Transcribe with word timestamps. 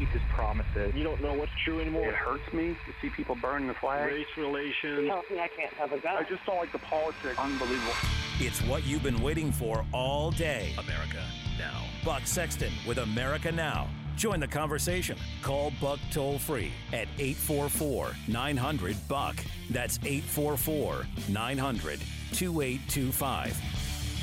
keep 0.00 0.08
his 0.08 0.22
promises. 0.30 0.92
You 0.94 1.04
don't 1.04 1.22
know 1.22 1.34
what's 1.34 1.52
true 1.64 1.80
anymore. 1.80 2.08
It 2.08 2.14
hurts 2.14 2.52
me 2.52 2.70
to 2.70 2.92
see 3.00 3.10
people 3.10 3.36
burn 3.36 3.68
the 3.68 3.74
flag. 3.74 4.10
Race 4.10 4.26
relations. 4.36 5.06
tells 5.06 5.24
me 5.30 5.38
I 5.38 5.48
can't 5.48 5.72
have 5.74 5.92
a 5.92 5.98
gun. 5.98 6.16
I 6.16 6.28
just 6.28 6.44
don't 6.44 6.56
like 6.56 6.72
the 6.72 6.78
politics. 6.78 7.38
Unbelievable. 7.38 7.92
It's 8.40 8.60
what 8.62 8.84
you've 8.84 9.04
been 9.04 9.22
waiting 9.22 9.52
for 9.52 9.84
all 9.92 10.32
day. 10.32 10.74
America 10.78 11.22
Now. 11.58 11.84
Buck 12.04 12.22
Sexton 12.26 12.72
with 12.86 12.98
America 12.98 13.52
Now. 13.52 13.88
Join 14.16 14.40
the 14.40 14.48
conversation. 14.48 15.16
Call 15.42 15.72
Buck 15.80 16.00
toll 16.10 16.38
free 16.38 16.72
at 16.92 17.06
844 17.18 18.14
900 18.26 18.96
Buck. 19.08 19.36
That's 19.70 19.98
844 20.04 21.06
900 21.28 22.00
2825. 22.32 23.62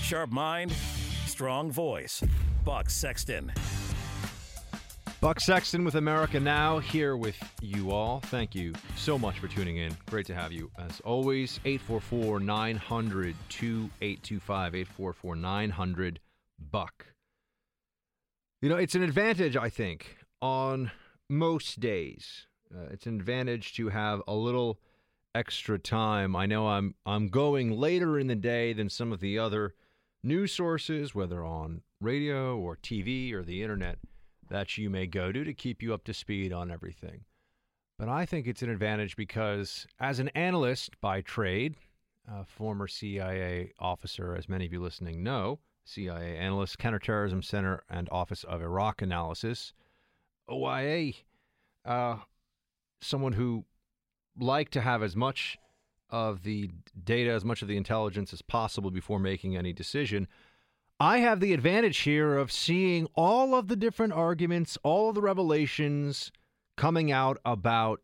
Sharp 0.02 0.32
mind, 0.32 0.72
strong 1.26 1.72
voice. 1.72 2.22
Buck 2.66 2.90
Sexton. 2.90 3.54
Buck 5.22 5.40
Sexton 5.40 5.86
with 5.86 5.94
America 5.94 6.40
Now 6.40 6.80
here 6.80 7.16
with 7.16 7.38
you 7.62 7.92
all. 7.92 8.22
Thank 8.22 8.56
you 8.56 8.74
so 8.96 9.20
much 9.20 9.38
for 9.38 9.48
tuning 9.48 9.78
in. 9.78 9.96
Great 10.10 10.26
to 10.26 10.34
have 10.34 10.52
you 10.52 10.72
as 10.80 11.00
always. 11.02 11.60
844 11.64 12.40
900 12.40 13.36
2825. 13.50 14.74
844 14.74 15.36
900 15.36 16.20
Buck. 16.72 17.06
You 18.64 18.70
know, 18.70 18.78
it's 18.78 18.96
an 18.96 19.04
advantage, 19.04 19.56
I 19.56 19.70
think, 19.70 20.18
on 20.42 20.90
most 21.30 21.80
days. 21.80 22.48
Uh, 22.74 22.88
it's 22.90 23.06
an 23.06 23.14
advantage 23.14 23.76
to 23.76 23.90
have 23.90 24.24
a 24.28 24.34
little 24.34 24.80
extra 25.36 25.78
time. 25.78 26.36
I 26.36 26.48
know 26.48 26.68
I'm 26.68 26.96
I'm 27.06 27.28
going 27.28 27.70
later 27.70 28.18
in 28.18 28.26
the 28.26 28.36
day 28.36 28.74
than 28.74 28.90
some 28.90 29.12
of 29.12 29.20
the 29.20 29.38
other 29.38 29.76
news 30.24 30.52
sources, 30.52 31.14
whether 31.14 31.46
on 31.46 31.84
radio 32.00 32.58
or 32.58 32.76
TV 32.76 33.32
or 33.34 33.44
the 33.44 33.62
internet 33.62 34.00
that 34.52 34.78
you 34.78 34.90
may 34.90 35.08
go 35.08 35.32
to 35.32 35.44
to 35.44 35.54
keep 35.54 35.82
you 35.82 35.94
up 35.94 36.04
to 36.04 36.14
speed 36.14 36.54
on 36.54 36.70
everything. 36.70 37.22
But 37.98 38.10
I 38.10 38.26
think 38.26 38.48
it's 38.48 38.62
an 38.62 38.70
advantage 38.70 39.16
because, 39.16 39.88
as 40.00 40.20
an 40.20 40.30
analyst 40.30 41.00
by 41.02 41.22
trade, 41.22 41.76
a 42.28 42.46
former 42.46 42.88
CIA 42.88 43.72
officer, 43.80 44.36
as 44.36 44.50
many 44.50 44.66
of 44.66 44.74
you 44.74 44.82
listening 44.82 45.24
know, 45.24 45.60
CIA 45.86 46.38
analyst, 46.38 46.78
Counterterrorism 46.78 47.42
Center 47.42 47.84
and 47.90 48.10
Office 48.12 48.44
of 48.44 48.62
Iraq 48.62 49.02
Analysis, 49.02 49.74
OIA, 50.50 51.14
uh, 51.86 52.18
someone 53.02 53.34
who 53.34 53.66
liked 54.38 54.74
to 54.74 54.82
have 54.82 55.02
as 55.02 55.16
much 55.16 55.58
of 56.10 56.44
the 56.44 56.70
data, 57.04 57.32
as 57.32 57.46
much 57.46 57.62
of 57.62 57.68
the 57.68 57.78
intelligence 57.78 58.34
as 58.34 58.42
possible 58.42 58.92
before 58.92 59.20
making 59.20 59.56
any 59.56 59.72
decision. 59.74 60.28
I 61.02 61.18
have 61.18 61.40
the 61.40 61.54
advantage 61.54 61.98
here 61.98 62.38
of 62.38 62.52
seeing 62.52 63.08
all 63.16 63.56
of 63.56 63.68
the 63.68 63.76
different 63.76 64.14
arguments, 64.14 64.78
all 64.84 65.10
of 65.10 65.16
the 65.16 65.22
revelations 65.24 66.32
coming 66.78 67.12
out 67.12 67.40
about 67.44 68.02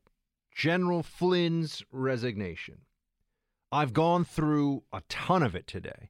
General 0.52 1.04
Flynn's 1.04 1.84
resignation. 1.92 2.80
I've 3.72 3.94
gone 3.94 4.26
through 4.26 4.81
a 4.92 5.04
ton 5.09 5.44
of 5.44 5.54
it 5.54 5.67
today. 5.67 6.09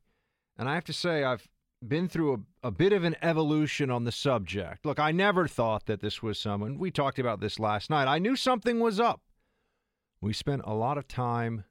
And 0.57 0.69
I 0.69 0.75
have 0.75 0.85
to 0.85 0.93
say, 0.93 1.25
I've 1.25 1.49
been 1.85 2.07
through 2.07 2.45
a, 2.63 2.67
a 2.67 2.71
bit 2.71 2.93
of 2.93 3.03
an 3.03 3.17
evolution 3.21 3.91
on 3.91 4.05
the 4.05 4.11
subject. 4.13 4.85
Look, 4.85 4.97
I 4.97 5.11
never 5.11 5.45
thought 5.45 5.87
that 5.87 5.99
this 5.99 6.23
was 6.23 6.39
someone, 6.39 6.79
we 6.79 6.89
talked 6.89 7.19
about 7.19 7.41
this 7.41 7.59
last 7.59 7.89
night. 7.89 8.07
I 8.07 8.17
knew 8.17 8.37
something 8.37 8.79
was 8.79 8.97
up. 8.97 9.19
We 10.21 10.31
spent 10.31 10.61
a 10.63 10.73
lot 10.73 10.97
of 10.97 11.09
time 11.09 11.65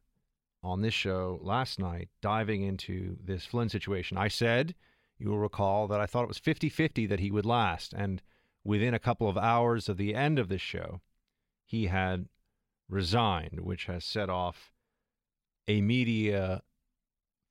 on 0.62 0.83
this 0.83 0.92
show 0.92 1.41
last 1.42 1.78
night 1.78 2.11
diving 2.20 2.64
into 2.64 3.17
this 3.25 3.47
Flynn 3.47 3.70
situation. 3.70 4.19
I 4.19 4.28
said, 4.28 4.75
you 5.19 5.31
will 5.31 5.39
recall 5.39 5.86
that 5.89 6.00
I 6.00 6.06
thought 6.06 6.25
it 6.25 6.28
was 6.28 6.39
50 6.39 6.69
50 6.69 7.06
that 7.06 7.20
he 7.20 7.31
would 7.31 7.47
last. 7.47 7.92
And 7.92 8.22
within 8.64 8.95
a 8.95 8.98
couple 8.98 9.28
of 9.28 9.39
hours 9.39 9.89
of 9.89 9.97
the 9.97 10.14
end 10.14 10.39
of 10.39 10.48
this 10.48 10.61
show, 10.61 11.00
he 11.64 11.86
had 11.86 12.28
resigned, 12.89 13.61
which 13.61 13.86
has 13.86 14.05
set 14.05 14.28
off 14.28 14.73
a 15.69 15.81
media 15.81 16.62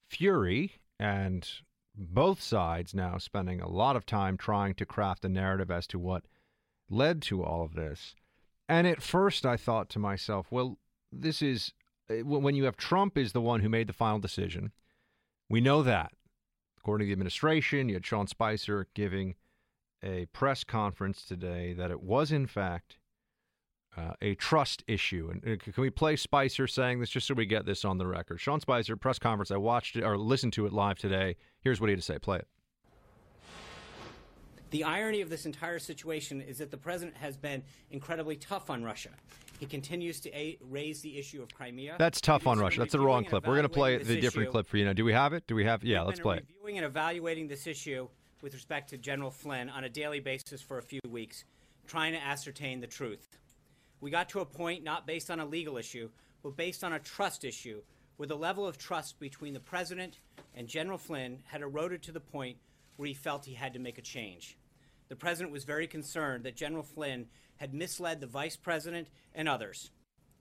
fury 0.08 0.74
and 1.00 1.50
both 1.98 2.42
sides 2.42 2.94
now 2.94 3.18
spending 3.18 3.62
a 3.62 3.70
lot 3.70 3.96
of 3.96 4.06
time 4.06 4.38
trying 4.38 4.74
to 4.76 4.86
craft 4.86 5.26
a 5.26 5.30
narrative 5.30 5.72
as 5.72 5.88
to 5.88 6.00
what 6.00 6.24
led 6.90 7.22
to 7.22 7.44
all 7.44 7.64
of 7.64 7.74
this. 7.74 8.16
And 8.68 8.88
at 8.88 9.02
first, 9.02 9.46
I 9.46 9.58
thought 9.58 9.90
to 9.90 10.00
myself, 10.00 10.48
well, 10.52 10.78
this 11.12 11.42
is 11.42 11.74
eh, 12.10 12.22
when 12.22 12.56
you 12.56 12.66
have 12.66 12.78
Trump 12.78 13.18
is 13.18 13.32
the 13.32 13.42
one 13.42 13.62
who 13.62 13.70
made 13.70 13.88
the 13.88 13.94
final 13.94 14.20
decision. 14.20 14.72
We 15.50 15.62
know 15.62 15.84
that. 15.84 16.12
According 16.86 17.06
to 17.06 17.08
the 17.08 17.14
administration, 17.14 17.90
you 17.90 17.96
had 17.96 18.06
Sean 18.06 18.28
Spicer 18.28 18.86
giving 18.94 19.34
a 20.04 20.28
press 20.34 20.64
conference 20.64 21.26
today 21.26 21.74
that 21.74 21.90
it 21.90 22.04
was, 22.04 22.32
in 22.32 22.46
fact, 22.46 23.00
uh, 23.98 24.12
a 24.22 24.36
trust 24.36 24.84
issue. 24.86 25.32
And 25.32 25.44
uh, 25.44 25.58
can 25.64 25.82
we 25.82 25.90
play 25.90 26.16
Spicer 26.16 26.68
saying 26.68 27.00
this 27.00 27.10
just 27.10 27.26
so 27.26 27.34
we 27.34 27.48
get 27.48 27.66
this 27.66 27.86
on 27.86 27.98
the 27.98 28.06
record? 28.06 28.40
Sean 28.40 28.60
Spicer, 28.60 28.96
press 28.96 29.18
conference. 29.18 29.50
I 29.50 29.58
watched 29.58 29.96
it 29.96 30.04
or 30.04 30.16
listened 30.16 30.54
to 30.54 30.68
it 30.68 30.74
live 30.74 31.00
today. 31.00 31.38
Here's 31.60 31.82
what 31.82 31.88
he 31.88 31.94
had 31.94 32.02
to 32.02 32.06
say. 32.06 32.20
Play 32.20 32.38
it. 32.38 32.48
The 34.70 34.84
irony 34.84 35.22
of 35.22 35.32
this 35.32 35.48
entire 35.48 35.80
situation 35.80 36.40
is 36.40 36.60
that 36.60 36.70
the 36.70 36.78
president 36.78 37.18
has 37.18 37.36
been 37.36 37.64
incredibly 37.90 38.36
tough 38.36 38.70
on 38.70 38.84
Russia. 38.84 39.10
He 39.60 39.66
continues 39.66 40.20
to 40.22 40.38
a- 40.38 40.58
raise 40.62 41.02
the 41.02 41.18
issue 41.18 41.42
of 41.42 41.54
Crimea. 41.54 41.96
That's 41.98 42.20
tough 42.20 42.46
on 42.48 42.60
Russia. 42.60 42.80
That's 42.80 42.92
the 42.92 43.00
wrong 43.00 43.24
clip. 43.24 43.48
We're 43.48 43.54
going 43.54 43.64
to 43.64 43.70
play 43.70 43.98
the 43.98 44.20
different 44.20 44.48
issue. 44.48 44.52
clip 44.52 44.68
for 44.68 44.78
you 44.78 44.86
now. 44.86 44.94
Do 44.94 45.06
we 45.06 45.14
have 45.14 45.34
it? 45.34 45.48
Do 45.48 45.56
we 45.56 45.66
have? 45.66 45.84
Yeah, 45.84 46.00
We've 46.00 46.08
let's 46.08 46.20
play 46.20 46.38
it. 46.38 46.46
Reviewing 46.50 46.78
and 46.78 46.86
evaluating 46.86 47.48
this 47.48 47.68
issue 47.68 48.08
with 48.42 48.54
respect 48.54 48.90
to 48.90 48.98
General 48.98 49.32
Flynn 49.32 49.70
on 49.70 49.84
a 49.84 49.90
daily 49.90 50.20
basis 50.20 50.62
for 50.62 50.78
a 50.78 50.84
few 50.84 51.00
weeks, 51.10 51.46
trying 51.88 52.14
to 52.14 52.24
ascertain 52.24 52.82
the 52.82 52.88
truth. 52.88 53.38
We 54.02 54.12
got 54.12 54.30
to 54.30 54.42
a 54.42 54.46
point 54.46 54.84
not 54.84 55.08
based 55.08 55.32
on 55.32 55.40
a 55.40 55.46
legal 55.46 55.78
issue, 55.78 56.10
but 56.44 56.58
based 56.58 56.84
on 56.84 56.94
a 56.94 57.00
trust 57.00 57.46
issue, 57.46 57.82
where 58.18 58.28
the 58.28 58.36
level 58.38 58.68
of 58.68 58.78
trust 58.78 59.20
between 59.20 59.54
the 59.54 59.60
president 59.60 60.20
and 60.54 60.68
General 60.68 60.98
Flynn 60.98 61.40
had 61.46 61.62
eroded 61.62 62.04
to 62.04 62.12
the 62.12 62.20
point 62.20 62.58
where 62.98 63.08
he 63.08 63.14
felt 63.14 63.46
he 63.46 63.54
had 63.54 63.74
to 63.74 63.80
make 63.80 63.98
a 63.98 64.02
change. 64.02 64.58
The 65.08 65.16
president 65.16 65.52
was 65.52 65.64
very 65.64 65.88
concerned 65.88 66.44
that 66.44 66.56
General 66.56 66.84
Flynn 66.84 67.28
had 67.58 67.74
misled 67.74 68.22
the 68.22 68.28
vice 68.28 68.56
president 68.56 69.08
and 69.34 69.48
others. 69.48 69.92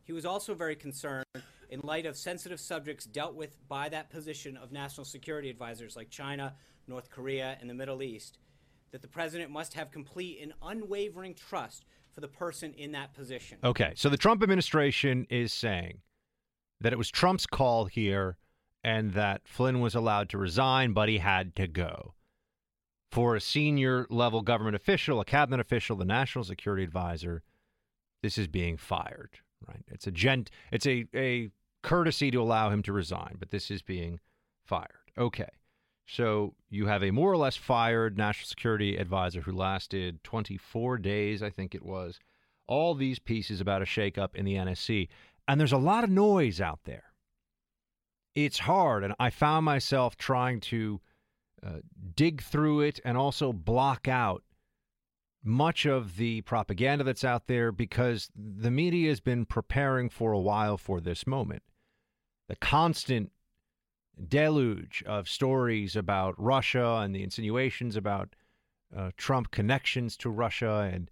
He 0.04 0.12
was 0.12 0.26
also 0.26 0.54
very 0.54 0.76
concerned 0.76 1.24
in 1.70 1.80
light 1.82 2.06
of 2.06 2.16
sensitive 2.16 2.60
subjects 2.60 3.04
dealt 3.04 3.34
with 3.34 3.56
by 3.68 3.88
that 3.88 4.10
position 4.10 4.56
of 4.56 4.72
national 4.72 5.04
security 5.04 5.50
advisors 5.50 5.96
like 5.96 6.10
China, 6.10 6.54
North 6.86 7.10
Korea, 7.10 7.56
and 7.60 7.68
the 7.68 7.74
Middle 7.74 8.02
East, 8.02 8.38
that 8.92 9.02
the 9.02 9.08
president 9.08 9.50
must 9.50 9.74
have 9.74 9.90
complete 9.90 10.40
and 10.42 10.52
unwavering 10.62 11.34
trust 11.34 11.84
for 12.12 12.20
the 12.20 12.28
person 12.28 12.72
in 12.74 12.92
that 12.92 13.12
position. 13.14 13.58
Okay, 13.64 13.92
so 13.96 14.08
the 14.08 14.16
Trump 14.16 14.42
administration 14.42 15.26
is 15.30 15.52
saying 15.52 15.98
that 16.80 16.92
it 16.92 16.98
was 16.98 17.10
Trump's 17.10 17.46
call 17.46 17.86
here 17.86 18.36
and 18.84 19.12
that 19.14 19.40
Flynn 19.48 19.80
was 19.80 19.94
allowed 19.94 20.28
to 20.28 20.38
resign, 20.38 20.92
but 20.92 21.08
he 21.08 21.18
had 21.18 21.56
to 21.56 21.66
go. 21.66 22.14
For 23.14 23.36
a 23.36 23.40
senior 23.40 24.08
level 24.10 24.42
government 24.42 24.74
official, 24.74 25.20
a 25.20 25.24
cabinet 25.24 25.60
official, 25.60 25.94
the 25.94 26.04
national 26.04 26.42
security 26.42 26.82
advisor, 26.82 27.44
this 28.24 28.36
is 28.36 28.48
being 28.48 28.76
fired, 28.76 29.38
right? 29.68 29.84
It's 29.86 30.08
a 30.08 30.10
gent 30.10 30.50
it's 30.72 30.84
a, 30.84 31.06
a 31.14 31.50
courtesy 31.84 32.32
to 32.32 32.42
allow 32.42 32.70
him 32.70 32.82
to 32.82 32.92
resign, 32.92 33.36
but 33.38 33.52
this 33.52 33.70
is 33.70 33.82
being 33.82 34.18
fired. 34.64 35.12
Okay. 35.16 35.50
So 36.08 36.56
you 36.70 36.88
have 36.88 37.04
a 37.04 37.12
more 37.12 37.30
or 37.30 37.36
less 37.36 37.56
fired 37.56 38.18
national 38.18 38.48
security 38.48 38.96
advisor 38.96 39.42
who 39.42 39.52
lasted 39.52 40.24
24 40.24 40.98
days, 40.98 41.40
I 41.40 41.50
think 41.50 41.76
it 41.76 41.84
was. 41.84 42.18
All 42.66 42.96
these 42.96 43.20
pieces 43.20 43.60
about 43.60 43.80
a 43.80 43.84
shakeup 43.84 44.34
in 44.34 44.44
the 44.44 44.56
NSC. 44.56 45.06
And 45.46 45.60
there's 45.60 45.70
a 45.70 45.78
lot 45.78 46.02
of 46.02 46.10
noise 46.10 46.60
out 46.60 46.80
there. 46.82 47.12
It's 48.34 48.58
hard. 48.58 49.04
And 49.04 49.14
I 49.20 49.30
found 49.30 49.64
myself 49.64 50.16
trying 50.16 50.58
to 50.62 51.00
uh, 51.64 51.80
dig 52.14 52.42
through 52.42 52.80
it 52.80 53.00
and 53.04 53.16
also 53.16 53.52
block 53.52 54.06
out 54.08 54.42
much 55.42 55.86
of 55.86 56.16
the 56.16 56.40
propaganda 56.42 57.04
that's 57.04 57.24
out 57.24 57.46
there 57.46 57.70
because 57.70 58.30
the 58.34 58.70
media 58.70 59.08
has 59.08 59.20
been 59.20 59.44
preparing 59.44 60.08
for 60.08 60.32
a 60.32 60.40
while 60.40 60.76
for 60.76 61.00
this 61.00 61.26
moment. 61.26 61.62
The 62.48 62.56
constant 62.56 63.30
deluge 64.28 65.02
of 65.06 65.28
stories 65.28 65.96
about 65.96 66.34
Russia 66.38 67.00
and 67.02 67.14
the 67.14 67.22
insinuations 67.22 67.96
about 67.96 68.34
uh, 68.96 69.10
Trump 69.16 69.50
connections 69.50 70.16
to 70.18 70.30
Russia 70.30 70.90
and 70.92 71.10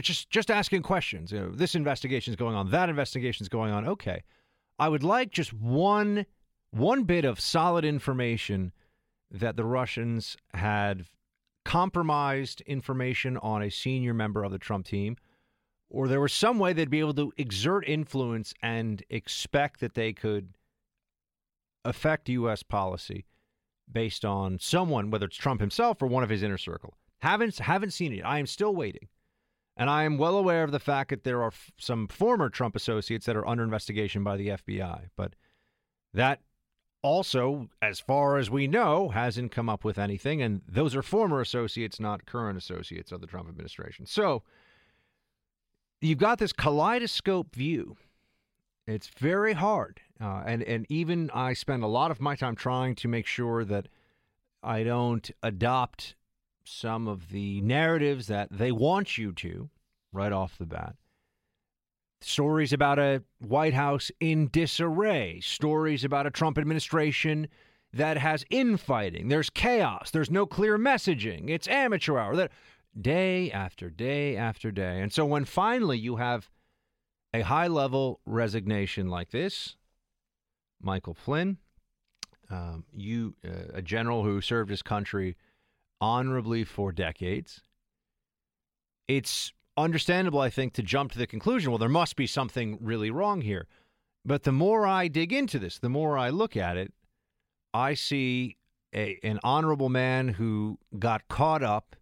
just 0.00 0.30
just 0.30 0.50
asking 0.50 0.82
questions. 0.82 1.32
You 1.32 1.40
know, 1.40 1.50
this 1.50 1.74
investigation 1.74 2.32
is 2.32 2.36
going 2.36 2.54
on, 2.54 2.70
that 2.70 2.88
investigation 2.88 3.44
is 3.44 3.48
going 3.48 3.72
on. 3.72 3.86
Okay, 3.86 4.22
I 4.78 4.88
would 4.88 5.02
like 5.02 5.30
just 5.30 5.52
one 5.52 6.26
one 6.70 7.04
bit 7.04 7.24
of 7.24 7.38
solid 7.40 7.84
information 7.84 8.72
that 9.32 9.56
the 9.56 9.64
Russians 9.64 10.36
had 10.54 11.06
compromised 11.64 12.60
information 12.62 13.36
on 13.38 13.62
a 13.62 13.70
senior 13.70 14.14
member 14.14 14.44
of 14.44 14.52
the 14.52 14.58
Trump 14.58 14.86
team, 14.86 15.16
or 15.88 16.08
there 16.08 16.20
was 16.20 16.32
some 16.32 16.58
way 16.58 16.72
they'd 16.72 16.90
be 16.90 17.00
able 17.00 17.14
to 17.14 17.32
exert 17.36 17.86
influence 17.86 18.54
and 18.62 19.02
expect 19.10 19.80
that 19.80 19.94
they 19.94 20.12
could 20.12 20.54
affect 21.84 22.28
U.S. 22.28 22.62
policy 22.62 23.26
based 23.90 24.24
on 24.24 24.58
someone, 24.58 25.10
whether 25.10 25.26
it's 25.26 25.36
Trump 25.36 25.60
himself 25.60 26.00
or 26.00 26.06
one 26.06 26.22
of 26.22 26.30
his 26.30 26.42
inner 26.42 26.58
circle. 26.58 26.94
Haven't 27.20 27.58
haven't 27.58 27.92
seen 27.92 28.12
it. 28.12 28.22
I 28.22 28.38
am 28.38 28.46
still 28.46 28.74
waiting. 28.74 29.08
And 29.76 29.88
I 29.88 30.04
am 30.04 30.18
well 30.18 30.36
aware 30.36 30.64
of 30.64 30.72
the 30.72 30.78
fact 30.78 31.10
that 31.10 31.24
there 31.24 31.42
are 31.42 31.48
f- 31.48 31.72
some 31.78 32.06
former 32.08 32.50
Trump 32.50 32.76
associates 32.76 33.26
that 33.26 33.36
are 33.36 33.46
under 33.46 33.64
investigation 33.64 34.22
by 34.22 34.36
the 34.36 34.48
FBI. 34.48 35.08
But 35.16 35.34
that 36.12 36.40
also, 37.02 37.68
as 37.80 37.98
far 37.98 38.38
as 38.38 38.48
we 38.48 38.66
know, 38.66 39.08
hasn't 39.08 39.50
come 39.50 39.68
up 39.68 39.84
with 39.84 39.98
anything. 39.98 40.40
And 40.40 40.62
those 40.68 40.94
are 40.94 41.02
former 41.02 41.40
associates, 41.40 41.98
not 41.98 42.26
current 42.26 42.56
associates 42.56 43.12
of 43.12 43.20
the 43.20 43.26
Trump 43.26 43.48
administration. 43.48 44.06
So 44.06 44.42
you've 46.00 46.18
got 46.18 46.38
this 46.38 46.52
kaleidoscope 46.52 47.54
view. 47.54 47.96
It's 48.86 49.08
very 49.08 49.52
hard. 49.52 50.00
Uh, 50.20 50.42
and, 50.46 50.62
and 50.62 50.86
even 50.88 51.30
I 51.34 51.52
spend 51.52 51.82
a 51.82 51.88
lot 51.88 52.10
of 52.10 52.20
my 52.20 52.36
time 52.36 52.54
trying 52.54 52.94
to 52.96 53.08
make 53.08 53.26
sure 53.26 53.64
that 53.64 53.88
I 54.62 54.84
don't 54.84 55.28
adopt 55.42 56.14
some 56.64 57.08
of 57.08 57.30
the 57.30 57.60
narratives 57.60 58.28
that 58.28 58.48
they 58.50 58.70
want 58.70 59.18
you 59.18 59.32
to 59.32 59.70
right 60.12 60.32
off 60.32 60.56
the 60.58 60.66
bat 60.66 60.94
stories 62.24 62.72
about 62.72 62.98
a 62.98 63.22
White 63.38 63.74
House 63.74 64.10
in 64.20 64.48
disarray, 64.48 65.40
stories 65.40 66.04
about 66.04 66.26
a 66.26 66.30
Trump 66.30 66.58
administration 66.58 67.48
that 67.92 68.16
has 68.16 68.44
infighting. 68.50 69.28
There's 69.28 69.50
chaos. 69.50 70.10
There's 70.10 70.30
no 70.30 70.46
clear 70.46 70.78
messaging. 70.78 71.50
It's 71.50 71.68
amateur 71.68 72.18
hour. 72.18 72.36
That 72.36 72.52
day 73.00 73.50
after 73.50 73.90
day 73.90 74.36
after 74.36 74.70
day. 74.70 75.00
And 75.00 75.12
so 75.12 75.24
when 75.24 75.44
finally 75.44 75.98
you 75.98 76.16
have 76.16 76.50
a 77.34 77.42
high 77.42 77.68
level 77.68 78.20
resignation 78.26 79.08
like 79.08 79.30
this, 79.30 79.76
Michael 80.80 81.14
Flynn, 81.14 81.58
um, 82.50 82.84
you 82.92 83.34
uh, 83.46 83.72
a 83.74 83.82
general 83.82 84.24
who 84.24 84.40
served 84.40 84.70
his 84.70 84.82
country 84.82 85.36
honorably 86.00 86.64
for 86.64 86.92
decades. 86.92 87.62
It's 89.08 89.52
understandable, 89.76 90.40
I 90.40 90.50
think, 90.50 90.72
to 90.74 90.82
jump 90.82 91.12
to 91.12 91.18
the 91.18 91.26
conclusion, 91.26 91.70
well, 91.70 91.78
there 91.78 91.88
must 91.88 92.16
be 92.16 92.26
something 92.26 92.78
really 92.80 93.10
wrong 93.10 93.40
here. 93.40 93.66
But 94.24 94.44
the 94.44 94.52
more 94.52 94.86
I 94.86 95.08
dig 95.08 95.32
into 95.32 95.58
this, 95.58 95.78
the 95.78 95.88
more 95.88 96.16
I 96.16 96.30
look 96.30 96.56
at 96.56 96.76
it, 96.76 96.92
I 97.74 97.94
see 97.94 98.56
a, 98.94 99.18
an 99.22 99.40
honorable 99.42 99.88
man 99.88 100.28
who 100.28 100.78
got 100.98 101.28
caught 101.28 101.62
up 101.62 101.96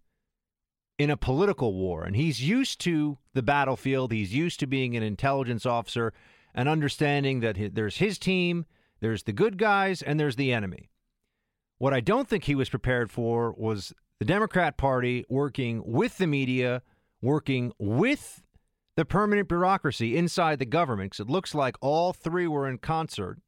in 0.99 1.11
a 1.11 1.17
political 1.17 1.73
war. 1.73 2.05
And 2.05 2.15
he's 2.15 2.43
used 2.43 2.81
to 2.81 3.19
the 3.33 3.43
battlefield, 3.43 4.13
he's 4.13 4.35
used 4.35 4.61
to 4.61 4.67
being 4.67 4.97
an 4.97 5.03
intelligence 5.03 5.65
officer 5.65 6.13
and 6.55 6.69
understanding 6.69 7.41
that 7.41 7.75
there's 7.75 7.99
his 7.99 8.19
team, 8.19 8.67
there's 9.01 9.23
the 9.23 9.33
good 9.33 9.57
guys, 9.57 10.03
and 10.03 10.21
there's 10.21 10.37
the 10.37 10.53
enemy. 10.53 10.91
What 11.79 11.95
I 11.95 12.01
don't 12.01 12.29
think 12.29 12.45
he 12.45 12.55
was 12.55 12.69
prepared 12.69 13.11
for 13.11 13.55
was 13.57 13.95
the 14.19 14.27
Democrat 14.27 14.77
Party 14.77 15.25
working 15.31 15.83
with 15.87 16.19
the 16.19 16.27
media 16.27 16.83
working 17.23 17.73
with 17.79 18.43
the 18.97 19.05
permanent 19.05 19.49
bureaucracy 19.49 20.17
inside 20.17 20.59
the 20.59 20.67
government, 20.67 21.13
because 21.13 21.27
it 21.27 21.31
looks 21.31 21.55
like 21.55 21.77
all 21.81 22.13
three 22.13 22.47
were 22.47 22.69
in 22.69 22.79
concert 22.79 23.39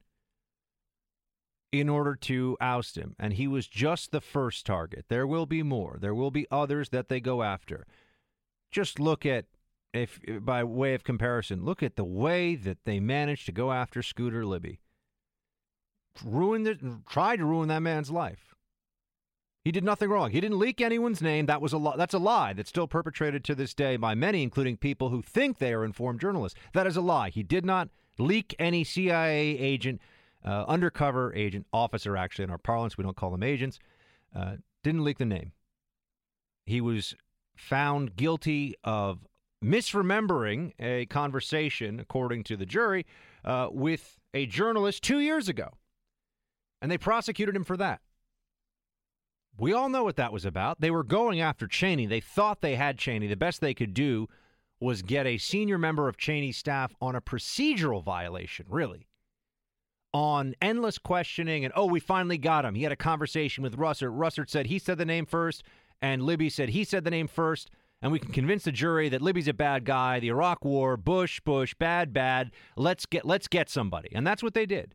in 1.71 1.89
order 1.89 2.15
to 2.15 2.55
oust 2.61 2.97
him. 2.97 3.15
And 3.19 3.33
he 3.33 3.47
was 3.47 3.67
just 3.67 4.11
the 4.11 4.21
first 4.21 4.65
target. 4.65 5.05
There 5.09 5.27
will 5.27 5.45
be 5.45 5.63
more. 5.63 5.97
There 5.99 6.15
will 6.15 6.31
be 6.31 6.47
others 6.51 6.89
that 6.89 7.09
they 7.09 7.19
go 7.19 7.43
after. 7.43 7.85
Just 8.71 8.99
look 8.99 9.25
at, 9.25 9.45
if 9.91 10.19
by 10.39 10.63
way 10.63 10.93
of 10.93 11.03
comparison, 11.03 11.65
look 11.65 11.83
at 11.83 11.95
the 11.95 12.03
way 12.03 12.55
that 12.55 12.85
they 12.85 12.99
managed 12.99 13.45
to 13.47 13.51
go 13.51 13.71
after 13.71 14.01
Scooter 14.01 14.45
Libby. 14.45 14.79
Ruined 16.23 16.67
it, 16.67 16.79
tried 17.09 17.37
to 17.37 17.45
ruin 17.45 17.69
that 17.69 17.81
man's 17.81 18.11
life. 18.11 18.52
He 19.63 19.71
did 19.71 19.83
nothing 19.83 20.09
wrong. 20.09 20.31
He 20.31 20.41
didn't 20.41 20.59
leak 20.59 20.81
anyone's 20.81 21.21
name. 21.21 21.45
That 21.45 21.61
was 21.61 21.71
a 21.71 21.77
li- 21.77 21.95
that's 21.97 22.13
a 22.13 22.19
lie 22.19 22.51
that's 22.51 22.69
still 22.69 22.87
perpetrated 22.87 23.45
to 23.45 23.55
this 23.55 23.73
day 23.73 23.95
by 23.95 24.13
many, 24.13 24.43
including 24.43 24.75
people 24.75 25.09
who 25.09 25.21
think 25.21 25.57
they 25.57 25.73
are 25.73 25.85
informed 25.85 26.19
journalists. 26.19 26.59
That 26.73 26.85
is 26.85 26.97
a 26.97 27.01
lie. 27.01 27.29
He 27.29 27.43
did 27.43 27.65
not 27.65 27.87
leak 28.17 28.55
any 28.59 28.83
CIA 28.83 29.57
agent, 29.57 30.01
uh, 30.43 30.65
undercover 30.67 31.33
agent, 31.33 31.65
officer. 31.71 32.17
Actually, 32.17 32.43
in 32.43 32.49
our 32.49 32.57
parlance, 32.57 32.97
we 32.97 33.05
don't 33.05 33.15
call 33.15 33.31
them 33.31 33.43
agents. 33.43 33.79
Uh, 34.35 34.57
didn't 34.83 35.05
leak 35.05 35.17
the 35.17 35.25
name. 35.25 35.53
He 36.65 36.81
was 36.81 37.15
found 37.55 38.17
guilty 38.17 38.75
of 38.83 39.19
misremembering 39.63 40.73
a 40.77 41.05
conversation, 41.05 42.01
according 42.01 42.43
to 42.43 42.57
the 42.57 42.65
jury, 42.65 43.05
uh, 43.45 43.69
with 43.71 44.19
a 44.33 44.45
journalist 44.45 45.03
two 45.03 45.19
years 45.19 45.47
ago, 45.47 45.69
and 46.81 46.91
they 46.91 46.97
prosecuted 46.97 47.55
him 47.55 47.63
for 47.63 47.77
that. 47.77 48.01
We 49.57 49.73
all 49.73 49.89
know 49.89 50.03
what 50.03 50.15
that 50.15 50.33
was 50.33 50.45
about. 50.45 50.81
They 50.81 50.91
were 50.91 51.03
going 51.03 51.39
after 51.39 51.67
Cheney. 51.67 52.05
They 52.07 52.19
thought 52.19 52.61
they 52.61 52.75
had 52.75 52.97
Cheney. 52.97 53.27
The 53.27 53.35
best 53.35 53.61
they 53.61 53.73
could 53.73 53.93
do 53.93 54.27
was 54.79 55.01
get 55.01 55.25
a 55.25 55.37
senior 55.37 55.77
member 55.77 56.07
of 56.07 56.17
Cheney's 56.17 56.57
staff 56.57 56.93
on 56.99 57.15
a 57.15 57.21
procedural 57.21 58.03
violation, 58.03 58.65
really. 58.69 59.07
On 60.13 60.53
endless 60.61 60.97
questioning, 60.97 61.65
and 61.65 61.73
oh, 61.75 61.85
we 61.85 61.99
finally 61.99 62.37
got 62.37 62.65
him. 62.65 62.75
He 62.75 62.83
had 62.83 62.91
a 62.91 62.97
conversation 62.97 63.63
with 63.63 63.77
Russert. 63.77 64.15
Russert 64.15 64.49
said 64.49 64.67
he 64.67 64.77
said 64.77 64.97
the 64.97 65.05
name 65.05 65.25
first, 65.25 65.63
and 66.01 66.21
Libby 66.21 66.49
said 66.49 66.69
he 66.69 66.83
said 66.83 67.03
the 67.03 67.11
name 67.11 67.27
first, 67.27 67.71
and 68.01 68.11
we 68.11 68.19
can 68.19 68.31
convince 68.31 68.63
the 68.63 68.71
jury 68.71 69.09
that 69.09 69.21
Libby's 69.21 69.47
a 69.47 69.53
bad 69.53 69.85
guy. 69.85 70.19
The 70.19 70.27
Iraq 70.27 70.65
War, 70.65 70.97
Bush, 70.97 71.39
Bush, 71.39 71.73
bad, 71.73 72.13
bad. 72.13 72.51
Let's 72.75 73.05
get 73.05 73.25
let's 73.25 73.47
get 73.47 73.69
somebody, 73.69 74.09
and 74.13 74.27
that's 74.27 74.43
what 74.43 74.53
they 74.53 74.65
did. 74.65 74.93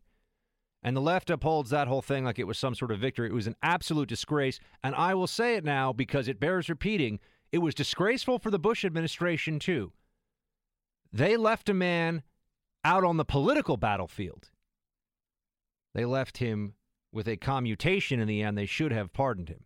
And 0.81 0.95
the 0.95 1.01
left 1.01 1.29
upholds 1.29 1.69
that 1.69 1.87
whole 1.87 2.01
thing 2.01 2.23
like 2.23 2.39
it 2.39 2.47
was 2.47 2.57
some 2.57 2.73
sort 2.73 2.91
of 2.91 2.99
victory. 2.99 3.27
It 3.27 3.33
was 3.33 3.47
an 3.47 3.57
absolute 3.61 4.07
disgrace. 4.07 4.59
And 4.83 4.95
I 4.95 5.13
will 5.13 5.27
say 5.27 5.55
it 5.55 5.65
now 5.65 5.91
because 5.91 6.27
it 6.27 6.39
bears 6.39 6.69
repeating. 6.69 7.19
It 7.51 7.57
was 7.57 7.75
disgraceful 7.75 8.39
for 8.39 8.49
the 8.49 8.59
Bush 8.59 8.85
administration, 8.85 9.59
too. 9.59 9.91
They 11.11 11.35
left 11.35 11.67
a 11.69 11.73
man 11.73 12.23
out 12.85 13.03
on 13.03 13.17
the 13.17 13.25
political 13.25 13.75
battlefield. 13.75 14.51
They 15.93 16.05
left 16.05 16.37
him 16.37 16.75
with 17.11 17.27
a 17.27 17.35
commutation 17.35 18.19
in 18.19 18.27
the 18.27 18.41
end. 18.41 18.57
They 18.57 18.65
should 18.65 18.91
have 18.91 19.11
pardoned 19.11 19.49
him. 19.49 19.65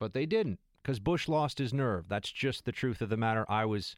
But 0.00 0.12
they 0.12 0.26
didn't 0.26 0.58
because 0.82 0.98
Bush 0.98 1.28
lost 1.28 1.58
his 1.58 1.72
nerve. 1.72 2.08
That's 2.08 2.30
just 2.32 2.64
the 2.64 2.72
truth 2.72 3.00
of 3.00 3.10
the 3.10 3.16
matter. 3.16 3.44
I 3.48 3.64
was 3.64 3.94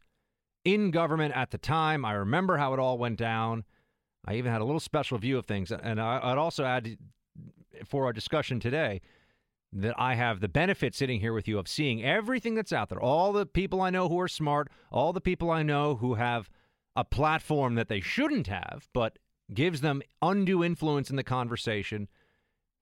in 0.63 0.91
government 0.91 1.35
at 1.35 1.51
the 1.51 1.57
time. 1.57 2.05
I 2.05 2.13
remember 2.13 2.57
how 2.57 2.73
it 2.73 2.79
all 2.79 2.97
went 2.97 3.17
down. 3.17 3.63
I 4.27 4.35
even 4.35 4.51
had 4.51 4.61
a 4.61 4.65
little 4.65 4.81
special 4.81 5.17
view 5.17 5.37
of 5.37 5.45
things. 5.45 5.71
And 5.71 6.01
I, 6.01 6.29
would 6.29 6.37
also 6.37 6.65
add 6.65 6.97
for 7.85 8.05
our 8.05 8.13
discussion 8.13 8.59
today 8.59 9.01
that 9.71 9.95
I 9.97 10.15
have 10.15 10.41
the 10.41 10.49
benefit 10.49 10.93
sitting 10.93 11.21
here 11.21 11.33
with 11.33 11.47
you 11.47 11.57
of 11.57 11.67
seeing 11.67 12.03
everything 12.03 12.53
that's 12.53 12.73
out 12.73 12.89
there, 12.89 13.01
all 13.01 13.31
the 13.31 13.45
people 13.45 13.81
I 13.81 13.89
know 13.89 14.09
who 14.09 14.19
are 14.19 14.27
smart, 14.27 14.69
all 14.91 15.13
the 15.13 15.21
people 15.21 15.49
I 15.49 15.63
know 15.63 15.95
who 15.95 16.15
have 16.15 16.49
a 16.95 17.05
platform 17.05 17.75
that 17.75 17.87
they 17.87 18.01
shouldn't 18.01 18.47
have, 18.47 18.89
but 18.93 19.17
gives 19.53 19.81
them 19.81 20.01
undue 20.21 20.63
influence 20.63 21.09
in 21.09 21.15
the 21.15 21.23
conversation. 21.23 22.07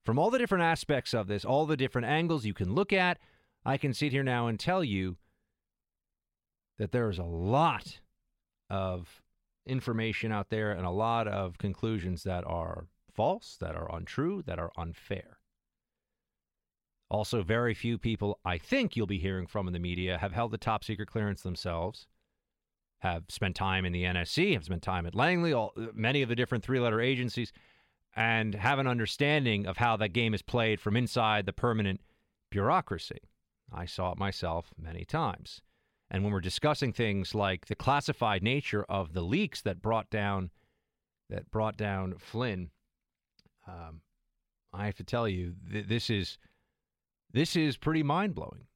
From 0.04 0.18
all 0.18 0.30
the 0.30 0.38
different 0.38 0.64
aspects 0.64 1.14
of 1.14 1.26
this, 1.26 1.44
all 1.44 1.66
the 1.66 1.76
different 1.76 2.08
angles 2.08 2.44
you 2.44 2.54
can 2.54 2.74
look 2.74 2.92
at, 2.92 3.18
I 3.64 3.76
can 3.76 3.92
sit 3.92 4.12
here 4.12 4.22
now 4.22 4.46
and 4.46 4.58
tell 4.58 4.82
you 4.82 5.16
that 6.78 6.92
there's 6.92 7.18
a 7.18 7.24
lot 7.24 8.00
of 8.70 9.22
information 9.66 10.32
out 10.32 10.50
there 10.50 10.72
and 10.72 10.86
a 10.86 10.90
lot 10.90 11.28
of 11.28 11.58
conclusions 11.58 12.22
that 12.24 12.44
are 12.46 12.86
false, 13.14 13.56
that 13.60 13.74
are 13.74 13.94
untrue, 13.94 14.42
that 14.42 14.58
are 14.58 14.72
unfair. 14.76 15.38
Also, 17.08 17.42
very 17.42 17.72
few 17.74 17.98
people 17.98 18.40
I 18.44 18.58
think 18.58 18.96
you'll 18.96 19.06
be 19.06 19.18
hearing 19.18 19.46
from 19.46 19.66
in 19.66 19.72
the 19.72 19.78
media 19.78 20.18
have 20.18 20.32
held 20.32 20.50
the 20.50 20.58
top 20.58 20.82
secret 20.82 21.08
clearance 21.08 21.42
themselves, 21.42 22.08
have 22.98 23.24
spent 23.28 23.54
time 23.54 23.84
in 23.84 23.92
the 23.92 24.02
NSC, 24.04 24.54
have 24.54 24.64
spent 24.64 24.82
time 24.82 25.06
at 25.06 25.14
Langley, 25.14 25.52
all, 25.52 25.72
uh, 25.76 25.86
many 25.94 26.22
of 26.22 26.28
the 26.28 26.34
different 26.34 26.64
three 26.64 26.80
letter 26.80 27.00
agencies, 27.00 27.52
and 28.16 28.54
have 28.54 28.78
an 28.78 28.86
understanding 28.86 29.66
of 29.66 29.76
how 29.76 29.96
that 29.96 30.08
game 30.08 30.34
is 30.34 30.42
played 30.42 30.80
from 30.80 30.96
inside 30.96 31.46
the 31.46 31.52
permanent 31.52 32.00
bureaucracy. 32.50 33.20
I 33.72 33.84
saw 33.84 34.12
it 34.12 34.18
myself 34.18 34.72
many 34.78 35.04
times. 35.04 35.60
And 36.10 36.22
when 36.22 36.32
we're 36.32 36.40
discussing 36.40 36.92
things 36.92 37.34
like 37.34 37.66
the 37.66 37.74
classified 37.74 38.42
nature 38.42 38.84
of 38.88 39.12
the 39.12 39.22
leaks 39.22 39.60
that 39.62 39.82
brought 39.82 40.08
down 40.10 40.50
that 41.28 41.50
brought 41.50 41.76
down 41.76 42.14
Flynn, 42.18 42.70
um, 43.66 44.00
I 44.72 44.86
have 44.86 44.94
to 44.96 45.04
tell 45.04 45.28
you 45.28 45.54
th- 45.70 45.88
this 45.88 46.08
is 46.10 46.38
this 47.32 47.56
is 47.56 47.76
pretty 47.76 48.02
mind 48.02 48.34
blowing. 48.34 48.66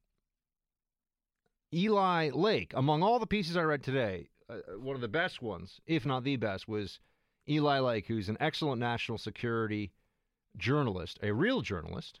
Eli 1.73 2.31
Lake, 2.33 2.73
among 2.75 3.01
all 3.01 3.17
the 3.17 3.25
pieces 3.25 3.55
I 3.55 3.61
read 3.61 3.81
today, 3.81 4.27
uh, 4.49 4.55
uh, 4.55 4.79
one 4.79 4.95
of 4.95 5.01
the 5.01 5.07
best 5.07 5.41
ones, 5.41 5.79
if 5.85 6.05
not 6.05 6.25
the 6.25 6.35
best, 6.35 6.67
was 6.67 6.99
Eli 7.47 7.79
Lake, 7.79 8.07
who's 8.07 8.27
an 8.27 8.37
excellent 8.41 8.79
national 8.79 9.17
security 9.17 9.93
journalist, 10.57 11.17
a 11.23 11.31
real 11.31 11.61
journalist, 11.61 12.19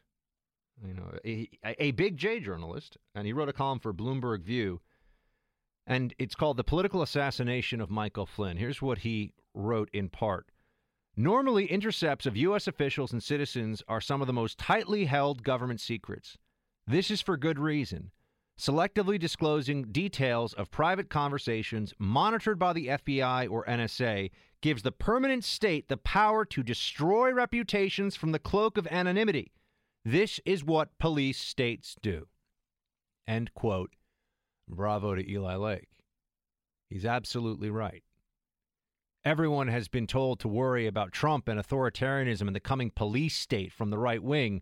you 0.85 0.93
know, 0.93 1.11
a, 1.25 1.49
a 1.79 1.91
big 1.91 2.15
J 2.15 2.39
journalist, 2.39 2.97
and 3.13 3.27
he 3.27 3.33
wrote 3.33 3.49
a 3.49 3.53
column 3.53 3.79
for 3.79 3.93
Bloomberg 3.93 4.41
View 4.43 4.79
and 5.87 6.13
it's 6.19 6.35
called 6.35 6.57
The 6.57 6.63
Political 6.63 7.01
Assassination 7.01 7.81
of 7.81 7.89
Michael 7.89 8.25
Flynn. 8.25 8.57
Here's 8.57 8.81
what 8.81 8.99
he 8.99 9.33
wrote 9.53 9.89
in 9.91 10.09
part. 10.09 10.47
Normally, 11.17 11.65
intercepts 11.65 12.25
of 12.25 12.37
U.S. 12.37 12.67
officials 12.67 13.11
and 13.11 13.21
citizens 13.21 13.83
are 13.87 13.99
some 13.99 14.21
of 14.21 14.27
the 14.27 14.33
most 14.33 14.57
tightly 14.57 15.05
held 15.05 15.43
government 15.43 15.81
secrets. 15.81 16.37
This 16.87 17.11
is 17.11 17.21
for 17.21 17.35
good 17.35 17.59
reason. 17.59 18.11
selectively 18.61 19.19
disclosing 19.19 19.91
details 19.91 20.53
of 20.53 20.69
private 20.69 21.09
conversations 21.09 21.93
monitored 21.97 22.59
by 22.59 22.73
the 22.73 22.87
FBI 22.87 23.49
or 23.49 23.65
NSA 23.65 24.29
gives 24.61 24.83
the 24.83 24.91
permanent 24.91 25.43
state 25.43 25.87
the 25.87 25.97
power 25.97 26.45
to 26.45 26.61
destroy 26.61 27.33
reputations 27.33 28.15
from 28.15 28.31
the 28.31 28.39
cloak 28.39 28.77
of 28.77 28.87
anonymity. 28.91 29.51
This 30.05 30.39
is 30.45 30.63
what 30.63 30.97
police 30.99 31.39
states 31.39 31.95
do. 32.03 32.27
End 33.27 33.51
quote. 33.55 33.91
Bravo 34.67 35.15
to 35.15 35.29
Eli 35.29 35.55
Lake. 35.55 35.89
He's 36.89 37.05
absolutely 37.05 37.69
right. 37.69 38.03
Everyone 39.23 39.67
has 39.67 39.87
been 39.87 40.07
told 40.07 40.39
to 40.39 40.47
worry 40.47 40.87
about 40.87 41.11
Trump 41.11 41.47
and 41.47 41.59
authoritarianism 41.59 42.47
and 42.47 42.55
the 42.55 42.59
coming 42.59 42.89
police 42.89 43.35
state 43.35 43.71
from 43.71 43.91
the 43.91 43.99
right 43.99 44.21
wing. 44.21 44.61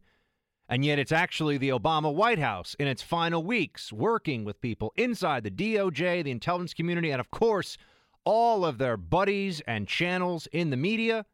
And 0.68 0.84
yet, 0.86 1.00
it's 1.00 1.12
actually 1.12 1.58
the 1.58 1.70
Obama 1.70 2.14
White 2.14 2.40
House 2.40 2.76
in 2.78 2.88
its 2.88 3.02
final 3.02 3.44
weeks 3.44 3.92
working 3.92 4.44
with 4.44 4.62
people 4.62 4.94
inside 4.98 5.44
the 5.44 5.50
DOJ, 5.50 6.24
the 6.24 6.32
intelligence 6.32 6.74
community, 6.74 7.10
and 7.10 7.20
of 7.20 7.32
course, 7.32 7.78
all 8.26 8.66
of 8.66 8.78
their 8.78 8.98
buddies 8.98 9.62
and 9.62 9.88
channels 9.88 10.48
in 10.52 10.70
the 10.70 10.78
media 10.78 11.26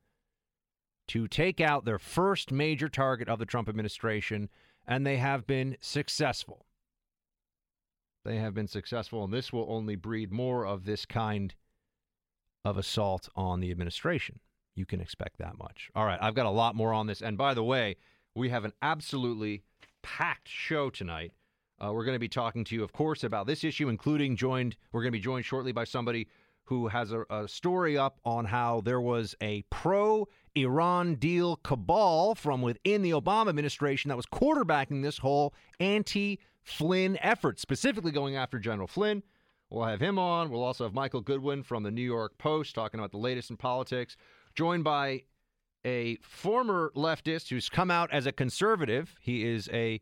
to 1.07 1.27
take 1.27 1.60
out 1.60 1.84
their 1.84 2.00
first 2.00 2.51
major 2.51 2.88
target 2.88 3.27
of 3.27 3.39
the 3.39 3.45
Trump 3.45 3.67
administration. 3.67 4.50
And 4.88 5.05
they 5.05 5.17
have 5.17 5.48
been 5.48 5.77
successful. 5.81 6.65
They 8.25 8.38
have 8.38 8.55
been 8.55 8.67
successful, 8.67 9.24
and 9.24 9.32
this 9.32 9.53
will 9.53 9.67
only 9.70 9.96
breed 9.96 10.32
more 10.32 10.65
of 10.65 10.86
this 10.86 11.05
kind 11.05 11.53
of 12.65 12.77
assault 12.77 13.29
on 13.36 13.60
the 13.60 13.70
administration. 13.70 14.39
You 14.74 14.86
can 14.86 15.00
expect 15.00 15.38
that 15.38 15.58
much. 15.58 15.91
All 15.96 16.05
right, 16.05 16.17
I've 16.20 16.34
got 16.34 16.48
a 16.48 16.51
lot 16.51 16.75
more 16.75 16.91
on 16.91 17.05
this. 17.05 17.22
And 17.22 17.38
by 17.38 17.53
the 17.53 17.63
way, 17.63 17.96
we 18.34 18.50
have 18.50 18.65
an 18.65 18.74
absolutely 18.82 19.62
packed 20.01 20.50
show 20.50 20.89
tonight. 20.89 21.34
Uh, 21.79 21.91
we're 21.94 22.03
going 22.03 22.15
to 22.15 22.20
be 22.20 22.27
talking 22.27 22.63
to 22.65 22.75
you, 22.75 22.84
of 22.84 22.94
course, 22.94 23.24
about 23.24 23.46
this 23.46 23.63
issue, 23.63 23.89
including 23.89 24.36
joined. 24.36 24.75
We're 24.91 25.01
going 25.01 25.12
to 25.12 25.17
be 25.17 25.24
joined 25.24 25.46
shortly 25.46 25.72
by 25.72 25.84
somebody 25.84 26.27
who 26.63 26.88
has 26.88 27.12
a, 27.12 27.25
a 27.29 27.48
story 27.48 27.96
up 27.96 28.17
on 28.25 28.46
how 28.46 28.82
there 28.82 29.01
was 29.01 29.36
a 29.39 29.63
pro 29.70 30.27
Iran 30.55 31.15
deal 31.15 31.58
cabal 31.58 32.34
from 32.34 32.63
within 32.63 33.03
the 33.03 33.12
Obama 33.12 33.50
administration 33.50 34.10
that 34.10 34.17
was 34.17 34.25
quarterbacking 34.25 35.03
this 35.03 35.20
whole 35.20 35.53
anti 35.79 36.39
Flynn 36.65 37.17
effort, 37.22 37.60
specifically 37.60 38.12
going 38.12 38.36
after 38.36 38.57
General 38.60 38.88
Flynn. 38.88 39.22
We'll 39.69 39.86
have 39.86 40.01
him 40.01 40.17
on. 40.19 40.50
We'll 40.50 40.63
also 40.63 40.84
have 40.84 40.93
Michael 40.93 41.22
Goodwin 41.22 41.63
from 41.63 41.84
the 41.84 41.91
New 41.91 42.01
York 42.01 42.38
Post 42.38 42.74
talking 42.74 43.00
about 43.00 43.12
the 43.12 43.17
latest 43.17 43.51
in 43.51 43.57
politics, 43.57 44.17
joined 44.55 44.84
by 44.84 45.24
a 45.86 46.17
former 46.17 46.91
leftist 46.95 47.50
who's 47.50 47.69
come 47.69 47.91
out 47.91 48.12
as 48.12 48.25
a 48.25 48.31
conservative. 48.31 49.15
He 49.22 49.45
is 49.45 49.69
a 49.72 50.01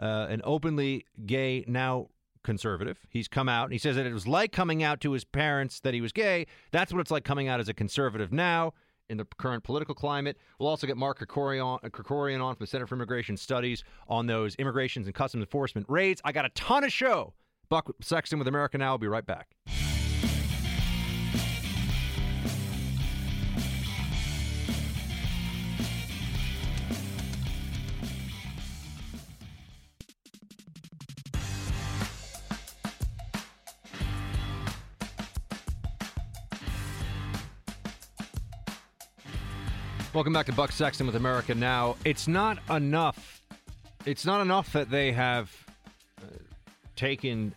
uh, 0.00 0.26
an 0.28 0.40
openly 0.44 1.06
gay 1.24 1.64
now 1.68 2.08
conservative. 2.42 2.98
He's 3.08 3.28
come 3.28 3.48
out 3.48 3.64
and 3.64 3.72
he 3.72 3.78
says 3.78 3.94
that 3.94 4.06
it 4.06 4.12
was 4.12 4.26
like 4.26 4.50
coming 4.50 4.82
out 4.82 5.00
to 5.02 5.12
his 5.12 5.24
parents 5.24 5.78
that 5.80 5.94
he 5.94 6.00
was 6.00 6.12
gay. 6.12 6.46
That's 6.72 6.92
what 6.92 7.00
it's 7.00 7.10
like 7.10 7.24
coming 7.24 7.46
out 7.46 7.60
as 7.60 7.68
a 7.68 7.74
conservative 7.74 8.32
now 8.32 8.72
in 9.12 9.18
the 9.18 9.26
current 9.38 9.62
political 9.62 9.94
climate. 9.94 10.36
We'll 10.58 10.68
also 10.68 10.88
get 10.88 10.96
Mark 10.96 11.20
Krikorian, 11.20 11.78
uh, 11.84 11.88
Krikorian 11.88 12.42
on 12.42 12.56
from 12.56 12.64
the 12.64 12.66
Center 12.66 12.86
for 12.88 12.96
Immigration 12.96 13.36
Studies 13.36 13.84
on 14.08 14.26
those 14.26 14.56
immigrations 14.56 15.06
and 15.06 15.14
customs 15.14 15.42
enforcement 15.42 15.86
raids. 15.88 16.20
I 16.24 16.32
got 16.32 16.44
a 16.44 16.50
ton 16.50 16.82
of 16.82 16.92
show. 16.92 17.34
Buck 17.68 17.94
Sexton 18.00 18.38
with 18.38 18.48
America 18.48 18.76
Now. 18.76 18.92
I'll 18.92 18.98
be 18.98 19.06
right 19.06 19.24
back. 19.24 19.54
Welcome 40.14 40.34
back 40.34 40.44
to 40.44 40.52
Buck 40.52 40.72
Sexton 40.72 41.06
with 41.06 41.16
America 41.16 41.54
Now. 41.54 41.96
It's 42.04 42.28
not 42.28 42.58
enough. 42.68 43.40
It's 44.04 44.26
not 44.26 44.42
enough 44.42 44.70
that 44.74 44.90
they 44.90 45.10
have 45.12 45.50
uh, 46.20 46.26
taken 46.96 47.54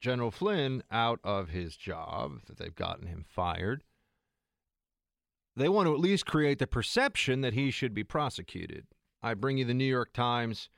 General 0.00 0.30
Flynn 0.30 0.84
out 0.92 1.18
of 1.24 1.48
his 1.48 1.76
job, 1.76 2.38
that 2.46 2.56
they've 2.56 2.74
gotten 2.76 3.08
him 3.08 3.24
fired. 3.28 3.82
They 5.56 5.68
want 5.68 5.88
to 5.88 5.92
at 5.92 5.98
least 5.98 6.24
create 6.24 6.60
the 6.60 6.68
perception 6.68 7.40
that 7.40 7.54
he 7.54 7.72
should 7.72 7.94
be 7.94 8.04
prosecuted. 8.04 8.86
I 9.20 9.34
bring 9.34 9.58
you 9.58 9.64
the 9.64 9.74
New 9.74 9.84
York 9.84 10.12
Times 10.12 10.68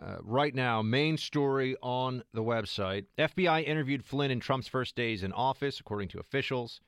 uh, 0.00 0.18
right 0.22 0.54
now, 0.54 0.82
main 0.82 1.16
story 1.16 1.74
on 1.82 2.22
the 2.32 2.44
website. 2.44 3.06
FBI 3.18 3.64
interviewed 3.64 4.04
Flynn 4.04 4.30
in 4.30 4.38
Trump's 4.38 4.68
first 4.68 4.94
days 4.94 5.24
in 5.24 5.32
office, 5.32 5.80
according 5.80 6.08
to 6.10 6.20
officials. 6.20 6.80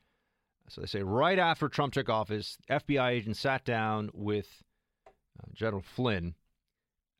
So 0.69 0.81
they 0.81 0.87
say 0.87 1.01
right 1.01 1.39
after 1.39 1.69
Trump 1.69 1.93
took 1.93 2.09
office, 2.09 2.57
FBI 2.69 3.11
agents 3.11 3.39
sat 3.39 3.63
down 3.63 4.09
with 4.13 4.63
uh, 5.07 5.47
General 5.53 5.81
Flynn, 5.81 6.35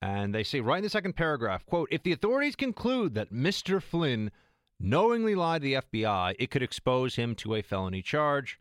and 0.01 0.35
they 0.35 0.43
say 0.43 0.59
right 0.59 0.77
in 0.77 0.83
the 0.83 0.89
second 0.89 1.15
paragraph, 1.15 1.65
quote, 1.65 1.87
if 1.91 2.03
the 2.03 2.11
authorities 2.11 2.55
conclude 2.55 3.13
that 3.15 3.31
Mr. 3.31 3.81
Flynn 3.81 4.31
knowingly 4.79 5.35
lied 5.35 5.61
to 5.61 5.67
the 5.67 6.01
FBI, 6.01 6.35
it 6.37 6.51
could 6.51 6.61
expose 6.61 7.15
him 7.15 7.35
to 7.35 7.55
a 7.55 7.61
felony 7.61 8.01
charge. 8.01 8.59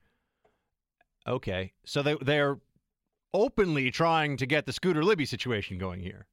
Okay, 1.27 1.73
so 1.85 2.03
they 2.03 2.17
they're 2.23 2.59
openly 3.35 3.91
trying 3.91 4.37
to 4.37 4.47
get 4.47 4.67
the 4.67 4.73
Scooter 4.73 5.03
Libby 5.03 5.27
situation 5.27 5.79
going 5.79 6.01
here. 6.01 6.27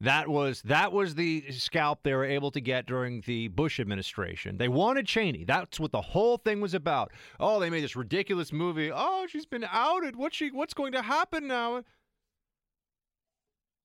That 0.00 0.28
was 0.28 0.60
that 0.62 0.92
was 0.92 1.14
the 1.14 1.50
scalp 1.52 2.00
they 2.02 2.12
were 2.12 2.24
able 2.24 2.50
to 2.50 2.60
get 2.60 2.86
during 2.86 3.22
the 3.22 3.48
Bush 3.48 3.80
administration. 3.80 4.58
They 4.58 4.68
wanted 4.68 5.06
Cheney. 5.06 5.44
That's 5.44 5.80
what 5.80 5.90
the 5.90 6.02
whole 6.02 6.36
thing 6.36 6.60
was 6.60 6.74
about. 6.74 7.12
Oh, 7.40 7.58
they 7.58 7.70
made 7.70 7.82
this 7.82 7.96
ridiculous 7.96 8.52
movie. 8.52 8.90
Oh, 8.92 9.26
she's 9.26 9.46
been 9.46 9.66
outed. 9.70 10.14
What's 10.14 10.36
she? 10.36 10.50
What's 10.50 10.74
going 10.74 10.92
to 10.92 11.00
happen 11.00 11.46
now? 11.46 11.78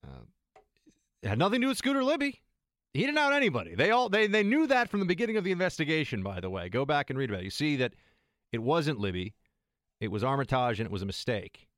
Uh, 0.05 0.25
it 1.23 1.29
had 1.29 1.39
nothing 1.39 1.61
to 1.61 1.65
do 1.65 1.69
with 1.69 1.77
Scooter 1.77 2.03
Libby. 2.03 2.41
He 2.93 3.01
didn't 3.05 3.17
out 3.17 3.31
anybody. 3.31 3.75
They 3.75 3.91
all 3.91 4.09
they 4.09 4.27
they 4.27 4.43
knew 4.43 4.67
that 4.67 4.89
from 4.89 4.99
the 4.99 5.05
beginning 5.05 5.37
of 5.37 5.45
the 5.45 5.53
investigation. 5.53 6.23
By 6.23 6.41
the 6.41 6.49
way, 6.49 6.67
go 6.67 6.85
back 6.85 7.09
and 7.09 7.17
read 7.17 7.29
about 7.29 7.41
it. 7.41 7.45
You 7.45 7.51
see 7.51 7.77
that 7.77 7.93
it 8.51 8.61
wasn't 8.61 8.99
Libby. 8.99 9.33
It 10.01 10.11
was 10.11 10.25
Armitage, 10.25 10.81
and 10.81 10.87
it 10.87 10.91
was 10.91 11.03
a 11.03 11.05
mistake. 11.05 11.69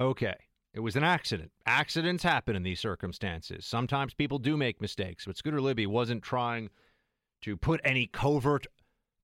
Okay. 0.00 0.34
It 0.74 0.80
was 0.80 0.96
an 0.96 1.04
accident. 1.04 1.50
Accidents 1.66 2.22
happen 2.22 2.56
in 2.56 2.62
these 2.62 2.80
circumstances. 2.80 3.66
Sometimes 3.66 4.14
people 4.14 4.38
do 4.38 4.56
make 4.56 4.80
mistakes, 4.80 5.26
but 5.26 5.36
Scooter 5.36 5.60
Libby 5.60 5.86
wasn't 5.86 6.22
trying 6.22 6.70
to 7.42 7.56
put 7.56 7.80
any 7.84 8.06
covert 8.06 8.66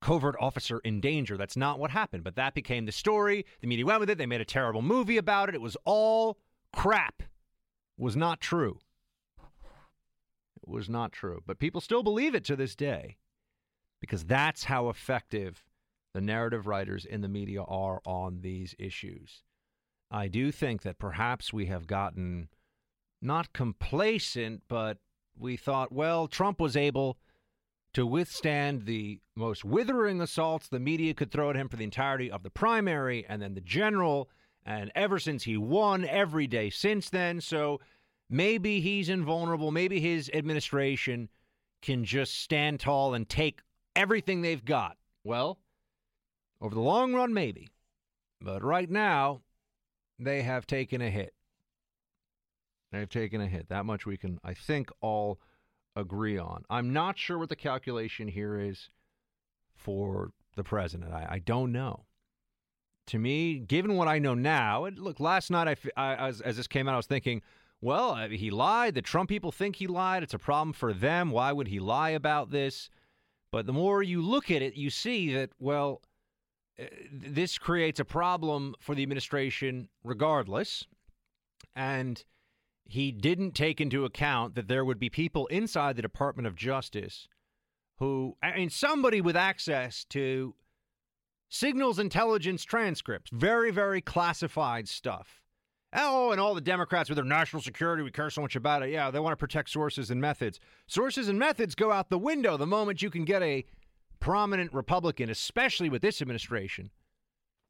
covert 0.01 0.37
officer 0.39 0.79
in 0.81 1.01
danger. 1.01 1.37
That's 1.37 1.57
not 1.57 1.79
what 1.79 1.91
happened, 1.91 2.23
but 2.23 2.37
that 2.37 2.55
became 2.55 2.87
the 2.87 2.93
story. 2.93 3.45
The 3.61 3.67
media 3.67 3.87
went 3.87 4.01
with 4.01 4.11
it. 4.11 4.19
They 4.19 4.27
made 4.27 4.41
a 4.41 4.45
terrible 4.45 4.83
movie 4.83 5.17
about 5.17 5.49
it. 5.49 5.55
It 5.55 5.61
was 5.61 5.77
all 5.85 6.39
crap. 6.73 7.23
It 7.23 8.03
was 8.03 8.15
not 8.15 8.41
true. 8.41 8.79
It 10.63 10.69
was 10.69 10.89
not 10.89 11.13
true. 11.13 11.43
But 11.47 11.59
people 11.59 11.81
still 11.81 12.03
believe 12.03 12.35
it 12.35 12.45
to 12.45 12.57
this 12.57 12.77
day 12.77 13.17
because 14.01 14.25
that's 14.25 14.65
how 14.65 14.89
effective 14.89 15.65
the 16.15 16.21
narrative 16.21 16.67
writers 16.67 17.05
in 17.05 17.21
the 17.21 17.29
media 17.29 17.63
are 17.63 18.01
on 18.05 18.41
these 18.41 18.75
issues. 18.79 19.43
I 20.11 20.29
do 20.29 20.51
think 20.51 20.83
that 20.83 20.99
perhaps 20.99 21.53
we 21.53 21.67
have 21.67 21.87
gotten 21.87 22.49
not 23.21 23.53
complacent, 23.53 24.63
but 24.69 24.99
we 25.37 25.57
thought, 25.57 25.93
well, 25.93 26.29
Trump 26.29 26.61
was 26.61 26.77
able 26.77 27.19
to 27.93 28.07
withstand 28.07 28.87
the 28.87 29.21
most 29.35 29.65
withering 29.65 30.21
assaults 30.21 30.69
the 30.69 30.79
media 30.79 31.15
could 31.15 31.31
throw 31.31 31.51
at 31.51 31.57
him 31.57 31.69
for 31.69 31.77
the 31.77 31.85
entirety 31.85 32.31
of 32.31 32.43
the 32.43 32.51
primary 32.51 33.25
and 33.29 33.41
then 33.43 33.55
the 33.55 33.61
general, 33.61 34.29
and 34.65 34.93
ever 34.95 35.19
since 35.19 35.45
he 35.45 35.57
won 35.57 36.05
every 36.05 36.47
day 36.47 36.71
since 36.71 37.11
then. 37.11 37.41
So 37.41 37.81
maybe 38.29 38.81
he's 38.81 39.09
invulnerable. 39.09 39.71
Maybe 39.71 40.01
his 40.01 40.31
administration 40.33 41.29
can 41.83 42.05
just 42.05 42.41
stand 42.41 42.81
tall 42.81 43.15
and 43.15 43.29
take 43.29 43.61
everything 43.97 44.43
they've 44.43 44.65
got. 44.65 44.97
Well, 45.25 45.59
over 46.61 46.75
the 46.75 46.81
long 46.81 47.15
run, 47.15 47.33
maybe. 47.33 47.69
But 48.41 48.63
right 48.63 48.91
now, 48.91 49.43
they 50.19 50.43
have 50.43 50.67
taken 50.67 51.01
a 51.01 51.11
hit. 51.11 51.35
They've 52.93 53.09
taken 53.09 53.41
a 53.41 53.47
hit. 53.47 53.69
That 53.69 53.85
much 53.85 54.07
we 54.07 54.17
can, 54.17 54.39
I 54.43 54.55
think, 54.55 54.91
all 55.01 55.39
agree 55.95 56.39
on. 56.39 56.65
I'm 56.71 56.93
not 56.93 57.19
sure 57.19 57.39
what 57.39 57.49
the 57.49 57.57
calculation 57.57 58.29
here 58.29 58.59
is 58.59 58.91
for 59.75 60.33
the 60.57 60.65
president. 60.65 61.13
I, 61.13 61.27
I 61.31 61.39
don't 61.39 61.73
know. 61.73 62.05
To 63.09 63.19
me, 63.19 63.59
given 63.59 63.97
what 63.97 64.09
I 64.09 64.19
know 64.19 64.35
now, 64.35 64.85
and 64.85 64.99
look, 64.99 65.19
last 65.21 65.51
night 65.51 65.79
I, 65.97 66.03
I 66.03 66.29
as, 66.29 66.41
as 66.41 66.57
this 66.57 66.67
came 66.67 66.89
out, 66.89 66.95
I 66.95 66.99
was 66.99 67.07
thinking, 67.07 67.43
well, 67.81 68.17
he 68.29 68.51
lied. 68.51 68.95
The 68.95 69.03
Trump 69.03 69.29
people 69.29 69.53
think 69.53 69.77
he 69.77 69.87
lied. 69.87 70.23
It's 70.23 70.35
a 70.35 70.39
problem 70.39 70.73
for 70.73 70.93
them. 70.93 71.31
Why 71.31 71.53
would 71.53 71.69
he 71.69 71.79
lie 71.79 72.11
about 72.11 72.51
this? 72.51 72.91
But 73.51 73.67
the 73.67 73.73
more 73.73 74.03
you 74.03 74.21
look 74.21 74.51
at 74.51 74.63
it, 74.63 74.75
you 74.75 74.91
see 74.91 75.33
that, 75.35 75.51
well, 75.59 76.03
uh, 76.05 76.08
this 77.13 77.59
creates 77.59 77.99
a 77.99 78.05
problem 78.05 78.75
for 78.79 78.95
the 78.95 79.03
administration 79.03 79.89
regardless. 80.05 80.87
And 81.75 82.25
he 82.85 83.13
didn't 83.13 83.53
take 83.53 83.81
into 83.81 84.05
account 84.05 84.55
that 84.55 84.69
there 84.69 84.85
would 84.85 84.99
be 84.99 85.11
people 85.11 85.47
inside 85.49 85.97
the 85.97 86.03
Department 86.03 86.47
of 86.47 86.57
Justice 86.57 87.29
who, 87.99 88.37
I 88.43 88.57
mean, 88.57 88.71
somebody 88.71 89.21
with 89.21 89.37
access 89.37 90.05
to 90.11 90.55
signals 91.49 91.99
intelligence 91.99 92.65
transcripts, 92.65 93.31
very, 93.33 93.71
very 93.71 94.01
classified 94.01 94.89
stuff. 94.89 95.43
Oh, 95.95 96.33
and 96.33 96.41
all 96.41 96.55
the 96.55 96.61
Democrats 96.61 97.09
with 97.09 97.17
their 97.17 97.25
national 97.25 97.63
security, 97.63 98.03
we 98.03 98.11
care 98.11 98.31
so 98.31 98.43
much 98.43 98.57
about 98.57 98.83
it. 98.83 98.91
Yeah, 98.91 99.11
they 99.11 99.21
want 99.21 99.33
to 99.33 99.37
protect 99.37 99.71
sources 99.71 100.11
and 100.11 100.21
methods. 100.21 100.61
Sources 100.87 101.29
and 101.29 101.39
methods 101.39 101.75
go 101.75 101.91
out 101.91 102.11
the 102.11 102.19
window 102.19 102.57
the 102.57 102.67
moment 102.67 103.03
you 103.03 103.11
can 103.11 103.25
get 103.25 103.43
a 103.43 103.65
prominent 104.21 104.73
Republican, 104.73 105.31
especially 105.31 105.89
with 105.89 106.03
this 106.03 106.21
administration, 106.21 106.91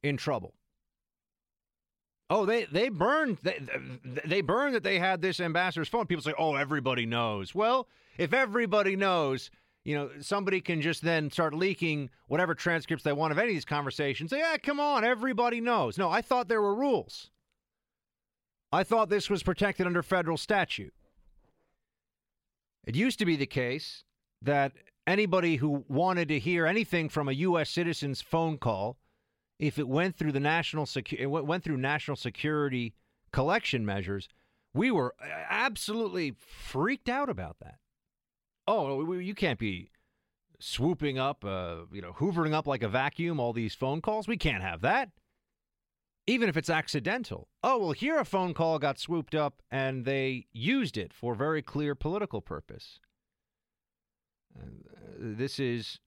in 0.03 0.17
trouble. 0.17 0.53
Oh, 2.29 2.45
they 2.45 2.65
they 2.65 2.89
burned 2.89 3.39
they, 3.41 3.59
they 4.23 4.41
burned 4.41 4.75
that 4.75 4.83
they 4.83 4.99
had 4.99 5.21
this 5.21 5.39
ambassador's 5.39 5.89
phone. 5.89 6.05
People 6.05 6.23
say, 6.23 6.33
"Oh, 6.37 6.55
everybody 6.55 7.05
knows." 7.05 7.55
Well, 7.55 7.87
if 8.17 8.33
everybody 8.33 8.95
knows, 8.95 9.49
you 9.83 9.95
know, 9.95 10.11
somebody 10.19 10.61
can 10.61 10.81
just 10.81 11.01
then 11.01 11.31
start 11.31 11.55
leaking 11.55 12.11
whatever 12.27 12.53
transcripts 12.53 13.03
they 13.03 13.13
want 13.13 13.31
of 13.31 13.39
any 13.39 13.49
of 13.49 13.55
these 13.55 13.65
conversations. 13.65 14.29
Say, 14.29 14.39
"Yeah, 14.39 14.57
come 14.57 14.79
on, 14.79 15.03
everybody 15.03 15.59
knows." 15.59 15.97
No, 15.97 16.09
I 16.09 16.21
thought 16.21 16.47
there 16.47 16.61
were 16.61 16.75
rules. 16.75 17.31
I 18.71 18.83
thought 18.83 19.09
this 19.09 19.29
was 19.31 19.41
protected 19.41 19.87
under 19.87 20.03
federal 20.03 20.37
statute. 20.37 20.93
It 22.85 22.95
used 22.95 23.17
to 23.19 23.25
be 23.25 23.35
the 23.35 23.47
case 23.47 24.03
that 24.41 24.73
anybody 25.09 25.57
who 25.57 25.83
wanted 25.87 26.27
to 26.29 26.39
hear 26.39 26.65
anything 26.65 27.09
from 27.09 27.27
a 27.27 27.33
U.S. 27.33 27.69
citizen's 27.69 28.21
phone 28.21 28.57
call 28.57 28.97
if 29.57 29.77
it 29.77 29.87
went 29.87 30.15
through 30.15 30.31
the 30.31 30.39
national 30.39 30.85
secu- 30.85 31.19
it 31.19 31.25
went 31.27 31.63
through 31.63 31.77
national 31.77 32.15
security 32.15 32.93
collection 33.33 33.85
measures, 33.85 34.29
we 34.73 34.89
were 34.89 35.13
absolutely 35.49 36.35
freaked 36.39 37.09
out 37.09 37.29
about 37.29 37.57
that. 37.59 37.75
Oh, 38.67 39.11
you 39.13 39.35
can't 39.35 39.59
be 39.59 39.91
swooping 40.59 41.17
up, 41.17 41.43
uh, 41.43 41.77
you 41.91 42.01
know, 42.01 42.13
hoovering 42.13 42.53
up 42.53 42.67
like 42.67 42.83
a 42.83 42.89
vacuum 42.89 43.39
all 43.39 43.51
these 43.51 43.75
phone 43.75 44.01
calls. 44.01 44.27
We 44.27 44.37
can't 44.37 44.63
have 44.63 44.81
that. 44.81 45.09
Even 46.27 46.47
if 46.47 46.55
it's 46.55 46.69
accidental. 46.69 47.47
Oh, 47.63 47.79
well, 47.79 47.91
here 47.91 48.19
a 48.19 48.25
phone 48.25 48.53
call 48.53 48.77
got 48.77 48.99
swooped 48.99 49.33
up 49.33 49.63
and 49.71 50.05
they 50.05 50.45
used 50.53 50.95
it 50.95 51.11
for 51.11 51.33
very 51.33 51.63
clear 51.63 51.95
political 51.95 52.39
purpose. 52.39 52.99
This 55.17 55.59
is 55.59 55.99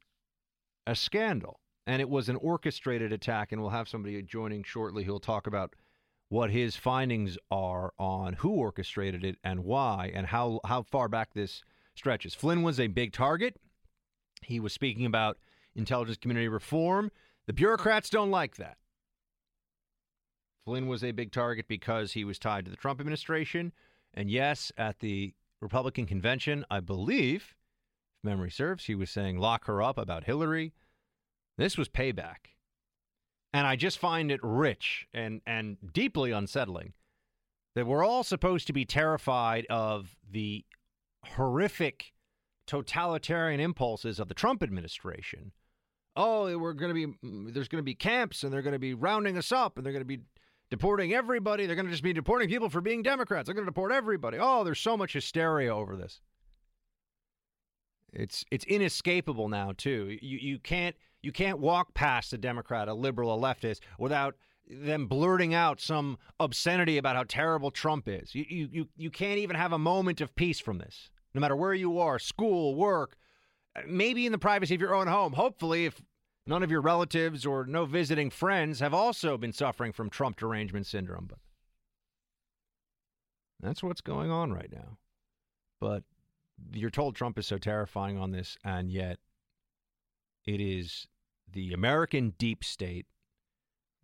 a 0.86 0.94
scandal 0.94 1.60
and 1.86 2.00
it 2.00 2.08
was 2.08 2.28
an 2.28 2.36
orchestrated 2.36 3.12
attack. 3.12 3.52
And 3.52 3.60
we'll 3.60 3.70
have 3.70 3.88
somebody 3.88 4.20
joining 4.22 4.62
shortly 4.62 5.04
who'll 5.04 5.20
talk 5.20 5.46
about 5.46 5.74
what 6.28 6.50
his 6.50 6.76
findings 6.76 7.36
are 7.50 7.92
on 7.98 8.34
who 8.34 8.50
orchestrated 8.50 9.24
it 9.24 9.36
and 9.44 9.64
why, 9.64 10.10
and 10.14 10.26
how 10.26 10.60
how 10.64 10.82
far 10.82 11.08
back 11.08 11.34
this 11.34 11.62
stretches. 11.94 12.34
Flynn 12.34 12.62
was 12.62 12.80
a 12.80 12.86
big 12.86 13.12
target. 13.12 13.60
He 14.40 14.58
was 14.58 14.72
speaking 14.72 15.04
about 15.04 15.38
intelligence 15.74 16.18
community 16.18 16.48
reform. 16.48 17.10
The 17.46 17.52
bureaucrats 17.52 18.08
don't 18.08 18.30
like 18.30 18.56
that. 18.56 18.78
Flynn 20.64 20.86
was 20.86 21.04
a 21.04 21.12
big 21.12 21.32
target 21.32 21.66
because 21.68 22.12
he 22.12 22.24
was 22.24 22.38
tied 22.38 22.64
to 22.64 22.70
the 22.70 22.76
Trump 22.76 23.00
administration. 23.00 23.72
And 24.14 24.30
yes, 24.30 24.72
at 24.78 25.00
the 25.00 25.34
Republican 25.60 26.06
convention, 26.06 26.64
I 26.70 26.80
believe, 26.80 27.54
memory 28.24 28.50
serves, 28.50 28.84
he 28.84 28.94
was 28.94 29.10
saying 29.10 29.38
lock 29.38 29.66
her 29.66 29.82
up 29.82 29.98
about 29.98 30.24
Hillary. 30.24 30.72
This 31.58 31.76
was 31.76 31.88
payback. 31.88 32.56
And 33.52 33.66
I 33.66 33.76
just 33.76 33.98
find 33.98 34.30
it 34.30 34.40
rich 34.42 35.06
and, 35.12 35.42
and 35.46 35.76
deeply 35.92 36.30
unsettling 36.30 36.94
that 37.74 37.86
we're 37.86 38.04
all 38.04 38.22
supposed 38.22 38.66
to 38.66 38.72
be 38.72 38.84
terrified 38.84 39.66
of 39.68 40.16
the 40.30 40.64
horrific 41.24 42.12
totalitarian 42.66 43.60
impulses 43.60 44.18
of 44.18 44.28
the 44.28 44.34
Trump 44.34 44.62
administration. 44.62 45.52
Oh, 46.14 46.56
we're 46.58 46.74
going 46.74 46.94
to 46.94 47.06
be 47.06 47.52
there's 47.52 47.68
going 47.68 47.80
to 47.80 47.84
be 47.84 47.94
camps 47.94 48.42
and 48.42 48.52
they're 48.52 48.62
going 48.62 48.74
to 48.74 48.78
be 48.78 48.94
rounding 48.94 49.38
us 49.38 49.50
up 49.50 49.76
and 49.76 49.84
they're 49.84 49.92
going 49.92 50.04
to 50.04 50.06
be 50.06 50.20
deporting 50.70 51.14
everybody. 51.14 51.66
They're 51.66 51.76
going 51.76 51.86
to 51.86 51.92
just 51.92 52.02
be 52.02 52.12
deporting 52.12 52.48
people 52.48 52.68
for 52.68 52.80
being 52.80 53.02
Democrats. 53.02 53.46
They're 53.46 53.54
going 53.54 53.64
to 53.64 53.70
deport 53.70 53.92
everybody. 53.92 54.38
Oh, 54.40 54.64
there's 54.64 54.80
so 54.80 54.96
much 54.96 55.14
hysteria 55.14 55.74
over 55.74 55.96
this. 55.96 56.20
It's 58.12 58.44
it's 58.50 58.64
inescapable 58.66 59.48
now 59.48 59.72
too. 59.76 60.18
You 60.20 60.38
you 60.38 60.58
can't 60.58 60.96
you 61.22 61.32
can't 61.32 61.58
walk 61.58 61.94
past 61.94 62.32
a 62.32 62.38
Democrat, 62.38 62.88
a 62.88 62.94
liberal, 62.94 63.34
a 63.34 63.38
leftist 63.38 63.80
without 63.98 64.34
them 64.68 65.06
blurting 65.06 65.54
out 65.54 65.80
some 65.80 66.18
obscenity 66.40 66.98
about 66.98 67.16
how 67.16 67.24
terrible 67.26 67.70
Trump 67.70 68.08
is. 68.08 68.34
You, 68.34 68.68
you, 68.70 68.88
you, 68.96 69.10
can't 69.10 69.38
even 69.38 69.56
have 69.56 69.72
a 69.72 69.78
moment 69.78 70.20
of 70.20 70.34
peace 70.34 70.60
from 70.60 70.78
this, 70.78 71.10
no 71.34 71.40
matter 71.40 71.56
where 71.56 71.74
you 71.74 71.98
are 71.98 72.18
school, 72.18 72.74
work, 72.74 73.16
maybe 73.86 74.24
in 74.24 74.32
the 74.32 74.38
privacy 74.38 74.74
of 74.74 74.80
your 74.80 74.94
own 74.94 75.08
home. 75.08 75.32
Hopefully, 75.34 75.86
if 75.86 76.00
none 76.46 76.62
of 76.62 76.70
your 76.70 76.80
relatives 76.80 77.44
or 77.44 77.66
no 77.66 77.84
visiting 77.84 78.30
friends 78.30 78.80
have 78.80 78.94
also 78.94 79.36
been 79.36 79.52
suffering 79.52 79.92
from 79.92 80.10
Trump 80.10 80.38
derangement 80.38 80.86
syndrome. 80.86 81.26
But 81.28 81.38
that's 83.60 83.82
what's 83.82 84.00
going 84.00 84.30
on 84.30 84.52
right 84.52 84.72
now. 84.72 84.98
But 85.80 86.04
you're 86.72 86.90
told 86.90 87.14
Trump 87.14 87.38
is 87.38 87.46
so 87.46 87.58
terrifying 87.58 88.18
on 88.18 88.30
this, 88.30 88.56
and 88.64 88.90
yet 88.90 89.18
it 90.46 90.60
is 90.60 91.06
the 91.50 91.72
American 91.72 92.34
deep 92.38 92.64
state 92.64 93.06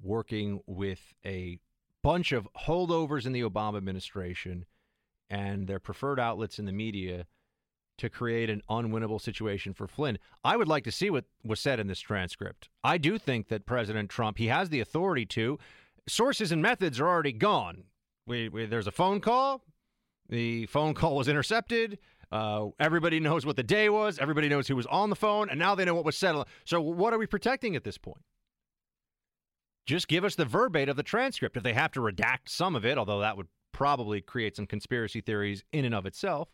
working 0.01 0.61
with 0.67 1.15
a 1.25 1.59
bunch 2.03 2.33
of 2.33 2.49
holdovers 2.67 3.27
in 3.27 3.33
the 3.33 3.43
Obama 3.43 3.77
administration 3.77 4.65
and 5.29 5.67
their 5.67 5.81
preferred 5.81 6.21
outlets 6.21 6.59
in 6.59 6.65
the 6.65 6.73
media 6.73 7.27
to 7.99 8.09
create 8.09 8.49
an 8.49 8.63
unwinnable 8.71 9.21
situation 9.21 9.75
for 9.75 9.89
Flynn. 9.89 10.19
I 10.45 10.57
would 10.57 10.69
like 10.69 10.85
to 10.85 10.93
see 10.93 11.11
what 11.11 11.25
was 11.45 11.59
said 11.59 11.81
in 11.81 11.89
this 11.89 12.01
transcript. 12.01 12.69
I 12.85 12.97
do 12.97 13.19
think 13.19 13.49
that 13.49 13.67
President 13.67 14.09
Trump, 14.09 14.39
he 14.39 14.47
has 14.47 14.69
the 14.69 14.81
authority 14.81 15.27
to. 15.27 15.59
Sources 16.07 16.53
and 16.53 16.63
methods 16.63 17.01
are 17.01 17.09
already 17.09 17.33
gone. 17.33 17.85
We, 18.27 18.49
we, 18.49 18.67
there's 18.67 18.87
a 18.87 18.93
phone 18.93 19.21
call. 19.21 19.63
The 20.29 20.67
phone 20.67 20.95
call 20.95 21.17
was 21.17 21.29
intercepted. 21.29 21.99
Uh, 22.31 22.67
everybody 22.79 23.21
knows 23.21 23.47
what 23.47 23.57
the 23.57 23.63
day 23.63 23.89
was. 23.89 24.19
Everybody 24.19 24.49
knows 24.49 24.69
who 24.69 24.77
was 24.77 24.87
on 24.87 25.11
the 25.11 25.17
phone, 25.17 25.49
and 25.49 25.59
now 25.59 25.75
they 25.75 25.85
know 25.85 25.95
what 25.95 26.05
was 26.05 26.17
said. 26.17 26.37
So, 26.65 26.81
what 26.81 27.13
are 27.13 27.19
we 27.19 27.27
protecting 27.27 27.75
at 27.75 27.85
this 27.85 27.97
point? 27.97 28.23
Just 29.87 30.09
give 30.09 30.25
us 30.25 30.35
the 30.35 30.45
verbatim 30.45 30.91
of 30.91 30.97
the 30.97 31.03
transcript. 31.03 31.57
If 31.57 31.63
they 31.63 31.73
have 31.73 31.93
to 31.93 32.01
redact 32.01 32.49
some 32.49 32.77
of 32.77 32.85
it, 32.85 32.99
although 32.99 33.21
that 33.21 33.39
would 33.39 33.49
probably 33.73 34.21
create 34.21 34.57
some 34.57 34.67
conspiracy 34.67 35.23
theories 35.23 35.65
in 35.73 35.87
and 35.87 35.95
of 35.95 36.05
itself, 36.05 36.51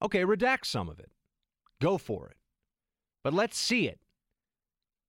okay, 0.00 0.24
redact 0.24 0.64
some 0.64 0.88
of 0.88 1.00
it. 1.00 1.10
Go 1.80 1.98
for 1.98 2.28
it. 2.28 2.36
But 3.24 3.34
let's 3.34 3.58
see 3.58 3.88
it. 3.88 3.98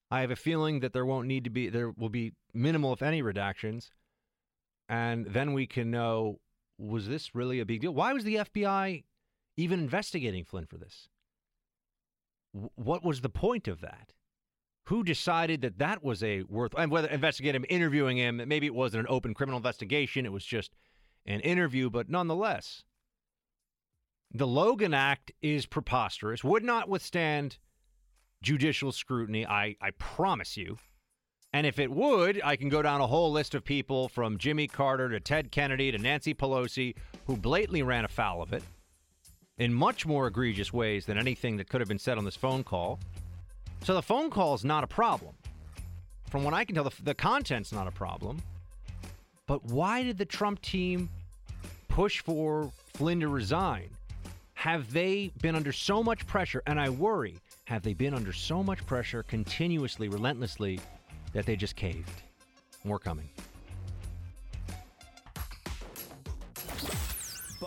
I 0.09 0.21
have 0.21 0.31
a 0.31 0.35
feeling 0.35 0.79
that 0.79 0.93
there 0.93 1.05
won't 1.05 1.27
need 1.27 1.43
to 1.43 1.49
be, 1.51 1.69
there 1.69 1.91
will 1.91 2.09
be 2.09 2.33
minimal, 2.53 2.91
if 2.93 3.03
any, 3.03 3.21
redactions. 3.21 3.89
And 4.89 5.27
then 5.27 5.53
we 5.53 5.67
can 5.67 5.91
know 5.91 6.39
was 6.77 7.07
this 7.07 7.35
really 7.35 7.59
a 7.59 7.65
big 7.65 7.81
deal? 7.81 7.93
Why 7.93 8.11
was 8.11 8.23
the 8.23 8.35
FBI 8.35 9.03
even 9.61 9.79
investigating 9.79 10.43
Flynn 10.43 10.65
for 10.65 10.77
this? 10.77 11.07
What 12.51 13.03
was 13.03 13.21
the 13.21 13.29
point 13.29 13.67
of 13.67 13.81
that? 13.81 14.13
Who 14.85 15.03
decided 15.03 15.61
that 15.61 15.77
that 15.77 16.03
was 16.03 16.23
a 16.23 16.43
worth 16.43 16.73
and 16.77 16.91
whether 16.91 17.07
investigating 17.07 17.61
him, 17.61 17.65
interviewing 17.69 18.17
him? 18.17 18.41
Maybe 18.45 18.65
it 18.65 18.73
wasn't 18.73 19.01
an 19.01 19.13
open 19.13 19.33
criminal 19.33 19.57
investigation; 19.57 20.25
it 20.25 20.33
was 20.33 20.43
just 20.43 20.71
an 21.25 21.39
interview. 21.41 21.89
But 21.89 22.09
nonetheless, 22.09 22.83
the 24.33 24.47
Logan 24.47 24.93
Act 24.93 25.31
is 25.41 25.65
preposterous. 25.65 26.43
Would 26.43 26.63
not 26.63 26.89
withstand 26.89 27.57
judicial 28.41 28.91
scrutiny. 28.91 29.45
I 29.45 29.77
I 29.79 29.91
promise 29.91 30.57
you. 30.57 30.77
And 31.53 31.67
if 31.67 31.79
it 31.79 31.91
would, 31.91 32.41
I 32.43 32.55
can 32.55 32.69
go 32.69 32.81
down 32.81 33.01
a 33.01 33.07
whole 33.07 33.31
list 33.31 33.53
of 33.55 33.65
people 33.65 34.07
from 34.07 34.37
Jimmy 34.37 34.67
Carter 34.67 35.09
to 35.09 35.19
Ted 35.19 35.51
Kennedy 35.51 35.91
to 35.91 35.97
Nancy 35.97 36.33
Pelosi 36.33 36.95
who 37.27 37.35
blatantly 37.35 37.83
ran 37.83 38.05
afoul 38.05 38.41
of 38.41 38.53
it 38.53 38.63
in 39.61 39.71
much 39.71 40.07
more 40.07 40.25
egregious 40.25 40.73
ways 40.73 41.05
than 41.05 41.19
anything 41.19 41.55
that 41.55 41.69
could 41.69 41.79
have 41.81 41.87
been 41.87 41.99
said 41.99 42.17
on 42.17 42.25
this 42.25 42.35
phone 42.35 42.63
call. 42.63 42.99
So 43.83 43.93
the 43.93 44.01
phone 44.01 44.31
call 44.31 44.55
is 44.55 44.65
not 44.65 44.83
a 44.83 44.87
problem. 44.87 45.35
From 46.31 46.43
what 46.43 46.55
I 46.55 46.65
can 46.65 46.73
tell, 46.73 46.83
the, 46.83 47.03
the 47.03 47.13
content's 47.13 47.71
not 47.71 47.87
a 47.87 47.91
problem. 47.91 48.41
But 49.45 49.63
why 49.65 50.01
did 50.01 50.17
the 50.17 50.25
Trump 50.25 50.63
team 50.63 51.09
push 51.89 52.21
for 52.21 52.71
Flynn 52.95 53.19
to 53.19 53.27
resign? 53.27 53.91
Have 54.55 54.91
they 54.91 55.31
been 55.43 55.55
under 55.55 55.71
so 55.71 56.01
much 56.01 56.25
pressure? 56.25 56.63
And 56.65 56.79
I 56.79 56.89
worry, 56.89 57.37
have 57.65 57.83
they 57.83 57.93
been 57.93 58.15
under 58.15 58.33
so 58.33 58.63
much 58.63 58.83
pressure 58.87 59.21
continuously, 59.21 60.09
relentlessly, 60.09 60.79
that 61.33 61.45
they 61.45 61.55
just 61.55 61.75
caved? 61.75 62.23
More 62.83 62.97
coming. 62.97 63.29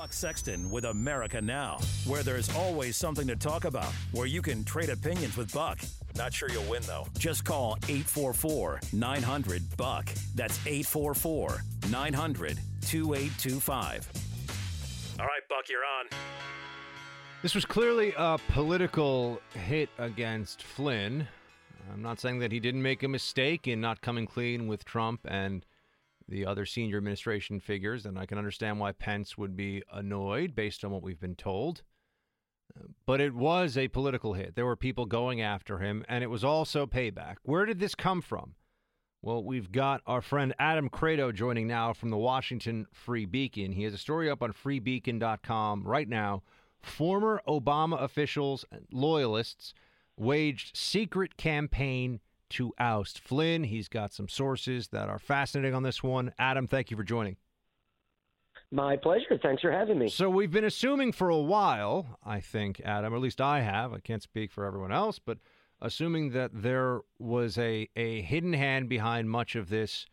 Buck 0.05 0.13
Sexton 0.13 0.71
with 0.71 0.85
America 0.85 1.41
Now, 1.41 1.79
where 2.07 2.23
there's 2.23 2.55
always 2.55 2.95
something 2.95 3.27
to 3.27 3.37
talk 3.37 3.65
about, 3.65 3.91
where 4.13 4.27
you 4.27 4.43
can 4.43 4.63
trade 4.63 4.91
opinions 4.91 5.35
with 5.35 5.51
Buck. 5.55 5.81
Not 6.15 6.31
sure 6.31 6.51
you'll 6.51 6.71
win, 6.71 6.83
though. 6.83 7.07
Just 7.17 7.47
call 7.47 7.79
844 7.89 8.81
900 8.93 9.63
Buck. 9.79 10.11
That's 10.35 10.59
844 10.67 11.57
900 11.91 12.59
2825. 12.83 14.11
All 15.21 15.25
right, 15.25 15.41
Buck, 15.49 15.71
you're 15.71 15.81
on. 15.81 16.19
This 17.41 17.55
was 17.55 17.65
clearly 17.65 18.13
a 18.19 18.39
political 18.49 19.41
hit 19.55 19.89
against 19.97 20.65
Flynn. 20.65 21.27
I'm 21.91 22.03
not 22.03 22.21
saying 22.21 22.41
that 22.41 22.53
he 22.53 22.61
didn't 22.61 22.83
make 22.83 23.03
a 23.03 23.09
mistake 23.09 23.67
in 23.67 23.81
not 23.81 24.03
coming 24.03 24.27
clean 24.27 24.67
with 24.67 24.85
Trump 24.85 25.21
and 25.25 25.65
the 26.29 26.47
other 26.47 26.65
senior 26.65 26.97
administration 26.97 27.61
figures, 27.61 28.07
and 28.07 28.19
I 28.19 28.27
can 28.27 28.39
understand 28.39 28.81
why 28.81 28.93
Pence 28.93 29.37
would 29.37 29.57
be 29.57 29.83
annoyed 29.93 30.55
based 30.55 30.85
on 30.85 30.91
what 30.91 31.03
we've 31.03 31.21
been 31.21 31.37
told. 31.37 31.83
But 33.07 33.21
it 33.21 33.35
was 33.35 33.77
a 33.77 33.89
political 33.89 34.33
hit. 34.35 34.57
There 34.57 34.67
were 34.67 34.77
people 34.77 35.07
going 35.07 35.41
after 35.41 35.79
him, 35.79 36.05
and 36.09 36.25
it 36.25 36.31
was 36.31 36.43
also 36.43 36.87
payback. 36.87 37.37
Where 37.43 37.67
did 37.67 37.79
this 37.79 37.95
come 37.95 38.21
from? 38.23 38.55
Well, 39.23 39.43
we've 39.43 39.73
got 39.73 40.03
our 40.07 40.21
friend 40.21 40.55
Adam 40.59 40.91
Kredo 40.91 41.33
joining 41.33 41.67
now 41.67 41.93
from 41.93 42.11
the 42.11 42.17
Washington 42.17 42.87
Free 42.93 43.25
Beacon. 43.25 43.73
He 43.73 43.85
has 43.85 43.95
a 43.95 43.99
story 43.99 44.29
up 44.29 44.43
on 44.43 44.53
freebeacon.com 44.53 45.85
right 45.85 46.09
now. 46.09 46.43
Former 46.83 47.41
Obama 47.49 48.03
officials 48.03 48.67
and 48.71 48.87
loyalists 48.93 49.73
waged 50.17 50.77
secret 50.77 51.37
campaign 51.37 52.21
to 52.51 52.73
oust 52.79 53.19
Flynn. 53.19 53.65
He's 53.65 53.89
got 53.89 54.13
some 54.13 54.29
sources 54.29 54.89
that 54.89 55.09
are 55.09 55.19
fascinating 55.19 55.75
on 55.75 55.83
this 55.83 56.03
one. 56.03 56.33
Adam, 56.39 56.67
thank 56.67 56.91
you 56.91 56.97
for 56.97 57.05
joining. 57.05 57.37
My 58.71 58.97
pleasure. 58.97 59.39
Thanks 59.41 59.63
for 59.63 59.71
having 59.71 59.99
me. 59.99 60.09
So 60.09 60.29
we've 60.29 60.51
been 60.51 60.65
assuming 60.65 61.13
for 61.13 61.29
a 61.29 61.39
while, 61.39 62.19
I 62.25 62.41
think, 62.41 62.81
Adam, 62.85 63.13
or 63.13 63.17
at 63.17 63.23
least 63.23 63.41
I 63.41 63.61
have. 63.61 63.93
I 63.93 64.01
can't 64.01 64.23
speak 64.23 64.51
for 64.51 64.65
everyone 64.65 64.91
else, 64.93 65.19
but 65.19 65.39
assuming 65.81 66.31
that 66.31 66.51
there 66.53 67.01
was 67.19 67.57
a, 67.59 67.89
a 67.95 68.23
hidden 68.23 68.53
hand 68.53 68.89
behind 68.89 69.31
much 69.31 69.55
of 69.55 69.69
this 69.69 70.07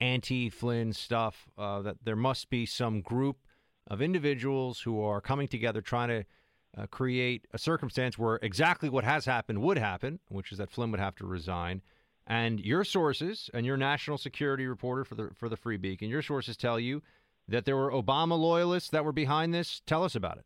anti 0.00 0.48
Flynn 0.48 0.92
stuff, 0.92 1.48
uh, 1.58 1.82
that 1.82 1.96
there 2.04 2.16
must 2.16 2.48
be 2.48 2.64
some 2.64 3.00
group 3.00 3.38
of 3.86 4.00
individuals 4.00 4.80
who 4.80 5.02
are 5.02 5.20
coming 5.20 5.48
together 5.48 5.80
trying 5.80 6.08
to 6.08 6.24
uh, 6.76 6.86
create 6.86 7.46
a 7.52 7.58
circumstance 7.58 8.18
where 8.18 8.38
exactly 8.42 8.88
what 8.88 9.04
has 9.04 9.24
happened 9.24 9.62
would 9.62 9.78
happen, 9.78 10.18
which 10.28 10.52
is 10.52 10.58
that 10.58 10.70
Flynn 10.70 10.90
would 10.90 11.00
have 11.00 11.16
to 11.16 11.26
resign. 11.26 11.80
And 12.26 12.60
your 12.60 12.84
sources 12.84 13.48
and 13.54 13.64
your 13.64 13.76
national 13.76 14.18
security 14.18 14.66
reporter 14.66 15.04
for 15.04 15.14
the 15.14 15.30
for 15.34 15.48
the 15.48 15.56
Free 15.56 15.76
Beacon, 15.76 16.08
your 16.08 16.22
sources 16.22 16.56
tell 16.56 16.80
you 16.80 17.02
that 17.48 17.64
there 17.64 17.76
were 17.76 17.90
Obama 17.92 18.38
loyalists 18.38 18.90
that 18.90 19.04
were 19.04 19.12
behind 19.12 19.54
this. 19.54 19.80
Tell 19.86 20.02
us 20.02 20.14
about 20.16 20.38
it. 20.38 20.44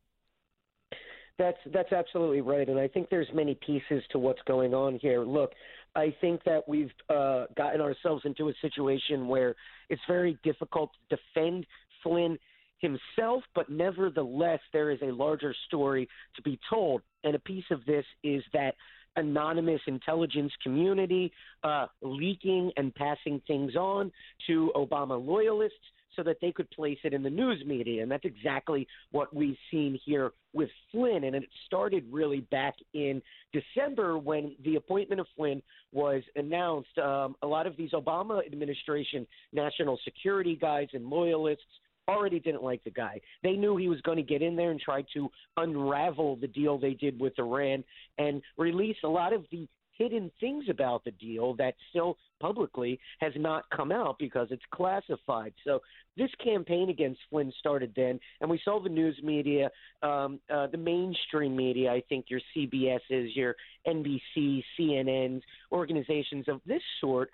That's 1.39 1.59
that's 1.73 1.93
absolutely 1.93 2.43
right, 2.43 2.69
and 2.69 2.79
I 2.79 2.87
think 2.87 3.09
there's 3.09 3.29
many 3.33 3.59
pieces 3.67 4.03
to 4.11 4.19
what's 4.19 4.43
going 4.47 4.75
on 4.75 4.99
here. 5.01 5.23
Look, 5.23 5.53
I 5.97 6.15
think 6.21 6.45
that 6.45 6.69
we've 6.69 6.93
uh, 7.09 7.47
gotten 7.57 7.81
ourselves 7.81 8.23
into 8.27 8.51
a 8.51 8.53
situation 8.61 9.27
where 9.27 9.57
it's 9.89 10.03
very 10.07 10.39
difficult 10.43 10.91
to 11.09 11.17
defend 11.17 11.67
Flynn 12.03 12.39
himself, 12.81 13.43
but 13.55 13.69
nevertheless, 13.71 14.61
there 14.73 14.91
is 14.91 14.99
a 15.03 15.13
larger 15.13 15.55
story 15.67 16.09
to 16.37 16.43
be 16.43 16.59
told. 16.69 17.03
And 17.25 17.35
a 17.35 17.39
piece 17.39 17.65
of 17.71 17.85
this 17.87 18.05
is 18.23 18.43
that 18.53 18.75
anonymous 19.17 19.81
intelligence 19.87 20.53
community 20.63 21.33
uh, 21.65 21.87
leaking 22.03 22.71
and 22.77 22.95
passing 22.95 23.41
things 23.47 23.75
on 23.77 24.13
to 24.47 24.73
Obama 24.77 25.25
loyalists 25.25 25.77
so 26.17 26.23
that 26.25 26.37
they 26.41 26.51
could 26.51 26.69
place 26.71 26.99
it 27.05 27.13
in 27.13 27.23
the 27.23 27.31
news 27.31 27.63
media. 27.65 28.03
And 28.03 28.11
that's 28.11 28.25
exactly 28.25 28.87
what 29.13 29.35
we've 29.35 29.57
seen 29.71 29.99
here 30.05 30.33
with 30.53 30.69
Flynn. 30.91 31.25
And 31.25 31.37
it 31.37 31.45
started 31.67 32.05
really 32.11 32.41
back 32.51 32.75
in 32.95 33.23
December 33.53 34.19
when 34.19 34.57
the 34.65 34.77
appointment 34.77 35.21
of 35.21 35.27
Flynn 35.37 35.63
was 35.93 36.23
announced. 36.35 36.97
Um, 36.99 37.37
a 37.43 37.47
lot 37.47 37.67
of 37.67 37.77
these 37.77 37.93
Obama 37.93 38.45
administration 38.45 39.27
national 39.53 39.99
security 40.05 40.57
guys 40.61 40.89
and 40.93 41.07
loyalists 41.07 41.63
already 42.11 42.41
didn't 42.41 42.63
like 42.63 42.83
the 42.85 42.91
guy. 42.91 43.21
They 43.43 43.53
knew 43.53 43.77
he 43.77 43.89
was 43.89 44.01
going 44.03 44.17
to 44.17 44.23
get 44.23 44.43
in 44.43 44.57
there 44.57 44.71
and 44.71 44.81
try 44.81 45.05
to 45.15 45.31
unravel 45.57 46.37
the 46.37 46.49
deal 46.49 46.79
they 46.79 46.95
did 46.95 47.19
with 47.21 47.39
Iran 47.39 47.85
and 48.19 48.43
release 48.57 48.97
a 49.05 49.09
lot 49.09 49.33
of 49.33 49.45
the 49.51 49.69
hidden 50.01 50.31
things 50.41 50.65
about 50.71 51.05
the 51.05 51.11
deal 51.13 51.55
that 51.55 51.75
still 51.91 52.17
publicly 52.41 52.99
has 53.21 53.35
not 53.37 53.65
come 53.69 53.93
out 53.93 54.17
because 54.19 54.49
it's 54.51 54.63
classified. 54.73 55.53
So 55.63 55.81
this 56.17 56.31
campaign 56.43 56.89
against 56.89 57.21
Flynn 57.29 57.53
started 57.59 57.93
then, 57.95 58.19
and 58.41 58.49
we 58.49 58.59
saw 58.65 58.83
the 58.83 58.89
news 58.89 59.21
media, 59.23 59.71
um, 60.03 60.41
uh, 60.53 60.69
the 60.69 60.79
mainstream 60.79 61.55
media, 61.55 61.93
I 61.93 62.03
think 62.09 62.27
your 62.29 62.41
CBSs, 62.57 63.37
your 63.37 63.55
NBC, 63.87 64.63
CNNs, 64.79 65.43
organizations 65.71 66.47
of 66.49 66.63
this 66.67 66.83
sort, 67.03 67.31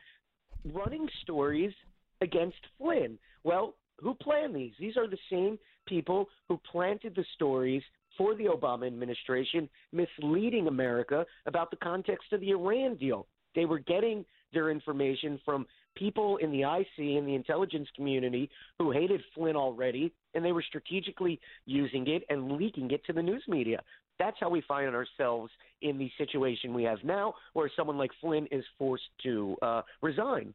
running 0.74 1.08
stories 1.22 1.72
against 2.20 2.58
Flynn. 2.78 3.16
Well, 3.44 3.74
who 3.98 4.14
planned 4.14 4.54
these? 4.54 4.72
These 4.78 4.96
are 4.96 5.08
the 5.08 5.18
same 5.30 5.58
people 5.86 6.26
who 6.48 6.60
planted 6.70 7.14
the 7.14 7.24
stories 7.34 7.82
for 8.16 8.34
the 8.34 8.44
Obama 8.44 8.86
administration, 8.86 9.68
misleading 9.92 10.68
America 10.68 11.24
about 11.46 11.70
the 11.70 11.76
context 11.76 12.32
of 12.32 12.40
the 12.40 12.50
Iran 12.50 12.96
deal. 12.96 13.26
They 13.54 13.64
were 13.64 13.78
getting 13.78 14.24
their 14.52 14.70
information 14.70 15.40
from 15.44 15.66
people 15.96 16.36
in 16.36 16.50
the 16.50 16.62
IC 16.62 17.18
and 17.18 17.26
the 17.26 17.34
intelligence 17.34 17.88
community 17.96 18.50
who 18.78 18.90
hated 18.90 19.20
Flynn 19.34 19.56
already, 19.56 20.12
and 20.34 20.44
they 20.44 20.52
were 20.52 20.64
strategically 20.66 21.40
using 21.64 22.06
it 22.08 22.22
and 22.28 22.52
leaking 22.52 22.90
it 22.90 23.04
to 23.06 23.12
the 23.12 23.22
news 23.22 23.44
media. 23.48 23.82
That's 24.18 24.36
how 24.40 24.48
we 24.48 24.62
find 24.62 24.94
ourselves 24.94 25.50
in 25.82 25.98
the 25.98 26.10
situation 26.16 26.72
we 26.72 26.84
have 26.84 27.02
now, 27.04 27.34
where 27.52 27.70
someone 27.76 27.98
like 27.98 28.10
Flynn 28.20 28.46
is 28.50 28.64
forced 28.78 29.04
to 29.24 29.56
uh, 29.62 29.82
resign. 30.02 30.54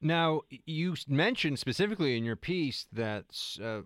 Now, 0.00 0.42
you 0.64 0.94
mentioned 1.08 1.58
specifically 1.58 2.16
in 2.16 2.24
your 2.24 2.36
piece 2.36 2.86
that 2.92 3.24
uh, 3.62 3.80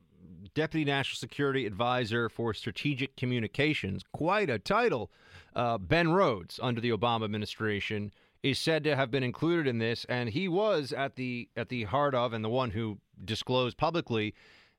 Deputy 0.54 0.84
National 0.84 1.16
Security 1.16 1.66
Advisor 1.66 2.28
for 2.28 2.52
Strategic 2.52 3.16
Communications, 3.16 4.02
quite 4.12 4.50
a 4.50 4.58
title, 4.58 5.10
uh, 5.56 5.78
Ben 5.78 6.12
Rhodes, 6.12 6.60
under 6.62 6.80
the 6.80 6.90
Obama 6.90 7.24
administration, 7.24 8.12
is 8.42 8.58
said 8.58 8.84
to 8.84 8.96
have 8.96 9.10
been 9.10 9.22
included 9.22 9.66
in 9.66 9.78
this, 9.78 10.04
and 10.08 10.28
he 10.28 10.48
was 10.48 10.92
at 10.92 11.16
the 11.16 11.48
at 11.56 11.68
the 11.68 11.84
heart 11.84 12.14
of 12.14 12.32
and 12.32 12.44
the 12.44 12.48
one 12.48 12.70
who 12.70 12.98
disclosed 13.24 13.76
publicly 13.76 14.34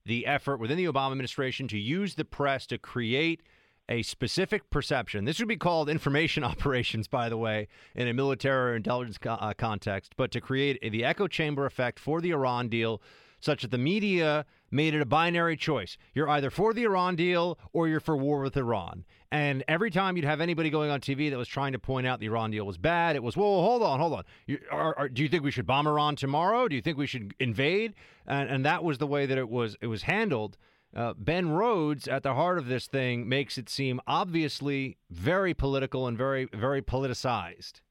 the 0.06 0.28
effort 0.28 0.58
within 0.58 0.78
the 0.78 0.86
Obama 0.86 1.12
administration 1.12 1.67
to 1.69 1.80
use 1.80 2.15
the 2.15 2.26
press 2.26 2.67
to 2.67 2.78
create 2.78 3.41
a 3.89 4.02
specific 4.02 4.69
perception. 4.69 5.26
This 5.26 5.39
would 5.39 5.48
be 5.48 5.58
called 5.58 5.89
information 5.89 6.43
operations, 6.43 7.08
by 7.08 7.30
the 7.30 7.38
way, 7.38 7.67
in 7.96 8.08
a 8.08 8.13
military 8.13 8.72
or 8.72 8.76
intelligence 8.76 9.17
co- 9.17 9.32
uh, 9.34 9.54
context, 9.54 10.13
but 10.17 10.32
to 10.32 10.41
create 10.41 10.80
the 10.82 11.04
echo 11.04 11.28
chamber 11.28 11.65
effect 11.65 12.00
for 12.00 12.22
the 12.22 12.32
Iran 12.32 12.69
deal 12.69 13.02
such 13.43 13.62
that 13.62 13.72
the 13.72 13.78
media 13.78 14.46
made 14.72 14.93
it 14.93 15.02
a 15.02 15.06
binary 15.06 15.58
choice. 15.58 15.98
You're 16.13 16.30
either 16.30 16.50
for 16.50 16.74
the 16.74 16.84
Iran 16.84 17.17
deal 17.17 17.60
or 17.74 17.89
you're 17.89 18.00
for 18.00 18.15
war 18.15 18.41
with 18.41 18.56
Iran. 18.56 19.04
And 19.32 19.63
every 19.67 19.91
time 19.91 20.15
you'd 20.15 20.26
have 20.26 20.39
anybody 20.39 20.69
going 20.69 20.89
on 20.89 21.02
TV 21.02 21.30
that 21.30 21.38
was 21.38 21.50
trying 21.50 21.74
to 21.74 21.80
point 21.80 22.08
out 22.08 22.22
the 22.22 22.28
Iran 22.28 22.52
deal 22.52 22.65
was 22.65 22.78
bad, 22.78 23.17
it 23.17 23.24
was, 23.24 23.36
whoa, 23.36 23.62
hold 23.62 23.84
on, 23.84 24.00
hold 24.00 24.13
on. 24.13 24.24
You, 24.48 24.60
are, 24.72 24.98
are, 24.98 25.10
do 25.10 25.22
you 25.22 25.28
think 25.28 25.43
we 25.43 25.52
should 25.52 25.67
bomb 25.67 25.88
Iran 25.88 26.15
tomorrow? 26.15 26.69
Do 26.69 26.76
you 26.76 26.82
think 26.82 26.98
we 26.98 27.06
should 27.06 27.34
invade? 27.39 27.96
And, 28.26 28.50
and 28.50 28.65
that 28.65 28.84
was 28.84 28.98
the 28.98 29.08
way 29.08 29.26
that 29.26 29.38
it 29.38 29.50
was 29.50 29.76
it 29.82 29.88
was 29.88 30.04
handled. 30.04 30.58
Uh, 30.95 31.13
ben 31.17 31.49
Rhodes, 31.49 32.08
at 32.08 32.21
the 32.21 32.36
heart 32.36 32.60
of 32.60 32.67
this 32.67 32.86
thing, 32.86 33.27
makes 33.27 33.58
it 33.58 33.67
seem 33.67 33.99
obviously 34.06 34.97
very 35.10 35.53
political 35.53 36.08
and 36.08 36.15
very, 36.15 36.45
very 36.53 36.82
politicized. 36.84 37.82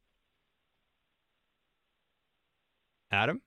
Adam, 3.10 3.42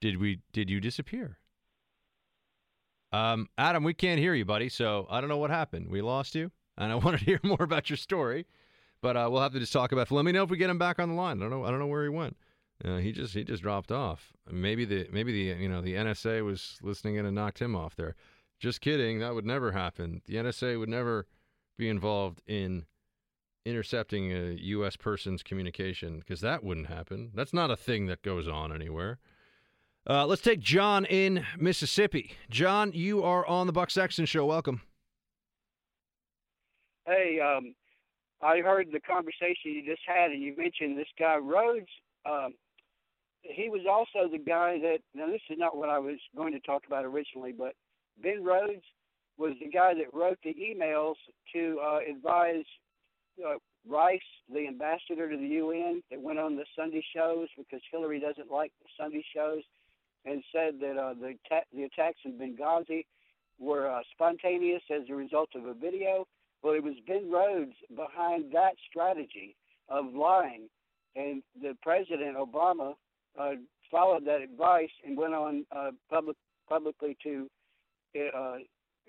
did 0.00 0.18
we? 0.18 0.40
Did 0.52 0.68
you 0.68 0.80
disappear? 0.80 1.38
Um, 3.12 3.48
Adam, 3.56 3.82
we 3.84 3.94
can't 3.94 4.20
hear 4.20 4.34
you, 4.34 4.44
buddy. 4.44 4.68
So 4.68 5.06
I 5.08 5.20
don't 5.20 5.30
know 5.30 5.38
what 5.38 5.50
happened. 5.50 5.88
We 5.88 6.02
lost 6.02 6.34
you, 6.34 6.50
and 6.76 6.92
I 6.92 6.94
wanted 7.04 7.20
to 7.20 7.24
hear 7.24 7.40
more 7.42 7.62
about 7.62 7.88
your 7.88 7.96
story, 7.96 8.46
but 9.00 9.16
uh, 9.16 9.28
we'll 9.30 9.42
have 9.42 9.52
to 9.54 9.60
just 9.60 9.72
talk 9.72 9.92
about. 9.92 10.10
It. 10.10 10.14
Let 10.14 10.24
me 10.24 10.32
know 10.32 10.42
if 10.42 10.50
we 10.50 10.58
get 10.58 10.70
him 10.70 10.78
back 10.78 10.98
on 10.98 11.08
the 11.08 11.14
line. 11.14 11.38
I 11.38 11.40
don't 11.40 11.50
know. 11.50 11.64
I 11.64 11.70
don't 11.70 11.78
know 11.78 11.86
where 11.86 12.02
he 12.02 12.10
went. 12.10 12.36
Uh, 12.84 12.96
he 12.98 13.12
just 13.12 13.34
he 13.34 13.44
just 13.44 13.62
dropped 13.62 13.90
off. 13.90 14.32
Maybe 14.50 14.84
the 14.84 15.08
maybe 15.10 15.32
the 15.32 15.62
you 15.62 15.68
know 15.68 15.80
the 15.80 15.94
NSA 15.94 16.44
was 16.44 16.78
listening 16.82 17.16
in 17.16 17.24
and 17.24 17.34
knocked 17.34 17.60
him 17.60 17.74
off 17.74 17.96
there. 17.96 18.14
Just 18.64 18.80
kidding. 18.80 19.18
That 19.18 19.34
would 19.34 19.44
never 19.44 19.72
happen. 19.72 20.22
The 20.24 20.36
NSA 20.36 20.78
would 20.78 20.88
never 20.88 21.26
be 21.76 21.86
involved 21.86 22.40
in 22.46 22.86
intercepting 23.66 24.32
a 24.32 24.56
U.S. 24.58 24.96
person's 24.96 25.42
communication 25.42 26.20
because 26.20 26.40
that 26.40 26.64
wouldn't 26.64 26.86
happen. 26.86 27.30
That's 27.34 27.52
not 27.52 27.70
a 27.70 27.76
thing 27.76 28.06
that 28.06 28.22
goes 28.22 28.48
on 28.48 28.72
anywhere. 28.72 29.18
Uh, 30.08 30.24
let's 30.24 30.40
take 30.40 30.60
John 30.60 31.04
in 31.04 31.44
Mississippi. 31.58 32.38
John, 32.48 32.90
you 32.94 33.22
are 33.22 33.46
on 33.46 33.66
the 33.66 33.72
Buck 33.74 33.90
Sexton 33.90 34.24
Show. 34.24 34.46
Welcome. 34.46 34.80
Hey, 37.06 37.40
um, 37.40 37.74
I 38.40 38.60
heard 38.60 38.86
the 38.90 39.00
conversation 39.00 39.72
you 39.72 39.84
just 39.84 40.00
had, 40.06 40.30
and 40.30 40.42
you 40.42 40.56
mentioned 40.56 40.96
this 40.96 41.08
guy 41.18 41.36
Rhodes. 41.36 41.90
Um, 42.24 42.54
he 43.42 43.68
was 43.68 43.82
also 43.86 44.26
the 44.26 44.38
guy 44.38 44.78
that. 44.78 45.00
Now, 45.14 45.26
this 45.26 45.42
is 45.50 45.58
not 45.58 45.76
what 45.76 45.90
I 45.90 45.98
was 45.98 46.16
going 46.34 46.54
to 46.54 46.60
talk 46.60 46.86
about 46.86 47.04
originally, 47.04 47.52
but 47.52 47.74
Ben 48.22 48.44
Rhodes 48.44 48.84
was 49.38 49.54
the 49.60 49.68
guy 49.68 49.94
that 49.94 50.14
wrote 50.14 50.38
the 50.44 50.54
emails 50.54 51.14
to 51.52 51.78
uh, 51.82 51.98
advise 52.08 52.64
uh, 53.44 53.54
Rice, 53.86 54.20
the 54.50 54.66
ambassador 54.66 55.28
to 55.30 55.36
the 55.36 55.46
UN, 55.46 56.02
that 56.10 56.20
went 56.20 56.38
on 56.38 56.56
the 56.56 56.64
Sunday 56.74 57.04
shows 57.14 57.48
because 57.58 57.82
Hillary 57.90 58.18
doesn't 58.18 58.50
like 58.50 58.72
the 58.82 58.88
Sunday 58.98 59.24
shows, 59.34 59.62
and 60.24 60.42
said 60.52 60.80
that 60.80 60.96
uh, 60.96 61.12
the 61.14 61.34
ta- 61.48 61.68
the 61.74 61.82
attacks 61.82 62.20
in 62.24 62.38
Benghazi 62.38 63.04
were 63.58 63.90
uh, 63.90 64.00
spontaneous 64.12 64.82
as 64.90 65.02
a 65.10 65.14
result 65.14 65.50
of 65.54 65.66
a 65.66 65.74
video. 65.74 66.26
Well, 66.62 66.74
it 66.74 66.82
was 66.82 66.94
Ben 67.06 67.30
Rhodes 67.30 67.74
behind 67.94 68.52
that 68.52 68.74
strategy 68.88 69.54
of 69.90 70.14
lying, 70.14 70.68
and 71.14 71.42
the 71.60 71.76
President 71.82 72.38
Obama 72.38 72.94
uh, 73.38 73.52
followed 73.90 74.24
that 74.24 74.40
advice 74.40 74.90
and 75.04 75.16
went 75.16 75.34
on 75.34 75.66
uh, 75.76 75.90
public 76.08 76.36
publicly 76.68 77.18
to 77.22 77.50
uh, 78.16 78.56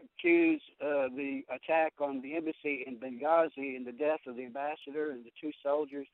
accuse 0.04 0.62
uh, 0.82 1.08
the 1.16 1.42
attack 1.50 1.94
on 2.00 2.22
the 2.22 2.36
embassy 2.36 2.84
in 2.86 2.98
Benghazi 2.98 3.76
and 3.76 3.86
the 3.86 3.92
death 3.92 4.20
of 4.28 4.36
the 4.36 4.46
ambassador 4.46 5.12
and 5.12 5.24
the 5.24 5.32
two 5.40 5.52
soldiers. 5.64 6.08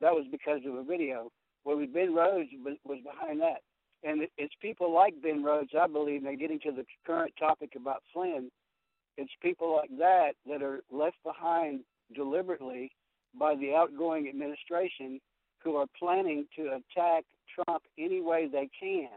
That 0.00 0.12
was 0.12 0.26
because 0.30 0.60
of 0.66 0.74
a 0.74 0.82
video. 0.82 1.30
Well, 1.64 1.78
Ben 1.92 2.14
Rhodes 2.14 2.50
was, 2.64 2.76
was 2.84 2.98
behind 3.04 3.40
that. 3.40 3.62
And 4.04 4.26
it's 4.36 4.54
people 4.60 4.92
like 4.92 5.14
Ben 5.22 5.44
Rhodes, 5.44 5.70
I 5.80 5.86
believe, 5.86 6.24
now 6.24 6.34
getting 6.34 6.58
to 6.60 6.72
the 6.72 6.84
current 7.06 7.32
topic 7.38 7.74
about 7.76 8.02
Flynn, 8.12 8.50
it's 9.16 9.30
people 9.40 9.76
like 9.76 9.90
that 9.98 10.32
that 10.48 10.62
are 10.62 10.80
left 10.90 11.16
behind 11.24 11.80
deliberately 12.14 12.90
by 13.38 13.54
the 13.54 13.74
outgoing 13.74 14.28
administration 14.28 15.20
who 15.62 15.76
are 15.76 15.86
planning 15.98 16.46
to 16.56 16.62
attack 16.62 17.24
Trump 17.54 17.82
any 17.98 18.20
way 18.20 18.48
they 18.50 18.68
can. 18.78 19.08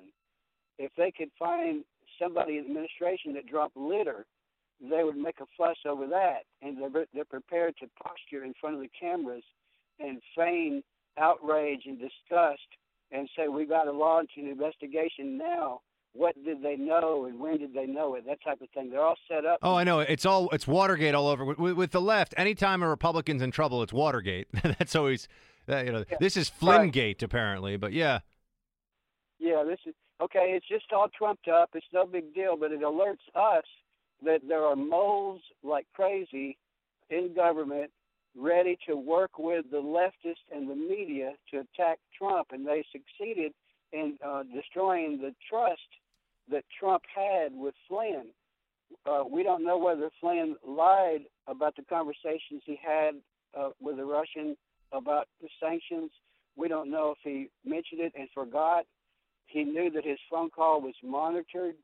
If 0.77 0.91
they 0.97 1.11
could 1.11 1.29
find 1.39 1.83
somebody 2.21 2.57
in 2.57 2.63
the 2.63 2.69
administration 2.69 3.33
that 3.33 3.47
dropped 3.47 3.77
litter, 3.77 4.25
they 4.81 5.03
would 5.03 5.17
make 5.17 5.39
a 5.39 5.45
fuss 5.57 5.77
over 5.87 6.07
that, 6.07 6.43
and 6.61 6.77
they're 6.77 7.05
they're 7.13 7.25
prepared 7.25 7.75
to 7.77 7.87
posture 8.01 8.43
in 8.43 8.53
front 8.59 8.75
of 8.75 8.81
the 8.81 8.89
cameras 8.99 9.43
and 9.99 10.21
feign 10.35 10.83
outrage 11.17 11.83
and 11.85 11.97
disgust 11.97 12.67
and 13.11 13.29
say 13.37 13.47
we 13.47 13.65
got 13.65 13.83
to 13.83 13.91
launch 13.91 14.31
an 14.37 14.47
investigation 14.47 15.37
now. 15.37 15.81
What 16.13 16.35
did 16.45 16.63
they 16.63 16.77
know 16.77 17.25
and 17.25 17.39
when 17.39 17.57
did 17.57 17.73
they 17.73 17.85
know 17.85 18.15
it? 18.15 18.25
That 18.25 18.41
type 18.41 18.61
of 18.61 18.69
thing. 18.69 18.89
They're 18.89 19.03
all 19.03 19.17
set 19.27 19.45
up. 19.45 19.59
Oh, 19.61 19.75
I 19.75 19.83
know. 19.83 19.99
It's 19.99 20.25
all 20.25 20.49
it's 20.51 20.65
Watergate 20.65 21.13
all 21.13 21.27
over. 21.27 21.43
With, 21.43 21.75
with 21.75 21.91
the 21.91 22.01
left, 22.01 22.33
anytime 22.37 22.81
a 22.83 22.89
Republican's 22.89 23.41
in 23.41 23.51
trouble, 23.51 23.83
it's 23.83 23.91
Watergate. 23.91 24.47
That's 24.63 24.95
always, 24.95 25.27
uh, 25.69 25.77
you 25.77 25.91
know. 25.91 26.05
Yeah. 26.09 26.17
This 26.19 26.37
is 26.37 26.47
Flynn 26.47 26.91
right. 26.95 27.21
apparently, 27.21 27.75
but 27.75 27.91
yeah. 27.91 28.19
Yeah, 29.39 29.63
this 29.65 29.79
is 29.85 29.93
okay. 30.21 30.53
It's 30.55 30.67
just 30.67 30.91
all 30.91 31.07
trumped 31.17 31.47
up. 31.47 31.69
It's 31.73 31.85
no 31.93 32.05
big 32.05 32.33
deal, 32.33 32.57
but 32.57 32.71
it 32.71 32.81
alerts 32.81 33.25
us 33.35 33.65
that 34.23 34.41
there 34.47 34.63
are 34.63 34.75
moles 34.75 35.41
like 35.63 35.85
crazy 35.93 36.57
in 37.09 37.33
government 37.35 37.91
ready 38.37 38.77
to 38.87 38.95
work 38.95 39.39
with 39.39 39.65
the 39.71 39.77
leftists 39.77 40.43
and 40.53 40.69
the 40.69 40.75
media 40.75 41.33
to 41.51 41.59
attack 41.59 41.99
Trump, 42.17 42.47
and 42.51 42.67
they 42.67 42.83
succeeded 42.91 43.53
in 43.93 44.17
uh, 44.25 44.43
destroying 44.53 45.17
the 45.21 45.33
trust 45.49 45.79
that 46.51 46.63
Trump 46.77 47.03
had 47.13 47.53
with 47.53 47.73
Flynn. 47.87 48.25
Uh, 49.05 49.23
we 49.29 49.41
don't 49.43 49.63
know 49.63 49.77
whether 49.77 50.09
Flynn 50.19 50.55
lied 50.67 51.21
about 51.47 51.75
the 51.75 51.83
conversations 51.83 52.61
he 52.65 52.77
had 52.83 53.15
uh, 53.57 53.69
with 53.81 53.97
the 53.97 54.05
Russian 54.05 54.55
about 54.91 55.27
the 55.41 55.47
sanctions. 55.61 56.11
We 56.55 56.67
don't 56.67 56.91
know 56.91 57.11
if 57.11 57.17
he 57.23 57.49
mentioned 57.67 58.01
it 58.01 58.13
and 58.17 58.27
forgot. 58.33 58.85
He 59.45 59.63
knew 59.63 59.89
that 59.91 60.05
his 60.05 60.19
phone 60.29 60.49
call 60.49 60.81
was 60.81 60.95
monitored, 61.03 61.75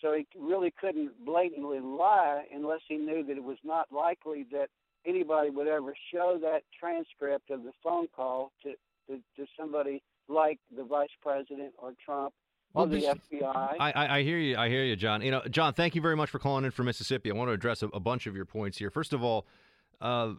so 0.00 0.14
he 0.14 0.26
really 0.38 0.72
couldn't 0.80 1.24
blatantly 1.24 1.80
lie 1.80 2.44
unless 2.54 2.80
he 2.88 2.96
knew 2.96 3.24
that 3.24 3.36
it 3.36 3.42
was 3.42 3.58
not 3.64 3.88
likely 3.92 4.46
that 4.52 4.68
anybody 5.06 5.50
would 5.50 5.68
ever 5.68 5.94
show 6.12 6.38
that 6.40 6.62
transcript 6.78 7.50
of 7.50 7.62
the 7.62 7.72
phone 7.82 8.06
call 8.14 8.52
to, 8.62 8.72
to, 9.08 9.20
to 9.36 9.46
somebody 9.58 10.02
like 10.28 10.58
the 10.74 10.84
vice 10.84 11.10
president 11.20 11.72
or 11.78 11.92
Trump 12.04 12.32
or 12.74 12.86
the 12.86 13.02
FBI. 13.02 13.76
I, 13.78 14.16
I, 14.18 14.22
hear 14.22 14.38
you. 14.38 14.56
I 14.56 14.68
hear 14.68 14.82
you, 14.82 14.96
John. 14.96 15.22
You 15.22 15.30
know, 15.30 15.42
John, 15.48 15.74
thank 15.74 15.94
you 15.94 16.00
very 16.00 16.16
much 16.16 16.30
for 16.30 16.38
calling 16.38 16.64
in 16.64 16.72
from 16.72 16.86
Mississippi. 16.86 17.30
I 17.30 17.34
want 17.34 17.48
to 17.48 17.52
address 17.52 17.82
a, 17.82 17.86
a 17.88 18.00
bunch 18.00 18.26
of 18.26 18.34
your 18.34 18.44
points 18.44 18.78
here. 18.78 18.90
First 18.90 19.12
of 19.12 19.22
all, 19.22 19.46
uh, 20.00 20.32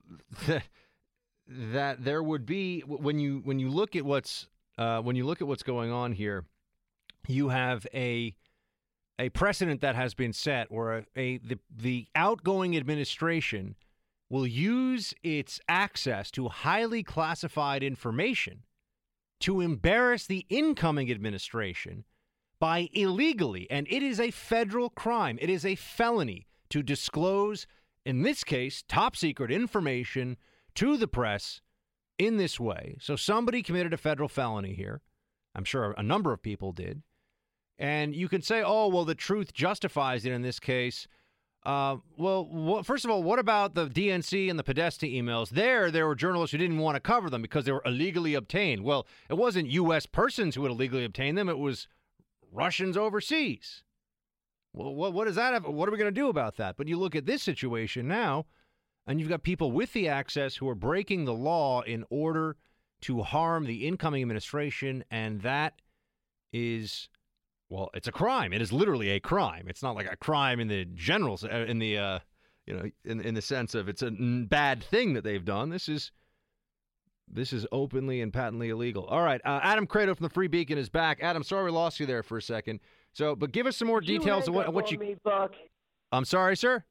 that 1.47 2.03
there 2.03 2.21
would 2.21 2.45
be 2.45 2.81
when 2.81 3.19
you 3.19 3.41
when 3.45 3.59
you 3.59 3.69
look 3.69 3.95
at 3.95 4.03
what's 4.03 4.47
uh, 4.77 5.01
when 5.01 5.15
you 5.15 5.25
look 5.25 5.41
at 5.41 5.47
what's 5.47 5.63
going 5.63 5.91
on 5.91 6.11
here, 6.11 6.45
you 7.27 7.49
have 7.49 7.87
a 7.93 8.35
a 9.17 9.29
precedent 9.29 9.79
that 9.81 9.95
has 9.95 10.13
been 10.13 10.33
set 10.33 10.71
where 10.71 10.97
a, 10.97 11.05
a 11.15 11.37
the 11.37 11.57
the 11.75 12.07
outgoing 12.15 12.75
administration 12.75 13.75
will 14.29 14.47
use 14.47 15.13
its 15.23 15.59
access 15.69 16.31
to 16.31 16.49
highly 16.49 17.03
classified 17.03 17.83
information 17.83 18.63
to 19.39 19.61
embarrass 19.61 20.25
the 20.25 20.45
incoming 20.49 21.11
administration 21.11 22.03
by 22.59 22.89
illegally, 22.93 23.69
and 23.69 23.85
it 23.89 24.01
is 24.01 24.19
a 24.19 24.31
federal 24.31 24.89
crime, 24.89 25.37
it 25.41 25.49
is 25.49 25.65
a 25.65 25.75
felony 25.75 26.47
to 26.69 26.81
disclose, 26.81 27.67
in 28.05 28.23
this 28.23 28.43
case, 28.43 28.83
top 28.87 29.15
secret 29.15 29.51
information 29.51 30.37
to 30.73 30.97
the 30.97 31.07
press 31.07 31.61
in 32.17 32.37
this 32.37 32.59
way. 32.59 32.97
So 32.99 33.15
somebody 33.15 33.61
committed 33.61 33.93
a 33.93 33.97
federal 33.97 34.29
felony 34.29 34.73
here. 34.73 35.01
I'm 35.53 35.63
sure 35.63 35.93
a 35.97 36.03
number 36.03 36.33
of 36.33 36.41
people 36.41 36.71
did. 36.71 37.01
And 37.77 38.15
you 38.15 38.29
can 38.29 38.41
say, 38.41 38.63
oh, 38.65 38.87
well, 38.87 39.05
the 39.05 39.15
truth 39.15 39.53
justifies 39.53 40.25
it 40.25 40.31
in 40.31 40.41
this 40.41 40.59
case. 40.59 41.07
Uh, 41.65 41.97
well, 42.15 42.83
first 42.83 43.05
of 43.05 43.11
all, 43.11 43.23
what 43.23 43.39
about 43.39 43.73
the 43.73 43.87
DNC 43.87 44.49
and 44.49 44.59
the 44.59 44.63
Podesta 44.63 45.07
emails? 45.07 45.49
There, 45.49 45.89
there 45.89 46.05
were 46.05 46.15
journalists 46.15 46.51
who 46.51 46.59
didn't 46.59 46.77
want 46.77 46.95
to 46.95 46.99
cover 46.99 47.29
them 47.29 47.41
because 47.41 47.65
they 47.65 47.71
were 47.71 47.81
illegally 47.85 48.35
obtained. 48.35 48.83
Well, 48.83 49.07
it 49.29 49.33
wasn't 49.33 49.69
U.S. 49.71 50.05
persons 50.05 50.53
who 50.53 50.63
had 50.63 50.71
illegally 50.71 51.03
obtained 51.03 51.37
them; 51.37 51.49
it 51.49 51.57
was 51.57 51.87
Russians 52.51 52.95
overseas. 52.95 53.83
Well, 54.73 54.93
what, 54.93 55.13
what 55.13 55.25
does 55.25 55.35
that? 55.35 55.63
What 55.67 55.89
are 55.89 55.91
we 55.91 55.97
going 55.97 56.13
to 56.13 56.21
do 56.21 56.29
about 56.29 56.57
that? 56.57 56.77
But 56.77 56.87
you 56.87 56.99
look 56.99 57.15
at 57.15 57.25
this 57.25 57.41
situation 57.41 58.07
now, 58.07 58.45
and 59.07 59.19
you've 59.19 59.29
got 59.29 59.43
people 59.43 59.71
with 59.71 59.93
the 59.93 60.07
access 60.07 60.55
who 60.55 60.67
are 60.67 60.75
breaking 60.75 61.25
the 61.25 61.33
law 61.33 61.81
in 61.81 62.05
order 62.09 62.55
to 63.01 63.21
harm 63.21 63.65
the 63.65 63.87
incoming 63.87 64.21
administration, 64.21 65.03
and 65.11 65.41
that 65.41 65.81
is 66.53 67.09
well, 67.69 67.89
it's 67.93 68.07
a 68.07 68.11
crime. 68.11 68.53
It 68.53 68.61
is 68.61 68.71
literally 68.71 69.09
a 69.09 69.19
crime. 69.19 69.65
It's 69.67 69.81
not 69.81 69.95
like 69.95 70.11
a 70.11 70.15
crime 70.15 70.59
in 70.59 70.67
the 70.67 70.85
general, 70.85 71.39
uh, 71.43 71.65
in 71.65 71.79
the, 71.79 71.97
uh, 71.97 72.19
you 72.67 72.75
know, 72.75 72.89
in 73.03 73.21
in 73.21 73.33
the 73.33 73.41
sense 73.41 73.75
of 73.75 73.89
it's 73.89 74.01
a 74.01 74.11
bad 74.11 74.83
thing 74.83 75.13
that 75.13 75.23
they've 75.23 75.43
done. 75.43 75.69
This 75.69 75.89
is 75.89 76.11
this 77.27 77.53
is 77.53 77.65
openly 77.71 78.21
and 78.21 78.31
patently 78.31 78.69
illegal. 78.69 79.05
All 79.05 79.23
right, 79.23 79.41
uh, 79.45 79.59
Adam 79.63 79.87
Kredo 79.87 80.15
from 80.15 80.25
the 80.25 80.29
Free 80.29 80.47
Beacon 80.47 80.77
is 80.77 80.89
back. 80.89 81.19
Adam, 81.21 81.43
sorry 81.43 81.65
we 81.65 81.71
lost 81.71 81.99
you 81.99 82.05
there 82.05 82.23
for 82.23 82.37
a 82.37 82.41
second. 82.41 82.79
So, 83.13 83.35
but 83.35 83.51
give 83.51 83.65
us 83.65 83.77
some 83.77 83.87
more 83.87 84.01
details 84.01 84.47
of 84.47 84.53
what, 84.53 84.71
what 84.73 84.91
you. 84.91 84.99
Me, 84.99 85.15
Buck? 85.23 85.53
I'm 86.11 86.25
sorry, 86.25 86.55
sir. 86.55 86.83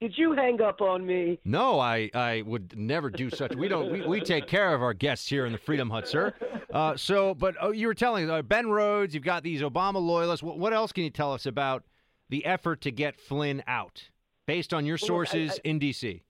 Did 0.00 0.16
you 0.16 0.32
hang 0.32 0.62
up 0.62 0.80
on 0.80 1.04
me? 1.04 1.38
No, 1.44 1.78
I, 1.78 2.10
I 2.14 2.42
would 2.46 2.74
never 2.74 3.10
do 3.10 3.28
such. 3.28 3.54
We 3.54 3.68
don't. 3.68 3.92
We, 3.92 4.00
we 4.06 4.20
take 4.22 4.46
care 4.46 4.74
of 4.74 4.82
our 4.82 4.94
guests 4.94 5.28
here 5.28 5.44
in 5.44 5.52
the 5.52 5.58
Freedom 5.58 5.90
Hut, 5.90 6.08
sir. 6.08 6.32
Uh, 6.72 6.96
so, 6.96 7.34
but 7.34 7.56
oh, 7.60 7.72
you 7.72 7.86
were 7.86 7.94
telling 7.94 8.30
uh, 8.30 8.40
Ben 8.40 8.70
Rhodes. 8.70 9.12
You've 9.12 9.24
got 9.24 9.42
these 9.42 9.60
Obama 9.60 10.00
loyalists. 10.00 10.42
What, 10.42 10.58
what, 10.58 10.72
else 10.72 10.92
can 10.92 11.04
you 11.04 11.10
tell 11.10 11.34
us 11.34 11.44
about 11.44 11.84
the 12.30 12.46
effort 12.46 12.80
to 12.82 12.90
get 12.90 13.18
Flynn 13.20 13.62
out, 13.66 14.08
based 14.46 14.72
on 14.72 14.86
your 14.86 14.96
sources 14.96 15.48
well, 15.50 15.58
I, 15.64 15.68
I, 15.68 15.70
in 15.70 15.78
D.C.? 15.80 16.22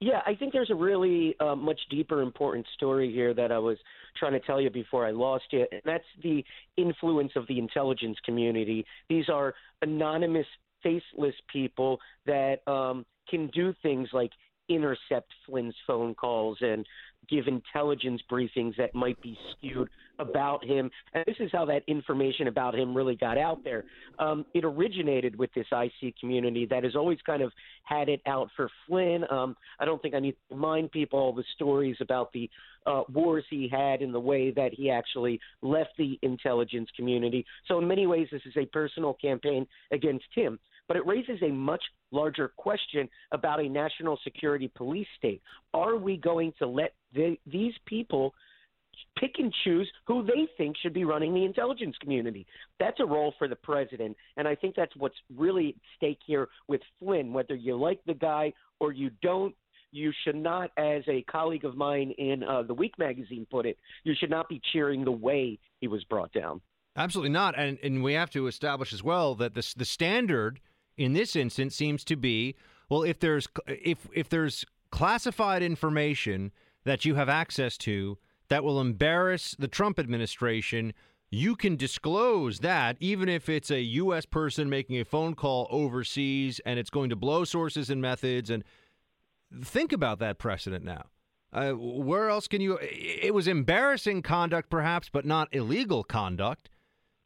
Yeah, 0.00 0.20
I 0.26 0.34
think 0.34 0.52
there's 0.52 0.70
a 0.70 0.74
really 0.74 1.36
uh, 1.38 1.54
much 1.54 1.80
deeper, 1.88 2.22
important 2.22 2.66
story 2.74 3.12
here 3.12 3.32
that 3.34 3.52
I 3.52 3.58
was 3.58 3.78
trying 4.18 4.32
to 4.32 4.40
tell 4.40 4.60
you 4.60 4.68
before 4.68 5.06
I 5.06 5.12
lost 5.12 5.44
you, 5.52 5.64
and 5.70 5.80
that's 5.84 6.04
the 6.22 6.44
influence 6.76 7.32
of 7.36 7.46
the 7.46 7.58
intelligence 7.58 8.18
community. 8.24 8.84
These 9.08 9.28
are 9.28 9.54
anonymous 9.80 10.46
faceless 10.82 11.34
people 11.52 11.98
that 12.26 12.66
um, 12.66 13.04
can 13.28 13.48
do 13.48 13.74
things 13.82 14.08
like 14.12 14.30
intercept 14.68 15.30
Flynn's 15.46 15.74
phone 15.86 16.14
calls 16.14 16.58
and 16.60 16.86
give 17.28 17.46
intelligence 17.46 18.20
briefings 18.30 18.76
that 18.76 18.94
might 18.94 19.20
be 19.22 19.38
skewed 19.52 19.88
about 20.18 20.64
him. 20.64 20.90
And 21.14 21.24
this 21.26 21.36
is 21.38 21.50
how 21.52 21.64
that 21.66 21.82
information 21.86 22.48
about 22.48 22.74
him 22.74 22.96
really 22.96 23.14
got 23.14 23.38
out 23.38 23.62
there. 23.62 23.84
Um, 24.18 24.44
it 24.54 24.64
originated 24.64 25.36
with 25.36 25.50
this 25.54 25.66
IC 25.72 26.14
community 26.18 26.66
that 26.66 26.84
has 26.84 26.96
always 26.96 27.18
kind 27.24 27.42
of 27.42 27.52
had 27.84 28.08
it 28.08 28.20
out 28.26 28.48
for 28.56 28.68
Flynn. 28.86 29.24
Um, 29.30 29.56
I 29.78 29.84
don't 29.84 30.02
think 30.02 30.14
I 30.14 30.20
need 30.20 30.32
to 30.32 30.54
remind 30.54 30.90
people 30.90 31.18
all 31.18 31.32
the 31.32 31.44
stories 31.54 31.96
about 32.00 32.32
the 32.32 32.50
uh, 32.86 33.02
wars 33.12 33.44
he 33.48 33.68
had 33.68 34.00
and 34.00 34.12
the 34.12 34.20
way 34.20 34.50
that 34.50 34.72
he 34.74 34.90
actually 34.90 35.38
left 35.60 35.90
the 35.98 36.18
intelligence 36.22 36.88
community. 36.96 37.46
So, 37.68 37.78
in 37.78 37.86
many 37.86 38.08
ways, 38.08 38.26
this 38.32 38.42
is 38.44 38.56
a 38.56 38.66
personal 38.66 39.14
campaign 39.14 39.66
against 39.92 40.26
him 40.34 40.58
but 40.88 40.96
it 40.96 41.06
raises 41.06 41.42
a 41.42 41.48
much 41.48 41.82
larger 42.10 42.52
question 42.56 43.08
about 43.32 43.60
a 43.60 43.68
national 43.68 44.18
security 44.22 44.70
police 44.74 45.06
state. 45.16 45.42
Are 45.72 45.96
we 45.96 46.16
going 46.16 46.52
to 46.58 46.66
let 46.66 46.94
the, 47.14 47.36
these 47.46 47.74
people 47.86 48.34
pick 49.18 49.32
and 49.38 49.52
choose 49.64 49.90
who 50.06 50.22
they 50.24 50.48
think 50.56 50.76
should 50.76 50.92
be 50.92 51.04
running 51.04 51.34
the 51.34 51.44
intelligence 51.44 51.96
community? 52.00 52.46
That's 52.78 53.00
a 53.00 53.06
role 53.06 53.34
for 53.38 53.48
the 53.48 53.56
president, 53.56 54.16
and 54.36 54.46
I 54.46 54.54
think 54.54 54.74
that's 54.74 54.94
what's 54.96 55.16
really 55.34 55.70
at 55.70 55.74
stake 55.96 56.18
here 56.26 56.48
with 56.68 56.80
Flynn. 56.98 57.32
Whether 57.32 57.54
you 57.54 57.76
like 57.76 58.00
the 58.06 58.14
guy 58.14 58.52
or 58.80 58.92
you 58.92 59.10
don't, 59.22 59.54
you 59.92 60.12
should 60.24 60.36
not, 60.36 60.70
as 60.76 61.02
a 61.08 61.22
colleague 61.22 61.64
of 61.64 61.76
mine 61.76 62.12
in 62.18 62.42
uh, 62.42 62.62
the 62.62 62.74
Week 62.74 62.98
magazine 62.98 63.46
put 63.50 63.66
it, 63.66 63.78
you 64.04 64.14
should 64.18 64.30
not 64.30 64.48
be 64.48 64.60
cheering 64.72 65.04
the 65.04 65.12
way 65.12 65.58
he 65.80 65.88
was 65.88 66.02
brought 66.04 66.32
down. 66.32 66.60
Absolutely 66.96 67.30
not, 67.30 67.58
and 67.58 67.78
and 67.82 68.02
we 68.02 68.12
have 68.12 68.28
to 68.30 68.46
establish 68.46 68.92
as 68.92 69.02
well 69.02 69.34
that 69.36 69.54
the 69.54 69.74
the 69.76 69.86
standard 69.86 70.60
in 70.96 71.12
this 71.12 71.36
instance 71.36 71.74
seems 71.74 72.04
to 72.04 72.16
be 72.16 72.54
well 72.88 73.02
if 73.02 73.18
there's 73.18 73.48
if 73.66 74.08
if 74.12 74.28
there's 74.28 74.64
classified 74.90 75.62
information 75.62 76.52
that 76.84 77.04
you 77.04 77.14
have 77.14 77.28
access 77.28 77.76
to 77.78 78.18
that 78.48 78.64
will 78.64 78.80
embarrass 78.80 79.56
the 79.58 79.68
Trump 79.68 79.98
administration, 79.98 80.92
you 81.30 81.56
can 81.56 81.76
disclose 81.76 82.58
that 82.58 82.96
even 83.00 83.28
if 83.28 83.48
it's 83.48 83.70
a 83.70 83.80
U.S. 83.80 84.26
person 84.26 84.68
making 84.68 85.00
a 85.00 85.04
phone 85.04 85.34
call 85.34 85.66
overseas 85.70 86.60
and 86.66 86.78
it's 86.78 86.90
going 86.90 87.08
to 87.08 87.16
blow 87.16 87.44
sources 87.44 87.88
and 87.88 88.02
methods. 88.02 88.50
And 88.50 88.62
think 89.64 89.92
about 89.92 90.18
that 90.18 90.38
precedent 90.38 90.84
now. 90.84 91.06
Uh, 91.52 91.72
where 91.72 92.28
else 92.28 92.48
can 92.48 92.60
you? 92.60 92.78
It 92.82 93.34
was 93.34 93.48
embarrassing 93.48 94.22
conduct, 94.22 94.68
perhaps, 94.68 95.08
but 95.10 95.24
not 95.24 95.48
illegal 95.52 96.04
conduct. 96.04 96.68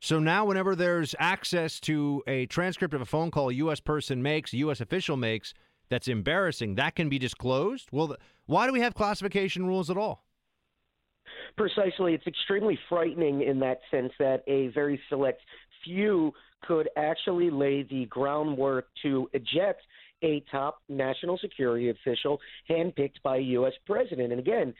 So 0.00 0.18
now, 0.18 0.44
whenever 0.44 0.76
there's 0.76 1.14
access 1.18 1.80
to 1.80 2.22
a 2.26 2.46
transcript 2.46 2.94
of 2.94 3.00
a 3.00 3.06
phone 3.06 3.30
call 3.30 3.48
a 3.48 3.54
U.S. 3.54 3.80
person 3.80 4.22
makes, 4.22 4.52
a 4.52 4.58
U.S. 4.58 4.80
official 4.80 5.16
makes, 5.16 5.54
that's 5.88 6.08
embarrassing, 6.08 6.74
that 6.74 6.94
can 6.94 7.08
be 7.08 7.18
disclosed. 7.18 7.88
Well, 7.92 8.16
why 8.46 8.66
do 8.66 8.72
we 8.72 8.80
have 8.80 8.94
classification 8.94 9.66
rules 9.66 9.90
at 9.90 9.96
all? 9.96 10.24
Precisely. 11.56 12.14
It's 12.14 12.26
extremely 12.26 12.78
frightening 12.88 13.42
in 13.42 13.58
that 13.60 13.80
sense 13.90 14.12
that 14.18 14.42
a 14.46 14.68
very 14.68 15.00
select 15.08 15.40
few 15.84 16.32
could 16.62 16.88
actually 16.96 17.50
lay 17.50 17.82
the 17.82 18.06
groundwork 18.06 18.88
to 19.02 19.28
eject 19.32 19.82
a 20.22 20.42
top 20.50 20.82
national 20.88 21.38
security 21.38 21.90
official 21.90 22.40
handpicked 22.68 23.22
by 23.22 23.36
a 23.36 23.40
U.S. 23.40 23.74
president. 23.86 24.32
And 24.32 24.40
again, 24.40 24.74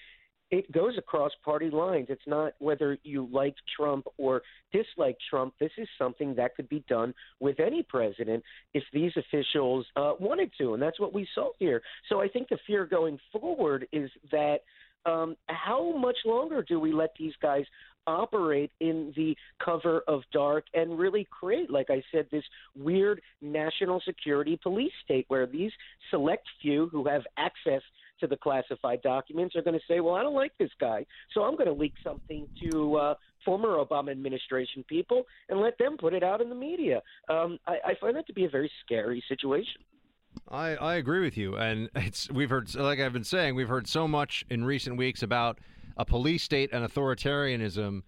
it 0.51 0.71
goes 0.71 0.97
across 0.97 1.33
party 1.45 1.71
lines. 1.71 2.07
It's 2.09 2.27
not 2.27 2.53
whether 2.59 2.99
you 3.03 3.29
like 3.33 3.55
Trump 3.77 4.07
or 4.17 4.43
dislike 4.73 5.17
Trump. 5.29 5.55
This 5.59 5.73
is 5.77 5.89
something 5.99 6.35
that 6.37 6.55
could 6.55 6.69
be 6.69 6.85
done 6.89 7.15
with 7.41 7.59
any 7.59 7.83
president 7.83 8.45
if 8.73 8.85
these 8.93 9.13
officials 9.17 9.87
uh, 9.97 10.13
wanted 10.21 10.51
to, 10.59 10.75
and 10.75 10.83
that's 10.83 11.01
what 11.01 11.13
we 11.13 11.27
saw 11.35 11.51
here. 11.59 11.83
So 12.09 12.21
I 12.21 12.29
think 12.29 12.49
the 12.49 12.59
fear 12.67 12.87
going 12.87 13.19
forward 13.33 13.87
is 13.93 14.11
that 14.31 14.59
um, 15.05 15.37
how 15.49 15.97
much 15.97 16.17
longer 16.25 16.63
do 16.63 16.81
we 16.81 16.93
let 16.93 17.11
these 17.19 17.35
guys 17.41 17.65
operate 18.07 18.71
in 18.81 19.13
the 19.17 19.37
cover 19.65 20.03
of 20.07 20.23
dark 20.33 20.65
and 20.75 20.99
really 20.99 21.27
create, 21.31 21.71
like 21.71 21.91
I 21.91 22.03
said, 22.13 22.27
this 22.31 22.45
weird 22.77 23.21
national 23.43 24.01
security 24.07 24.59
police 24.63 24.93
state 25.05 25.25
where 25.29 25.47
these 25.47 25.73
select 26.11 26.47
few 26.63 26.89
who 26.93 27.07
have 27.09 27.23
access 27.37 27.83
to 28.21 28.27
the 28.27 28.37
classified 28.37 29.03
documents 29.03 29.57
are 29.57 29.63
going 29.63 29.79
to 29.79 29.85
say, 29.89 30.01
well, 30.01 30.15
I 30.15 30.23
don't 30.23 30.35
like 30.35 30.53
this 30.59 30.71
guy, 30.81 31.07
so 31.33 31.43
I'm 31.43 31.55
going 31.55 31.67
to 31.67 31.73
leak 31.73 31.95
something 32.03 32.47
to 32.63 32.97
uh, 32.97 33.15
former 33.45 33.77
Obama 33.77 34.11
administration 34.11 34.85
people 34.89 35.25
and 35.49 35.61
let 35.61 35.79
them 35.79 35.97
put 35.99 36.15
it 36.15 36.23
out 36.23 36.41
in 36.41 36.49
the 36.49 36.55
media. 36.55 37.03
Um, 37.29 37.59
I, 37.67 37.77
I 37.85 37.95
find 38.01 38.17
that 38.17 38.27
to 38.27 38.33
be 38.33 38.45
a 38.45 38.51
very 38.51 38.71
scary 38.85 39.23
situation. 39.29 39.83
I, 40.49 40.77
I 40.77 40.95
agree 40.97 41.21
with 41.21 41.37
you, 41.37 41.57
and 41.57 41.89
it's 41.97 42.31
we've 42.31 42.51
heard 42.51 42.75
like 42.75 43.01
I've 43.01 43.13
been 43.13 43.25
saying 43.25 43.55
we've 43.55 43.69
heard 43.69 43.89
so 43.89 44.07
much 44.07 44.45
in 44.51 44.65
recent 44.65 44.97
weeks 44.97 45.23
about 45.23 45.59
a 45.97 46.05
police 46.05 46.43
state 46.43 46.71
and 46.73 46.87
authoritarianism. 46.87 48.03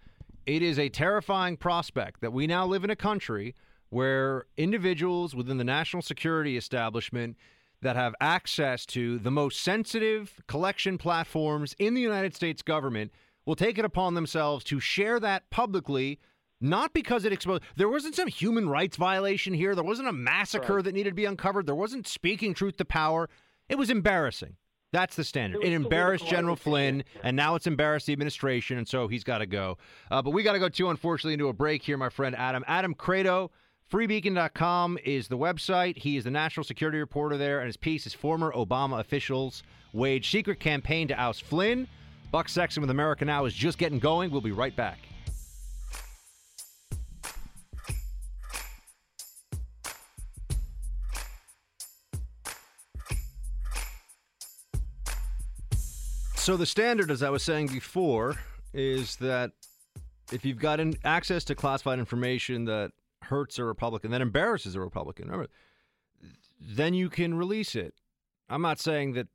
It 0.45 0.61
is 0.61 0.79
a 0.79 0.89
terrifying 0.89 1.57
prospect 1.57 2.21
that 2.21 2.33
we 2.33 2.47
now 2.47 2.65
live 2.65 2.83
in 2.83 2.89
a 2.89 2.95
country 2.95 3.55
where 3.89 4.45
individuals 4.57 5.35
within 5.35 5.57
the 5.57 5.63
national 5.63 6.01
security 6.01 6.57
establishment 6.57 7.35
that 7.81 7.95
have 7.95 8.15
access 8.19 8.85
to 8.87 9.19
the 9.19 9.31
most 9.31 9.61
sensitive 9.61 10.41
collection 10.47 10.97
platforms 10.97 11.75
in 11.79 11.93
the 11.93 12.01
United 12.01 12.35
States 12.35 12.61
government 12.61 13.11
will 13.45 13.55
take 13.55 13.77
it 13.77 13.85
upon 13.85 14.13
themselves 14.13 14.63
to 14.65 14.79
share 14.79 15.19
that 15.19 15.49
publicly 15.49 16.19
not 16.61 16.93
because 16.93 17.25
it 17.25 17.31
exposed. 17.31 17.63
There 17.77 17.89
wasn't 17.89 18.15
some 18.15 18.27
human 18.27 18.67
rights 18.67 18.97
violation 18.97 19.53
here. 19.53 19.75
There 19.75 19.83
wasn't 19.83 20.09
a 20.09 20.13
massacre 20.13 20.75
right. 20.75 20.83
that 20.85 20.93
needed 20.93 21.11
to 21.11 21.15
be 21.15 21.25
uncovered. 21.25 21.65
There 21.65 21.75
wasn't 21.75 22.07
speaking 22.07 22.53
truth 22.53 22.77
to 22.77 22.85
power. 22.85 23.29
It 23.69 23.77
was 23.77 23.89
embarrassing. 23.89 24.55
That's 24.91 25.15
the 25.15 25.23
standard. 25.23 25.63
It, 25.63 25.67
it 25.67 25.73
embarrassed 25.73 26.27
General 26.27 26.55
Flynn, 26.55 27.03
and 27.23 27.37
now 27.37 27.55
it's 27.55 27.67
embarrassed 27.67 28.07
the 28.07 28.13
administration, 28.13 28.77
and 28.77 28.87
so 28.87 29.07
he's 29.07 29.23
got 29.23 29.37
to 29.37 29.45
go. 29.45 29.77
Uh, 30.09 30.21
but 30.21 30.31
we 30.31 30.41
got 30.41 30.53
to 30.53 30.59
go 30.59 30.67
too, 30.67 30.89
unfortunately, 30.89 31.33
into 31.33 31.47
a 31.47 31.53
break 31.53 31.83
here, 31.83 31.97
my 31.97 32.09
friend 32.09 32.35
Adam. 32.35 32.63
Adam 32.67 32.95
Kredo, 32.95 33.51
freebeacon.com 33.91 34.99
is 35.03 35.27
the 35.27 35.37
website. 35.37 35.97
He 35.97 36.17
is 36.17 36.23
the 36.23 36.31
national 36.31 36.63
security 36.63 36.99
reporter 36.99 37.37
there, 37.37 37.59
and 37.59 37.67
his 37.67 37.77
piece 37.77 38.05
is 38.05 38.13
former 38.13 38.51
Obama 38.53 38.99
officials 38.99 39.63
wage 39.93 40.29
secret 40.29 40.59
campaign 40.59 41.07
to 41.07 41.19
oust 41.19 41.43
Flynn. 41.43 41.87
Buck 42.31 42.47
Sexton 42.47 42.81
with 42.81 42.91
America 42.91 43.25
Now 43.25 43.45
is 43.45 43.53
just 43.55 43.79
getting 43.79 43.97
going. 43.97 44.29
We'll 44.29 44.41
be 44.41 44.51
right 44.51 44.75
back. 44.75 44.99
So 56.35 56.57
the 56.57 56.65
standard, 56.65 57.11
as 57.11 57.21
I 57.21 57.29
was 57.29 57.43
saying 57.43 57.67
before, 57.67 58.35
is 58.73 59.15
that 59.17 59.51
if 60.31 60.45
you've 60.45 60.59
got 60.59 60.79
access 61.03 61.43
to 61.45 61.55
classified 61.55 61.99
information 61.99 62.65
that 62.65 62.91
hurts 63.29 63.57
a 63.57 63.63
Republican, 63.63 64.11
that 64.11 64.21
embarrasses 64.21 64.75
a 64.75 64.79
Republican, 64.79 65.47
then 66.59 66.93
you 66.93 67.09
can 67.09 67.35
release 67.35 67.75
it. 67.75 67.93
I'm 68.49 68.61
not 68.61 68.79
saying 68.79 69.13
that 69.13 69.27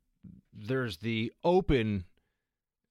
there's 0.53 0.97
the 0.97 1.31
open, 1.43 2.05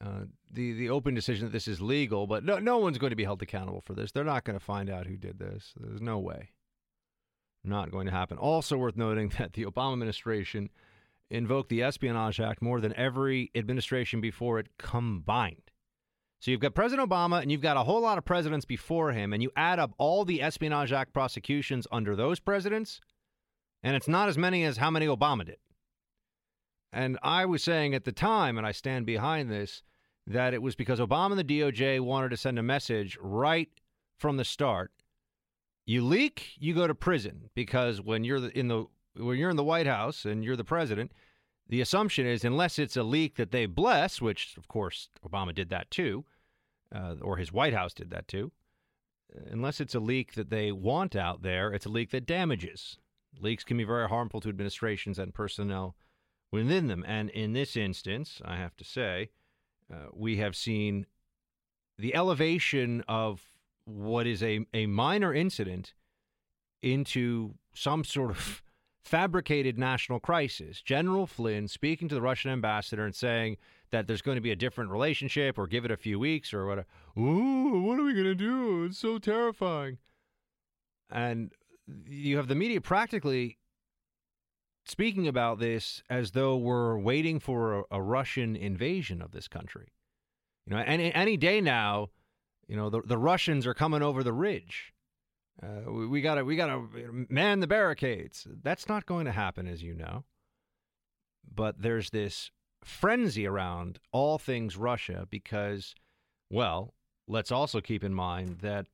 uh, 0.04 0.24
the 0.50 0.72
the 0.72 0.90
open 0.90 1.14
decision 1.14 1.46
that 1.46 1.52
this 1.52 1.68
is 1.68 1.80
legal, 1.80 2.26
but 2.26 2.44
no 2.44 2.58
no 2.58 2.78
one's 2.78 2.98
going 2.98 3.10
to 3.10 3.16
be 3.16 3.24
held 3.24 3.42
accountable 3.42 3.80
for 3.80 3.94
this. 3.94 4.12
They're 4.12 4.24
not 4.24 4.44
going 4.44 4.58
to 4.58 4.64
find 4.64 4.90
out 4.90 5.06
who 5.06 5.16
did 5.16 5.38
this. 5.38 5.72
There's 5.78 6.00
no 6.00 6.18
way. 6.18 6.50
Not 7.62 7.90
going 7.90 8.06
to 8.06 8.12
happen. 8.12 8.36
Also 8.38 8.76
worth 8.76 8.96
noting 8.96 9.28
that 9.38 9.54
the 9.54 9.64
Obama 9.64 9.94
administration 9.94 10.70
invoked 11.30 11.70
the 11.70 11.82
Espionage 11.82 12.40
Act 12.40 12.62
more 12.62 12.80
than 12.80 12.94
every 12.96 13.50
administration 13.54 14.20
before 14.20 14.58
it 14.58 14.68
combined. 14.78 15.70
So 16.44 16.50
you've 16.50 16.60
got 16.60 16.74
President 16.74 17.08
Obama 17.08 17.40
and 17.40 17.50
you've 17.50 17.62
got 17.62 17.78
a 17.78 17.84
whole 17.84 18.02
lot 18.02 18.18
of 18.18 18.26
presidents 18.26 18.66
before 18.66 19.12
him, 19.12 19.32
and 19.32 19.42
you 19.42 19.50
add 19.56 19.78
up 19.78 19.94
all 19.96 20.26
the 20.26 20.42
Espionage 20.42 20.92
Act 20.92 21.14
prosecutions 21.14 21.86
under 21.90 22.14
those 22.14 22.38
presidents, 22.38 23.00
and 23.82 23.96
it's 23.96 24.08
not 24.08 24.28
as 24.28 24.36
many 24.36 24.62
as 24.62 24.76
how 24.76 24.90
many 24.90 25.06
Obama 25.06 25.46
did. 25.46 25.56
And 26.92 27.18
I 27.22 27.46
was 27.46 27.64
saying 27.64 27.94
at 27.94 28.04
the 28.04 28.12
time, 28.12 28.58
and 28.58 28.66
I 28.66 28.72
stand 28.72 29.06
behind 29.06 29.50
this, 29.50 29.82
that 30.26 30.52
it 30.52 30.60
was 30.60 30.76
because 30.76 31.00
Obama 31.00 31.30
and 31.30 31.38
the 31.38 31.60
DOJ 31.60 32.00
wanted 32.00 32.28
to 32.28 32.36
send 32.36 32.58
a 32.58 32.62
message 32.62 33.16
right 33.22 33.70
from 34.18 34.36
the 34.36 34.44
start. 34.44 34.92
You 35.86 36.04
leak, 36.04 36.48
you 36.58 36.74
go 36.74 36.86
to 36.86 36.94
prison 36.94 37.48
because 37.54 38.02
when 38.02 38.22
you're 38.22 38.50
in 38.50 38.68
the 38.68 38.84
when 39.16 39.38
you're 39.38 39.48
in 39.48 39.56
the 39.56 39.64
White 39.64 39.86
House 39.86 40.26
and 40.26 40.44
you're 40.44 40.56
the 40.56 40.62
president, 40.62 41.10
the 41.66 41.80
assumption 41.80 42.26
is 42.26 42.44
unless 42.44 42.78
it's 42.78 42.98
a 42.98 43.02
leak 43.02 43.36
that 43.36 43.50
they 43.50 43.64
bless, 43.64 44.20
which 44.20 44.58
of 44.58 44.68
course 44.68 45.08
Obama 45.26 45.54
did 45.54 45.70
that 45.70 45.90
too, 45.90 46.26
uh, 46.94 47.16
or 47.20 47.36
his 47.36 47.52
White 47.52 47.74
House 47.74 47.92
did 47.92 48.10
that 48.10 48.28
too. 48.28 48.52
Unless 49.50 49.80
it's 49.80 49.94
a 49.94 50.00
leak 50.00 50.34
that 50.34 50.50
they 50.50 50.70
want 50.70 51.16
out 51.16 51.42
there, 51.42 51.72
it's 51.72 51.86
a 51.86 51.90
leak 51.90 52.10
that 52.10 52.26
damages. 52.26 52.98
Leaks 53.40 53.64
can 53.64 53.76
be 53.76 53.84
very 53.84 54.08
harmful 54.08 54.40
to 54.40 54.48
administrations 54.48 55.18
and 55.18 55.34
personnel 55.34 55.96
within 56.52 56.86
them. 56.86 57.04
And 57.06 57.30
in 57.30 57.52
this 57.52 57.76
instance, 57.76 58.40
I 58.44 58.56
have 58.56 58.76
to 58.76 58.84
say, 58.84 59.30
uh, 59.92 60.06
we 60.12 60.36
have 60.36 60.54
seen 60.54 61.06
the 61.98 62.14
elevation 62.14 63.02
of 63.08 63.42
what 63.84 64.26
is 64.26 64.42
a, 64.42 64.66
a 64.72 64.86
minor 64.86 65.34
incident 65.34 65.94
into 66.82 67.54
some 67.74 68.04
sort 68.04 68.30
of 68.30 68.62
fabricated 69.02 69.78
national 69.78 70.20
crisis. 70.20 70.80
General 70.80 71.26
Flynn 71.26 71.68
speaking 71.68 72.08
to 72.08 72.14
the 72.14 72.22
Russian 72.22 72.50
ambassador 72.50 73.04
and 73.04 73.14
saying 73.14 73.56
that 73.94 74.08
there's 74.08 74.22
going 74.22 74.34
to 74.34 74.40
be 74.42 74.50
a 74.50 74.56
different 74.56 74.90
relationship 74.90 75.56
or 75.56 75.68
give 75.68 75.84
it 75.84 75.90
a 75.92 75.96
few 75.96 76.18
weeks 76.18 76.52
or 76.52 76.66
what. 76.66 76.84
Ooh, 77.16 77.82
what 77.82 78.00
are 78.00 78.02
we 78.02 78.12
going 78.12 78.24
to 78.24 78.34
do? 78.34 78.84
It's 78.84 78.98
so 78.98 79.18
terrifying. 79.18 79.98
And 81.08 81.52
you 82.08 82.36
have 82.36 82.48
the 82.48 82.56
media 82.56 82.80
practically 82.80 83.58
speaking 84.84 85.28
about 85.28 85.60
this 85.60 86.02
as 86.10 86.32
though 86.32 86.56
we're 86.56 86.98
waiting 86.98 87.38
for 87.38 87.78
a, 87.78 87.84
a 87.92 88.02
Russian 88.02 88.56
invasion 88.56 89.22
of 89.22 89.30
this 89.30 89.46
country. 89.46 89.92
You 90.66 90.74
know, 90.74 90.82
any 90.82 91.14
any 91.14 91.36
day 91.36 91.60
now, 91.60 92.08
you 92.66 92.74
know, 92.74 92.90
the 92.90 93.00
the 93.02 93.18
Russians 93.18 93.64
are 93.64 93.74
coming 93.74 94.02
over 94.02 94.24
the 94.24 94.32
ridge. 94.32 94.92
Uh, 95.62 95.88
we, 95.88 96.08
we 96.08 96.20
gotta 96.20 96.44
we 96.44 96.56
gotta 96.56 96.82
man 97.28 97.60
the 97.60 97.68
barricades. 97.68 98.44
That's 98.64 98.88
not 98.88 99.06
going 99.06 99.26
to 99.26 99.32
happen, 99.32 99.68
as 99.68 99.84
you 99.84 99.94
know. 99.94 100.24
But 101.54 101.80
there's 101.80 102.10
this 102.10 102.50
frenzy 102.84 103.46
around 103.46 103.98
all 104.12 104.38
things 104.38 104.76
Russia 104.76 105.26
because, 105.30 105.94
well, 106.50 106.94
let's 107.26 107.50
also 107.50 107.80
keep 107.80 108.04
in 108.04 108.14
mind 108.14 108.58
that 108.60 108.86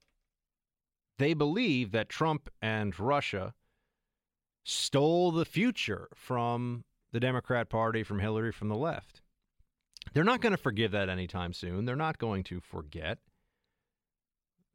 they 1.18 1.34
believe 1.34 1.92
that 1.92 2.08
Trump 2.08 2.48
and 2.62 2.98
Russia 2.98 3.52
stole 4.64 5.30
the 5.30 5.44
future 5.44 6.08
from 6.14 6.84
the 7.12 7.20
Democrat 7.20 7.68
Party, 7.68 8.02
from 8.02 8.20
Hillary, 8.20 8.52
from 8.52 8.68
the 8.68 8.76
left. 8.76 9.20
They're 10.12 10.24
not 10.24 10.40
going 10.40 10.52
to 10.52 10.56
forgive 10.56 10.92
that 10.92 11.08
anytime 11.08 11.52
soon. 11.52 11.84
They're 11.84 11.96
not 11.96 12.18
going 12.18 12.44
to 12.44 12.60
forget. 12.60 13.18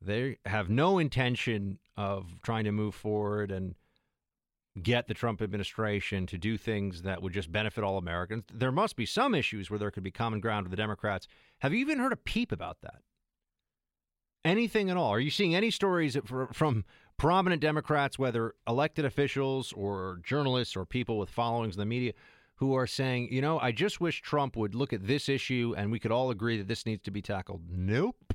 They 0.02 0.38
have 0.46 0.70
no 0.70 1.00
intention 1.00 1.80
of 1.98 2.42
trying 2.44 2.66
to 2.66 2.72
move 2.72 2.94
forward 2.94 3.52
and 3.52 3.76
get 4.82 5.08
the 5.08 5.14
Trump 5.14 5.42
administration 5.42 6.26
to 6.28 6.38
do 6.38 6.58
things 6.58 7.04
that 7.04 7.22
would 7.22 7.34
just 7.34 7.52
benefit 7.52 7.84
all 7.84 7.98
Americans. 7.98 8.44
There 8.54 8.72
must 8.72 8.96
be 8.96 9.06
some 9.06 9.34
issues 9.34 9.70
where 9.70 9.80
there 9.80 9.92
could 9.92 10.04
be 10.04 10.12
common 10.12 10.42
ground 10.42 10.66
with 10.66 10.72
the 10.72 10.78
Democrats. 10.78 11.28
Have 11.60 11.74
you 11.74 11.80
even 11.80 12.00
heard 12.00 12.12
a 12.12 12.18
peep 12.18 12.52
about 12.52 12.82
that? 12.82 13.02
Anything 14.44 14.90
at 14.90 14.98
all? 14.98 15.10
Are 15.10 15.20
you 15.20 15.32
seeing 15.32 15.56
any 15.56 15.72
stories 15.72 16.18
from 16.52 16.86
prominent 17.18 17.62
Democrats, 17.62 18.20
whether 18.20 18.54
elected 18.68 19.06
officials 19.06 19.72
or 19.74 20.20
journalists 20.24 20.76
or 20.76 20.86
people 20.86 21.18
with 21.18 21.30
followings 21.30 21.76
in 21.76 21.80
the 21.80 21.86
media, 21.86 22.12
who 22.58 22.74
are 22.76 22.88
saying, 22.88 23.30
you 23.32 23.42
know, 23.42 23.60
I 23.60 23.72
just 23.72 24.00
wish 24.00 24.22
Trump 24.22 24.56
would 24.56 24.76
look 24.76 24.94
at 24.94 25.08
this 25.08 25.30
issue 25.30 25.74
and 25.78 25.92
we 25.92 26.00
could 26.00 26.12
all 26.12 26.30
agree 26.30 26.58
that 26.58 26.68
this 26.68 26.86
needs 26.86 27.02
to 27.04 27.12
be 27.12 27.22
tackled? 27.22 27.64
Nope. 27.70 28.34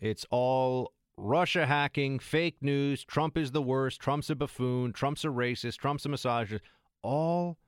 It's 0.00 0.24
all 0.30 0.92
Russia 1.16 1.66
hacking, 1.66 2.18
fake 2.18 2.56
news, 2.60 3.04
Trump 3.04 3.38
is 3.38 3.52
the 3.52 3.62
worst, 3.62 4.00
Trump's 4.00 4.30
a 4.30 4.34
buffoon, 4.34 4.92
Trump's 4.92 5.24
a 5.24 5.28
racist, 5.28 5.78
Trump's 5.78 6.06
a 6.06 6.08
misogynist, 6.08 6.64
all 7.02 7.58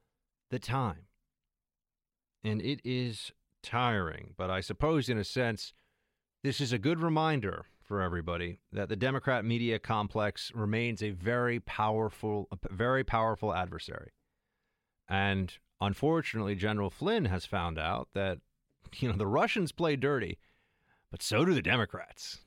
the 0.50 0.58
time. 0.58 1.06
And 2.42 2.60
it 2.60 2.80
is 2.84 3.32
tiring. 3.62 4.34
But 4.36 4.50
I 4.50 4.60
suppose, 4.60 5.08
in 5.08 5.18
a 5.18 5.24
sense, 5.24 5.72
this 6.42 6.60
is 6.60 6.72
a 6.72 6.78
good 6.78 7.00
reminder 7.00 7.66
for 7.82 8.02
everybody 8.02 8.58
that 8.72 8.88
the 8.88 8.96
Democrat 8.96 9.44
media 9.44 9.78
complex 9.78 10.50
remains 10.54 11.02
a 11.02 11.10
very 11.10 11.60
powerful, 11.60 12.48
a 12.50 12.74
very 12.74 13.04
powerful 13.04 13.54
adversary. 13.54 14.10
And 15.08 15.52
unfortunately, 15.80 16.56
General 16.56 16.90
Flynn 16.90 17.26
has 17.26 17.46
found 17.46 17.78
out 17.78 18.08
that, 18.14 18.38
you 18.96 19.08
know, 19.08 19.16
the 19.16 19.26
Russians 19.26 19.70
play 19.70 19.94
dirty, 19.94 20.38
but 21.10 21.22
so 21.22 21.44
do 21.44 21.54
the 21.54 21.62
Democrats. 21.62 22.40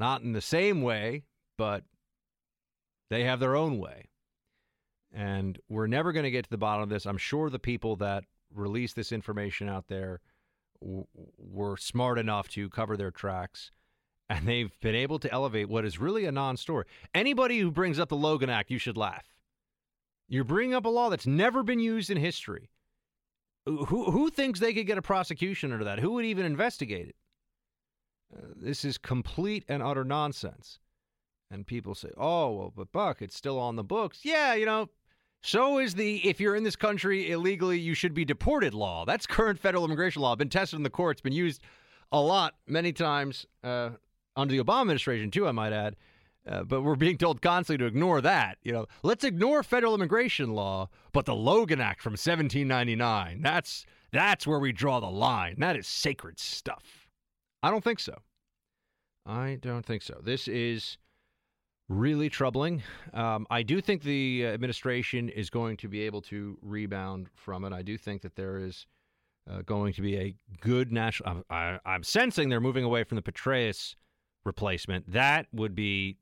Not 0.00 0.22
in 0.22 0.32
the 0.32 0.40
same 0.40 0.80
way, 0.80 1.24
but 1.58 1.84
they 3.10 3.24
have 3.24 3.38
their 3.38 3.54
own 3.54 3.78
way. 3.78 4.08
And 5.12 5.58
we're 5.68 5.88
never 5.88 6.12
going 6.12 6.24
to 6.24 6.30
get 6.30 6.44
to 6.44 6.50
the 6.50 6.56
bottom 6.56 6.82
of 6.82 6.88
this. 6.88 7.04
I'm 7.04 7.18
sure 7.18 7.50
the 7.50 7.58
people 7.58 7.96
that 7.96 8.24
released 8.54 8.96
this 8.96 9.12
information 9.12 9.68
out 9.68 9.88
there 9.88 10.20
w- 10.80 11.04
were 11.36 11.76
smart 11.76 12.18
enough 12.18 12.48
to 12.50 12.70
cover 12.70 12.96
their 12.96 13.10
tracks. 13.10 13.72
And 14.30 14.48
they've 14.48 14.72
been 14.80 14.94
able 14.94 15.18
to 15.18 15.30
elevate 15.30 15.68
what 15.68 15.84
is 15.84 15.98
really 15.98 16.24
a 16.24 16.32
non 16.32 16.56
story. 16.56 16.86
Anybody 17.14 17.58
who 17.58 17.70
brings 17.70 17.98
up 17.98 18.08
the 18.08 18.16
Logan 18.16 18.48
Act, 18.48 18.70
you 18.70 18.78
should 18.78 18.96
laugh. 18.96 19.26
You're 20.28 20.44
bringing 20.44 20.74
up 20.74 20.86
a 20.86 20.88
law 20.88 21.10
that's 21.10 21.26
never 21.26 21.62
been 21.62 21.80
used 21.80 22.08
in 22.08 22.16
history. 22.16 22.70
Who, 23.66 23.84
who 23.84 24.30
thinks 24.30 24.60
they 24.60 24.72
could 24.72 24.86
get 24.86 24.96
a 24.96 25.02
prosecution 25.02 25.72
under 25.72 25.84
that? 25.84 25.98
Who 25.98 26.12
would 26.12 26.24
even 26.24 26.46
investigate 26.46 27.08
it? 27.08 27.16
This 28.56 28.84
is 28.84 28.98
complete 28.98 29.64
and 29.68 29.82
utter 29.82 30.04
nonsense. 30.04 30.78
And 31.50 31.66
people 31.66 31.94
say, 31.94 32.10
oh, 32.16 32.52
well, 32.52 32.72
but 32.74 32.92
Buck, 32.92 33.22
it's 33.22 33.36
still 33.36 33.58
on 33.58 33.76
the 33.76 33.82
books. 33.82 34.20
Yeah, 34.22 34.54
you 34.54 34.66
know, 34.66 34.88
so 35.42 35.78
is 35.78 35.94
the 35.94 36.16
if 36.28 36.40
you're 36.40 36.54
in 36.54 36.64
this 36.64 36.76
country 36.76 37.30
illegally, 37.30 37.78
you 37.78 37.94
should 37.94 38.14
be 38.14 38.24
deported 38.24 38.74
law. 38.74 39.04
That's 39.04 39.26
current 39.26 39.58
federal 39.58 39.84
immigration 39.84 40.22
law. 40.22 40.36
Been 40.36 40.50
tested 40.50 40.76
in 40.76 40.82
the 40.82 40.90
courts, 40.90 41.20
been 41.20 41.32
used 41.32 41.62
a 42.12 42.20
lot, 42.20 42.54
many 42.66 42.92
times 42.92 43.46
uh, 43.64 43.90
under 44.36 44.54
the 44.54 44.62
Obama 44.62 44.82
administration, 44.82 45.30
too, 45.30 45.48
I 45.48 45.52
might 45.52 45.72
add. 45.72 45.96
Uh, 46.48 46.64
but 46.64 46.82
we're 46.82 46.96
being 46.96 47.18
told 47.18 47.42
constantly 47.42 47.78
to 47.78 47.86
ignore 47.86 48.20
that. 48.20 48.58
You 48.62 48.72
know, 48.72 48.86
let's 49.02 49.24
ignore 49.24 49.62
federal 49.62 49.94
immigration 49.94 50.54
law, 50.54 50.88
but 51.12 51.26
the 51.26 51.34
Logan 51.34 51.80
Act 51.80 52.00
from 52.02 52.12
1799. 52.12 53.42
That's 53.42 53.84
that's 54.12 54.46
where 54.46 54.58
we 54.58 54.72
draw 54.72 55.00
the 55.00 55.06
line. 55.06 55.56
That 55.58 55.76
is 55.76 55.86
sacred 55.86 56.38
stuff. 56.38 56.99
I 57.62 57.70
don't 57.70 57.84
think 57.84 58.00
so. 58.00 58.16
I 59.26 59.58
don't 59.60 59.84
think 59.84 60.02
so. 60.02 60.20
This 60.22 60.48
is 60.48 60.98
really 61.88 62.30
troubling. 62.30 62.82
Um, 63.12 63.46
I 63.50 63.62
do 63.62 63.80
think 63.80 64.02
the 64.02 64.46
administration 64.46 65.28
is 65.28 65.50
going 65.50 65.76
to 65.78 65.88
be 65.88 66.02
able 66.02 66.22
to 66.22 66.56
rebound 66.62 67.28
from 67.34 67.64
it. 67.64 67.72
I 67.72 67.82
do 67.82 67.98
think 67.98 68.22
that 68.22 68.36
there 68.36 68.58
is 68.58 68.86
uh, 69.50 69.62
going 69.62 69.92
to 69.94 70.02
be 70.02 70.16
a 70.16 70.34
good 70.60 70.92
national. 70.92 71.44
I, 71.50 71.78
am 71.84 72.02
sensing 72.02 72.48
they're 72.48 72.60
moving 72.60 72.84
away 72.84 73.04
from 73.04 73.16
the 73.16 73.22
Petraeus 73.22 73.96
replacement. 74.44 75.12
That 75.12 75.46
would 75.52 75.74
be 75.74 76.16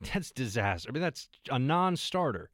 that's 0.12 0.30
disaster. 0.30 0.88
I 0.88 0.92
mean, 0.92 1.02
that's 1.02 1.28
a 1.50 1.58
non-starter. 1.58 2.50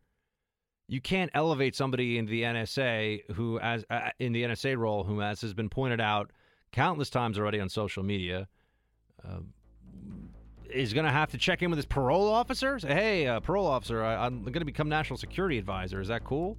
You 0.88 1.00
can't 1.00 1.30
elevate 1.32 1.74
somebody 1.74 2.18
into 2.18 2.30
the 2.30 2.42
NSA 2.42 3.30
who, 3.32 3.58
as 3.60 3.84
uh, 3.88 4.10
in 4.18 4.32
the 4.32 4.42
NSA 4.42 4.76
role, 4.76 5.04
who, 5.04 5.22
as 5.22 5.40
has 5.40 5.54
been 5.54 5.70
pointed 5.70 6.00
out 6.00 6.32
countless 6.72 7.10
times 7.10 7.38
already 7.38 7.60
on 7.60 7.68
social 7.68 8.02
media. 8.02 8.48
Uh, 9.24 9.40
is 10.68 10.94
going 10.94 11.04
to 11.04 11.12
have 11.12 11.30
to 11.30 11.38
check 11.38 11.62
in 11.62 11.70
with 11.70 11.76
his 11.76 11.86
parole 11.86 12.28
officer. 12.28 12.78
Say, 12.78 12.94
hey, 12.94 13.26
uh, 13.26 13.40
parole 13.40 13.66
officer, 13.66 14.02
I, 14.02 14.26
am 14.26 14.42
going 14.42 14.54
to 14.54 14.64
become 14.64 14.88
national 14.88 15.18
security 15.18 15.58
advisor. 15.58 16.00
Is 16.00 16.08
that 16.08 16.24
cool? 16.24 16.56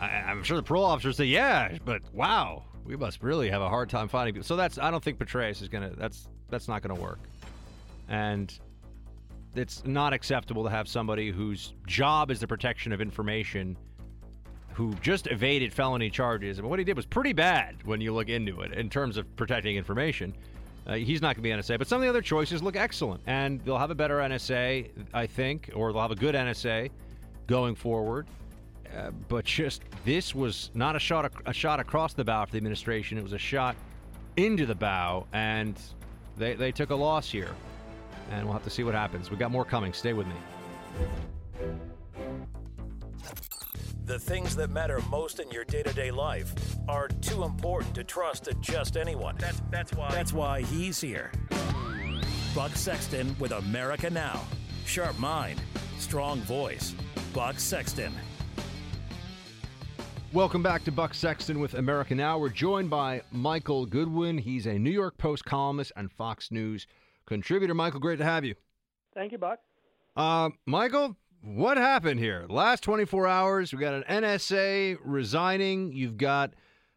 I, 0.00 0.30
am 0.30 0.42
sure 0.42 0.56
the 0.56 0.62
parole 0.62 0.84
officer 0.84 1.12
say, 1.12 1.26
yeah, 1.26 1.76
but 1.84 2.02
wow, 2.12 2.64
we 2.84 2.96
must 2.96 3.22
really 3.22 3.50
have 3.50 3.62
a 3.62 3.68
hard 3.68 3.88
time 3.88 4.08
finding 4.08 4.34
people. 4.34 4.46
So 4.46 4.56
that's 4.56 4.78
I 4.78 4.90
don't 4.90 5.02
think 5.02 5.18
Petraeus 5.18 5.62
is 5.62 5.68
going 5.68 5.88
to. 5.88 5.96
That's 5.96 6.28
that's 6.48 6.68
not 6.68 6.82
going 6.82 6.94
to 6.96 7.00
work, 7.00 7.20
and 8.08 8.58
it's 9.54 9.84
not 9.84 10.12
acceptable 10.12 10.64
to 10.64 10.70
have 10.70 10.88
somebody 10.88 11.30
whose 11.30 11.74
job 11.86 12.30
is 12.30 12.40
the 12.40 12.46
protection 12.46 12.92
of 12.92 13.00
information 13.00 13.76
who 14.74 14.92
just 14.94 15.28
evaded 15.28 15.72
felony 15.72 16.10
charges. 16.10 16.58
And 16.58 16.68
what 16.68 16.78
he 16.78 16.84
did 16.84 16.96
was 16.96 17.06
pretty 17.06 17.32
bad 17.32 17.76
when 17.84 18.00
you 18.00 18.12
look 18.12 18.28
into 18.28 18.60
it 18.60 18.72
in 18.72 18.90
terms 18.90 19.16
of 19.16 19.36
protecting 19.36 19.76
information. 19.76 20.34
Uh, 20.86 20.94
he's 20.94 21.22
not 21.22 21.36
going 21.36 21.42
to 21.42 21.42
be 21.42 21.50
NSA, 21.50 21.78
but 21.78 21.86
some 21.86 21.96
of 21.96 22.02
the 22.02 22.08
other 22.08 22.20
choices 22.20 22.62
look 22.62 22.76
excellent. 22.76 23.22
And 23.26 23.60
they'll 23.64 23.78
have 23.78 23.90
a 23.90 23.94
better 23.94 24.18
NSA, 24.18 24.90
I 25.14 25.26
think, 25.26 25.70
or 25.74 25.92
they'll 25.92 26.02
have 26.02 26.10
a 26.10 26.16
good 26.16 26.34
NSA 26.34 26.90
going 27.46 27.74
forward. 27.74 28.26
Uh, 28.94 29.10
but 29.28 29.44
just 29.44 29.82
this 30.04 30.34
was 30.34 30.70
not 30.74 30.94
a 30.94 30.98
shot 30.98 31.32
a 31.46 31.52
shot 31.52 31.80
across 31.80 32.12
the 32.12 32.24
bow 32.24 32.44
for 32.44 32.52
the 32.52 32.58
administration. 32.58 33.16
It 33.18 33.22
was 33.22 33.32
a 33.32 33.38
shot 33.38 33.76
into 34.36 34.66
the 34.66 34.74
bow, 34.74 35.26
and 35.32 35.80
they 36.36 36.54
they 36.54 36.70
took 36.70 36.90
a 36.90 36.94
loss 36.94 37.30
here. 37.30 37.54
And 38.30 38.44
we'll 38.44 38.52
have 38.52 38.64
to 38.64 38.70
see 38.70 38.84
what 38.84 38.94
happens. 38.94 39.30
We 39.30 39.36
got 39.36 39.50
more 39.50 39.64
coming. 39.64 39.92
Stay 39.92 40.12
with 40.12 40.26
me. 40.26 40.34
The 44.06 44.18
things 44.18 44.54
that 44.56 44.68
matter 44.68 45.00
most 45.08 45.40
in 45.40 45.50
your 45.50 45.64
day-to-day 45.64 46.10
life 46.10 46.54
are 46.88 47.08
too 47.08 47.42
important 47.42 47.94
to 47.94 48.04
trust 48.04 48.44
to 48.44 48.54
just 48.60 48.98
anyone. 48.98 49.34
That's 49.38 49.62
that's 49.70 49.94
why 49.94 50.10
That's 50.10 50.30
why 50.30 50.60
he's 50.60 51.00
here. 51.00 51.32
Buck 52.54 52.76
Sexton 52.76 53.34
with 53.38 53.52
America 53.52 54.10
Now. 54.10 54.42
Sharp 54.84 55.18
mind, 55.18 55.58
strong 55.96 56.40
voice. 56.40 56.94
Buck 57.32 57.58
Sexton. 57.58 58.12
Welcome 60.34 60.62
back 60.62 60.84
to 60.84 60.92
Buck 60.92 61.14
Sexton 61.14 61.58
with 61.58 61.72
America 61.72 62.14
Now. 62.14 62.36
We're 62.38 62.50
joined 62.50 62.90
by 62.90 63.22
Michael 63.32 63.86
Goodwin. 63.86 64.36
He's 64.36 64.66
a 64.66 64.78
New 64.78 64.90
York 64.90 65.16
Post 65.16 65.46
columnist 65.46 65.92
and 65.96 66.12
Fox 66.12 66.50
News 66.50 66.86
contributor. 67.24 67.72
Michael, 67.72 68.00
great 68.00 68.18
to 68.18 68.24
have 68.24 68.44
you. 68.44 68.54
Thank 69.14 69.32
you, 69.32 69.38
Buck. 69.38 69.60
Uh, 70.14 70.50
Michael, 70.66 71.16
what 71.44 71.76
happened 71.76 72.20
here? 72.20 72.46
Last 72.48 72.82
24 72.82 73.26
hours, 73.26 73.72
we 73.72 73.78
got 73.78 73.92
an 73.92 74.04
NSA 74.08 74.96
resigning. 75.04 75.92
You've 75.92 76.16
got 76.16 76.54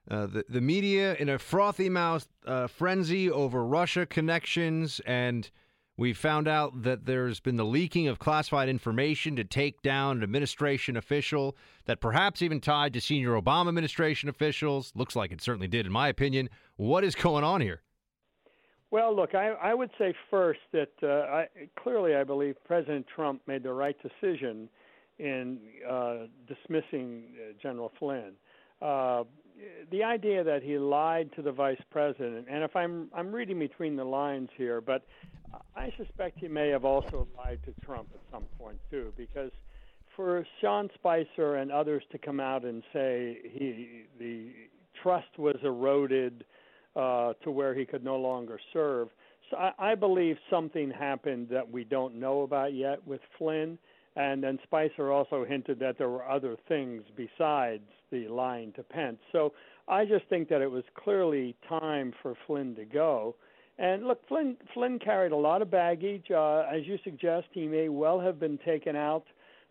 uh, 0.09 0.25
the, 0.27 0.45
the 0.47 0.61
media 0.61 1.15
in 1.15 1.27
a 1.27 1.37
frothy 1.37 1.89
mouth 1.89 2.25
uh, 2.45 2.67
frenzy 2.67 3.29
over 3.29 3.65
Russia 3.65 4.05
connections. 4.05 5.01
And 5.05 5.49
we 5.97 6.13
found 6.13 6.47
out 6.47 6.83
that 6.83 7.05
there's 7.05 7.41
been 7.41 7.57
the 7.57 7.65
leaking 7.65 8.07
of 8.07 8.19
classified 8.19 8.69
information 8.69 9.35
to 9.35 9.43
take 9.43 9.81
down 9.81 10.17
an 10.17 10.23
administration 10.23 10.95
official 10.95 11.57
that 11.85 11.99
perhaps 11.99 12.41
even 12.41 12.61
tied 12.61 12.93
to 12.93 13.01
senior 13.01 13.31
Obama 13.31 13.67
administration 13.67 14.29
officials. 14.29 14.93
Looks 14.95 15.15
like 15.15 15.33
it 15.33 15.41
certainly 15.41 15.67
did, 15.67 15.85
in 15.85 15.91
my 15.91 16.07
opinion. 16.07 16.49
What 16.77 17.03
is 17.03 17.15
going 17.15 17.43
on 17.43 17.59
here? 17.59 17.81
Well, 18.89 19.15
look, 19.15 19.35
I, 19.35 19.49
I 19.49 19.73
would 19.73 19.91
say 19.97 20.13
first 20.29 20.61
that 20.71 20.91
uh, 21.03 21.31
I, 21.31 21.47
clearly 21.77 22.15
I 22.15 22.23
believe 22.23 22.55
President 22.65 23.05
Trump 23.13 23.41
made 23.45 23.63
the 23.63 23.73
right 23.73 23.97
decision 24.01 24.69
in 25.19 25.59
uh, 25.89 26.27
dismissing 26.47 27.23
uh, 27.35 27.53
General 27.61 27.91
Flynn. 27.99 28.33
Uh, 28.81 29.23
the 29.91 30.03
idea 30.03 30.43
that 30.43 30.61
he 30.61 30.77
lied 30.77 31.31
to 31.35 31.41
the 31.41 31.51
vice 31.51 31.81
president, 31.89 32.45
and 32.49 32.63
if 32.63 32.75
I'm 32.75 33.09
I'm 33.15 33.33
reading 33.33 33.57
between 33.57 33.95
the 33.95 34.03
lines 34.03 34.49
here, 34.55 34.81
but 34.81 35.03
I 35.75 35.91
suspect 35.97 36.37
he 36.39 36.47
may 36.47 36.69
have 36.69 36.85
also 36.85 37.27
lied 37.35 37.59
to 37.65 37.73
Trump 37.83 38.09
at 38.13 38.19
some 38.31 38.43
point 38.59 38.77
too, 38.91 39.11
because 39.17 39.51
for 40.15 40.45
Sean 40.61 40.89
Spicer 40.93 41.55
and 41.55 41.71
others 41.71 42.03
to 42.11 42.19
come 42.19 42.39
out 42.39 42.65
and 42.65 42.83
say 42.93 43.39
he 43.43 44.03
the 44.19 44.51
trust 45.01 45.39
was 45.39 45.55
eroded 45.63 46.43
uh, 46.97 47.33
to 47.43 47.51
where 47.51 47.75
he 47.75 47.85
could 47.85 48.03
no 48.03 48.17
longer 48.17 48.59
serve. 48.73 49.09
So 49.49 49.57
I, 49.57 49.91
I 49.91 49.95
believe 49.95 50.37
something 50.49 50.89
happened 50.89 51.47
that 51.51 51.69
we 51.69 51.83
don't 51.83 52.15
know 52.15 52.41
about 52.41 52.73
yet 52.73 53.05
with 53.05 53.21
Flynn. 53.37 53.77
And 54.15 54.43
then 54.43 54.57
Spicer 54.63 55.11
also 55.11 55.45
hinted 55.45 55.77
that 55.79 55.99
there 55.99 56.09
were 56.09 56.27
other 56.27 56.57
things 56.67 57.03
besides 57.15 57.83
the 58.11 58.27
lying 58.27 58.73
to 58.73 58.83
Pence. 58.83 59.19
So 59.31 59.53
I 59.87 60.05
just 60.05 60.25
think 60.27 60.49
that 60.49 60.61
it 60.61 60.71
was 60.71 60.83
clearly 60.95 61.55
time 61.69 62.13
for 62.23 62.33
Flynn 62.47 62.75
to 62.75 62.85
go. 62.85 63.35
And 63.77 64.07
look, 64.07 64.27
Flynn 64.27 64.57
Flynn 64.73 64.97
carried 64.97 65.33
a 65.33 65.37
lot 65.37 65.61
of 65.61 65.69
baggage. 65.69 66.31
Uh, 66.31 66.61
as 66.61 66.85
you 66.85 66.97
suggest, 67.03 67.45
he 67.51 67.67
may 67.67 67.89
well 67.89 68.19
have 68.19 68.39
been 68.39 68.57
taken 68.65 68.95
out 68.95 69.25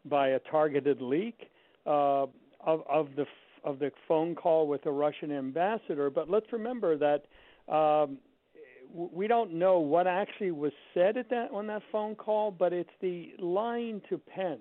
by 0.04 0.28
a 0.28 0.38
targeted 0.48 1.02
leak 1.02 1.50
uh, 1.86 2.26
of 2.64 2.84
of 2.88 3.08
the 3.16 3.26
of 3.66 3.80
the 3.80 3.90
phone 4.06 4.34
call 4.34 4.66
with 4.68 4.84
the 4.84 4.92
Russian 4.92 5.32
ambassador. 5.32 6.08
But 6.08 6.30
let's 6.30 6.46
remember 6.52 6.96
that 6.96 7.24
um, 7.72 8.18
we 8.94 9.26
don't 9.26 9.52
know 9.54 9.80
what 9.80 10.06
actually 10.06 10.52
was 10.52 10.72
said 10.94 11.16
at 11.18 11.28
that 11.30 11.50
on 11.52 11.66
that 11.66 11.82
phone 11.92 12.14
call, 12.14 12.50
but 12.50 12.72
it's 12.72 12.88
the 13.02 13.32
lying 13.38 14.00
to 14.08 14.16
Pence. 14.16 14.60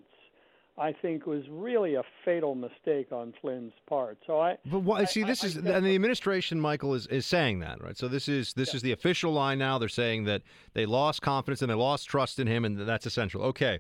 I 0.78 0.92
think 0.92 1.26
was 1.26 1.44
really 1.50 1.96
a 1.96 2.04
fatal 2.26 2.54
mistake 2.54 3.14
on 3.14 3.34
Flynn's 3.40 3.72
part. 3.88 4.18
So 4.28 4.42
I. 4.42 4.58
But 4.66 4.80
why, 4.80 5.06
see, 5.06 5.24
this 5.24 5.42
I, 5.42 5.48
is 5.48 5.58
I 5.58 5.70
and 5.70 5.86
the 5.86 5.96
administration, 5.96 6.60
Michael, 6.60 6.94
is, 6.96 7.08
is 7.08 7.26
saying 7.26 7.60
that, 7.60 7.82
right? 7.82 7.98
So 7.98 8.10
this 8.10 8.28
is 8.28 8.54
this 8.56 8.74
Yeah. 8.74 8.78
is 8.78 8.82
the 8.82 8.92
official 8.92 9.32
line 9.32 9.58
now. 9.58 9.78
They're 9.78 9.88
saying 9.88 10.26
that 10.26 10.42
they 10.74 10.86
lost 10.86 11.22
confidence 11.22 11.62
and 11.62 11.72
they 11.72 11.76
lost 11.76 12.10
trust 12.10 12.40
in 12.40 12.48
him, 12.48 12.66
and 12.66 12.78
that's 12.78 13.06
essential. 13.06 13.42
Okay, 13.44 13.80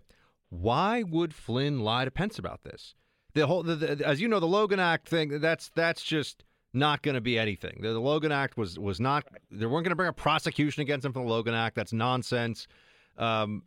why 0.49 1.03
would 1.03 1.33
Flynn 1.33 1.81
lie 1.81 2.05
to 2.05 2.11
Pence 2.11 2.39
about 2.39 2.63
this? 2.63 2.95
The 3.35 3.45
whole, 3.45 3.63
the, 3.63 3.75
the, 3.75 4.07
as 4.07 4.19
you 4.19 4.27
know, 4.27 4.39
the 4.39 4.47
Logan 4.47 4.79
Act 4.79 5.07
thing. 5.07 5.39
That's 5.39 5.69
that's 5.75 6.01
just 6.01 6.43
not 6.73 7.01
going 7.03 7.15
to 7.15 7.21
be 7.21 7.37
anything. 7.37 7.79
The, 7.81 7.93
the 7.93 7.99
Logan 7.99 8.31
Act 8.31 8.57
was 8.57 8.79
was 8.79 8.99
not. 8.99 9.25
They 9.51 9.65
weren't 9.65 9.83
going 9.83 9.91
to 9.91 9.95
bring 9.95 10.09
a 10.09 10.13
prosecution 10.13 10.81
against 10.81 11.05
him 11.05 11.13
for 11.13 11.19
the 11.19 11.29
Logan 11.29 11.53
Act. 11.53 11.75
That's 11.75 11.93
nonsense. 11.93 12.67
Um, 13.17 13.63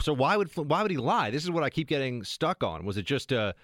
so 0.00 0.12
why 0.12 0.36
would 0.36 0.54
why 0.56 0.82
would 0.82 0.90
he 0.90 0.96
lie? 0.96 1.30
This 1.30 1.44
is 1.44 1.50
what 1.50 1.64
I 1.64 1.70
keep 1.70 1.88
getting 1.88 2.22
stuck 2.24 2.62
on. 2.62 2.84
Was 2.84 2.96
it 2.96 3.04
just 3.04 3.32
a 3.32 3.54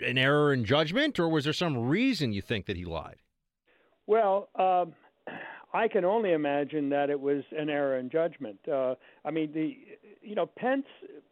an 0.00 0.18
error 0.18 0.52
in 0.52 0.64
judgment, 0.64 1.18
or 1.18 1.28
was 1.28 1.44
there 1.44 1.52
some 1.52 1.76
reason 1.76 2.32
you 2.32 2.42
think 2.42 2.66
that 2.66 2.76
he 2.76 2.84
lied? 2.84 3.16
Well, 4.06 4.48
um, 4.54 4.94
I 5.72 5.88
can 5.88 6.04
only 6.04 6.32
imagine 6.32 6.88
that 6.90 7.10
it 7.10 7.20
was 7.20 7.42
an 7.56 7.68
error 7.68 7.98
in 7.98 8.08
judgment. 8.08 8.58
Uh, 8.66 8.94
I 9.24 9.30
mean, 9.30 9.52
the 9.52 9.76
you 10.22 10.34
know 10.34 10.46
Pence 10.46 10.86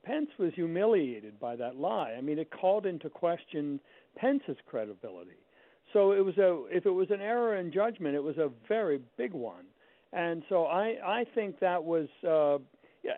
Pence 0.06 0.30
was 0.38 0.52
humiliated 0.54 1.40
by 1.40 1.56
that 1.56 1.76
lie. 1.76 2.14
I 2.16 2.20
mean, 2.20 2.38
it 2.38 2.50
called 2.52 2.86
into 2.86 3.10
question 3.10 3.80
Pence's 4.16 4.56
credibility. 4.64 5.42
So 5.92 6.12
it 6.12 6.24
was 6.24 6.38
a 6.38 6.64
if 6.70 6.86
it 6.86 6.90
was 6.90 7.10
an 7.10 7.20
error 7.20 7.56
in 7.56 7.72
judgment, 7.72 8.14
it 8.14 8.22
was 8.22 8.38
a 8.38 8.50
very 8.68 9.00
big 9.16 9.32
one. 9.32 9.64
And 10.12 10.44
so 10.48 10.66
I 10.66 10.96
I 11.04 11.24
think 11.34 11.58
that 11.60 11.82
was 11.82 12.06
uh, 12.26 12.58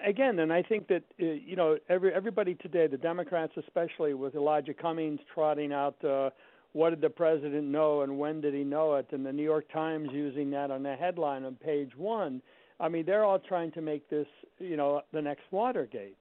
again, 0.05 0.39
and 0.39 0.51
I 0.53 0.62
think 0.62 0.89
that 0.89 1.03
uh, 1.20 1.26
you 1.26 1.57
know 1.57 1.76
every 1.91 2.12
everybody 2.14 2.55
today, 2.55 2.86
the 2.86 2.97
Democrats 2.97 3.53
especially, 3.59 4.14
with 4.14 4.34
Elijah 4.34 4.74
Cummings 4.74 5.20
trotting 5.32 5.72
out. 5.72 6.03
Uh, 6.03 6.30
what 6.72 6.91
did 6.91 7.01
the 7.01 7.09
president 7.09 7.64
know 7.64 8.03
and 8.03 8.18
when 8.18 8.43
did 8.43 8.53
he 8.53 8.62
know 8.62 8.95
it? 8.97 9.07
And 9.12 9.24
the 9.24 9.32
New 9.32 9.43
York 9.43 9.72
Times 9.72 10.11
using 10.12 10.51
that 10.51 10.70
on 10.70 10.82
the 10.82 10.95
headline 10.95 11.45
on 11.45 11.55
page 11.57 11.97
one. 11.97 12.43
I 12.78 12.91
mean, 12.91 13.07
they're 13.07 13.24
all 13.24 13.39
trying 13.39 13.72
to 13.72 13.80
make 13.80 14.09
this, 14.11 14.26
you 14.59 14.76
know, 14.76 15.01
the 15.12 15.22
next 15.22 15.45
Watergate. 15.51 16.18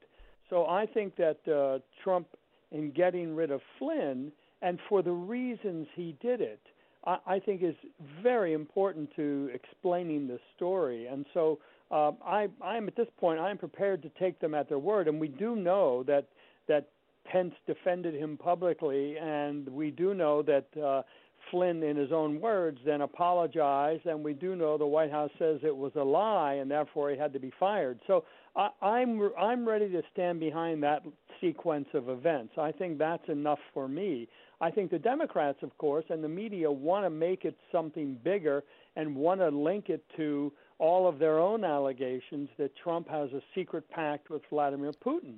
So 0.50 0.66
I 0.66 0.86
think 0.86 1.16
that 1.18 1.40
uh, 1.48 1.80
Trump, 2.04 2.28
in 2.72 2.92
getting 2.92 3.36
rid 3.36 3.52
of 3.52 3.62
Flynn, 3.80 4.32
and 4.62 4.80
for 4.90 5.02
the 5.02 5.12
reasons 5.12 5.88
he 5.96 6.16
did 6.22 6.42
it, 6.42 6.62
I, 7.06 7.18
I 7.28 7.40
think 7.40 7.64
is 7.64 7.76
very 8.24 8.54
important 8.54 9.10
to 9.16 9.50
explaining 9.54 10.28
the 10.28 10.40
story. 10.56 11.08
And 11.08 11.26
so 11.34 11.60
um, 11.92 12.18
I, 12.26 12.48
I'm 12.64 12.88
at 12.88 12.96
this 12.96 13.08
point, 13.20 13.40
I'm 13.40 13.58
prepared 13.58 14.02
to 14.04 14.10
take 14.20 14.40
them 14.40 14.54
at 14.54 14.68
their 14.68 14.80
word. 14.80 15.08
And 15.08 15.20
we 15.20 15.28
do 15.28 15.56
know 15.56 16.04
that 16.04 16.28
that 16.68 16.90
Pence 17.26 17.54
defended 17.66 18.14
him 18.14 18.38
publicly, 18.38 19.18
and 19.18 19.68
we 19.70 19.92
do 19.92 20.14
know 20.14 20.42
that 20.44 20.66
uh, 20.82 21.02
Flynn, 21.52 21.84
in 21.84 21.96
his 21.96 22.12
own 22.12 22.40
words, 22.42 22.80
then 22.86 23.02
apologized, 23.02 24.06
and 24.06 24.24
we 24.24 24.34
do 24.34 24.56
know 24.56 24.78
the 24.78 24.86
White 24.86 25.12
House 25.12 25.32
says 25.40 25.60
it 25.64 25.76
was 25.76 25.92
a 25.96 26.04
lie, 26.04 26.56
and 26.56 26.70
therefore 26.70 27.10
he 27.12 27.18
had 27.18 27.34
to 27.34 27.40
be 27.40 27.52
fired. 27.60 28.00
So 28.08 28.26
I, 28.58 28.70
I'm 28.82 29.22
I'm 29.40 29.68
ready 29.68 29.88
to 29.90 30.02
stand 30.12 30.40
behind 30.40 30.84
that 30.84 31.04
sequence 31.40 31.88
of 31.94 32.10
events. 32.10 32.54
I 32.58 32.72
think 32.72 32.98
that's 32.98 33.30
enough 33.30 33.60
for 33.74 33.88
me. 33.88 34.28
I 34.60 34.72
think 34.72 34.90
the 34.90 35.00
Democrats, 35.00 35.60
of 35.62 35.78
course, 35.78 36.06
and 36.10 36.24
the 36.24 36.30
media 36.30 36.72
want 36.72 37.06
to 37.06 37.12
make 37.12 37.46
it 37.46 37.56
something 37.72 38.18
bigger 38.24 38.64
and 38.96 39.16
want 39.16 39.40
to 39.42 39.50
link 39.50 39.90
it 39.90 40.04
to 40.18 40.52
all 40.80 41.08
of 41.08 41.20
their 41.20 41.38
own 41.40 41.64
allegations 41.64 42.50
that 42.58 42.72
Trump 42.84 43.08
has 43.08 43.32
a 43.34 43.42
secret 43.54 43.88
pact 43.92 44.32
with 44.32 44.42
Vladimir 44.50 44.94
Putin. 45.06 45.36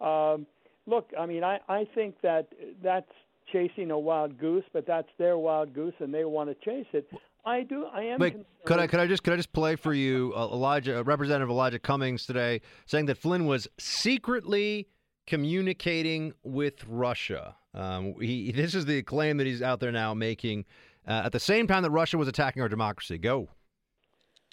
Um, 0.00 0.46
look, 0.86 1.10
I 1.18 1.26
mean, 1.26 1.44
I, 1.44 1.60
I 1.68 1.86
think 1.94 2.14
that 2.22 2.48
that's 2.82 3.10
chasing 3.52 3.90
a 3.90 3.98
wild 3.98 4.38
goose, 4.38 4.64
but 4.72 4.86
that's 4.86 5.08
their 5.18 5.36
wild 5.36 5.74
goose, 5.74 5.94
and 5.98 6.12
they 6.12 6.24
want 6.24 6.48
to 6.48 6.54
chase 6.64 6.86
it. 6.94 7.06
I 7.44 7.62
do. 7.62 7.86
I 7.86 8.02
am. 8.02 8.20
Wait, 8.20 8.36
could 8.64 8.78
I 8.78 8.86
could 8.86 9.00
I 9.00 9.06
just 9.06 9.22
could 9.22 9.32
I 9.32 9.36
just 9.36 9.52
play 9.52 9.76
for 9.76 9.92
you 9.92 10.32
uh, 10.36 10.46
Elijah 10.46 11.00
uh, 11.00 11.02
Representative 11.02 11.50
Elijah 11.50 11.78
Cummings 11.78 12.24
today 12.26 12.60
saying 12.86 13.06
that 13.06 13.18
Flynn 13.18 13.46
was 13.46 13.66
secretly 13.78 14.88
communicating 15.26 16.32
with 16.42 16.84
Russia. 16.86 17.56
Um, 17.74 18.14
he 18.20 18.52
this 18.56 18.74
is 18.74 18.86
the 18.86 19.02
claim 19.02 19.38
that 19.38 19.46
he's 19.46 19.62
out 19.62 19.80
there 19.80 19.92
now 19.92 20.14
making 20.14 20.64
uh, 21.06 21.22
at 21.24 21.32
the 21.32 21.40
same 21.40 21.66
time 21.66 21.82
that 21.82 21.90
Russia 21.90 22.16
was 22.18 22.28
attacking 22.28 22.62
our 22.62 22.68
democracy. 22.68 23.18
Go. 23.18 23.48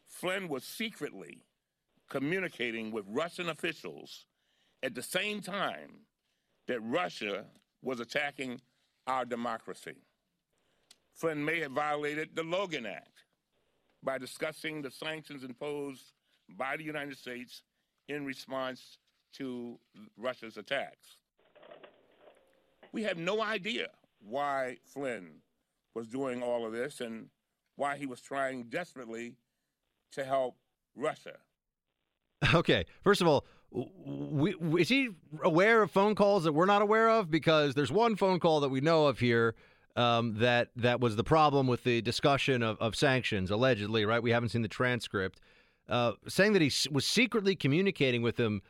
Flynn 0.07 0.47
was 0.49 0.63
secretly 0.63 1.43
communicating 2.09 2.91
with 2.91 3.05
Russian 3.07 3.49
officials 3.49 4.25
at 4.81 4.95
the 4.95 5.03
same 5.03 5.41
time 5.41 6.01
that 6.67 6.79
Russia 6.81 7.45
was 7.81 7.99
attacking 7.99 8.61
our 9.07 9.25
democracy. 9.25 9.95
Flynn 11.20 11.43
may 11.43 11.59
have 11.59 11.74
violated 11.74 12.30
the 12.34 12.43
Logan 12.43 12.86
Act 12.86 13.26
by 14.01 14.17
discussing 14.17 14.82
the 14.82 14.89
sanctions 14.89 15.43
imposed 15.43 16.13
by 16.57 16.78
the 16.78 16.84
United 16.84 17.17
States 17.17 17.63
in 18.07 18.26
response 18.26 18.97
to 19.34 19.78
Russia's 20.17 20.55
attacks. 20.55 21.17
We 22.93 23.03
have 23.03 23.17
no 23.17 23.41
idea 23.41 23.88
why 24.22 24.78
Flynn 24.86 25.41
was 25.93 26.07
doing 26.07 26.41
all 26.41 26.65
of 26.65 26.72
this 26.72 27.01
and 27.01 27.28
why 27.76 27.97
he 27.97 28.05
was 28.05 28.22
trying 28.22 28.63
desperately 28.63 29.36
to 30.13 30.24
help 30.24 30.55
Russia. 30.95 31.36
Okay. 32.53 32.86
First 33.03 33.20
of 33.20 33.28
all, 33.28 33.45
w- 33.74 34.57
w- 34.57 34.78
is 34.78 34.88
he 34.88 35.09
aware 35.43 35.82
of 35.82 35.91
phone 35.91 36.15
calls 36.15 36.45
that 36.45 36.53
we're 36.53 36.65
not 36.65 36.82
aware 36.82 37.09
of? 37.09 37.30
Because 37.30 37.76
there's 37.76 37.91
one 37.91 38.15
phone 38.15 38.39
call 38.39 38.61
that 38.61 38.70
we 38.70 38.80
know 38.80 39.07
of 39.07 39.20
here 39.20 39.55
um, 40.00 40.36
that 40.36 40.70
that 40.78 41.02
was 41.02 41.16
the 41.16 41.24
problem 41.24 41.68
with 41.68 41.84
the 41.84 42.02
discussion 42.02 42.64
of, 42.64 42.78
of 42.80 42.95
sanctions, 42.95 43.52
allegedly. 43.52 44.06
Right? 44.06 44.24
We 44.24 44.32
haven't 44.32 44.50
seen 44.50 44.62
the 44.62 44.68
transcript. 44.68 45.41
Uh, 45.89 46.14
saying 46.28 46.54
that 46.54 46.62
he 46.62 46.72
was 46.91 47.06
secretly 47.06 47.56
communicating 47.56 48.22
with 48.22 48.36
them. 48.36 48.62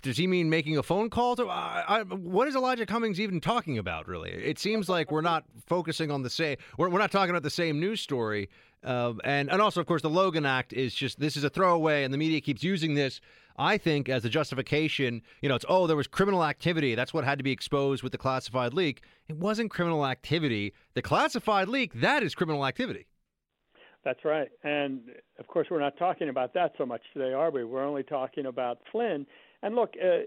Does 0.00 0.16
he 0.16 0.28
mean 0.28 0.48
making 0.48 0.78
a 0.78 0.82
phone 0.82 1.10
call 1.10 1.34
to? 1.36 1.48
I, 1.48 1.84
I, 1.88 2.02
what 2.02 2.46
is 2.46 2.54
Elijah 2.54 2.86
Cummings 2.86 3.18
even 3.18 3.40
talking 3.40 3.78
about? 3.78 4.06
Really, 4.06 4.30
it 4.30 4.58
seems 4.60 4.88
like 4.88 5.10
we're 5.10 5.20
not 5.20 5.44
focusing 5.66 6.12
on 6.12 6.22
the 6.22 6.30
same. 6.30 6.56
We're, 6.78 6.88
we're 6.88 7.00
not 7.00 7.10
talking 7.10 7.30
about 7.30 7.42
the 7.42 7.50
same 7.50 7.80
news 7.80 8.00
story. 8.00 8.48
Um, 8.84 9.20
and 9.24 9.50
and 9.50 9.60
also, 9.60 9.80
of 9.80 9.86
course, 9.86 10.02
the 10.02 10.10
Logan 10.10 10.46
Act 10.46 10.72
is 10.72 10.94
just 10.94 11.18
this 11.18 11.36
is 11.36 11.42
a 11.42 11.50
throwaway, 11.50 12.04
and 12.04 12.14
the 12.14 12.18
media 12.18 12.40
keeps 12.40 12.62
using 12.62 12.94
this. 12.94 13.20
I 13.58 13.76
think 13.76 14.08
as 14.08 14.24
a 14.24 14.28
justification. 14.28 15.22
You 15.42 15.48
know, 15.48 15.56
it's 15.56 15.64
oh 15.68 15.86
there 15.86 15.96
was 15.96 16.06
criminal 16.06 16.44
activity. 16.44 16.94
That's 16.94 17.12
what 17.12 17.24
had 17.24 17.38
to 17.38 17.44
be 17.44 17.52
exposed 17.52 18.02
with 18.02 18.12
the 18.12 18.18
classified 18.18 18.72
leak. 18.72 19.02
It 19.28 19.36
wasn't 19.36 19.70
criminal 19.70 20.06
activity. 20.06 20.72
The 20.94 21.02
classified 21.02 21.68
leak 21.68 22.00
that 22.00 22.22
is 22.22 22.34
criminal 22.34 22.64
activity. 22.64 23.06
That's 24.04 24.24
right. 24.24 24.48
And 24.62 25.00
of 25.38 25.48
course, 25.48 25.66
we're 25.70 25.80
not 25.80 25.98
talking 25.98 26.28
about 26.28 26.54
that 26.54 26.72
so 26.78 26.86
much 26.86 27.02
today, 27.12 27.32
are 27.32 27.50
we? 27.50 27.64
We're 27.64 27.84
only 27.84 28.04
talking 28.04 28.46
about 28.46 28.78
Flynn. 28.92 29.26
And 29.62 29.74
look, 29.74 29.94
uh, 30.02 30.20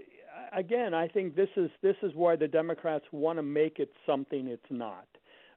again, 0.56 0.94
I 0.94 1.08
think 1.08 1.36
this 1.36 1.50
is 1.56 1.70
this 1.82 1.96
is 2.04 2.12
why 2.14 2.36
the 2.36 2.48
Democrats 2.48 3.06
want 3.12 3.40
to 3.40 3.44
make 3.44 3.80
it 3.80 3.92
something 4.06 4.48
it's 4.48 4.64
not. 4.70 5.08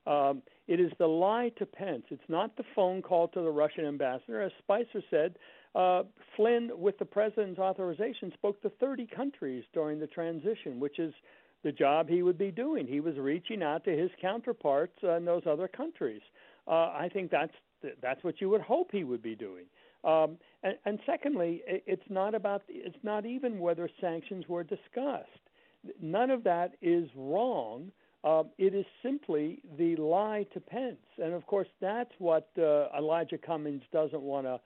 Um, 0.06 0.42
it 0.68 0.80
is 0.80 0.92
the 0.98 1.06
lie 1.06 1.50
to 1.58 1.66
Pence. 1.66 2.04
It's 2.10 2.28
not 2.28 2.56
the 2.56 2.64
phone 2.74 3.02
call 3.02 3.28
to 3.28 3.40
the 3.40 3.50
Russian 3.50 3.86
ambassador. 3.86 4.42
As 4.42 4.52
Spicer 4.58 5.02
said, 5.10 5.36
uh, 5.74 6.04
Flynn, 6.36 6.70
with 6.76 6.98
the 6.98 7.04
president's 7.04 7.58
authorization, 7.58 8.32
spoke 8.34 8.60
to 8.62 8.70
30 8.70 9.06
countries 9.06 9.64
during 9.72 9.98
the 9.98 10.06
transition, 10.06 10.78
which 10.78 10.98
is 10.98 11.12
the 11.64 11.72
job 11.72 12.08
he 12.08 12.22
would 12.22 12.38
be 12.38 12.50
doing. 12.50 12.86
He 12.86 13.00
was 13.00 13.16
reaching 13.16 13.62
out 13.62 13.84
to 13.84 13.90
his 13.96 14.10
counterparts 14.20 14.96
in 15.02 15.24
those 15.24 15.42
other 15.46 15.66
countries. 15.66 16.22
Uh, 16.68 16.92
I 16.92 17.08
think 17.12 17.30
that's 17.30 17.52
that's 18.00 18.24
what 18.24 18.40
you 18.40 18.48
would 18.48 18.62
hope 18.62 18.90
he 18.92 19.04
would 19.04 19.22
be 19.22 19.34
doing. 19.34 19.64
Um, 20.04 20.38
and, 20.62 20.76
and 20.84 20.98
secondly, 21.04 21.62
it, 21.66 21.82
it's 21.86 22.10
not 22.10 22.34
about 22.34 22.62
it's 22.68 22.96
not 23.02 23.26
even 23.26 23.58
whether 23.58 23.88
sanctions 24.00 24.44
were 24.48 24.62
discussed. 24.62 25.28
None 26.00 26.30
of 26.30 26.44
that 26.44 26.76
is 26.80 27.08
wrong. 27.16 27.90
Um, 28.22 28.50
it 28.56 28.74
is 28.74 28.86
simply 29.02 29.60
the 29.76 29.96
lie 29.96 30.46
to 30.54 30.60
Pence, 30.60 30.96
and 31.18 31.34
of 31.34 31.46
course 31.46 31.68
that's 31.80 32.12
what 32.18 32.48
uh, 32.58 32.86
Elijah 32.96 33.36
Cummings 33.36 33.82
doesn't 33.92 34.22
want 34.22 34.46
to 34.46 34.60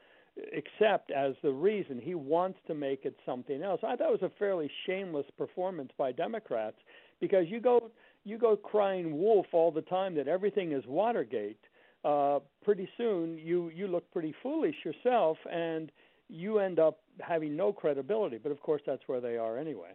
accept 0.57 1.11
as 1.11 1.34
the 1.43 1.51
reason. 1.51 2.01
He 2.01 2.14
wants 2.14 2.59
to 2.66 2.74
make 2.74 3.05
it 3.05 3.16
something 3.26 3.62
else. 3.62 3.80
I 3.82 3.97
thought 3.97 4.09
it 4.09 4.22
was 4.22 4.30
a 4.30 4.39
fairly 4.39 4.70
shameless 4.86 5.26
performance 5.36 5.91
by 5.97 6.12
Democrats 6.12 6.76
because 7.20 7.47
you 7.49 7.61
go 7.61 7.91
you 8.24 8.39
go 8.39 8.57
crying 8.57 9.18
wolf 9.18 9.47
all 9.53 9.70
the 9.70 9.82
time 9.82 10.14
that 10.16 10.28
everything 10.28 10.72
is 10.72 10.84
Watergate. 10.86 11.59
Uh, 12.05 12.39
pretty 12.64 12.89
soon 12.97 13.39
you 13.39 13.70
you 13.74 13.89
look 13.89 14.11
pretty 14.12 14.34
foolish 14.43 14.76
yourself, 14.84 15.36
and 15.51 15.91
you 16.28 16.59
end 16.59 16.78
up 16.78 17.01
having 17.20 17.57
no 17.57 17.72
credibility. 17.72 18.39
But 18.39 18.53
of 18.53 18.61
course, 18.61 18.82
that's 18.86 19.03
where 19.07 19.20
they 19.20 19.36
are 19.36 19.59
anyway. 19.59 19.91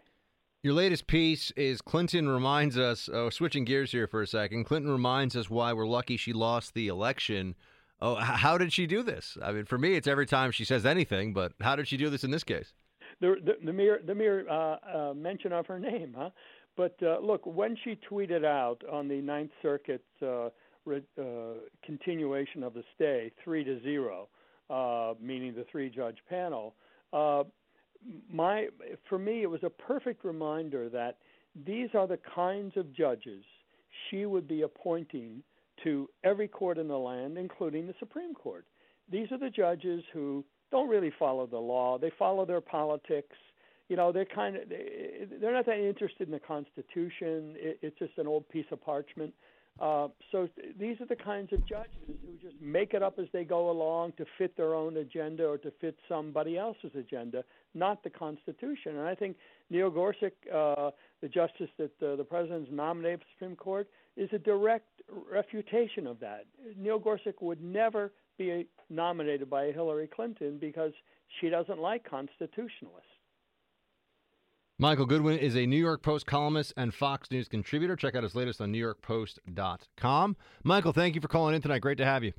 Your 0.63 0.73
latest 0.73 1.07
piece 1.07 1.51
is 1.57 1.81
Clinton 1.81 2.29
reminds 2.29 2.77
us, 2.77 3.09
oh, 3.11 3.29
switching 3.29 3.65
gears 3.65 3.91
here 3.91 4.07
for 4.07 4.21
a 4.21 4.27
second. 4.27 4.63
Clinton 4.63 4.89
reminds 4.89 5.35
us 5.35 5.49
why 5.49 5.73
we're 5.73 5.85
lucky 5.85 6.15
she 6.15 6.31
lost 6.31 6.73
the 6.73 6.87
election. 6.87 7.55
Oh, 8.03 8.15
how 8.15 8.57
did 8.57 8.73
she 8.73 8.85
do 8.85 9.01
this? 9.01 9.37
I 9.41 9.53
mean, 9.53 9.63
for 9.63 9.77
me, 9.77 9.93
it's 9.95 10.07
every 10.07 10.25
time 10.25 10.51
she 10.51 10.65
says 10.65 10.85
anything, 10.85 11.31
but 11.31 11.53
how 11.61 11.77
did 11.77 11.87
she 11.87 11.95
do 11.95 12.09
this 12.09 12.25
in 12.25 12.31
this 12.31 12.43
case? 12.43 12.73
The, 13.21 13.35
the, 13.41 13.53
the 13.65 13.71
mere, 13.71 14.01
the 14.05 14.13
mere 14.13 14.45
uh, 14.49 14.75
uh, 14.93 15.13
mention 15.13 15.53
of 15.53 15.65
her 15.67 15.79
name, 15.79 16.13
huh? 16.17 16.31
But 16.75 16.97
uh, 17.01 17.19
look, 17.19 17.45
when 17.45 17.77
she 17.81 17.97
tweeted 18.11 18.43
out 18.43 18.81
on 18.91 19.07
the 19.07 19.21
Ninth 19.21 19.51
Circuit 19.61 20.03
uh, 20.21 20.49
re- 20.83 21.01
uh, 21.17 21.61
continuation 21.85 22.61
of 22.61 22.73
the 22.73 22.83
stay, 22.93 23.31
three 23.41 23.63
to 23.63 23.81
zero, 23.83 24.27
uh, 24.69 25.13
meaning 25.21 25.55
the 25.55 25.65
three-judge 25.71 26.17
panel, 26.29 26.75
my 28.29 28.67
for 29.07 29.17
me 29.17 29.43
it 29.43 29.49
was 29.49 29.63
a 29.63 29.69
perfect 29.69 30.25
reminder 30.25 30.89
that 30.89 31.19
these 31.65 31.87
are 31.93 32.07
the 32.07 32.19
kinds 32.35 32.75
of 32.75 32.93
judges 32.93 33.45
she 34.09 34.25
would 34.25 34.45
be 34.45 34.63
appointing 34.63 35.41
to 35.83 36.09
every 36.23 36.47
court 36.47 36.77
in 36.77 36.87
the 36.87 36.97
land, 36.97 37.37
including 37.37 37.87
the 37.87 37.95
Supreme 37.99 38.33
Court. 38.33 38.65
These 39.11 39.31
are 39.31 39.37
the 39.37 39.49
judges 39.49 40.03
who 40.13 40.45
don't 40.71 40.89
really 40.89 41.11
follow 41.19 41.45
the 41.45 41.57
law; 41.57 41.97
they 41.97 42.11
follow 42.17 42.45
their 42.45 42.61
politics 42.61 43.35
you 43.89 43.97
know 43.97 44.11
they're 44.11 44.25
kind 44.25 44.55
of 44.55 44.63
they're 44.69 45.53
not 45.53 45.65
that 45.65 45.77
interested 45.77 46.27
in 46.27 46.31
the 46.31 46.39
Constitution. 46.39 47.55
It, 47.57 47.79
it's 47.81 47.99
just 47.99 48.17
an 48.17 48.27
old 48.27 48.47
piece 48.49 48.65
of 48.71 48.83
parchment. 48.83 49.33
Uh, 49.79 50.07
so 50.31 50.47
these 50.79 50.99
are 51.01 51.07
the 51.07 51.15
kinds 51.15 51.51
of 51.51 51.65
judges 51.67 51.91
who 52.07 52.37
just 52.41 52.61
make 52.61 52.93
it 52.93 53.01
up 53.01 53.17
as 53.19 53.25
they 53.33 53.43
go 53.43 53.71
along 53.71 54.13
to 54.17 54.25
fit 54.37 54.55
their 54.55 54.75
own 54.75 54.97
agenda 54.97 55.43
or 55.43 55.57
to 55.57 55.71
fit 55.81 55.95
somebody 56.07 56.59
else's 56.59 56.91
agenda, 56.95 57.43
not 57.73 58.03
the 58.03 58.09
Constitution. 58.09 58.97
And 58.97 59.07
I 59.07 59.15
think 59.15 59.35
Neil 59.71 59.89
Gorsuch, 59.89 60.33
uh, 60.53 60.91
the 61.21 61.27
justice 61.27 61.69
that 61.79 61.91
uh, 62.03 62.15
the 62.15 62.23
president's 62.23 62.69
nominated 62.71 63.19
for 63.19 63.25
the 63.25 63.31
Supreme 63.33 63.55
Court, 63.55 63.87
is 64.15 64.29
a 64.31 64.37
direct 64.37 64.92
refutation 65.09 66.07
of 66.07 66.19
that. 66.19 66.45
Neil 66.77 66.99
Gorsuch 66.99 67.35
would 67.41 67.61
never 67.61 68.11
be 68.37 68.67
nominated 68.89 69.49
by 69.49 69.71
Hillary 69.71 70.07
Clinton 70.07 70.57
because 70.59 70.91
she 71.39 71.49
doesn't 71.49 71.79
like 71.79 72.07
constitutionalists. 72.09 73.07
Michael 74.79 75.05
Goodwin 75.05 75.37
is 75.37 75.55
a 75.55 75.65
New 75.67 75.77
York 75.77 76.01
Post 76.01 76.25
columnist 76.25 76.73
and 76.75 76.93
Fox 76.93 77.29
News 77.29 77.47
contributor. 77.47 77.95
Check 77.95 78.15
out 78.15 78.23
his 78.23 78.35
latest 78.35 78.59
on 78.59 78.73
NewYorkPost.com. 78.73 80.35
Michael, 80.63 80.93
thank 80.93 81.15
you 81.15 81.21
for 81.21 81.27
calling 81.27 81.55
in 81.55 81.61
tonight. 81.61 81.79
Great 81.79 81.99
to 81.99 82.05
have 82.05 82.23
you. 82.23 82.33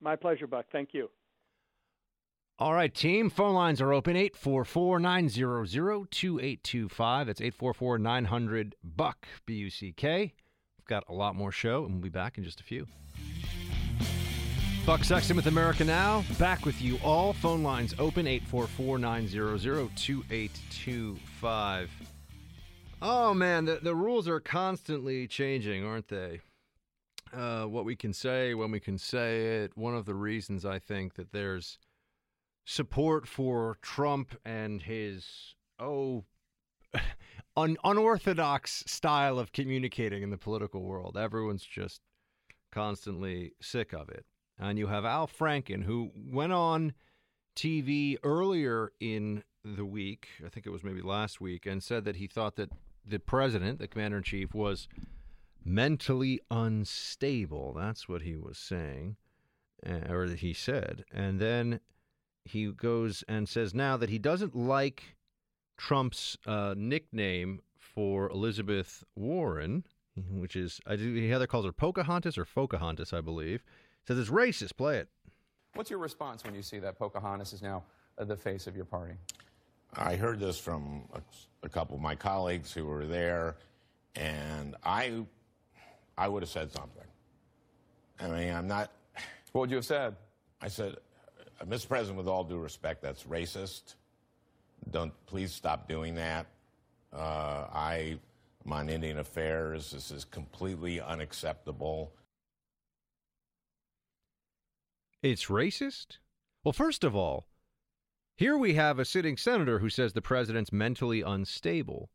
My 0.00 0.16
pleasure, 0.16 0.46
Buck. 0.46 0.66
Thank 0.72 0.90
you. 0.92 1.10
All 2.58 2.72
right, 2.72 2.94
team. 2.94 3.30
Phone 3.30 3.54
lines 3.54 3.80
are 3.80 3.92
open 3.92 4.16
844 4.16 5.00
900 5.00 6.10
2825. 6.10 7.26
That's 7.26 7.40
844 7.40 7.98
900 7.98 8.76
Buck, 8.82 9.26
B 9.44 9.54
U 9.54 9.70
C 9.70 9.92
K. 9.92 10.32
We've 10.84 10.90
got 11.00 11.04
a 11.08 11.14
lot 11.14 11.34
more 11.34 11.50
show, 11.50 11.86
and 11.86 11.94
we'll 11.94 12.02
be 12.02 12.10
back 12.10 12.36
in 12.36 12.44
just 12.44 12.60
a 12.60 12.62
few. 12.62 12.86
Buck 14.84 15.02
Sexton 15.02 15.34
with 15.34 15.46
America 15.46 15.82
Now. 15.82 16.22
Back 16.38 16.66
with 16.66 16.82
you 16.82 16.98
all. 17.02 17.32
Phone 17.32 17.62
lines 17.62 17.94
open 17.98 18.26
844 18.26 18.98
900 18.98 19.58
2825. 19.96 21.90
Oh, 23.00 23.32
man, 23.32 23.64
the, 23.64 23.78
the 23.82 23.94
rules 23.94 24.28
are 24.28 24.40
constantly 24.40 25.26
changing, 25.26 25.86
aren't 25.86 26.08
they? 26.08 26.42
Uh, 27.32 27.64
what 27.64 27.86
we 27.86 27.96
can 27.96 28.12
say, 28.12 28.52
when 28.52 28.70
we 28.70 28.78
can 28.78 28.98
say 28.98 29.62
it. 29.62 29.74
One 29.78 29.94
of 29.94 30.04
the 30.04 30.12
reasons 30.12 30.66
I 30.66 30.80
think 30.80 31.14
that 31.14 31.32
there's 31.32 31.78
support 32.66 33.26
for 33.26 33.78
Trump 33.80 34.36
and 34.44 34.82
his, 34.82 35.54
oh, 35.78 36.24
un- 37.56 37.76
unorthodox 37.84 38.84
style 38.86 39.38
of 39.38 39.52
communicating 39.52 40.22
in 40.22 40.30
the 40.30 40.38
political 40.38 40.82
world. 40.82 41.16
Everyone's 41.16 41.64
just 41.64 42.00
constantly 42.72 43.52
sick 43.60 43.92
of 43.92 44.08
it. 44.08 44.24
And 44.58 44.78
you 44.78 44.86
have 44.88 45.04
Al 45.04 45.26
Franken, 45.26 45.84
who 45.84 46.10
went 46.14 46.52
on 46.52 46.94
TV 47.56 48.16
earlier 48.22 48.92
in 49.00 49.42
the 49.64 49.84
week, 49.84 50.28
I 50.44 50.48
think 50.48 50.66
it 50.66 50.70
was 50.70 50.84
maybe 50.84 51.00
last 51.00 51.40
week, 51.40 51.66
and 51.66 51.82
said 51.82 52.04
that 52.04 52.16
he 52.16 52.26
thought 52.26 52.56
that 52.56 52.70
the 53.06 53.18
president, 53.18 53.78
the 53.78 53.88
commander 53.88 54.18
in 54.18 54.22
chief, 54.22 54.54
was 54.54 54.88
mentally 55.64 56.40
unstable. 56.50 57.72
That's 57.72 58.08
what 58.08 58.22
he 58.22 58.36
was 58.36 58.58
saying, 58.58 59.16
uh, 59.86 60.12
or 60.12 60.26
he 60.26 60.52
said. 60.52 61.04
And 61.12 61.40
then 61.40 61.80
he 62.44 62.70
goes 62.70 63.24
and 63.26 63.48
says 63.48 63.74
now 63.74 63.96
that 63.96 64.10
he 64.10 64.18
doesn't 64.18 64.54
like 64.54 65.13
Trump's 65.76 66.36
uh, 66.46 66.74
nickname 66.76 67.60
for 67.78 68.28
Elizabeth 68.30 69.04
Warren, 69.14 69.84
which 70.30 70.56
is, 70.56 70.80
I 70.86 70.96
do, 70.96 71.14
he 71.14 71.32
either 71.32 71.46
calls 71.46 71.64
her 71.64 71.72
Pocahontas 71.72 72.38
or 72.38 72.44
Pocahontas, 72.44 73.12
I 73.12 73.20
believe. 73.20 73.62
Says 74.06 74.18
it's 74.18 74.30
racist. 74.30 74.76
Play 74.76 74.98
it. 74.98 75.08
What's 75.74 75.90
your 75.90 75.98
response 75.98 76.44
when 76.44 76.54
you 76.54 76.62
see 76.62 76.78
that 76.78 76.98
Pocahontas 76.98 77.52
is 77.52 77.62
now 77.62 77.84
uh, 78.18 78.24
the 78.24 78.36
face 78.36 78.66
of 78.66 78.76
your 78.76 78.84
party? 78.84 79.14
I 79.96 80.16
heard 80.16 80.40
this 80.40 80.58
from 80.58 81.04
a, 81.12 81.20
a, 81.62 81.68
couple 81.68 81.96
of 81.96 82.02
my 82.02 82.14
colleagues 82.14 82.72
who 82.72 82.84
were 82.84 83.06
there, 83.06 83.56
and 84.16 84.74
I, 84.84 85.24
I 86.18 86.28
would 86.28 86.42
have 86.42 86.50
said 86.50 86.72
something. 86.72 87.04
I 88.20 88.28
mean, 88.28 88.54
I'm 88.54 88.66
not. 88.66 88.90
What 89.52 89.62
would 89.62 89.70
you 89.70 89.76
have 89.76 89.84
said? 89.84 90.16
I 90.60 90.68
said, 90.68 90.96
uh, 91.60 91.64
Mr. 91.64 91.88
President, 91.88 92.18
with 92.18 92.26
all 92.26 92.42
due 92.42 92.58
respect, 92.58 93.02
that's 93.02 93.24
racist. 93.24 93.94
Don't 94.90 95.12
please 95.26 95.52
stop 95.52 95.88
doing 95.88 96.14
that. 96.16 96.46
Uh, 97.12 97.66
I 97.72 98.18
am 98.64 98.72
on 98.72 98.88
Indian 98.88 99.18
Affairs. 99.18 99.90
This 99.90 100.10
is 100.10 100.24
completely 100.24 101.00
unacceptable. 101.00 102.12
It's 105.22 105.46
racist? 105.46 106.18
Well, 106.62 106.72
first 106.72 107.04
of 107.04 107.16
all, 107.16 107.46
here 108.36 108.58
we 108.58 108.74
have 108.74 108.98
a 108.98 109.04
sitting 109.04 109.36
senator 109.36 109.78
who 109.78 109.88
says 109.88 110.12
the 110.12 110.20
president's 110.20 110.72
mentally 110.72 111.22
unstable, 111.22 112.10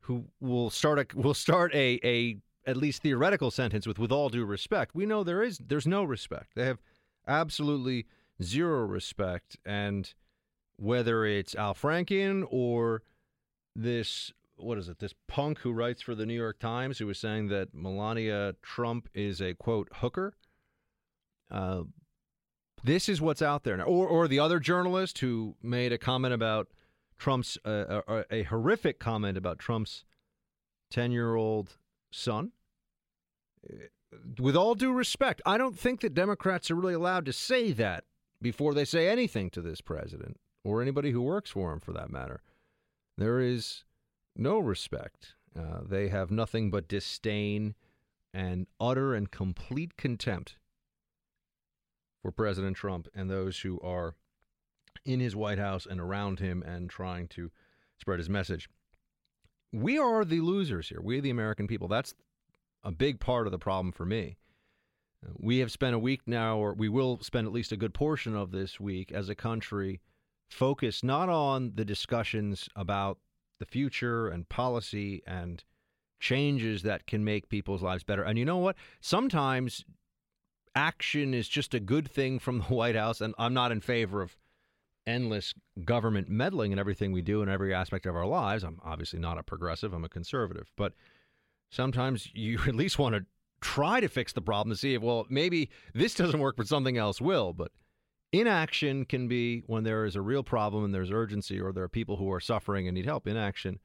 who 0.00 0.24
will 0.40 0.70
start 0.70 0.98
a 0.98 1.06
will 1.16 1.34
start 1.34 1.74
a, 1.74 1.98
a 2.04 2.36
at 2.66 2.76
least 2.76 3.02
theoretical 3.02 3.50
sentence 3.50 3.86
with 3.86 3.98
with 3.98 4.12
all 4.12 4.28
due 4.28 4.44
respect. 4.44 4.94
We 4.94 5.06
know 5.06 5.24
there 5.24 5.42
is 5.42 5.58
there's 5.58 5.86
no 5.86 6.04
respect. 6.04 6.54
They 6.54 6.66
have 6.66 6.78
absolutely 7.26 8.06
zero 8.42 8.86
respect 8.86 9.56
and 9.66 10.14
whether 10.78 11.24
it's 11.24 11.54
Al 11.54 11.74
Franken 11.74 12.44
or 12.50 13.02
this 13.76 14.32
what 14.56 14.78
is 14.78 14.88
it 14.88 14.98
this 14.98 15.14
punk 15.28 15.58
who 15.60 15.72
writes 15.72 16.02
for 16.02 16.14
the 16.14 16.26
New 16.26 16.34
York 16.34 16.58
Times 16.58 16.98
who 16.98 17.06
was 17.06 17.18
saying 17.18 17.48
that 17.48 17.68
Melania 17.72 18.54
Trump 18.62 19.08
is 19.14 19.40
a 19.40 19.54
quote 19.54 19.88
hooker 19.96 20.34
uh, 21.50 21.82
this 22.84 23.08
is 23.08 23.20
what's 23.20 23.42
out 23.42 23.64
there 23.64 23.76
now. 23.76 23.84
Or, 23.84 24.06
or 24.06 24.28
the 24.28 24.38
other 24.38 24.60
journalist 24.60 25.18
who 25.18 25.56
made 25.62 25.92
a 25.92 25.98
comment 25.98 26.34
about 26.34 26.68
Trump's, 27.18 27.58
uh, 27.64 28.02
a, 28.06 28.24
a 28.30 28.42
horrific 28.44 29.00
comment 29.00 29.36
about 29.36 29.58
Trump's 29.58 30.04
10 30.90 31.10
year 31.10 31.34
old 31.34 31.76
son. 32.10 32.52
Uh, 33.68 33.76
with 34.40 34.56
all 34.56 34.74
due 34.74 34.92
respect, 34.92 35.42
I 35.44 35.58
don't 35.58 35.78
think 35.78 36.00
that 36.00 36.14
Democrats 36.14 36.70
are 36.70 36.74
really 36.74 36.94
allowed 36.94 37.26
to 37.26 37.32
say 37.32 37.72
that 37.72 38.04
before 38.40 38.72
they 38.72 38.84
say 38.84 39.08
anything 39.08 39.50
to 39.50 39.60
this 39.60 39.80
president 39.80 40.38
or 40.64 40.82
anybody 40.82 41.10
who 41.10 41.22
works 41.22 41.50
for 41.50 41.72
him 41.72 41.80
for 41.80 41.92
that 41.92 42.10
matter. 42.10 42.42
There 43.16 43.40
is 43.40 43.84
no 44.36 44.58
respect. 44.58 45.34
Uh, 45.58 45.80
they 45.88 46.08
have 46.08 46.30
nothing 46.30 46.70
but 46.70 46.88
disdain 46.88 47.74
and 48.32 48.66
utter 48.80 49.14
and 49.14 49.30
complete 49.30 49.96
contempt 49.96 50.56
for 52.22 52.30
President 52.30 52.76
Trump 52.76 53.08
and 53.14 53.30
those 53.30 53.60
who 53.60 53.80
are 53.80 54.14
in 55.04 55.20
his 55.20 55.34
White 55.34 55.58
House 55.58 55.86
and 55.86 56.00
around 56.00 56.38
him 56.38 56.62
and 56.62 56.90
trying 56.90 57.28
to 57.28 57.50
spread 57.98 58.18
his 58.18 58.28
message. 58.28 58.68
We 59.72 59.98
are 59.98 60.24
the 60.24 60.40
losers 60.40 60.88
here. 60.88 61.00
We, 61.02 61.20
the 61.20 61.30
American 61.30 61.66
people. 61.66 61.88
That's 61.88 62.14
a 62.84 62.92
big 62.92 63.20
part 63.20 63.46
of 63.46 63.50
the 63.50 63.58
problem 63.58 63.92
for 63.92 64.04
me. 64.04 64.36
We 65.36 65.58
have 65.58 65.72
spent 65.72 65.96
a 65.96 65.98
week 65.98 66.22
now, 66.26 66.58
or 66.58 66.74
we 66.74 66.88
will 66.88 67.18
spend 67.22 67.46
at 67.46 67.52
least 67.52 67.72
a 67.72 67.76
good 67.76 67.92
portion 67.92 68.36
of 68.36 68.52
this 68.52 68.78
week 68.78 69.10
as 69.10 69.28
a 69.28 69.34
country 69.34 70.00
focused 70.48 71.04
not 71.04 71.28
on 71.28 71.72
the 71.74 71.84
discussions 71.84 72.68
about 72.74 73.18
the 73.58 73.66
future 73.66 74.28
and 74.28 74.48
policy 74.48 75.22
and 75.26 75.64
changes 76.20 76.82
that 76.82 77.06
can 77.06 77.24
make 77.24 77.48
people's 77.48 77.82
lives 77.82 78.04
better. 78.04 78.22
And 78.22 78.38
you 78.38 78.44
know 78.44 78.56
what? 78.58 78.76
Sometimes 79.00 79.84
action 80.74 81.34
is 81.34 81.48
just 81.48 81.74
a 81.74 81.80
good 81.80 82.10
thing 82.10 82.38
from 82.38 82.58
the 82.58 82.64
White 82.74 82.96
House, 82.96 83.20
and 83.20 83.34
I'm 83.38 83.54
not 83.54 83.72
in 83.72 83.80
favor 83.80 84.22
of 84.22 84.36
endless 85.06 85.54
government 85.84 86.28
meddling 86.28 86.72
in 86.72 86.78
everything 86.78 87.12
we 87.12 87.22
do 87.22 87.42
in 87.42 87.48
every 87.48 87.74
aspect 87.74 88.06
of 88.06 88.14
our 88.14 88.26
lives. 88.26 88.62
I'm 88.62 88.78
obviously 88.84 89.18
not 89.18 89.38
a 89.38 89.42
progressive, 89.42 89.92
I'm 89.92 90.04
a 90.04 90.08
conservative. 90.08 90.70
But 90.76 90.92
sometimes 91.70 92.28
you 92.34 92.58
at 92.66 92.74
least 92.74 92.98
want 92.98 93.14
to 93.14 93.24
try 93.60 94.00
to 94.00 94.08
fix 94.08 94.32
the 94.32 94.42
problem 94.42 94.72
to 94.72 94.78
see 94.78 94.94
if, 94.94 95.02
well, 95.02 95.26
maybe 95.28 95.70
this 95.94 96.14
doesn't 96.14 96.40
work, 96.40 96.56
but 96.56 96.68
something 96.68 96.96
else 96.96 97.20
will. 97.20 97.52
But 97.52 97.72
inaction 98.32 99.04
can 99.04 99.28
be 99.28 99.62
when 99.66 99.84
there 99.84 100.04
is 100.04 100.16
a 100.16 100.20
real 100.20 100.42
problem 100.42 100.84
and 100.84 100.94
there's 100.94 101.10
urgency 101.10 101.60
or 101.60 101.72
there 101.72 101.84
are 101.84 101.88
people 101.88 102.16
who 102.16 102.30
are 102.32 102.40
suffering 102.40 102.86
and 102.86 102.94
need 102.94 103.06
help. 103.06 103.26
Inaction 103.26 103.80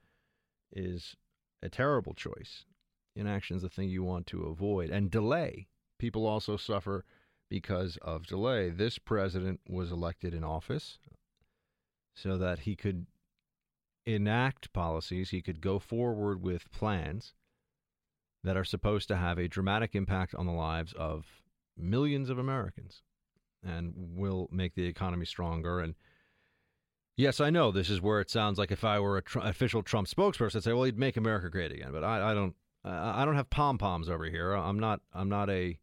is 0.71 1.15
a 1.61 1.69
terrible 1.69 2.13
choice. 2.13 2.65
Inaction 3.15 3.57
is 3.57 3.61
the 3.61 3.69
thing 3.69 3.89
you 3.89 4.03
want 4.03 4.27
to 4.27 4.43
avoid. 4.43 4.89
And 4.89 5.09
delay. 5.09 5.67
People 5.99 6.25
also 6.25 6.57
suffer 6.57 7.05
because 7.49 7.97
of 8.01 8.25
delay. 8.25 8.69
This 8.69 8.97
president 8.97 9.61
was 9.67 9.91
elected 9.91 10.33
in 10.33 10.43
office 10.43 10.97
so 12.15 12.37
that 12.37 12.59
he 12.59 12.75
could 12.75 13.05
enact 14.05 14.73
policies, 14.73 15.29
he 15.29 15.41
could 15.41 15.61
go 15.61 15.79
forward 15.79 16.41
with 16.41 16.71
plans 16.71 17.33
that 18.43 18.57
are 18.57 18.65
supposed 18.65 19.07
to 19.07 19.15
have 19.15 19.37
a 19.37 19.47
dramatic 19.47 19.95
impact 19.95 20.35
on 20.35 20.45
the 20.45 20.51
lives 20.51 20.91
of 20.93 21.41
millions 21.77 22.29
of 22.29 22.37
Americans 22.37 23.01
and 23.64 23.93
will 23.95 24.49
make 24.51 24.76
the 24.76 24.86
economy 24.86 25.26
stronger. 25.26 25.80
And 25.80 25.95
yes, 27.16 27.39
I 27.39 27.49
know 27.49 27.72
this 27.72 27.89
is 27.89 28.01
where 28.01 28.20
it 28.20 28.30
sounds 28.30 28.57
like 28.57 28.72
if 28.72 28.84
I 28.84 28.99
were 28.99 29.18
an 29.18 29.24
tr- 29.26 29.39
official 29.39 29.84
Trump 29.84 30.07
spokesperson, 30.07 30.57
I'd 30.57 30.64
say, 30.64 30.74
"Well, 30.74 30.84
he'd 30.84 30.97
make 30.97 31.18
America 31.18 31.49
great 31.49 31.72
again." 31.72 31.91
But 31.91 32.03
I, 32.03 32.32
I 32.32 32.34
don't, 32.34 32.55
I, 32.84 33.22
I 33.22 33.26
don't 33.26 33.36
have 33.36 33.49
pom 33.49 33.78
poms 33.78 34.09
over 34.09 34.26
here. 34.26 34.53
I'm 34.53 34.80
not, 34.80 35.01
I'm 35.14 35.30
not 35.30 35.49
a, 35.49 35.78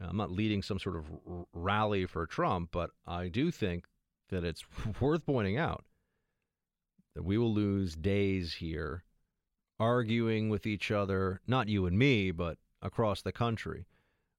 I'm 0.00 0.16
not 0.16 0.30
leading 0.30 0.62
some 0.62 0.78
sort 0.78 0.96
of 0.96 1.04
r- 1.28 1.46
rally 1.52 2.06
for 2.06 2.26
Trump. 2.26 2.70
But 2.72 2.90
I 3.06 3.28
do 3.28 3.50
think 3.50 3.86
that 4.30 4.44
it's 4.44 4.64
worth 5.00 5.24
pointing 5.26 5.56
out 5.56 5.84
that 7.14 7.24
we 7.24 7.38
will 7.38 7.52
lose 7.52 7.96
days 7.96 8.54
here 8.54 9.04
arguing 9.78 10.48
with 10.48 10.66
each 10.66 10.90
other, 10.90 11.40
not 11.46 11.68
you 11.68 11.86
and 11.86 11.98
me, 11.98 12.30
but 12.30 12.58
across 12.82 13.22
the 13.22 13.32
country, 13.32 13.86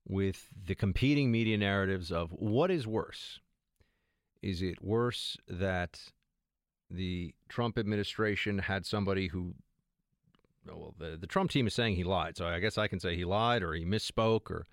with 0.08 0.48
the 0.66 0.76
competing 0.76 1.32
media 1.32 1.58
narratives 1.58 2.12
of 2.12 2.32
what 2.32 2.72
is 2.72 2.88
worse. 2.88 3.40
Is 4.42 4.62
it 4.62 4.82
worse 4.82 5.36
that 5.48 6.00
the 6.90 7.34
Trump 7.50 7.78
administration 7.78 8.60
had 8.60 8.86
somebody 8.86 9.28
who, 9.28 9.56
well, 10.66 10.96
the, 10.98 11.18
the 11.20 11.28
Trump 11.28 11.52
team 11.52 11.68
is 11.68 11.74
saying 11.74 11.96
he 11.96 12.04
lied. 12.04 12.38
So 12.38 12.48
I 12.48 12.60
guess 12.60 12.78
I 12.78 12.88
can 12.88 13.00
say 13.00 13.16
he 13.16 13.26
lied 13.26 13.64
or 13.64 13.74
he 13.74 13.84
misspoke 13.84 14.50
or 14.50 14.66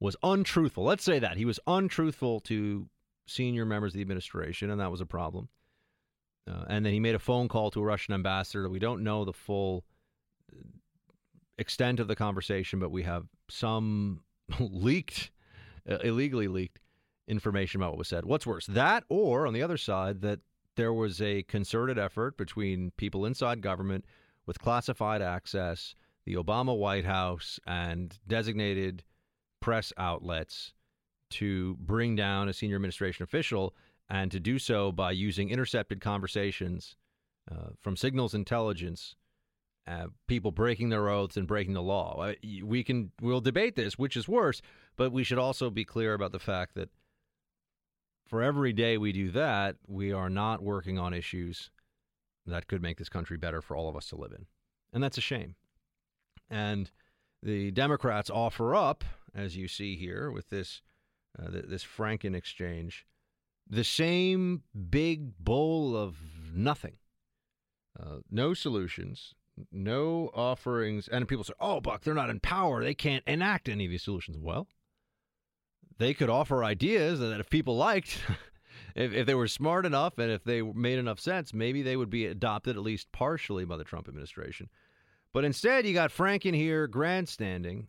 was 0.00 0.16
untruthful. 0.22 0.84
Let's 0.84 1.04
say 1.04 1.18
that. 1.20 1.36
He 1.36 1.44
was 1.44 1.60
untruthful 1.66 2.40
to 2.40 2.88
senior 3.26 3.64
members 3.64 3.92
of 3.92 3.96
the 3.96 4.02
administration, 4.02 4.70
and 4.70 4.80
that 4.80 4.90
was 4.90 5.00
a 5.00 5.06
problem. 5.06 5.48
Uh, 6.48 6.64
and 6.68 6.84
then 6.84 6.92
he 6.92 7.00
made 7.00 7.14
a 7.14 7.20
phone 7.20 7.48
call 7.48 7.70
to 7.70 7.80
a 7.80 7.84
Russian 7.84 8.14
ambassador. 8.14 8.68
We 8.68 8.78
don't 8.78 9.02
know 9.02 9.24
the 9.24 9.32
full 9.32 9.84
uh, 10.52 10.60
extent 11.58 11.98
of 11.98 12.08
the 12.08 12.16
conversation, 12.16 12.78
but 12.78 12.90
we 12.90 13.02
have 13.02 13.26
some 13.48 14.20
leaked, 14.60 15.30
uh, 15.88 15.98
illegally 15.98 16.48
leaked 16.48 16.80
information 17.28 17.80
about 17.80 17.92
what 17.92 17.98
was 17.98 18.08
said. 18.08 18.24
What's 18.24 18.46
worse, 18.46 18.66
that 18.66 19.04
or 19.08 19.46
on 19.46 19.52
the 19.52 19.62
other 19.62 19.76
side, 19.76 20.20
that 20.22 20.40
there 20.76 20.92
was 20.92 21.20
a 21.20 21.42
concerted 21.44 21.98
effort 21.98 22.36
between 22.36 22.92
people 22.96 23.24
inside 23.24 23.60
government 23.60 24.04
with 24.46 24.60
classified 24.60 25.22
access, 25.22 25.94
the 26.24 26.34
Obama 26.34 26.76
White 26.76 27.04
House, 27.04 27.58
and 27.66 28.18
designated 28.26 29.02
press 29.60 29.92
outlets 29.96 30.72
to 31.30 31.76
bring 31.80 32.14
down 32.14 32.48
a 32.48 32.52
senior 32.52 32.76
administration 32.76 33.24
official 33.24 33.74
and 34.08 34.30
to 34.30 34.38
do 34.38 34.58
so 34.58 34.92
by 34.92 35.10
using 35.10 35.50
intercepted 35.50 36.00
conversations 36.00 36.96
uh, 37.50 37.70
from 37.80 37.96
signals 37.96 38.34
intelligence, 38.34 39.16
uh, 39.86 40.06
people 40.26 40.50
breaking 40.50 40.88
their 40.88 41.08
oaths 41.08 41.36
and 41.36 41.46
breaking 41.46 41.74
the 41.74 41.82
law. 41.82 42.20
Uh, 42.20 42.34
we 42.64 42.82
can 42.82 43.12
we'll 43.20 43.40
debate 43.40 43.76
this, 43.76 43.98
which 43.98 44.16
is 44.16 44.28
worse, 44.28 44.60
but 44.96 45.12
we 45.12 45.24
should 45.24 45.38
also 45.38 45.70
be 45.70 45.84
clear 45.84 46.14
about 46.14 46.32
the 46.32 46.38
fact 46.38 46.74
that 46.74 46.90
for 48.26 48.42
every 48.42 48.72
day 48.72 48.98
we 48.98 49.12
do 49.12 49.30
that, 49.30 49.76
we 49.86 50.12
are 50.12 50.30
not 50.30 50.62
working 50.62 50.98
on 50.98 51.14
issues 51.14 51.70
that 52.46 52.66
could 52.66 52.82
make 52.82 52.98
this 52.98 53.08
country 53.08 53.36
better 53.36 53.62
for 53.62 53.76
all 53.76 53.88
of 53.88 53.96
us 53.96 54.08
to 54.08 54.16
live 54.16 54.32
in, 54.32 54.46
and 54.92 55.02
that's 55.02 55.18
a 55.18 55.22
shame. 55.22 55.54
And 56.50 56.90
the 57.42 57.70
Democrats 57.70 58.30
offer 58.30 58.74
up, 58.74 59.04
as 59.34 59.56
you 59.56 59.68
see 59.68 59.96
here 59.96 60.30
with 60.30 60.48
this 60.50 60.82
uh, 61.38 61.50
this 61.50 61.84
Franken 61.84 62.34
exchange 62.34 63.06
the 63.68 63.84
same 63.84 64.62
big 64.90 65.36
bowl 65.38 65.96
of 65.96 66.16
nothing. 66.54 66.96
Uh, 67.98 68.18
no 68.30 68.54
solutions, 68.54 69.34
no 69.72 70.30
offerings. 70.34 71.08
And 71.08 71.26
people 71.28 71.44
say, 71.44 71.54
oh, 71.60 71.80
Buck, 71.80 72.02
they're 72.02 72.14
not 72.14 72.30
in 72.30 72.40
power. 72.40 72.82
They 72.82 72.94
can't 72.94 73.24
enact 73.26 73.68
any 73.68 73.84
of 73.84 73.90
these 73.90 74.02
solutions. 74.02 74.38
Well, 74.38 74.68
they 75.98 76.14
could 76.14 76.30
offer 76.30 76.64
ideas 76.64 77.20
that 77.20 77.40
if 77.40 77.50
people 77.50 77.76
liked, 77.76 78.18
if, 78.94 79.12
if 79.12 79.26
they 79.26 79.34
were 79.34 79.48
smart 79.48 79.86
enough 79.86 80.18
and 80.18 80.30
if 80.30 80.44
they 80.44 80.62
made 80.62 80.98
enough 80.98 81.20
sense, 81.20 81.54
maybe 81.54 81.82
they 81.82 81.96
would 81.96 82.10
be 82.10 82.26
adopted 82.26 82.76
at 82.76 82.82
least 82.82 83.12
partially 83.12 83.64
by 83.64 83.76
the 83.76 83.84
Trump 83.84 84.08
administration. 84.08 84.68
But 85.32 85.44
instead, 85.44 85.86
you 85.86 85.94
got 85.94 86.10
Franken 86.10 86.54
here 86.54 86.86
grandstanding 86.86 87.88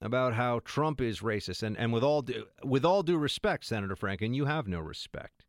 about 0.00 0.34
how 0.34 0.60
Trump 0.60 1.00
is 1.00 1.20
racist, 1.20 1.62
and, 1.62 1.76
and 1.76 1.92
with 1.92 2.04
all 2.04 2.22
due, 2.22 2.46
with 2.62 2.84
all 2.84 3.02
due 3.02 3.18
respect, 3.18 3.64
Senator 3.64 3.96
Franken, 3.96 4.34
you 4.34 4.44
have 4.44 4.68
no 4.68 4.78
respect. 4.78 5.44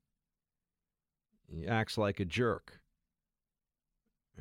He 1.47 1.68
acts 1.68 1.97
like 1.97 2.20
a 2.20 2.26
jerk, 2.26 2.80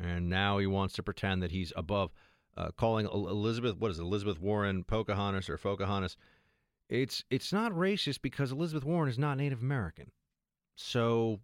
and 0.01 0.29
now 0.29 0.59
he 0.59 0.67
wants 0.67 0.95
to 0.95 1.03
pretend 1.03 1.43
that 1.43 1.51
he's 1.51 1.73
above, 1.77 2.11
uh, 2.57 2.71
calling 2.77 3.07
Elizabeth 3.07 3.77
what 3.77 3.91
is 3.91 3.99
it, 3.99 4.03
Elizabeth 4.03 4.41
Warren 4.41 4.85
Pocahontas 4.85 5.49
or 5.49 5.59
Pocahontas. 5.59 6.17
It's 6.89 7.25
it's 7.31 7.53
not 7.53 7.73
racist 7.73 8.23
because 8.23 8.53
Elizabeth 8.53 8.85
Warren 8.85 9.09
is 9.09 9.19
not 9.19 9.37
Native 9.37 9.63
American. 9.63 10.11
So 10.77 11.41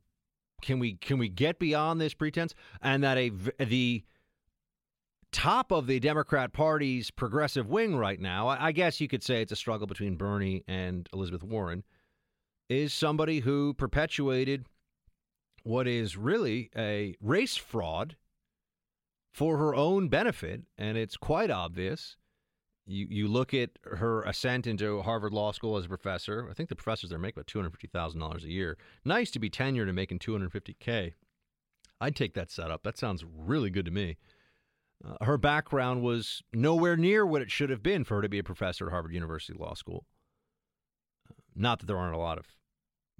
can 0.62 0.78
we 0.78 0.94
can 0.94 1.18
we 1.18 1.28
get 1.28 1.58
beyond 1.58 2.00
this 2.00 2.14
pretense 2.14 2.54
and 2.80 3.02
that 3.02 3.18
a 3.18 3.30
the 3.58 4.04
top 5.32 5.72
of 5.72 5.88
the 5.88 5.98
Democrat 5.98 6.52
Party's 6.52 7.10
progressive 7.10 7.68
wing 7.68 7.96
right 7.96 8.20
now, 8.20 8.46
I 8.46 8.70
guess 8.70 9.00
you 9.00 9.08
could 9.08 9.22
say 9.22 9.42
it's 9.42 9.50
a 9.50 9.56
struggle 9.56 9.88
between 9.88 10.14
Bernie 10.14 10.62
and 10.68 11.08
Elizabeth 11.12 11.42
Warren, 11.42 11.82
is 12.68 12.94
somebody 12.94 13.40
who 13.40 13.74
perpetuated 13.74 14.64
what 15.64 15.88
is 15.88 16.16
really 16.16 16.70
a 16.76 17.16
race 17.20 17.56
fraud 17.56 18.16
for 19.34 19.58
her 19.58 19.74
own 19.74 20.08
benefit. 20.08 20.62
And 20.78 20.96
it's 20.96 21.16
quite 21.16 21.50
obvious. 21.50 22.16
You, 22.86 23.06
you 23.10 23.28
look 23.28 23.52
at 23.52 23.70
her 23.82 24.22
ascent 24.22 24.66
into 24.66 25.02
Harvard 25.02 25.32
Law 25.32 25.50
School 25.52 25.76
as 25.76 25.86
a 25.86 25.88
professor. 25.88 26.46
I 26.48 26.54
think 26.54 26.68
the 26.68 26.76
professors 26.76 27.10
there 27.10 27.18
make 27.18 27.36
about 27.36 27.46
$250,000 27.46 28.44
a 28.44 28.48
year. 28.48 28.78
Nice 29.04 29.30
to 29.32 29.40
be 29.40 29.50
tenured 29.50 29.84
and 29.88 29.96
making 29.96 30.20
250K. 30.20 31.14
I'd 32.00 32.16
take 32.16 32.34
that 32.34 32.50
setup. 32.50 32.84
That 32.84 32.96
sounds 32.96 33.24
really 33.24 33.70
good 33.70 33.86
to 33.86 33.90
me. 33.90 34.18
Uh, 35.04 35.24
her 35.24 35.36
background 35.36 36.02
was 36.02 36.42
nowhere 36.52 36.96
near 36.96 37.26
what 37.26 37.42
it 37.42 37.50
should 37.50 37.70
have 37.70 37.82
been 37.82 38.04
for 38.04 38.16
her 38.16 38.22
to 38.22 38.28
be 38.28 38.38
a 38.38 38.44
professor 38.44 38.86
at 38.86 38.92
Harvard 38.92 39.12
University 39.12 39.58
Law 39.58 39.74
School. 39.74 40.06
Uh, 41.28 41.34
not 41.56 41.80
that 41.80 41.86
there 41.86 41.98
aren't 41.98 42.14
a 42.14 42.18
lot 42.18 42.38
of 42.38 42.46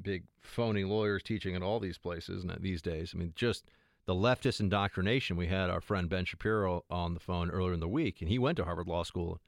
big 0.00 0.24
phony 0.40 0.84
lawyers 0.84 1.22
teaching 1.22 1.56
at 1.56 1.62
all 1.62 1.80
these 1.80 1.98
places 1.98 2.44
these 2.60 2.82
days. 2.82 3.12
I 3.14 3.18
mean, 3.18 3.32
just 3.34 3.70
the 4.06 4.14
leftist 4.14 4.60
indoctrination. 4.60 5.36
We 5.36 5.46
had 5.46 5.70
our 5.70 5.80
friend 5.80 6.08
Ben 6.08 6.24
Shapiro 6.24 6.84
on 6.90 7.14
the 7.14 7.20
phone 7.20 7.50
earlier 7.50 7.72
in 7.72 7.80
the 7.80 7.88
week, 7.88 8.20
and 8.20 8.28
he 8.28 8.38
went 8.38 8.56
to 8.56 8.64
Harvard 8.64 8.88
Law 8.88 9.02
School. 9.02 9.40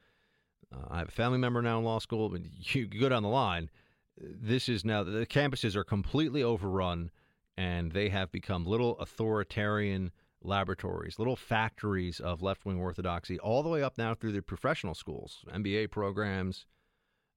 Uh, 0.72 0.86
I 0.90 0.98
have 0.98 1.08
a 1.08 1.12
family 1.12 1.38
member 1.38 1.62
now 1.62 1.78
in 1.78 1.84
law 1.84 1.98
school. 1.98 2.28
But 2.28 2.42
you 2.74 2.86
go 2.86 3.08
down 3.08 3.22
the 3.22 3.28
line. 3.28 3.70
This 4.18 4.68
is 4.68 4.84
now 4.84 5.02
the 5.02 5.26
campuses 5.26 5.76
are 5.76 5.84
completely 5.84 6.42
overrun, 6.42 7.10
and 7.56 7.92
they 7.92 8.08
have 8.08 8.32
become 8.32 8.64
little 8.64 8.98
authoritarian 8.98 10.10
laboratories, 10.42 11.18
little 11.18 11.36
factories 11.36 12.20
of 12.20 12.42
left 12.42 12.64
wing 12.64 12.78
orthodoxy, 12.78 13.38
all 13.38 13.62
the 13.62 13.68
way 13.68 13.82
up 13.82 13.98
now 13.98 14.14
through 14.14 14.32
the 14.32 14.40
professional 14.40 14.94
schools, 14.94 15.44
MBA 15.52 15.90
programs, 15.90 16.64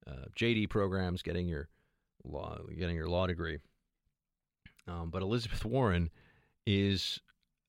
uh, 0.08 0.26
JD 0.38 0.70
programs, 0.70 1.22
getting 1.22 1.48
your 1.48 1.68
law, 2.24 2.60
getting 2.78 2.96
your 2.96 3.10
law 3.10 3.28
degree. 3.28 3.60
Um, 4.88 5.10
but 5.10 5.22
Elizabeth 5.22 5.66
Warren 5.66 6.10
is 6.70 7.20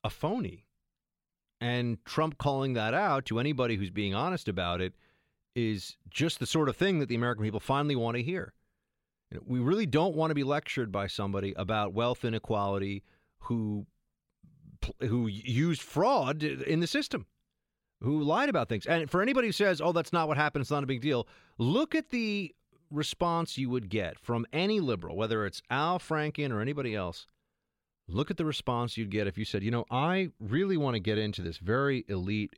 a 0.04 0.10
phony, 0.10 0.66
and 1.58 2.04
Trump 2.04 2.36
calling 2.36 2.74
that 2.74 2.92
out 2.92 3.24
to 3.26 3.38
anybody 3.38 3.76
who's 3.76 3.90
being 3.90 4.14
honest 4.14 4.46
about 4.46 4.82
it 4.82 4.94
is 5.54 5.96
just 6.10 6.38
the 6.38 6.46
sort 6.46 6.68
of 6.68 6.76
thing 6.76 6.98
that 6.98 7.08
the 7.08 7.14
American 7.14 7.42
people 7.42 7.60
finally 7.60 7.96
want 7.96 8.16
to 8.16 8.22
hear. 8.22 8.52
We 9.46 9.58
really 9.58 9.86
don't 9.86 10.14
want 10.14 10.30
to 10.30 10.34
be 10.34 10.44
lectured 10.44 10.92
by 10.92 11.06
somebody 11.06 11.54
about 11.56 11.94
wealth 11.94 12.24
inequality 12.24 13.02
who 13.40 13.86
who 15.00 15.26
used 15.28 15.82
fraud 15.82 16.42
in 16.42 16.80
the 16.80 16.86
system, 16.86 17.26
who 18.00 18.22
lied 18.22 18.48
about 18.48 18.68
things. 18.68 18.86
And 18.86 19.10
for 19.10 19.22
anybody 19.22 19.48
who 19.48 19.52
says, 19.52 19.80
"Oh, 19.80 19.92
that's 19.92 20.12
not 20.12 20.28
what 20.28 20.36
happened. 20.36 20.62
It's 20.62 20.70
not 20.70 20.82
a 20.82 20.86
big 20.86 21.00
deal," 21.00 21.26
look 21.58 21.94
at 21.94 22.10
the 22.10 22.54
response 22.90 23.56
you 23.56 23.70
would 23.70 23.88
get 23.88 24.18
from 24.18 24.46
any 24.52 24.80
liberal, 24.80 25.16
whether 25.16 25.46
it's 25.46 25.62
Al 25.70 25.98
Franken 25.98 26.50
or 26.50 26.60
anybody 26.60 26.94
else. 26.94 27.26
Look 28.10 28.30
at 28.30 28.36
the 28.36 28.44
response 28.44 28.96
you'd 28.96 29.10
get 29.10 29.26
if 29.26 29.38
you 29.38 29.44
said, 29.44 29.62
"You 29.62 29.70
know, 29.70 29.84
I 29.90 30.30
really 30.40 30.76
want 30.76 30.94
to 30.94 31.00
get 31.00 31.18
into 31.18 31.42
this 31.42 31.58
very 31.58 32.04
elite 32.08 32.54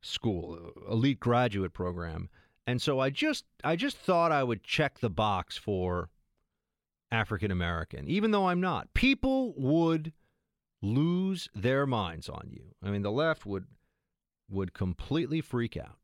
school, 0.00 0.72
uh, 0.76 0.92
elite 0.92 1.20
graduate 1.20 1.72
program." 1.72 2.28
And 2.66 2.80
so 2.80 3.00
I 3.00 3.10
just 3.10 3.44
I 3.64 3.76
just 3.76 3.96
thought 3.96 4.32
I 4.32 4.44
would 4.44 4.62
check 4.62 4.98
the 4.98 5.10
box 5.10 5.56
for 5.56 6.10
African 7.10 7.50
American, 7.50 8.08
even 8.08 8.30
though 8.30 8.48
I'm 8.48 8.60
not. 8.60 8.92
People 8.94 9.54
would 9.56 10.12
lose 10.82 11.48
their 11.54 11.86
minds 11.86 12.28
on 12.28 12.48
you. 12.50 12.74
I 12.82 12.90
mean, 12.90 13.02
the 13.02 13.12
left 13.12 13.46
would 13.46 13.66
would 14.48 14.72
completely 14.72 15.40
freak 15.40 15.76
out. 15.76 15.98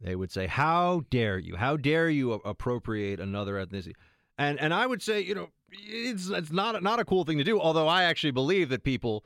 They 0.00 0.16
would 0.16 0.30
say, 0.30 0.46
"How 0.46 1.04
dare 1.10 1.38
you? 1.38 1.56
How 1.56 1.76
dare 1.76 2.08
you 2.08 2.32
appropriate 2.32 3.20
another 3.20 3.54
ethnicity?" 3.54 3.94
And 4.38 4.58
and 4.60 4.74
I 4.74 4.86
would 4.86 5.02
say, 5.02 5.20
you 5.20 5.34
know, 5.34 5.50
it's 5.70 6.28
it's 6.28 6.52
not 6.52 6.82
not 6.82 7.00
a 7.00 7.04
cool 7.04 7.24
thing 7.24 7.38
to 7.38 7.44
do. 7.44 7.60
Although 7.60 7.88
I 7.88 8.04
actually 8.04 8.30
believe 8.30 8.68
that 8.68 8.84
people 8.84 9.24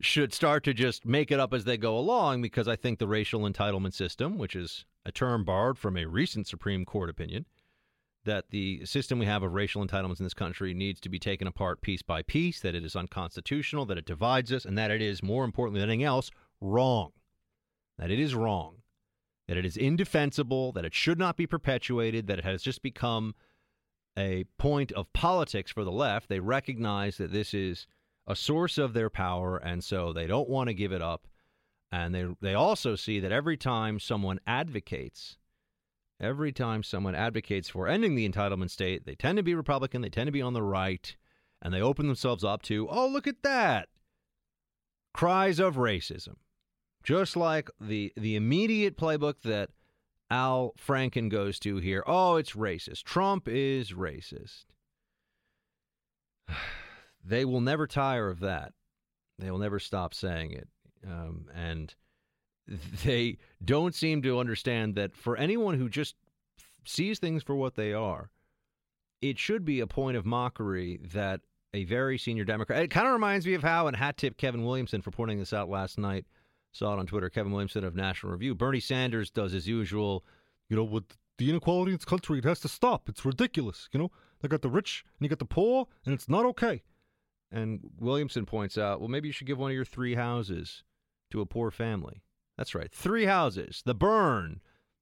should 0.00 0.34
start 0.34 0.64
to 0.64 0.74
just 0.74 1.06
make 1.06 1.30
it 1.30 1.38
up 1.38 1.54
as 1.54 1.64
they 1.64 1.76
go 1.76 1.96
along, 1.96 2.42
because 2.42 2.66
I 2.66 2.76
think 2.76 2.98
the 2.98 3.06
racial 3.06 3.42
entitlement 3.42 3.94
system, 3.94 4.36
which 4.36 4.56
is 4.56 4.84
a 5.06 5.12
term 5.12 5.44
borrowed 5.44 5.78
from 5.78 5.96
a 5.96 6.06
recent 6.06 6.46
Supreme 6.48 6.84
Court 6.84 7.08
opinion, 7.08 7.46
that 8.24 8.50
the 8.50 8.84
system 8.84 9.18
we 9.18 9.26
have 9.26 9.42
of 9.42 9.52
racial 9.52 9.84
entitlements 9.84 10.18
in 10.18 10.24
this 10.24 10.34
country 10.34 10.74
needs 10.74 11.00
to 11.00 11.08
be 11.08 11.18
taken 11.18 11.46
apart 11.46 11.82
piece 11.82 12.02
by 12.02 12.22
piece, 12.22 12.60
that 12.60 12.74
it 12.74 12.84
is 12.84 12.96
unconstitutional, 12.96 13.86
that 13.86 13.98
it 13.98 14.06
divides 14.06 14.52
us, 14.52 14.64
and 14.64 14.76
that 14.76 14.90
it 14.90 15.00
is, 15.00 15.22
more 15.22 15.44
importantly 15.44 15.80
than 15.80 15.90
anything 15.90 16.04
else, 16.04 16.30
wrong. 16.60 17.12
That 17.98 18.10
it 18.10 18.18
is 18.18 18.34
wrong. 18.34 18.76
That 19.48 19.56
it 19.56 19.64
is 19.64 19.76
indefensible, 19.76 20.72
that 20.72 20.84
it 20.84 20.94
should 20.94 21.18
not 21.18 21.36
be 21.36 21.46
perpetuated, 21.46 22.26
that 22.26 22.38
it 22.38 22.44
has 22.44 22.62
just 22.62 22.82
become 22.82 23.34
a 24.16 24.44
point 24.58 24.92
of 24.92 25.12
politics 25.12 25.70
for 25.70 25.84
the 25.84 25.92
left. 25.92 26.28
They 26.28 26.40
recognize 26.40 27.16
that 27.16 27.32
this 27.32 27.54
is 27.54 27.86
a 28.26 28.36
source 28.36 28.78
of 28.78 28.92
their 28.92 29.10
power, 29.10 29.56
and 29.56 29.82
so 29.82 30.12
they 30.12 30.26
don't 30.26 30.48
want 30.48 30.68
to 30.68 30.74
give 30.74 30.92
it 30.92 31.02
up. 31.02 31.26
And 31.90 32.14
they 32.14 32.26
they 32.40 32.54
also 32.54 32.96
see 32.96 33.20
that 33.20 33.32
every 33.32 33.56
time 33.56 33.98
someone 33.98 34.40
advocates, 34.46 35.36
every 36.20 36.52
time 36.52 36.82
someone 36.82 37.14
advocates 37.14 37.68
for 37.68 37.88
ending 37.88 38.14
the 38.14 38.28
entitlement 38.28 38.70
state, 38.70 39.04
they 39.04 39.14
tend 39.14 39.36
to 39.36 39.42
be 39.42 39.54
Republican, 39.54 40.02
they 40.02 40.08
tend 40.08 40.28
to 40.28 40.32
be 40.32 40.42
on 40.42 40.54
the 40.54 40.62
right, 40.62 41.14
and 41.60 41.72
they 41.72 41.82
open 41.82 42.06
themselves 42.06 42.44
up 42.44 42.62
to, 42.62 42.88
oh, 42.90 43.06
look 43.08 43.26
at 43.26 43.42
that. 43.42 43.88
Cries 45.12 45.58
of 45.58 45.76
racism. 45.76 46.36
Just 47.02 47.36
like 47.36 47.68
the 47.80 48.12
the 48.16 48.36
immediate 48.36 48.96
playbook 48.96 49.42
that 49.42 49.70
Al 50.32 50.74
Franken 50.78 51.28
goes 51.28 51.58
to 51.58 51.76
here. 51.76 52.02
Oh, 52.06 52.36
it's 52.36 52.52
racist. 52.52 53.02
Trump 53.04 53.46
is 53.46 53.92
racist. 53.92 54.64
They 57.24 57.44
will 57.44 57.60
never 57.60 57.86
tire 57.86 58.28
of 58.28 58.40
that. 58.40 58.72
They 59.38 59.48
will 59.48 59.60
never 59.60 59.78
stop 59.78 60.12
saying 60.12 60.54
it. 60.54 60.66
Um, 61.06 61.46
and 61.54 61.94
they 63.04 63.38
don't 63.64 63.94
seem 63.94 64.22
to 64.22 64.40
understand 64.40 64.96
that 64.96 65.14
for 65.14 65.36
anyone 65.36 65.78
who 65.78 65.88
just 65.88 66.16
sees 66.84 67.20
things 67.20 67.44
for 67.44 67.54
what 67.54 67.76
they 67.76 67.92
are, 67.92 68.30
it 69.20 69.38
should 69.38 69.64
be 69.64 69.78
a 69.78 69.86
point 69.86 70.16
of 70.16 70.26
mockery 70.26 70.98
that 71.12 71.42
a 71.72 71.84
very 71.84 72.18
senior 72.18 72.44
Democrat. 72.44 72.82
It 72.82 72.90
kind 72.90 73.06
of 73.06 73.12
reminds 73.12 73.46
me 73.46 73.54
of 73.54 73.62
how, 73.62 73.86
and 73.86 73.96
hat 73.96 74.16
tip 74.16 74.36
Kevin 74.36 74.64
Williamson 74.64 75.00
for 75.00 75.12
pointing 75.12 75.38
this 75.38 75.52
out 75.52 75.68
last 75.68 75.98
night. 75.98 76.26
Saw 76.72 76.94
it 76.94 76.98
on 76.98 77.06
Twitter. 77.06 77.28
Kevin 77.28 77.52
Williamson 77.52 77.84
of 77.84 77.94
National 77.94 78.32
Review. 78.32 78.54
Bernie 78.54 78.80
Sanders 78.80 79.30
does 79.30 79.52
his 79.52 79.68
usual, 79.68 80.24
you 80.68 80.76
know, 80.76 80.84
with 80.84 81.04
the 81.38 81.50
inequality 81.50 81.92
in 81.92 81.98
this 81.98 82.04
country, 82.04 82.38
it 82.38 82.44
has 82.44 82.60
to 82.60 82.68
stop. 82.68 83.08
It's 83.08 83.24
ridiculous. 83.24 83.88
You 83.92 84.00
know, 84.00 84.10
they 84.40 84.48
got 84.48 84.62
the 84.62 84.70
rich 84.70 85.04
and 85.18 85.24
you 85.24 85.28
got 85.28 85.38
the 85.38 85.44
poor, 85.44 85.86
and 86.04 86.14
it's 86.14 86.28
not 86.28 86.44
okay. 86.46 86.82
And 87.50 87.80
Williamson 88.00 88.46
points 88.46 88.78
out, 88.78 89.00
well, 89.00 89.08
maybe 89.08 89.28
you 89.28 89.32
should 89.32 89.46
give 89.46 89.58
one 89.58 89.70
of 89.70 89.74
your 89.74 89.84
three 89.84 90.14
houses 90.14 90.84
to 91.30 91.40
a 91.40 91.46
poor 91.46 91.70
family. 91.70 92.22
That's 92.56 92.74
right, 92.74 92.90
three 92.90 93.26
houses. 93.26 93.82
The 93.84 93.94
burn. 93.94 94.60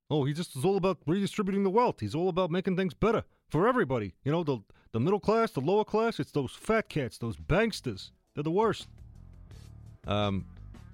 Oh, 0.08 0.24
he 0.24 0.32
just 0.32 0.56
is 0.56 0.64
all 0.64 0.76
about 0.76 0.98
redistributing 1.06 1.62
the 1.62 1.70
wealth. 1.70 2.00
He's 2.00 2.14
all 2.14 2.28
about 2.28 2.50
making 2.50 2.76
things 2.76 2.94
better 2.94 3.22
for 3.48 3.68
everybody. 3.68 4.14
You 4.24 4.32
know, 4.32 4.42
the 4.42 4.58
the 4.92 5.00
middle 5.00 5.20
class, 5.20 5.52
the 5.52 5.60
lower 5.60 5.84
class. 5.84 6.18
It's 6.18 6.32
those 6.32 6.52
fat 6.52 6.88
cats, 6.88 7.18
those 7.18 7.36
banksters. 7.36 8.10
They're 8.34 8.42
the 8.42 8.50
worst. 8.50 8.88
Um, 10.06 10.46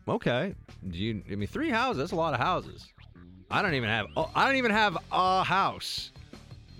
okay. 0.08 0.54
Do 0.88 0.98
you? 0.98 1.22
I 1.30 1.34
mean, 1.34 1.48
three 1.48 1.70
houses. 1.70 1.98
That's 1.98 2.12
a 2.12 2.16
lot 2.16 2.34
of 2.34 2.40
houses. 2.40 2.86
I 3.50 3.62
don't 3.62 3.74
even 3.74 3.88
have. 3.88 4.06
Oh, 4.16 4.30
I 4.34 4.46
don't 4.46 4.56
even 4.56 4.70
have 4.70 4.96
a 5.12 5.42
house. 5.42 6.10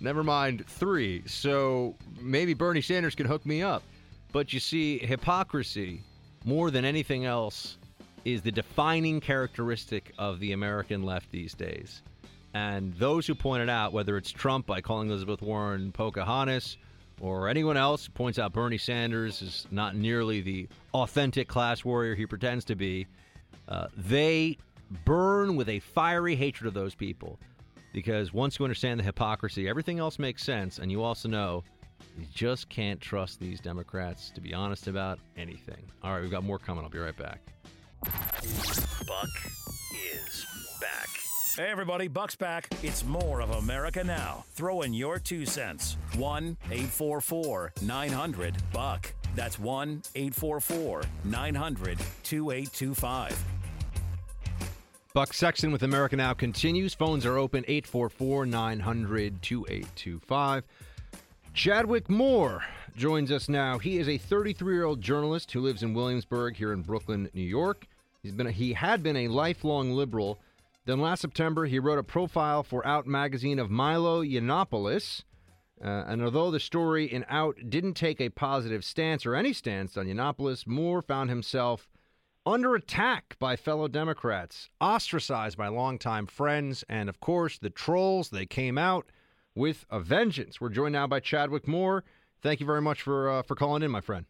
Never 0.00 0.22
mind 0.22 0.66
three. 0.66 1.22
So 1.26 1.96
maybe 2.20 2.54
Bernie 2.54 2.80
Sanders 2.80 3.14
can 3.14 3.26
hook 3.26 3.46
me 3.46 3.62
up. 3.62 3.82
But 4.32 4.52
you 4.52 4.60
see, 4.60 4.98
hypocrisy, 4.98 6.02
more 6.44 6.70
than 6.70 6.84
anything 6.84 7.24
else, 7.24 7.78
is 8.24 8.42
the 8.42 8.52
defining 8.52 9.20
characteristic 9.20 10.12
of 10.18 10.40
the 10.40 10.52
American 10.52 11.02
left 11.02 11.30
these 11.30 11.54
days. 11.54 12.02
And 12.52 12.94
those 12.94 13.26
who 13.26 13.34
pointed 13.34 13.68
out, 13.68 13.92
whether 13.92 14.16
it's 14.16 14.30
Trump 14.30 14.66
by 14.66 14.80
calling 14.80 15.08
Elizabeth 15.08 15.42
Warren 15.42 15.92
Pocahontas, 15.92 16.76
or 17.20 17.48
anyone 17.48 17.76
else 17.76 18.08
points 18.08 18.38
out 18.38 18.52
Bernie 18.52 18.78
Sanders 18.78 19.42
is 19.42 19.66
not 19.70 19.96
nearly 19.96 20.40
the 20.40 20.68
authentic 20.94 21.48
class 21.48 21.84
warrior 21.84 22.14
he 22.14 22.26
pretends 22.26 22.64
to 22.66 22.74
be, 22.74 23.06
uh, 23.68 23.86
they 23.96 24.58
burn 25.04 25.56
with 25.56 25.68
a 25.68 25.80
fiery 25.80 26.36
hatred 26.36 26.68
of 26.68 26.74
those 26.74 26.94
people. 26.94 27.38
Because 27.92 28.32
once 28.32 28.58
you 28.58 28.64
understand 28.64 29.00
the 29.00 29.04
hypocrisy, 29.04 29.68
everything 29.68 29.98
else 29.98 30.18
makes 30.18 30.42
sense, 30.44 30.78
and 30.78 30.92
you 30.92 31.02
also 31.02 31.28
know 31.28 31.64
you 32.18 32.26
just 32.34 32.68
can't 32.68 33.00
trust 33.00 33.40
these 33.40 33.58
Democrats 33.58 34.30
to 34.34 34.40
be 34.40 34.52
honest 34.52 34.86
about 34.86 35.18
anything. 35.36 35.82
All 36.02 36.12
right, 36.12 36.20
we've 36.20 36.30
got 36.30 36.44
more 36.44 36.58
coming. 36.58 36.84
I'll 36.84 36.90
be 36.90 36.98
right 36.98 37.16
back. 37.16 37.40
Buck 39.06 39.30
is 40.14 40.46
back. 40.80 41.25
Hey, 41.56 41.70
everybody, 41.70 42.06
Buck's 42.06 42.36
back. 42.36 42.68
It's 42.82 43.02
more 43.02 43.40
of 43.40 43.48
America 43.48 44.04
Now. 44.04 44.44
Throw 44.50 44.82
in 44.82 44.92
your 44.92 45.18
two 45.18 45.46
cents. 45.46 45.96
1 46.18 46.54
844 46.64 47.72
900 47.80 48.54
Buck. 48.74 49.14
That's 49.34 49.58
1 49.58 50.02
844 50.14 51.04
900 51.24 51.98
2825. 52.24 53.44
Buck 55.14 55.32
Sexton 55.32 55.72
with 55.72 55.82
America 55.82 56.14
Now 56.14 56.34
continues. 56.34 56.92
Phones 56.92 57.24
are 57.24 57.38
open 57.38 57.64
844 57.66 58.44
900 58.44 59.40
2825. 59.40 60.62
Chadwick 61.54 62.10
Moore 62.10 62.64
joins 62.98 63.32
us 63.32 63.48
now. 63.48 63.78
He 63.78 63.96
is 63.96 64.08
a 64.08 64.18
33-year-old 64.18 65.00
journalist 65.00 65.52
who 65.52 65.62
lives 65.62 65.82
in 65.82 65.94
Williamsburg 65.94 66.54
here 66.54 66.74
in 66.74 66.82
Brooklyn, 66.82 67.30
New 67.32 67.40
York. 67.40 67.86
He's 68.22 68.32
been 68.32 68.48
a, 68.48 68.52
he 68.52 68.74
had 68.74 69.02
been 69.02 69.16
a 69.16 69.28
lifelong 69.28 69.92
liberal. 69.92 70.38
Then 70.86 71.00
last 71.00 71.20
September, 71.20 71.66
he 71.66 71.80
wrote 71.80 71.98
a 71.98 72.04
profile 72.04 72.62
for 72.62 72.86
Out 72.86 73.08
magazine 73.08 73.58
of 73.58 73.70
Milo 73.70 74.22
Yiannopoulos. 74.22 75.24
Uh, 75.84 76.04
and 76.06 76.22
although 76.22 76.52
the 76.52 76.60
story 76.60 77.04
in 77.04 77.26
Out 77.28 77.58
didn't 77.68 77.94
take 77.94 78.20
a 78.20 78.30
positive 78.30 78.84
stance 78.84 79.26
or 79.26 79.34
any 79.34 79.52
stance 79.52 79.96
on 79.96 80.06
Yiannopoulos, 80.06 80.64
Moore 80.64 81.02
found 81.02 81.28
himself 81.28 81.88
under 82.46 82.76
attack 82.76 83.36
by 83.40 83.56
fellow 83.56 83.88
Democrats, 83.88 84.70
ostracized 84.80 85.58
by 85.58 85.66
longtime 85.66 86.26
friends, 86.26 86.84
and 86.88 87.08
of 87.08 87.18
course, 87.18 87.58
the 87.58 87.68
trolls. 87.68 88.30
They 88.30 88.46
came 88.46 88.78
out 88.78 89.10
with 89.56 89.84
a 89.90 89.98
vengeance. 89.98 90.60
We're 90.60 90.68
joined 90.68 90.92
now 90.92 91.08
by 91.08 91.18
Chadwick 91.18 91.66
Moore. 91.66 92.04
Thank 92.40 92.60
you 92.60 92.66
very 92.66 92.80
much 92.80 93.02
for 93.02 93.28
uh, 93.28 93.42
for 93.42 93.56
calling 93.56 93.82
in, 93.82 93.90
my 93.90 94.00
friend. 94.00 94.26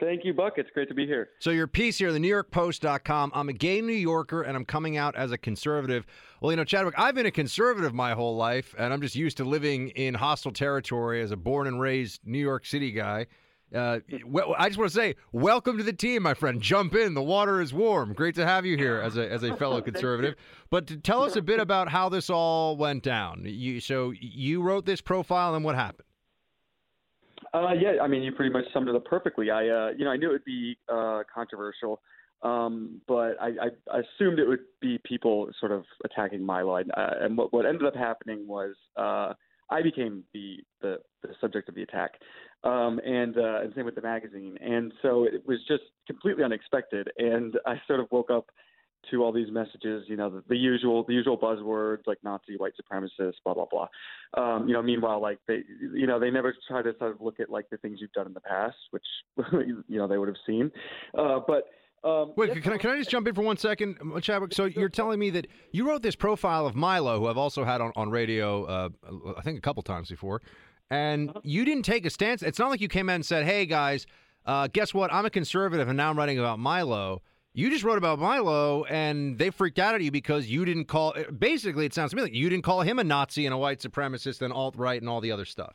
Thank 0.00 0.24
you, 0.24 0.32
Buck. 0.34 0.54
It's 0.56 0.70
great 0.70 0.88
to 0.88 0.94
be 0.94 1.06
here. 1.06 1.30
So 1.38 1.50
your 1.50 1.66
piece 1.66 1.98
here, 1.98 2.12
the 2.12 2.18
New 2.18 2.28
York 2.28 2.50
Post.com. 2.50 3.32
I'm 3.34 3.48
a 3.48 3.52
gay 3.52 3.80
New 3.80 3.92
Yorker 3.92 4.42
and 4.42 4.56
I'm 4.56 4.64
coming 4.64 4.96
out 4.96 5.16
as 5.16 5.32
a 5.32 5.38
conservative. 5.38 6.06
Well, 6.40 6.52
you 6.52 6.56
know, 6.56 6.64
Chadwick, 6.64 6.94
I've 6.98 7.14
been 7.14 7.26
a 7.26 7.30
conservative 7.30 7.94
my 7.94 8.14
whole 8.14 8.36
life, 8.36 8.74
and 8.78 8.92
I'm 8.92 9.00
just 9.00 9.14
used 9.14 9.36
to 9.36 9.44
living 9.44 9.90
in 9.90 10.14
hostile 10.14 10.52
territory 10.52 11.22
as 11.22 11.30
a 11.30 11.36
born 11.36 11.66
and 11.66 11.80
raised 11.80 12.20
New 12.24 12.38
York 12.38 12.66
City 12.66 12.90
guy. 12.90 13.26
Uh, 13.74 14.00
I 14.58 14.68
just 14.68 14.78
want 14.78 14.90
to 14.90 14.94
say, 14.94 15.14
welcome 15.32 15.78
to 15.78 15.82
the 15.82 15.92
team, 15.92 16.24
my 16.24 16.34
friend. 16.34 16.60
Jump 16.60 16.94
in. 16.94 17.14
The 17.14 17.22
water 17.22 17.60
is 17.60 17.72
warm. 17.72 18.12
Great 18.12 18.34
to 18.34 18.44
have 18.44 18.66
you 18.66 18.76
here 18.76 19.00
as 19.00 19.16
a 19.16 19.30
as 19.30 19.42
a 19.42 19.56
fellow 19.56 19.80
conservative. 19.82 20.34
But 20.68 20.86
to 20.88 20.98
tell 20.98 21.22
us 21.22 21.36
a 21.36 21.42
bit 21.42 21.58
about 21.58 21.88
how 21.88 22.08
this 22.08 22.28
all 22.28 22.76
went 22.76 23.02
down. 23.02 23.44
You 23.46 23.80
so 23.80 24.12
you 24.20 24.60
wrote 24.62 24.84
this 24.84 25.00
profile, 25.00 25.54
and 25.54 25.64
what 25.64 25.74
happened? 25.74 26.06
Uh, 27.54 27.72
yeah, 27.72 28.02
I 28.02 28.08
mean, 28.08 28.22
you 28.22 28.32
pretty 28.32 28.52
much 28.52 28.64
summed 28.72 28.88
it 28.88 28.94
up 28.94 29.04
perfectly. 29.04 29.50
I, 29.50 29.68
uh, 29.68 29.90
you 29.96 30.04
know, 30.04 30.10
I 30.10 30.16
knew 30.16 30.30
it 30.30 30.32
would 30.32 30.44
be 30.44 30.78
uh, 30.88 31.22
controversial, 31.32 32.00
um, 32.42 33.00
but 33.06 33.36
I, 33.40 33.68
I, 33.92 33.98
assumed 33.98 34.38
it 34.38 34.48
would 34.48 34.64
be 34.80 34.98
people 35.04 35.50
sort 35.60 35.70
of 35.70 35.84
attacking 36.04 36.44
Milo. 36.44 36.76
Uh, 36.76 36.82
and 37.20 37.36
what, 37.36 37.52
what 37.52 37.66
ended 37.66 37.86
up 37.86 37.94
happening 37.94 38.46
was 38.46 38.74
uh, 38.96 39.34
I 39.70 39.82
became 39.82 40.24
the, 40.32 40.56
the, 40.80 40.96
the 41.22 41.34
subject 41.40 41.68
of 41.68 41.74
the 41.74 41.82
attack, 41.82 42.12
um, 42.64 43.00
and 43.04 43.36
uh, 43.36 43.60
and 43.60 43.72
same 43.74 43.84
with 43.84 43.96
the 43.96 44.02
magazine. 44.02 44.56
And 44.60 44.92
so 45.02 45.24
it 45.24 45.46
was 45.46 45.58
just 45.68 45.84
completely 46.06 46.44
unexpected. 46.44 47.08
And 47.18 47.58
I 47.66 47.80
sort 47.86 48.00
of 48.00 48.06
woke 48.10 48.30
up 48.30 48.46
to 49.10 49.22
all 49.22 49.32
these 49.32 49.50
messages, 49.50 50.04
you 50.06 50.16
know, 50.16 50.30
the, 50.30 50.42
the 50.48 50.56
usual 50.56 51.04
the 51.04 51.14
usual 51.14 51.36
buzzwords 51.36 52.06
like 52.06 52.18
Nazi, 52.22 52.56
white 52.56 52.72
supremacist, 52.80 53.34
blah 53.44 53.54
blah 53.54 53.66
blah. 53.70 53.88
Um, 54.34 54.68
you 54.68 54.74
know, 54.74 54.82
meanwhile, 54.82 55.20
like 55.20 55.38
they, 55.46 55.62
you 55.94 56.06
know, 56.06 56.18
they 56.18 56.30
never 56.30 56.54
try 56.68 56.82
to 56.82 56.92
sort 56.98 57.12
of 57.12 57.20
look 57.20 57.40
at 57.40 57.50
like 57.50 57.68
the 57.70 57.76
things 57.78 57.98
you've 58.00 58.12
done 58.12 58.26
in 58.26 58.34
the 58.34 58.40
past, 58.40 58.76
which 58.90 59.02
you 59.52 59.98
know 59.98 60.06
they 60.06 60.18
would 60.18 60.28
have 60.28 60.36
seen. 60.46 60.70
Uh, 61.16 61.40
but 61.46 61.64
um, 62.04 62.32
Wait, 62.36 62.62
can 62.62 62.72
I, 62.72 62.78
can 62.78 62.90
I 62.90 62.98
just 62.98 63.10
jump 63.10 63.28
in 63.28 63.34
for 63.34 63.42
one 63.42 63.56
second, 63.56 63.96
Chadwick? 64.22 64.52
So 64.52 64.64
you're 64.64 64.88
telling 64.88 65.20
me 65.20 65.30
that 65.30 65.46
you 65.70 65.88
wrote 65.88 66.02
this 66.02 66.16
profile 66.16 66.66
of 66.66 66.74
Milo, 66.74 67.20
who 67.20 67.28
I've 67.28 67.38
also 67.38 67.64
had 67.64 67.80
on, 67.80 67.92
on 67.94 68.10
radio, 68.10 68.64
uh, 68.64 68.88
I 69.36 69.42
think 69.42 69.58
a 69.58 69.60
couple 69.60 69.82
times 69.82 70.08
before, 70.08 70.42
and 70.90 71.30
uh-huh. 71.30 71.40
you 71.44 71.64
didn't 71.64 71.84
take 71.84 72.04
a 72.04 72.10
stance. 72.10 72.42
It's 72.42 72.58
not 72.58 72.70
like 72.70 72.80
you 72.80 72.88
came 72.88 73.08
out 73.08 73.14
and 73.14 73.26
said, 73.26 73.44
hey, 73.44 73.66
guys, 73.66 74.06
uh, 74.46 74.68
guess 74.72 74.92
what? 74.92 75.12
I'm 75.12 75.26
a 75.26 75.30
conservative, 75.30 75.88
and 75.88 75.96
now 75.96 76.10
I'm 76.10 76.18
writing 76.18 76.38
about 76.40 76.58
Milo. 76.58 77.22
You 77.54 77.68
just 77.68 77.84
wrote 77.84 77.98
about 77.98 78.18
Milo, 78.18 78.84
and 78.84 79.36
they 79.36 79.50
freaked 79.50 79.78
out 79.78 79.94
at 79.94 80.00
you 80.00 80.10
because 80.10 80.46
you 80.46 80.64
didn't 80.64 80.86
call. 80.86 81.14
Basically, 81.38 81.84
it 81.84 81.92
sounds 81.92 82.10
to 82.10 82.16
me 82.16 82.22
like 82.22 82.34
you 82.34 82.48
didn't 82.48 82.64
call 82.64 82.80
him 82.80 82.98
a 82.98 83.04
Nazi 83.04 83.44
and 83.44 83.54
a 83.54 83.58
white 83.58 83.80
supremacist 83.80 84.40
and 84.40 84.52
alt 84.52 84.74
right 84.76 85.00
and 85.00 85.08
all 85.08 85.20
the 85.20 85.32
other 85.32 85.44
stuff. 85.44 85.74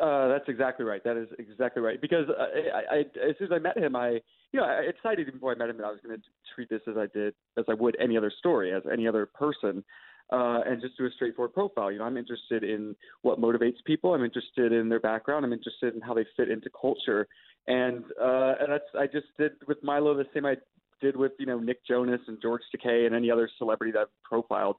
Uh, 0.00 0.28
that's 0.28 0.48
exactly 0.48 0.84
right. 0.84 1.02
That 1.04 1.16
is 1.16 1.28
exactly 1.38 1.82
right. 1.82 2.00
Because 2.00 2.26
I, 2.38 2.94
I, 2.94 2.96
I, 2.96 2.98
as 3.28 3.36
soon 3.38 3.48
as 3.48 3.52
I 3.52 3.58
met 3.58 3.76
him, 3.76 3.96
I, 3.96 4.20
you 4.52 4.60
know, 4.60 4.64
I 4.64 4.88
decided 4.90 5.32
before 5.32 5.52
I 5.52 5.56
met 5.56 5.68
him 5.68 5.78
that 5.78 5.84
I 5.84 5.90
was 5.90 6.00
going 6.00 6.16
to 6.16 6.22
treat 6.54 6.70
this 6.70 6.80
as 6.88 6.96
I 6.96 7.06
did, 7.12 7.34
as 7.58 7.64
I 7.68 7.74
would 7.74 7.96
any 8.00 8.16
other 8.16 8.32
story, 8.38 8.72
as 8.72 8.82
any 8.90 9.06
other 9.08 9.26
person, 9.26 9.84
uh, 10.32 10.60
and 10.66 10.80
just 10.80 10.96
do 10.96 11.04
a 11.06 11.10
straightforward 11.14 11.52
profile. 11.52 11.92
You 11.92 11.98
know, 11.98 12.04
I'm 12.04 12.16
interested 12.16 12.64
in 12.64 12.96
what 13.22 13.40
motivates 13.40 13.84
people. 13.84 14.14
I'm 14.14 14.24
interested 14.24 14.72
in 14.72 14.88
their 14.88 15.00
background. 15.00 15.44
I'm 15.44 15.52
interested 15.52 15.94
in 15.94 16.00
how 16.00 16.14
they 16.14 16.24
fit 16.36 16.50
into 16.50 16.70
culture, 16.70 17.28
and 17.66 18.04
uh, 18.20 18.54
and 18.60 18.72
that's 18.72 18.84
I 18.98 19.06
just 19.06 19.26
did 19.38 19.52
with 19.66 19.82
Milo 19.82 20.14
the 20.14 20.26
same 20.34 20.46
I 20.46 20.56
did 21.00 21.16
with 21.16 21.32
you 21.38 21.46
know 21.46 21.58
Nick 21.58 21.84
Jonas 21.86 22.20
and 22.28 22.40
George 22.40 22.62
Takei 22.74 23.06
and 23.06 23.14
any 23.14 23.30
other 23.30 23.48
celebrity 23.58 23.92
that 23.92 24.00
I've 24.00 24.22
profiled, 24.24 24.76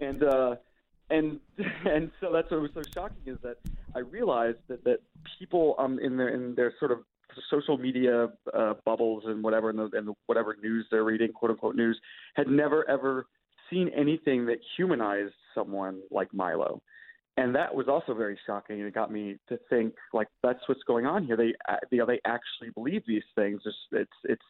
and. 0.00 0.22
uh 0.22 0.56
and 1.10 1.38
and 1.84 2.10
so 2.20 2.32
that's 2.32 2.50
what 2.50 2.62
was 2.62 2.70
so 2.74 2.82
shocking 2.92 3.32
is 3.32 3.38
that 3.42 3.58
I 3.94 4.00
realized 4.00 4.58
that 4.68 4.84
that 4.84 5.00
people 5.38 5.74
um 5.78 5.98
in 5.98 6.16
their 6.16 6.28
in 6.28 6.54
their 6.54 6.72
sort 6.78 6.92
of 6.92 6.98
social 7.50 7.76
media 7.76 8.28
uh, 8.54 8.74
bubbles 8.84 9.24
and 9.26 9.42
whatever 9.42 9.70
and, 9.70 9.78
the, 9.78 9.90
and 9.92 10.14
whatever 10.26 10.56
news 10.62 10.86
they're 10.90 11.04
reading 11.04 11.32
quote 11.32 11.50
unquote 11.50 11.76
news 11.76 11.98
had 12.34 12.48
never 12.48 12.88
ever 12.88 13.26
seen 13.70 13.90
anything 13.96 14.46
that 14.46 14.58
humanized 14.76 15.34
someone 15.54 16.00
like 16.10 16.32
Milo. 16.32 16.82
And 17.38 17.54
that 17.54 17.74
was 17.74 17.86
also 17.86 18.14
very 18.14 18.38
shocking, 18.46 18.78
and 18.78 18.88
it 18.88 18.94
got 18.94 19.12
me 19.12 19.36
to 19.50 19.58
think 19.68 19.94
like 20.14 20.28
that's 20.42 20.60
what's 20.66 20.82
going 20.84 21.04
on 21.04 21.26
here. 21.26 21.36
They, 21.36 21.52
you 21.90 21.98
know, 21.98 22.06
they 22.06 22.20
actually 22.24 22.70
believe 22.74 23.02
these 23.06 23.22
things. 23.34 23.60
It's 23.66 23.76
it's, 23.92 24.10
it's 24.24 24.44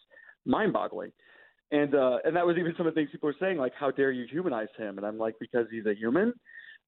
mind-boggling 0.45 1.11
and 1.71 1.95
uh, 1.95 2.19
and 2.25 2.37
that 2.37 2.47
was 2.47 2.57
even 2.59 2.75
some 2.77 2.87
of 2.87 2.95
the 2.95 2.99
things 2.99 3.11
people 3.11 3.29
were 3.29 3.37
saying, 3.41 3.59
like, 3.59 3.73
"How 3.79 3.91
dare 3.91 4.13
you 4.13 4.27
humanize 4.31 4.69
him?" 4.79 4.99
And 4.99 5.07
I'm 5.07 5.19
like, 5.19 5.35
because 5.41 5.67
he's 5.71 5.87
a 5.87 5.95
human, 5.95 6.33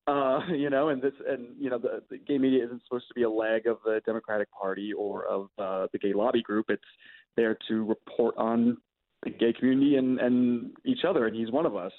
uh, 0.07 0.40
you 0.57 0.70
know. 0.70 0.90
And 0.90 1.03
this, 1.03 1.14
and 1.26 1.49
you 1.59 1.70
know, 1.70 1.78
the, 1.78 2.03
the 2.11 2.18
gay 2.18 2.38
media 2.38 2.64
isn't 2.64 2.82
supposed 2.84 3.09
to 3.09 3.14
be 3.14 3.22
a 3.22 3.30
leg 3.30 3.66
of 3.66 3.78
the 3.84 4.01
Democratic 4.07 4.49
Party 4.53 4.92
or 4.92 5.26
of 5.26 5.49
uh, 5.59 5.86
the 5.92 5.99
gay 5.99 6.12
lobby 6.12 6.42
group. 6.42 6.66
It's 6.68 6.82
there 7.36 7.57
to 7.68 7.84
report 7.84 8.36
on 8.36 8.76
the 9.24 9.30
gay 9.30 9.53
community 9.53 9.96
and 9.96 10.20
and 10.20 10.70
each 10.84 11.01
other, 11.07 11.26
and 11.26 11.34
he's 11.34 11.51
one 11.51 11.66
of 11.66 11.74
us. 11.74 11.92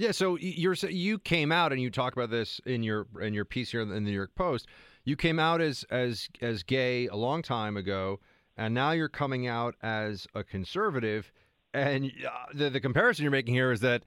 Yeah, 0.00 0.12
so 0.12 0.38
you're 0.38 0.72
you 0.88 1.18
came 1.18 1.52
out 1.52 1.72
and 1.72 1.82
you 1.82 1.90
talk 1.90 2.14
about 2.14 2.30
this 2.30 2.58
in 2.64 2.82
your 2.82 3.06
in 3.20 3.34
your 3.34 3.44
piece 3.44 3.70
here 3.70 3.82
in 3.82 3.90
the 3.90 4.00
New 4.00 4.10
York 4.10 4.34
Post. 4.34 4.66
You 5.04 5.14
came 5.14 5.38
out 5.38 5.60
as 5.60 5.84
as 5.90 6.30
as 6.40 6.62
gay 6.62 7.06
a 7.08 7.16
long 7.16 7.42
time 7.42 7.76
ago, 7.76 8.18
and 8.56 8.72
now 8.72 8.92
you're 8.92 9.10
coming 9.10 9.46
out 9.46 9.74
as 9.82 10.26
a 10.34 10.42
conservative. 10.42 11.30
And 11.74 12.10
uh, 12.26 12.30
the, 12.54 12.70
the 12.70 12.80
comparison 12.80 13.24
you're 13.24 13.30
making 13.30 13.52
here 13.52 13.72
is 13.72 13.80
that 13.80 14.04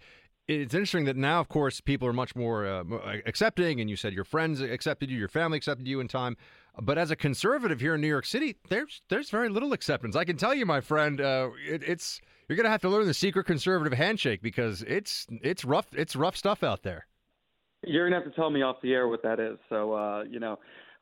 it's 0.47 0.73
interesting 0.73 1.05
that 1.05 1.15
now, 1.15 1.39
of 1.39 1.47
course, 1.47 1.79
people 1.79 2.07
are 2.07 2.13
much 2.13 2.35
more 2.35 2.65
uh, 2.65 2.83
accepting, 3.27 3.79
and 3.79 3.87
you 3.87 3.95
said 3.95 4.13
your 4.13 4.25
friends 4.25 4.61
accepted 4.61 5.11
you, 5.11 5.19
your 5.19 5.27
family 5.27 5.57
accepted 5.57 5.87
you 5.87 5.99
in 5.99 6.07
time. 6.07 6.37
But 6.81 6.97
as 6.97 7.11
a 7.11 7.15
conservative 7.15 7.79
here 7.79 7.95
in 7.95 8.01
New 8.01 8.07
York 8.07 8.25
City, 8.25 8.55
there's 8.69 9.01
there's 9.09 9.29
very 9.29 9.49
little 9.49 9.73
acceptance. 9.73 10.15
I 10.15 10.25
can 10.25 10.37
tell 10.37 10.55
you, 10.55 10.65
my 10.65 10.81
friend, 10.81 11.21
uh, 11.21 11.51
it, 11.67 11.83
it's 11.83 12.19
you're 12.47 12.55
gonna 12.55 12.69
have 12.69 12.81
to 12.81 12.89
learn 12.89 13.05
the 13.05 13.13
secret 13.13 13.45
conservative 13.45 13.93
handshake 13.93 14.41
because 14.41 14.81
it's 14.83 15.27
it's 15.29 15.63
rough 15.63 15.87
it's 15.93 16.15
rough 16.15 16.35
stuff 16.35 16.63
out 16.63 16.81
there. 16.81 17.05
You're 17.85 18.09
gonna 18.09 18.23
have 18.23 18.31
to 18.31 18.35
tell 18.35 18.49
me 18.49 18.63
off 18.63 18.77
the 18.81 18.93
air 18.93 19.07
what 19.07 19.21
that 19.23 19.39
is. 19.39 19.57
So 19.69 19.93
uh, 19.93 20.23
you 20.23 20.39
know, 20.39 20.57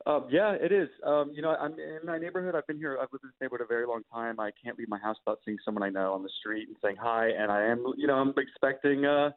um, 0.06 0.26
yeah, 0.30 0.52
it 0.52 0.72
is. 0.72 0.88
Um, 1.06 1.30
you 1.34 1.42
know, 1.42 1.50
I'm 1.50 1.72
in 1.72 2.00
my 2.04 2.18
neighborhood. 2.18 2.54
I've 2.54 2.66
been 2.66 2.78
here. 2.78 2.98
I've 3.00 3.08
lived 3.12 3.24
in 3.24 3.30
this 3.30 3.40
neighborhood 3.40 3.64
a 3.64 3.68
very 3.68 3.86
long 3.86 4.02
time. 4.12 4.40
I 4.40 4.50
can't 4.62 4.78
leave 4.78 4.88
my 4.88 4.98
house 4.98 5.16
without 5.24 5.38
seeing 5.44 5.58
someone 5.64 5.82
I 5.82 5.90
know 5.90 6.12
on 6.12 6.22
the 6.22 6.30
street 6.40 6.68
and 6.68 6.76
saying 6.82 6.96
hi. 7.00 7.28
And 7.28 7.52
I 7.52 7.62
am, 7.64 7.84
you 7.96 8.06
know, 8.06 8.14
I'm 8.14 8.34
expecting 8.36 9.04
uh, 9.04 9.30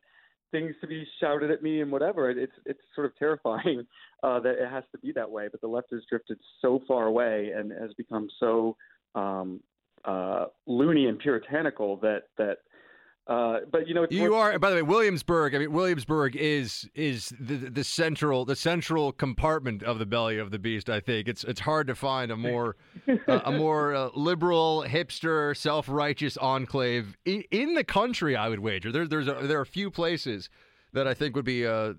things 0.56 0.74
to 0.82 0.88
be 0.88 1.06
shouted 1.20 1.52
at 1.52 1.62
me 1.62 1.82
and 1.82 1.92
whatever. 1.92 2.30
It's 2.30 2.54
it's 2.66 2.80
sort 2.94 3.06
of 3.06 3.18
terrifying 3.18 3.86
uh, 4.24 4.40
that 4.40 4.56
it 4.62 4.70
has 4.70 4.84
to 4.94 4.98
be 5.00 5.12
that 5.14 5.30
way. 5.30 5.48
But 5.52 5.62
the 5.62 5.68
left 5.68 5.92
has 5.92 6.02
drifted 6.10 6.40
so 6.62 6.82
far 6.88 7.08
away 7.08 7.52
and 7.56 7.72
has 7.72 7.94
become 7.98 8.30
so 8.40 8.78
um, 9.16 9.60
uh, 10.06 10.46
loony 10.66 11.08
and 11.08 11.20
puritanical 11.20 11.98
that 11.98 12.24
that 12.38 12.60
uh, 13.28 13.62
but 13.72 13.88
you 13.88 13.96
know, 13.96 14.06
you 14.12 14.36
are. 14.36 14.60
By 14.60 14.70
the 14.70 14.76
way, 14.78 14.82
Williamsburg. 14.84 15.56
I 15.56 15.58
mean, 15.58 15.72
Williamsburg 15.72 16.36
is 16.36 16.88
is 16.94 17.34
the 17.40 17.56
the 17.56 17.84
central 17.84 18.46
the 18.46 18.56
central 18.56 19.12
compartment 19.12 19.82
of 19.82 19.98
the 19.98 20.06
belly 20.06 20.38
of 20.38 20.52
the 20.52 20.60
beast. 20.60 20.92
I 20.92 21.00
think 21.00 21.28
it's 21.28 21.44
it's 21.44 21.62
hard 21.62 21.88
to 21.88 21.96
find 21.96 22.32
a 22.32 22.38
more 22.38 22.76
uh, 23.28 23.42
a 23.46 23.52
more 23.52 23.94
uh, 23.94 24.10
liberal, 24.16 24.86
hipster, 24.88 25.56
self 25.56 25.90
righteous 25.90 26.38
enclave 26.38 27.18
in, 27.26 27.44
in, 27.52 27.74
the 27.74 27.84
country. 27.84 28.36
I 28.36 28.50
would 28.50 28.60
wager 28.60 28.92
there 28.92 29.08
there's 29.08 29.28
a, 29.28 29.34
there 29.44 29.60
are 29.60 29.64
a 29.64 29.66
few 29.66 29.92
places 29.92 30.50
that 30.96 31.08
I 31.08 31.14
think 31.14 31.36
would 31.36 31.46
be 31.46 31.68
uh, 31.68 31.94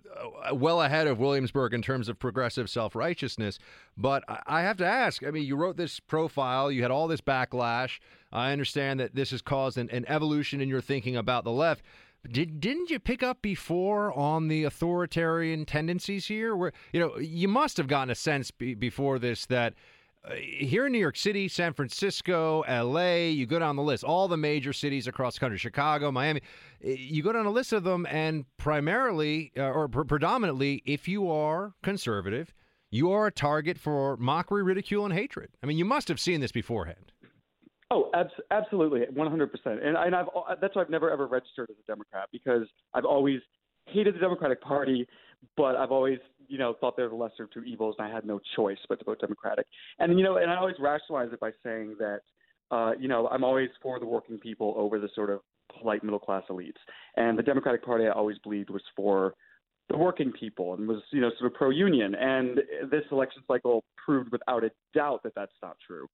well 0.52 0.80
ahead 0.80 1.06
of 1.06 1.18
Williamsburg 1.18 1.74
in 1.74 1.82
terms 1.82 2.08
of 2.08 2.18
progressive 2.18 2.68
self 2.68 2.96
righteousness. 2.96 3.58
But 3.96 4.24
I 4.46 4.62
have 4.62 4.78
to 4.78 4.86
ask 4.86 5.22
I 5.24 5.30
mean, 5.30 5.44
you 5.44 5.56
wrote 5.56 5.76
this 5.76 6.00
profile, 6.00 6.72
you 6.72 6.82
had 6.82 6.90
all 6.90 7.06
this 7.06 7.20
backlash. 7.20 8.00
I 8.32 8.52
understand 8.52 8.98
that 9.00 9.14
this 9.14 9.30
has 9.30 9.42
caused 9.42 9.78
an, 9.78 9.88
an 9.90 10.04
evolution 10.08 10.60
in 10.60 10.68
your 10.68 10.80
thinking 10.80 11.16
about 11.16 11.44
the 11.44 11.52
left. 11.52 11.82
Did, 12.30 12.60
didn't 12.60 12.90
you 12.90 12.98
pick 12.98 13.22
up 13.22 13.40
before 13.40 14.12
on 14.12 14.48
the 14.48 14.64
authoritarian 14.64 15.64
tendencies 15.64 16.26
here? 16.26 16.56
Where 16.56 16.72
you 16.92 17.00
know 17.00 17.18
you 17.18 17.48
must 17.48 17.76
have 17.76 17.86
gotten 17.86 18.10
a 18.10 18.14
sense 18.14 18.50
be, 18.50 18.74
before 18.74 19.18
this 19.18 19.46
that 19.46 19.74
uh, 19.74 19.76
Uh, 20.26 20.34
here 20.34 20.86
in 20.86 20.92
New 20.92 20.98
York 20.98 21.16
City, 21.16 21.46
San 21.46 21.72
Francisco, 21.72 22.64
LA, 22.68 23.26
you 23.26 23.46
go 23.46 23.58
down 23.58 23.76
the 23.76 23.82
list, 23.82 24.02
all 24.02 24.26
the 24.26 24.36
major 24.36 24.72
cities 24.72 25.06
across 25.06 25.34
the 25.34 25.40
country, 25.40 25.58
Chicago, 25.58 26.10
Miami, 26.10 26.40
uh, 26.84 26.88
you 26.88 27.22
go 27.22 27.32
down 27.32 27.46
a 27.46 27.50
list 27.50 27.72
of 27.72 27.84
them, 27.84 28.06
and 28.10 28.44
primarily 28.56 29.52
uh, 29.56 29.62
or 29.62 29.88
pr- 29.88 30.02
predominantly, 30.02 30.82
if 30.84 31.06
you 31.06 31.30
are 31.30 31.74
conservative, 31.82 32.52
you 32.90 33.12
are 33.12 33.28
a 33.28 33.32
target 33.32 33.78
for 33.78 34.16
mockery, 34.16 34.64
ridicule, 34.64 35.04
and 35.04 35.14
hatred. 35.14 35.50
I 35.62 35.66
mean, 35.66 35.78
you 35.78 35.84
must 35.84 36.08
have 36.08 36.18
seen 36.18 36.40
this 36.40 36.52
beforehand. 36.52 37.12
Oh, 37.92 38.10
abs- 38.14 38.30
absolutely, 38.50 39.02
100%. 39.14 39.48
And, 39.66 39.96
and 39.96 40.16
I've 40.16 40.26
uh, 40.34 40.56
that's 40.60 40.74
why 40.74 40.82
I've 40.82 40.90
never 40.90 41.08
ever 41.08 41.26
registered 41.28 41.70
as 41.70 41.76
a 41.78 41.86
Democrat 41.86 42.28
because 42.32 42.66
I've 42.94 43.04
always 43.04 43.40
hated 43.86 44.16
the 44.16 44.18
Democratic 44.18 44.60
Party, 44.60 45.06
but 45.56 45.76
I've 45.76 45.92
always 45.92 46.18
you 46.48 46.58
know, 46.58 46.74
thought 46.80 46.96
they 46.96 47.02
were 47.02 47.08
the 47.08 47.14
lesser 47.14 47.44
of 47.44 47.50
two 47.52 47.62
evils, 47.62 47.96
and 47.98 48.06
I 48.06 48.14
had 48.14 48.24
no 48.24 48.40
choice 48.54 48.78
but 48.88 48.98
to 48.98 49.04
vote 49.04 49.20
Democratic. 49.20 49.66
And 49.98 50.18
you 50.18 50.24
know, 50.24 50.36
and 50.36 50.50
I 50.50 50.56
always 50.56 50.76
rationalize 50.78 51.32
it 51.32 51.40
by 51.40 51.50
saying 51.62 51.96
that, 51.98 52.20
uh, 52.70 52.92
you 52.98 53.08
know, 53.08 53.28
I'm 53.28 53.44
always 53.44 53.70
for 53.82 53.98
the 53.98 54.06
working 54.06 54.38
people 54.38 54.74
over 54.76 54.98
the 54.98 55.08
sort 55.14 55.30
of 55.30 55.40
polite 55.78 56.02
middle 56.02 56.18
class 56.18 56.42
elites. 56.50 56.72
And 57.16 57.38
the 57.38 57.42
Democratic 57.42 57.84
Party, 57.84 58.06
I 58.06 58.10
always 58.10 58.38
believed, 58.38 58.70
was 58.70 58.82
for 58.94 59.34
the 59.88 59.96
working 59.96 60.32
people 60.32 60.74
and 60.74 60.88
was, 60.88 61.02
you 61.12 61.20
know, 61.20 61.30
sort 61.38 61.52
of 61.52 61.56
pro 61.56 61.70
union. 61.70 62.14
And 62.14 62.58
this 62.90 63.04
election 63.12 63.42
cycle 63.46 63.84
proved 63.96 64.32
without 64.32 64.64
a 64.64 64.70
doubt 64.94 65.22
that 65.22 65.34
that's 65.34 65.52
not 65.62 65.76
true. 65.86 66.06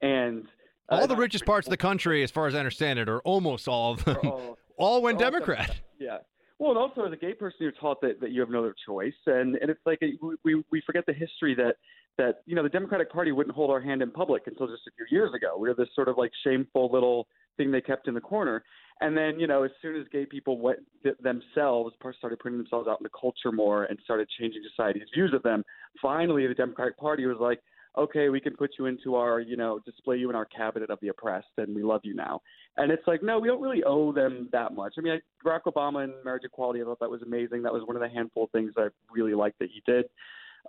And 0.00 0.44
uh, 0.88 0.96
all 0.96 1.06
the 1.06 1.16
richest 1.16 1.46
parts 1.46 1.66
of 1.66 1.70
the 1.70 1.76
country, 1.76 2.22
as 2.22 2.30
far 2.30 2.46
as 2.46 2.54
I 2.54 2.58
understand 2.58 2.98
it, 2.98 3.08
or 3.08 3.20
almost 3.20 3.68
all 3.68 3.92
of 3.92 4.04
them, 4.04 4.16
all, 4.24 4.58
all 4.76 5.02
went 5.02 5.16
all 5.16 5.30
Democrat. 5.30 5.68
Democrat. 5.68 5.80
Yeah. 5.98 6.18
Well, 6.62 6.70
and 6.70 6.78
also 6.78 7.04
as 7.04 7.12
a 7.12 7.16
gay 7.16 7.34
person, 7.34 7.56
you're 7.58 7.72
taught 7.72 8.00
that, 8.02 8.20
that 8.20 8.30
you 8.30 8.40
have 8.40 8.48
no 8.48 8.60
other 8.60 8.76
choice, 8.86 9.16
and 9.26 9.56
and 9.56 9.68
it's 9.68 9.80
like 9.84 9.98
a, 10.00 10.12
we 10.44 10.62
we 10.70 10.80
forget 10.86 11.04
the 11.06 11.12
history 11.12 11.56
that 11.56 11.74
that 12.18 12.42
you 12.46 12.54
know 12.54 12.62
the 12.62 12.68
Democratic 12.68 13.10
Party 13.10 13.32
wouldn't 13.32 13.56
hold 13.56 13.68
our 13.68 13.80
hand 13.80 14.00
in 14.00 14.12
public 14.12 14.44
until 14.46 14.68
just 14.68 14.86
a 14.86 14.92
few 14.96 15.06
years 15.10 15.34
ago. 15.34 15.56
We 15.58 15.68
were 15.68 15.74
this 15.74 15.88
sort 15.92 16.06
of 16.06 16.18
like 16.18 16.30
shameful 16.44 16.88
little 16.92 17.26
thing 17.56 17.72
they 17.72 17.80
kept 17.80 18.06
in 18.06 18.14
the 18.14 18.20
corner, 18.20 18.62
and 19.00 19.16
then 19.16 19.40
you 19.40 19.48
know 19.48 19.64
as 19.64 19.72
soon 19.82 20.00
as 20.00 20.06
gay 20.12 20.24
people 20.24 20.56
went 20.60 20.78
themselves 21.20 21.96
started 22.16 22.38
putting 22.38 22.58
themselves 22.58 22.86
out 22.86 23.00
in 23.00 23.02
the 23.02 23.10
culture 23.20 23.50
more 23.50 23.86
and 23.86 23.98
started 24.04 24.28
changing 24.38 24.62
society's 24.70 25.08
views 25.12 25.32
of 25.34 25.42
them, 25.42 25.64
finally 26.00 26.46
the 26.46 26.54
Democratic 26.54 26.96
Party 26.96 27.26
was 27.26 27.38
like, 27.40 27.58
okay, 27.96 28.28
we 28.28 28.40
can 28.40 28.56
put 28.56 28.70
you 28.78 28.86
into 28.86 29.14
our, 29.16 29.40
you 29.40 29.56
know, 29.56 29.78
display 29.80 30.16
you 30.16 30.30
in 30.30 30.36
our 30.36 30.46
cabinet 30.46 30.90
of 30.90 30.98
the 31.00 31.08
oppressed, 31.08 31.48
and 31.58 31.74
we 31.74 31.82
love 31.82 32.00
you 32.04 32.14
now. 32.14 32.40
And 32.76 32.90
it's 32.90 33.06
like, 33.06 33.22
no, 33.22 33.38
we 33.38 33.48
don't 33.48 33.60
really 33.60 33.84
owe 33.84 34.12
them 34.12 34.48
that 34.52 34.74
much. 34.74 34.94
I 34.96 35.02
mean, 35.02 35.12
I, 35.12 35.46
Barack 35.46 35.62
Obama 35.66 36.04
and 36.04 36.14
marriage 36.24 36.44
equality, 36.44 36.80
I 36.80 36.84
thought 36.84 37.00
that 37.00 37.10
was 37.10 37.22
amazing. 37.22 37.62
That 37.62 37.72
was 37.72 37.82
one 37.84 37.96
of 37.96 38.02
the 38.02 38.08
handful 38.08 38.44
of 38.44 38.50
things 38.50 38.72
I 38.78 38.88
really 39.10 39.34
liked 39.34 39.58
that 39.58 39.68
he 39.72 39.82
did. 39.86 40.06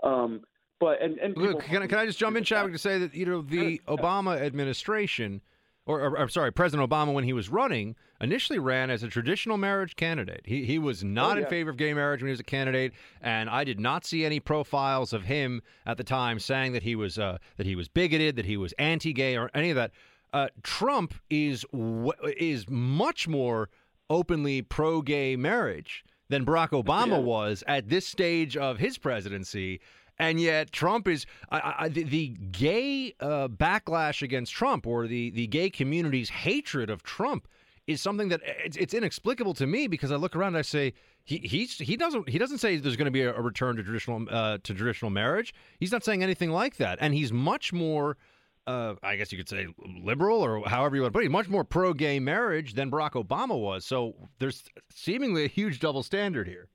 Um, 0.03 0.41
but 0.80 1.01
and 1.01 1.17
and 1.19 1.38
Luke, 1.38 1.63
can, 1.63 1.84
I, 1.84 1.88
can 1.88 1.97
I 1.97 2.05
just 2.05 2.19
jump 2.19 2.36
in, 2.36 2.43
Chadwick, 2.43 2.74
to 2.74 2.80
say 2.80 2.99
that 2.99 3.15
you 3.15 3.26
know 3.26 3.41
the 3.41 3.80
Obama 3.88 4.41
administration 4.41 5.41
or, 5.86 6.01
or, 6.01 6.17
or, 6.17 6.30
sorry, 6.30 6.51
President 6.51 6.89
Obama, 6.89 7.13
when 7.13 7.24
he 7.24 7.34
was 7.34 7.49
running, 7.49 7.95
initially 8.24 8.57
ran 8.57 8.89
as 8.89 9.03
a 9.03 9.07
traditional 9.07 9.57
marriage 9.57 9.95
candidate. 9.95 10.41
He 10.45 10.65
he 10.65 10.80
was 10.80 11.03
not 11.03 11.36
oh, 11.36 11.39
yeah. 11.39 11.43
in 11.43 11.49
favor 11.49 11.69
of 11.69 11.78
gay 11.78 11.93
marriage 11.93 12.21
when 12.21 12.30
he 12.30 12.32
was 12.32 12.39
a 12.39 12.43
candidate, 12.43 12.93
and 13.21 13.49
I 13.49 13.63
did 13.63 13.80
not 13.80 14.05
see 14.05 14.26
any 14.26 14.39
profiles 14.39 15.13
of 15.13 15.26
him 15.26 15.61
at 15.86 15.97
the 15.97 16.03
time 16.03 16.39
saying 16.39 16.74
that 16.74 16.84
he 16.84 16.95
was 16.95 17.19
uh, 17.19 17.38
that 17.57 17.67
he 17.67 17.76
was 17.76 17.88
bigoted, 17.89 18.38
that 18.38 18.45
he 18.45 18.57
was 18.57 18.74
anti-gay, 18.80 19.38
or 19.38 19.51
any 19.53 19.69
of 19.69 19.76
that. 19.76 19.91
Uh, 20.32 20.47
Trump 20.63 21.13
is 21.30 21.65
is 22.38 22.67
much 22.69 23.28
more 23.28 23.69
openly 24.09 24.61
pro-gay 24.61 25.36
marriage 25.36 26.03
than 26.30 26.45
Barack 26.45 26.69
Obama 26.69 27.09
Yeah. 27.09 27.17
was 27.19 27.63
at 27.67 27.89
this 27.89 28.07
stage 28.07 28.57
of 28.57 28.80
his 28.80 28.97
presidency. 28.97 29.80
And 30.19 30.39
yet, 30.39 30.71
Trump 30.71 31.07
is 31.07 31.26
I, 31.51 31.74
I, 31.80 31.89
the, 31.89 32.03
the 32.03 32.28
gay 32.51 33.15
uh, 33.19 33.47
backlash 33.47 34.21
against 34.21 34.53
Trump 34.53 34.86
or 34.86 35.07
the, 35.07 35.32
the 35.32 35.47
gay 35.47 35.71
community's 35.71 36.30
hatred 36.30 36.91
of 36.91 37.01
Trump 37.01 37.47
is 37.88 38.02
something 38.02 38.30
that 38.30 38.42
it's, 38.44 38.78
it's 38.78 38.94
inexplicable 38.94 39.54
to 39.56 39.68
me 39.68 39.88
because 39.88 40.12
I 40.12 40.16
look 40.16 40.36
around 40.36 40.50
and 40.50 40.58
I 40.58 40.62
say 40.62 40.94
he 41.26 41.38
he's, 41.38 41.78
he 41.78 41.98
doesn't 41.98 42.30
he 42.30 42.38
doesn't 42.38 42.60
say 42.60 42.78
there's 42.78 42.96
going 42.96 43.06
to 43.06 43.12
be 43.12 43.22
a, 43.22 43.34
a 43.34 43.42
return 43.42 43.76
to 43.76 43.84
traditional 43.84 44.26
uh, 44.30 44.58
to 44.64 44.74
traditional 44.74 45.12
marriage. 45.12 45.54
He's 45.80 45.92
not 45.92 46.04
saying 46.04 46.24
anything 46.24 46.52
like 46.52 46.78
that, 46.78 47.00
and 47.02 47.14
he's 47.14 47.32
much 47.32 47.74
more. 47.74 48.18
Uh, 48.66 48.96
I 49.04 49.18
guess 49.18 49.30
you 49.34 49.38
could 49.38 49.50
say 49.50 49.68
liberal 50.02 50.40
or 50.40 50.64
however 50.66 50.96
you 50.96 51.02
want 51.02 51.14
to 51.14 51.18
put 51.18 51.26
it. 51.26 51.32
Much 51.32 51.50
more 51.50 51.66
pro 51.66 51.94
gay 51.94 52.20
marriage 52.22 52.76
than 52.76 52.90
Barack 52.90 53.12
Obama 53.12 53.60
was. 53.60 53.86
So 53.86 54.16
there's 54.40 54.64
seemingly 54.90 55.44
a 55.44 55.50
huge 55.50 55.82
double 55.82 56.02
standard 56.02 56.48
here. 56.48 56.70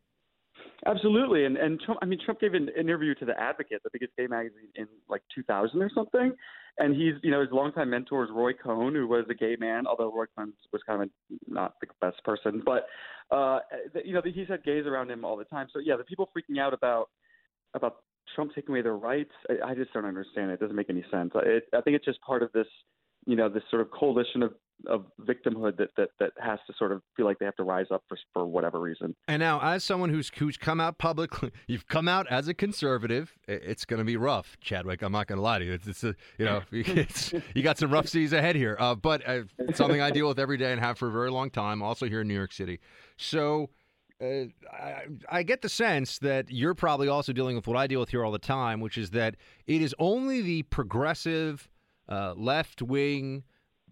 Absolutely, 0.87 1.45
and 1.47 1.57
and 1.57 1.81
Trump. 1.81 1.99
I 2.03 2.07
mean, 2.07 2.19
Trump 2.23 2.41
gave 2.41 2.53
an 2.53 2.69
interview 2.79 3.15
to 3.17 3.25
the 3.25 3.39
Advocate, 3.41 3.83
the 3.83 3.91
biggest 3.93 4.13
gay 4.19 4.27
magazine 4.27 4.69
in 4.75 4.87
like 5.09 5.23
2000 5.35 5.83
or 5.83 5.91
something, 5.95 6.33
and 6.79 6.95
he's 6.95 7.15
you 7.23 7.31
know 7.31 7.41
his 7.41 7.51
longtime 7.53 7.91
mentor 7.91 8.25
is 8.25 8.31
Roy 8.33 8.53
Cohn, 8.53 8.95
who 8.95 9.07
was 9.07 9.25
a 9.31 9.35
gay 9.35 9.57
man, 9.59 9.87
although 9.87 10.13
Roy 10.13 10.27
Cohn 10.37 10.53
was 10.73 10.83
kind 10.87 11.03
of 11.03 11.11
not 11.47 11.75
the 11.81 11.87
best 12.01 12.23
person, 12.25 12.63
but 12.65 12.87
uh, 13.31 13.61
you 14.05 14.15
know 14.15 14.23
he's 14.25 14.49
had 14.49 14.65
gays 14.65 14.87
around 14.87 15.11
him 15.11 15.25
all 15.25 15.37
the 15.37 15.45
time. 15.45 15.69
So 15.73 15.81
yeah, 15.81 15.97
the 15.97 16.05
people 16.05 16.31
freaking 16.37 16.61
out 16.61 16.73
about 16.73 17.09
about 17.75 17.97
Trump 18.35 18.53
taking 18.55 18.71
away 18.71 18.83
their 18.83 18.97
rights, 18.97 19.33
I, 19.51 19.71
I 19.71 19.75
just 19.75 19.93
don't 19.93 20.05
understand 20.05 20.51
it. 20.51 20.55
It 20.55 20.61
doesn't 20.61 20.77
make 20.77 20.91
any 20.91 21.05
sense. 21.11 21.33
It, 21.35 21.65
I 21.75 21.81
think 21.81 21.97
it's 21.97 22.05
just 22.05 22.21
part 22.23 22.43
of 22.43 22.53
this, 22.53 22.67
you 23.27 23.37
know, 23.37 23.49
this 23.49 23.63
sort 23.71 23.83
of 23.83 23.91
coalition 23.91 24.43
of 24.43 24.55
of 24.87 25.05
victimhood 25.21 25.77
that 25.77 25.91
that 25.97 26.11
that 26.21 26.33
has 26.41 26.59
to 26.67 26.73
sort 26.79 26.93
of 26.93 27.03
feel 27.17 27.27
like 27.27 27.39
they 27.39 27.45
have 27.45 27.57
to 27.57 27.65
rise 27.65 27.87
up 27.91 28.03
for 28.09 28.17
for 28.33 28.47
whatever 28.47 28.81
reason. 28.81 29.15
And 29.27 29.41
now, 29.41 29.61
as 29.61 29.85
someone 29.85 30.11
who's 30.11 30.31
who's 30.37 30.57
come 30.57 30.81
out 30.81 30.99
publicly, 30.99 31.51
you've 31.67 31.89
come 31.89 32.09
out 32.09 32.27
as 32.31 32.49
a 32.49 32.55
conservative. 32.55 33.37
It's 33.47 33.85
going 33.85 33.99
to 33.99 34.05
be 34.05 34.17
rough, 34.17 34.57
Chadwick. 34.61 35.03
I'm 35.03 35.13
not 35.13 35.27
going 35.27 35.39
to 35.39 35.43
lie 35.43 35.59
to 35.59 35.65
you. 35.65 35.73
It's, 35.73 35.87
it's 35.87 36.05
a, 36.05 36.15
you 36.39 36.45
know, 36.45 36.63
it's, 36.71 37.33
you 37.55 37.63
got 37.63 37.79
some 37.79 37.91
rough 37.91 38.09
seas 38.09 38.33
ahead 38.33 38.57
here. 38.57 38.77
Uh, 38.79 38.95
but 38.95 39.27
uh, 39.29 39.43
it's 39.59 39.79
something 39.79 40.01
I 40.01 40.11
deal 40.11 40.29
with 40.29 40.39
every 40.39 40.57
day 40.57 40.73
and 40.73 40.81
have 40.81 40.99
for 40.99 41.09
a 41.09 41.13
very 41.13 41.31
long 41.31 41.51
time. 41.51 41.83
Also 41.83 42.07
here 42.07 42.21
in 42.21 42.29
New 42.29 42.35
York 42.35 42.53
City. 42.53 42.81
So. 43.17 43.71
Uh, 44.21 44.47
I, 44.73 45.05
I 45.31 45.43
get 45.45 45.63
the 45.63 45.69
sense 45.69 46.19
that 46.19 46.51
you're 46.51 46.75
probably 46.75 47.07
also 47.07 47.33
dealing 47.33 47.55
with 47.55 47.69
what 47.69 47.77
I 47.77 47.87
deal 47.87 48.01
with 48.01 48.09
here 48.09 48.25
all 48.25 48.33
the 48.33 48.39
time, 48.41 48.81
which 48.81 48.99
is 48.99 49.11
that 49.11 49.37
it 49.69 49.81
is 49.81 49.95
only 50.01 50.43
the 50.43 50.65
progressive, 50.65 51.69
uh, 52.09 52.35
left 52.37 52.83
wing 52.83 53.45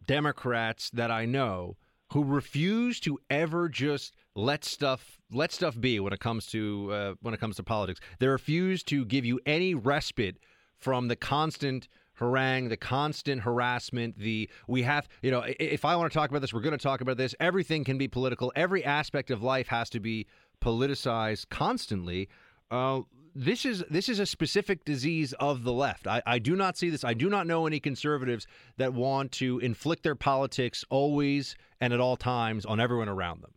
Democrats 0.07 0.91
that 0.91 1.11
I 1.11 1.25
know 1.25 1.77
who 2.13 2.23
refuse 2.25 3.01
to 3.01 3.19
ever 3.31 3.69
just 3.69 4.15
let 4.35 4.65
stuff 4.65 5.19
let 5.33 5.51
stuff 5.53 5.81
be 5.81 5.99
when 5.99 6.13
it 6.13 6.21
comes 6.21 6.47
to 6.47 6.91
uh, 6.93 7.15
when 7.21 7.35
it 7.35 7.41
comes 7.41 7.57
to 7.57 7.63
politics. 7.63 8.01
They 8.19 8.29
refuse 8.29 8.83
to 8.85 9.05
give 9.05 9.25
you 9.25 9.41
any 9.47 9.75
respite 9.75 10.37
from 10.77 11.09
the 11.09 11.17
constant 11.17 11.89
harangue, 12.15 12.69
the 12.69 12.77
constant 12.77 13.43
harassment. 13.43 14.19
The 14.19 14.49
we 14.69 14.83
have 14.83 15.09
you 15.23 15.31
know 15.31 15.45
if 15.47 15.85
I 15.85 15.97
want 15.97 16.13
to 16.13 16.17
talk 16.17 16.31
about 16.31 16.43
this, 16.43 16.53
we're 16.53 16.61
going 16.61 16.79
to 16.79 16.83
talk 16.83 17.01
about 17.01 17.17
this. 17.17 17.35
Everything 17.41 17.83
can 17.83 17.99
be 17.99 18.09
political. 18.09 18.53
Every 18.55 18.85
aspect 18.85 19.31
of 19.31 19.43
life 19.43 19.69
has 19.69 19.91
to 19.91 20.01
be 20.01 20.27
politicized 20.63 21.49
constantly. 21.49 22.29
Uh, 22.71 23.01
this 23.37 23.67
is 23.67 23.85
this 23.91 24.09
is 24.09 24.19
a 24.19 24.27
specific 24.27 24.85
disease 24.85 25.35
of 25.35 25.63
the 25.63 25.73
left. 25.73 26.07
I, 26.07 26.23
I 26.27 26.39
do 26.39 26.57
not 26.57 26.77
see 26.79 26.89
this. 26.89 27.05
I 27.05 27.13
do 27.13 27.29
not 27.29 27.47
know 27.47 27.67
any 27.67 27.81
conservatives 27.81 28.47
that 28.79 28.95
want 28.95 29.33
to 29.33 29.59
inflict 29.59 30.03
their 30.03 30.15
politics 30.15 30.85
always 30.89 31.55
and 31.81 31.93
at 31.93 32.01
all 32.01 32.17
times 32.17 32.65
on 32.65 32.81
everyone 32.81 33.09
around 33.09 33.43
them. 33.43 33.53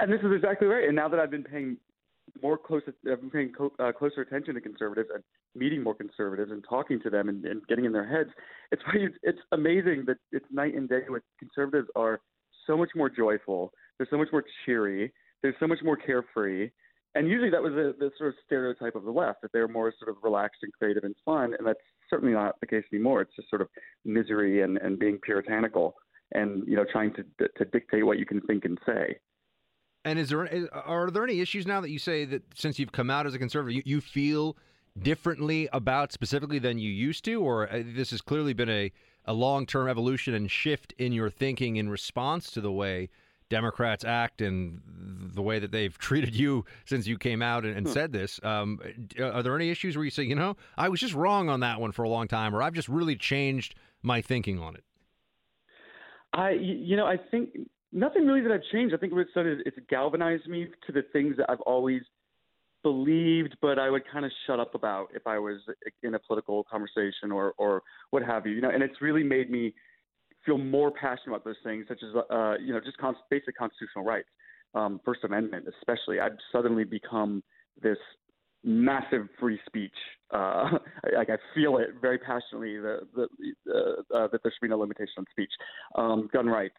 And 0.00 0.12
this 0.12 0.20
is 0.20 0.32
exactly 0.34 0.66
right. 0.66 0.84
And 0.84 0.96
now 0.96 1.08
that 1.08 1.20
I've 1.20 1.30
been 1.30 1.44
paying 1.44 1.76
more 2.42 2.58
close, 2.58 2.82
I've 2.88 3.20
been 3.20 3.30
paying 3.30 3.52
co- 3.56 3.72
uh, 3.78 3.92
closer 3.92 4.22
attention 4.22 4.54
to 4.54 4.60
conservatives 4.60 5.08
and 5.14 5.22
meeting 5.54 5.84
more 5.84 5.94
conservatives 5.94 6.50
and 6.50 6.64
talking 6.68 7.00
to 7.02 7.10
them 7.10 7.28
and, 7.28 7.44
and 7.44 7.64
getting 7.68 7.84
in 7.84 7.92
their 7.92 8.06
heads. 8.06 8.30
It's 8.72 8.82
it's 9.22 9.38
amazing 9.52 10.04
that 10.08 10.16
it's 10.32 10.46
night 10.50 10.74
and 10.74 10.88
day. 10.88 11.02
With 11.08 11.22
conservatives 11.38 11.88
are 11.94 12.20
so 12.66 12.76
much 12.76 12.90
more 12.96 13.08
joyful. 13.08 13.72
They're 13.98 14.08
so 14.10 14.18
much 14.18 14.28
more 14.32 14.42
cheery. 14.66 15.12
They're 15.42 15.56
so 15.60 15.68
much 15.68 15.78
more 15.84 15.96
carefree. 15.96 16.70
And 17.14 17.28
usually 17.28 17.50
that 17.50 17.62
was 17.62 17.72
the, 17.74 17.94
the 17.98 18.10
sort 18.18 18.30
of 18.30 18.34
stereotype 18.44 18.96
of 18.96 19.04
the 19.04 19.10
left 19.10 19.42
that 19.42 19.52
they're 19.52 19.68
more 19.68 19.92
sort 19.98 20.10
of 20.10 20.16
relaxed 20.22 20.58
and 20.62 20.72
creative 20.72 21.04
and 21.04 21.14
fun. 21.24 21.54
And 21.56 21.66
that's 21.66 21.78
certainly 22.10 22.34
not 22.34 22.58
the 22.60 22.66
case 22.66 22.84
anymore. 22.92 23.20
It's 23.20 23.34
just 23.36 23.48
sort 23.48 23.62
of 23.62 23.68
misery 24.04 24.62
and, 24.62 24.78
and 24.78 24.98
being 24.98 25.18
puritanical 25.22 25.94
and 26.32 26.66
you 26.66 26.76
know 26.76 26.84
trying 26.90 27.12
to 27.14 27.24
to 27.58 27.64
dictate 27.66 28.04
what 28.04 28.18
you 28.18 28.26
can 28.26 28.40
think 28.42 28.64
and 28.64 28.78
say. 28.86 29.16
And 30.04 30.18
is 30.18 30.28
there 30.28 30.68
are 30.72 31.10
there 31.10 31.24
any 31.24 31.40
issues 31.40 31.66
now 31.66 31.80
that 31.80 31.90
you 31.90 31.98
say 31.98 32.24
that 32.26 32.42
since 32.54 32.78
you've 32.78 32.92
come 32.92 33.10
out 33.10 33.26
as 33.26 33.34
a 33.34 33.38
conservative, 33.38 33.76
you, 33.76 33.82
you 33.86 34.00
feel 34.00 34.56
differently 35.00 35.68
about 35.72 36.12
specifically 36.12 36.58
than 36.58 36.78
you 36.78 36.90
used 36.90 37.24
to, 37.24 37.40
or 37.42 37.72
uh, 37.72 37.82
this 37.84 38.10
has 38.10 38.20
clearly 38.20 38.52
been 38.52 38.68
a, 38.68 38.92
a 39.24 39.32
long 39.32 39.66
term 39.66 39.88
evolution 39.88 40.34
and 40.34 40.50
shift 40.50 40.92
in 40.98 41.12
your 41.12 41.30
thinking 41.30 41.76
in 41.76 41.88
response 41.88 42.50
to 42.50 42.60
the 42.60 42.72
way 42.72 43.08
Democrats 43.50 44.04
act 44.04 44.40
and 44.40 44.80
the 45.34 45.42
way 45.42 45.58
that 45.58 45.70
they've 45.72 45.96
treated 45.98 46.34
you 46.34 46.64
since 46.84 47.06
you 47.06 47.18
came 47.18 47.42
out 47.42 47.64
and, 47.64 47.76
and 47.76 47.86
Hmm. 47.86 47.92
said 47.92 48.12
this? 48.12 48.40
Um, 48.42 48.80
are 49.20 49.42
there 49.42 49.54
any 49.56 49.70
issues 49.70 49.96
where 49.96 50.04
you 50.04 50.10
say, 50.10 50.22
you 50.24 50.34
know, 50.34 50.56
I 50.76 50.88
was 50.88 51.00
just 51.00 51.14
wrong 51.14 51.48
on 51.48 51.60
that 51.60 51.80
one 51.80 51.92
for 51.92 52.02
a 52.02 52.08
long 52.08 52.28
time, 52.28 52.54
or 52.54 52.62
I've 52.62 52.74
just 52.74 52.88
really 52.88 53.16
changed 53.16 53.74
my 54.02 54.20
thinking 54.20 54.58
on 54.58 54.74
it? 54.74 54.84
I, 56.32 56.50
you 56.50 56.96
know, 56.96 57.06
I 57.06 57.16
think 57.30 57.50
nothing 57.92 58.26
really 58.26 58.40
that 58.40 58.52
I've 58.52 58.64
changed. 58.72 58.94
I 58.94 58.98
think 58.98 59.12
what 59.12 59.20
it's 59.20 59.32
done 59.34 59.46
is 59.46 59.60
it's 59.64 59.78
galvanized 59.88 60.48
me 60.48 60.66
to 60.86 60.92
the 60.92 61.02
things 61.12 61.36
that 61.36 61.48
I've 61.48 61.60
always 61.60 62.02
believed, 62.82 63.56
but 63.62 63.78
I 63.78 63.88
would 63.88 64.02
kind 64.12 64.24
of 64.24 64.32
shut 64.46 64.60
up 64.60 64.74
about 64.74 65.08
if 65.14 65.26
I 65.26 65.38
was 65.38 65.58
in 66.02 66.14
a 66.14 66.18
political 66.18 66.64
conversation 66.64 67.32
or 67.32 67.54
or 67.56 67.82
what 68.10 68.22
have 68.24 68.46
you. 68.46 68.52
You 68.52 68.60
know, 68.62 68.70
and 68.70 68.82
it's 68.82 69.00
really 69.00 69.22
made 69.22 69.50
me 69.50 69.74
feel 70.44 70.58
more 70.58 70.90
passionate 70.90 71.28
about 71.28 71.44
those 71.44 71.56
things, 71.64 71.86
such 71.88 72.00
as 72.02 72.14
uh, 72.30 72.54
you 72.58 72.72
know, 72.72 72.80
just 72.80 72.98
con- 72.98 73.16
basic 73.30 73.56
constitutional 73.56 74.04
rights, 74.04 74.28
um, 74.74 75.00
First 75.04 75.24
Amendment, 75.24 75.66
especially. 75.78 76.20
I've 76.20 76.36
suddenly 76.52 76.84
become 76.84 77.42
this 77.82 77.98
massive 78.64 79.28
free 79.38 79.60
speech. 79.66 79.94
Uh, 80.32 80.70
like 81.16 81.30
I 81.30 81.36
feel 81.54 81.78
it 81.78 81.90
very 82.00 82.18
passionately 82.18 82.78
the, 82.78 83.00
the, 83.14 83.28
uh, 83.72 84.16
uh, 84.16 84.28
that 84.32 84.42
there 84.42 84.52
should 84.52 84.62
be 84.62 84.68
no 84.68 84.78
limitation 84.78 85.14
on 85.18 85.26
speech. 85.30 85.52
Um, 85.94 86.28
gun 86.32 86.46
rights, 86.46 86.76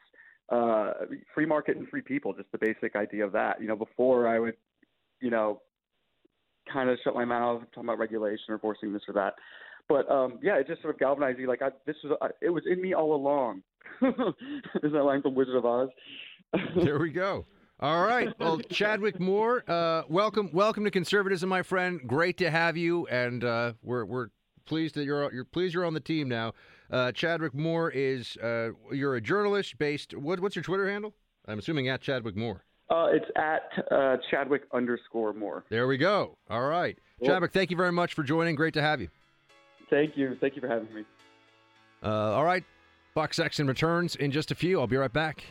uh, 0.49 0.93
free 1.33 1.45
market 1.45 1.77
and 1.77 1.87
free 1.87 2.01
people, 2.01 2.33
just 2.33 2.51
the 2.51 2.57
basic 2.57 2.95
idea 2.95 3.25
of 3.25 3.31
that. 3.33 3.61
You 3.61 3.67
know, 3.67 3.75
before 3.75 4.27
I 4.27 4.39
would, 4.39 4.55
you 5.21 5.29
know, 5.29 5.61
kind 6.71 6.89
of 6.89 6.97
shut 7.03 7.13
my 7.13 7.25
mouth 7.25 7.61
talking 7.73 7.83
about 7.83 7.99
regulation 7.99 8.45
or 8.49 8.59
forcing 8.59 8.91
this 8.91 9.03
or 9.07 9.13
that. 9.13 9.35
But 9.87 10.09
um, 10.09 10.39
yeah, 10.41 10.57
it 10.57 10.67
just 10.67 10.81
sort 10.81 10.95
of 10.95 10.99
galvanized 10.99 11.37
me. 11.37 11.47
Like 11.47 11.61
I, 11.61 11.69
this 11.85 11.95
was, 12.03 12.17
I, 12.21 12.29
it 12.41 12.49
was 12.49 12.63
in 12.69 12.81
me 12.81 12.93
all 12.93 13.15
along. 13.15 13.61
Is 14.01 14.91
that 14.91 15.03
line 15.03 15.21
from 15.21 15.35
Wizard 15.35 15.55
of 15.55 15.65
Oz? 15.65 15.89
there 16.83 16.99
we 16.99 17.11
go. 17.11 17.45
All 17.79 18.05
right. 18.05 18.33
Well, 18.39 18.59
Chadwick 18.59 19.19
Moore, 19.19 19.63
uh, 19.69 20.03
welcome, 20.07 20.49
welcome 20.53 20.85
to 20.85 20.91
conservatism, 20.91 21.49
my 21.49 21.61
friend. 21.61 21.99
Great 22.07 22.37
to 22.37 22.49
have 22.49 22.77
you, 22.77 23.05
and 23.07 23.43
uh, 23.43 23.73
we're 23.83 24.05
we're 24.05 24.27
pleased 24.65 24.95
that 24.95 25.03
you're 25.03 25.31
you're 25.33 25.43
pleased 25.45 25.73
you're 25.73 25.85
on 25.85 25.93
the 25.93 25.99
team 25.99 26.29
now. 26.29 26.53
Uh, 26.89 27.11
Chadwick 27.11 27.53
Moore 27.53 27.91
is 27.91 28.37
uh, 28.37 28.69
you're 28.91 29.15
a 29.15 29.21
journalist 29.21 29.77
based. 29.77 30.15
What, 30.15 30.39
what's 30.39 30.55
your 30.55 30.63
Twitter 30.63 30.89
handle? 30.89 31.13
I'm 31.47 31.59
assuming 31.59 31.89
at 31.89 32.01
Chadwick 32.01 32.35
Moore. 32.35 32.63
Uh, 32.89 33.07
it's 33.11 33.25
at 33.35 33.63
uh, 33.91 34.17
Chadwick 34.31 34.63
underscore 34.73 35.33
Moore. 35.33 35.65
There 35.69 35.87
we 35.87 35.97
go. 35.97 36.37
All 36.49 36.67
right, 36.67 36.97
Cool. 37.19 37.27
Chadwick. 37.27 37.51
Thank 37.51 37.71
you 37.71 37.77
very 37.77 37.91
much 37.91 38.13
for 38.13 38.23
joining. 38.23 38.55
Great 38.55 38.75
to 38.75 38.81
have 38.81 39.01
you. 39.01 39.09
Thank 39.89 40.17
you. 40.17 40.37
Thank 40.39 40.55
you 40.55 40.61
for 40.61 40.67
having 40.67 40.93
me. 40.93 41.03
Uh, 42.03 42.33
all 42.33 42.45
right, 42.45 42.63
Buck 43.13 43.33
Sexton 43.33 43.67
returns 43.67 44.15
in 44.15 44.31
just 44.31 44.51
a 44.51 44.55
few. 44.55 44.79
I'll 44.79 44.87
be 44.87 44.97
right 44.97 45.11
back. 45.11 45.43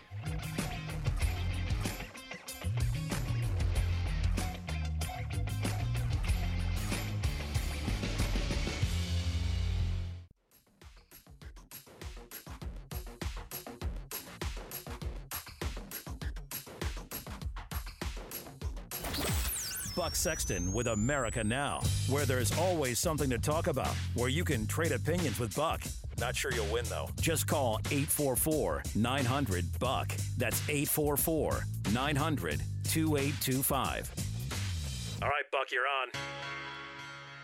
Sexton 20.24 20.72
with 20.72 20.86
America 20.86 21.44
Now, 21.44 21.82
where 22.08 22.24
there's 22.24 22.56
always 22.56 22.98
something 22.98 23.28
to 23.28 23.36
talk 23.36 23.66
about, 23.66 23.94
where 24.14 24.30
you 24.30 24.42
can 24.42 24.66
trade 24.66 24.90
opinions 24.90 25.38
with 25.38 25.54
Buck. 25.54 25.82
Not 26.18 26.34
sure 26.34 26.50
you'll 26.50 26.72
win, 26.72 26.86
though. 26.86 27.10
Just 27.20 27.46
call 27.46 27.78
844 27.90 28.84
900 28.94 29.78
Buck. 29.78 30.10
That's 30.38 30.66
844 30.70 31.64
900 31.92 32.62
2825. 32.84 34.12
All 35.20 35.28
right, 35.28 35.44
Buck, 35.52 35.70
you're 35.70 35.82
on. 35.82 36.08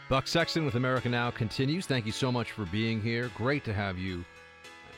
Buck 0.09 0.27
Sexton 0.27 0.65
with 0.65 0.77
America 0.77 1.11
Now 1.11 1.31
continues. 1.31 1.85
Thank 1.85 2.07
you 2.07 2.12
so 2.12 2.32
much 2.32 2.52
for 2.52 2.65
being 2.65 3.02
here. 3.02 3.31
Great 3.36 3.62
to 3.66 3.74
have 3.74 3.98
you 3.98 4.24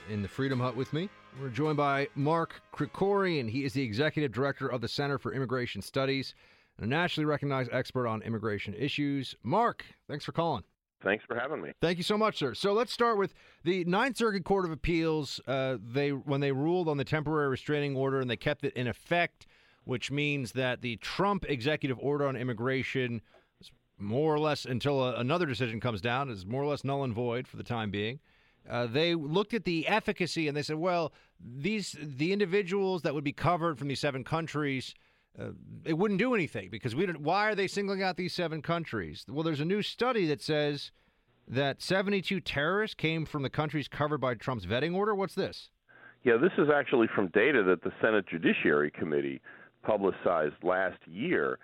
in 0.09 0.23
the 0.23 0.29
Freedom 0.29 0.61
Hut 0.61 0.77
with 0.77 0.93
me. 0.93 1.09
We're 1.41 1.49
joined 1.49 1.79
by 1.79 2.07
Mark 2.15 2.63
Krikorian. 2.73 3.51
He 3.51 3.65
is 3.65 3.73
the 3.73 3.83
executive 3.83 4.31
director 4.31 4.69
of 4.69 4.81
the 4.81 4.89
Center 4.89 5.19
for 5.19 5.33
Immigration 5.33 5.83
Studies 5.83 6.37
a 6.83 6.87
nationally 6.87 7.25
recognized 7.25 7.71
expert 7.73 8.09
on 8.09 8.23
immigration 8.23 8.75
issues. 8.75 9.37
Mark, 9.43 9.85
thanks 10.09 10.25
for 10.25 10.33
calling. 10.33 10.65
Thanks 11.03 11.25
for 11.25 11.39
having 11.39 11.63
me. 11.63 11.73
Thank 11.81 11.99
you 11.99 12.05
so 12.05 12.19
much, 12.19 12.39
sir. 12.39 12.55
So 12.55 12.73
let's 12.73 12.93
start 12.93 13.19
with 13.19 13.35
the 13.65 13.85
Ninth 13.85 14.17
Circuit 14.17 14.45
Court 14.45 14.65
of 14.65 14.73
Appeals. 14.73 15.41
Uh, 15.47 15.79
they 15.81 16.11
when 16.11 16.41
they 16.41 16.53
ruled 16.53 16.89
on 16.89 16.97
the 16.97 17.05
temporary 17.05 17.49
restraining 17.49 17.97
order 17.97 18.21
and 18.21 18.29
they 18.29 18.37
kept 18.37 18.65
it 18.65 18.73
in 18.75 18.87
effect, 18.87 19.47
which 19.85 20.11
means 20.11 20.53
that 20.53 20.81
the 20.83 20.97
Trump 20.97 21.45
executive 21.49 21.99
order 22.01 22.27
on 22.27 22.37
immigration, 22.37 23.21
is 23.61 23.71
more 23.99 24.35
or 24.35 24.39
less 24.39 24.65
until 24.65 25.03
a, 25.03 25.17
another 25.17 25.47
decision 25.47 25.81
comes 25.81 26.01
down, 26.01 26.31
is 26.31 26.47
more 26.47 26.63
or 26.63 26.67
less 26.67 26.85
null 26.85 27.05
and 27.05 27.15
void 27.15 27.49
for 27.49 27.57
the 27.57 27.65
time 27.65 27.91
being. 27.91 28.21
Uh, 28.69 28.87
they 28.87 29.15
looked 29.15 29.55
at 29.55 29.65
the 29.65 29.89
efficacy 29.89 30.47
and 30.47 30.57
they 30.57 30.63
said, 30.63 30.77
well, 30.77 31.13
these 31.41 31.97
the 32.01 32.33
individuals 32.33 33.03
that 33.03 33.15
would 33.15 33.25
be 33.25 33.33
covered 33.33 33.79
from 33.79 33.89
these 33.89 34.01
seven 34.01 34.23
countries. 34.23 34.95
Uh, 35.39 35.49
it 35.85 35.97
wouldn't 35.97 36.19
do 36.19 36.35
anything 36.35 36.69
because 36.71 36.95
we 36.95 37.07
don't. 37.07 37.21
Why 37.21 37.49
are 37.49 37.55
they 37.55 37.67
singling 37.67 38.03
out 38.03 38.17
these 38.17 38.35
seven 38.35 38.61
countries? 38.61 39.25
Well, 39.29 39.43
there's 39.43 39.61
a 39.61 39.65
new 39.65 39.81
study 39.81 40.27
that 40.27 40.43
says 40.43 40.91
that 41.49 41.81
72 41.81 42.41
terrorists 42.41 42.95
came 42.95 43.25
from 43.25 43.43
the 43.43 43.51
countries 43.51 43.89
covered 43.89 44.19
by 44.19 44.35
Trump's 44.35 44.67
vetting 44.67 44.95
order. 44.95 45.15
What's 45.15 45.35
this? 45.35 45.71
Yeah, 46.25 46.37
this 46.37 46.53
is 46.59 46.69
actually 46.73 47.09
from 47.15 47.29
data 47.29 47.63
that 47.65 47.83
the 47.83 47.93
Senate 48.01 48.27
Judiciary 48.29 48.91
Committee 48.91 49.41
publicized 49.83 50.55
last 50.63 50.99
year, 51.07 51.59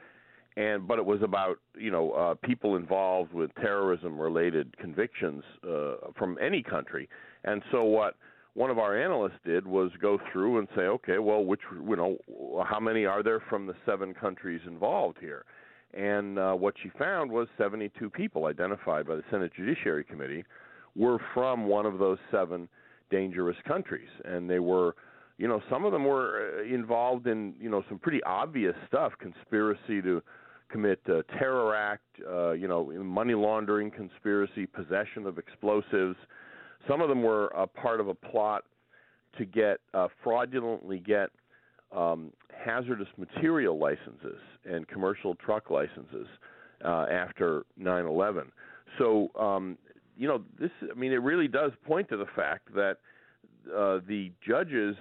and 0.56 0.88
but 0.88 0.98
it 0.98 1.04
was 1.04 1.22
about 1.22 1.58
you 1.76 1.90
know 1.90 2.12
uh, 2.12 2.34
people 2.46 2.76
involved 2.76 3.32
with 3.32 3.54
terrorism-related 3.56 4.76
convictions 4.78 5.44
uh, 5.62 5.94
from 6.16 6.38
any 6.40 6.62
country, 6.62 7.08
and 7.44 7.62
so 7.70 7.84
what 7.84 8.14
one 8.58 8.70
of 8.70 8.78
our 8.80 9.00
analysts 9.00 9.38
did 9.44 9.64
was 9.64 9.92
go 10.02 10.18
through 10.32 10.58
and 10.58 10.66
say, 10.74 10.82
okay, 10.82 11.20
well, 11.20 11.44
which 11.44 11.60
you 11.72 11.94
know, 11.94 12.18
how 12.68 12.80
many 12.80 13.06
are 13.06 13.22
there 13.22 13.40
from 13.48 13.68
the 13.68 13.74
seven 13.86 14.12
countries 14.12 14.60
involved 14.66 15.16
here? 15.20 15.44
And 15.94 16.40
uh, 16.40 16.54
what 16.54 16.74
she 16.82 16.90
found 16.98 17.30
was 17.30 17.46
72 17.56 18.10
people 18.10 18.46
identified 18.46 19.06
by 19.06 19.14
the 19.14 19.22
Senate 19.30 19.52
Judiciary 19.54 20.02
Committee 20.02 20.44
were 20.96 21.18
from 21.32 21.66
one 21.66 21.86
of 21.86 22.00
those 22.00 22.18
seven 22.32 22.68
dangerous 23.12 23.56
countries, 23.64 24.08
and 24.24 24.50
they 24.50 24.58
were, 24.58 24.96
you 25.38 25.46
know, 25.46 25.62
some 25.70 25.84
of 25.84 25.92
them 25.92 26.04
were 26.04 26.64
involved 26.64 27.28
in, 27.28 27.54
you 27.60 27.70
know, 27.70 27.84
some 27.88 28.00
pretty 28.00 28.22
obvious 28.24 28.74
stuff: 28.88 29.12
conspiracy 29.20 30.02
to 30.02 30.20
commit 30.68 31.00
uh, 31.08 31.22
terror 31.38 31.76
act, 31.76 32.02
uh, 32.28 32.50
you 32.50 32.66
know, 32.66 32.90
money 33.04 33.34
laundering 33.34 33.88
conspiracy, 33.88 34.66
possession 34.66 35.26
of 35.26 35.38
explosives. 35.38 36.16
Some 36.88 37.00
of 37.00 37.08
them 37.08 37.22
were 37.22 37.48
a 37.48 37.66
part 37.66 38.00
of 38.00 38.08
a 38.08 38.14
plot 38.14 38.64
to 39.36 39.44
get 39.44 39.78
uh, 39.94 40.08
fraudulently 40.24 40.98
get 40.98 41.30
um, 41.94 42.32
hazardous 42.52 43.08
material 43.16 43.78
licenses 43.78 44.40
and 44.64 44.86
commercial 44.88 45.34
truck 45.34 45.70
licenses 45.70 46.26
uh, 46.84 47.06
after 47.10 47.64
9/11. 47.80 48.46
So 48.98 49.28
um, 49.38 49.76
you 50.16 50.26
know 50.26 50.42
this. 50.58 50.70
I 50.90 50.98
mean, 50.98 51.12
it 51.12 51.22
really 51.22 51.48
does 51.48 51.72
point 51.86 52.08
to 52.08 52.16
the 52.16 52.26
fact 52.34 52.74
that 52.74 52.96
uh, 53.68 54.00
the 54.08 54.32
judges 54.46 54.96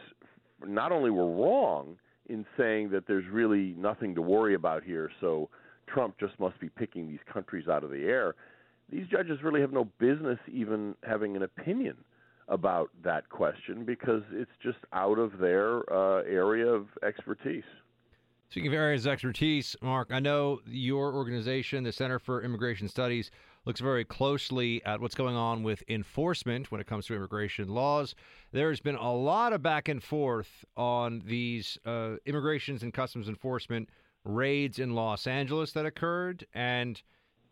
not 0.66 0.92
only 0.92 1.10
were 1.10 1.32
wrong 1.32 1.98
in 2.30 2.46
saying 2.58 2.90
that 2.90 3.08
there's 3.08 3.26
really 3.32 3.74
nothing 3.78 4.14
to 4.16 4.22
worry 4.22 4.56
about 4.56 4.84
here, 4.84 5.10
so 5.22 5.50
Trump 5.88 6.16
just 6.20 6.38
must 6.40 6.60
be 6.60 6.68
picking 6.70 7.08
these 7.08 7.20
countries 7.32 7.68
out 7.68 7.84
of 7.84 7.90
the 7.90 8.04
air 8.04 8.36
these 8.90 9.08
judges 9.08 9.40
really 9.44 9.62
have 9.62 9.74
no 9.74 9.86
business 10.00 10.40
even 10.48 10.96
having 11.04 11.36
an 11.36 11.44
opinion 11.44 11.98
about 12.48 12.90
that 13.04 13.28
question 13.30 13.84
because 13.84 14.24
it's 14.32 14.52
just 14.64 14.78
out 14.94 15.20
of 15.20 15.38
their 15.38 15.82
uh, 15.94 16.24
area 16.24 16.68
of 16.68 16.88
expertise. 17.04 17.64
Speaking 18.50 18.70
of 18.70 18.74
areas 18.76 19.06
of 19.06 19.12
expertise, 19.12 19.76
Mark, 19.82 20.08
I 20.12 20.20
know 20.20 20.62
your 20.66 21.14
organization, 21.14 21.84
the 21.84 21.92
Center 21.92 22.18
for 22.18 22.42
Immigration 22.42 22.88
Studies, 22.88 23.30
looks 23.66 23.82
very 23.82 24.06
closely 24.06 24.82
at 24.86 25.02
what's 25.02 25.16
going 25.16 25.36
on 25.36 25.64
with 25.64 25.84
enforcement 25.90 26.72
when 26.72 26.80
it 26.80 26.88
comes 26.88 27.06
to 27.08 27.14
immigration 27.14 27.68
laws. 27.68 28.16
There's 28.54 28.80
been 28.80 28.96
a 28.96 29.14
lot 29.14 29.52
of 29.52 29.62
back 29.62 29.90
and 29.90 30.02
forth 30.02 30.64
on 30.78 31.22
these 31.26 31.78
uh, 31.86 32.16
immigrations 32.26 32.84
and 32.84 32.94
customs 32.94 33.28
enforcement 33.28 33.90
raids 34.24 34.80
in 34.80 34.96
Los 34.96 35.28
Angeles 35.28 35.74
that 35.74 35.86
occurred, 35.86 36.48
and 36.54 37.02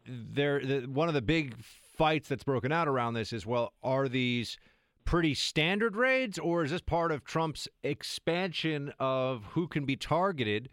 there 0.07 0.59
the, 0.59 0.81
one 0.81 1.07
of 1.07 1.13
the 1.13 1.21
big 1.21 1.55
fights 1.61 2.29
that's 2.29 2.43
broken 2.43 2.71
out 2.71 2.87
around 2.87 3.13
this 3.13 3.33
is 3.33 3.45
well, 3.45 3.73
are 3.83 4.07
these 4.07 4.57
pretty 5.05 5.33
standard 5.33 5.95
raids, 5.95 6.39
or 6.39 6.63
is 6.63 6.71
this 6.71 6.81
part 6.81 7.11
of 7.11 7.23
Trump's 7.23 7.67
expansion 7.83 8.91
of 8.99 9.43
who 9.51 9.67
can 9.67 9.85
be 9.85 9.95
targeted 9.95 10.69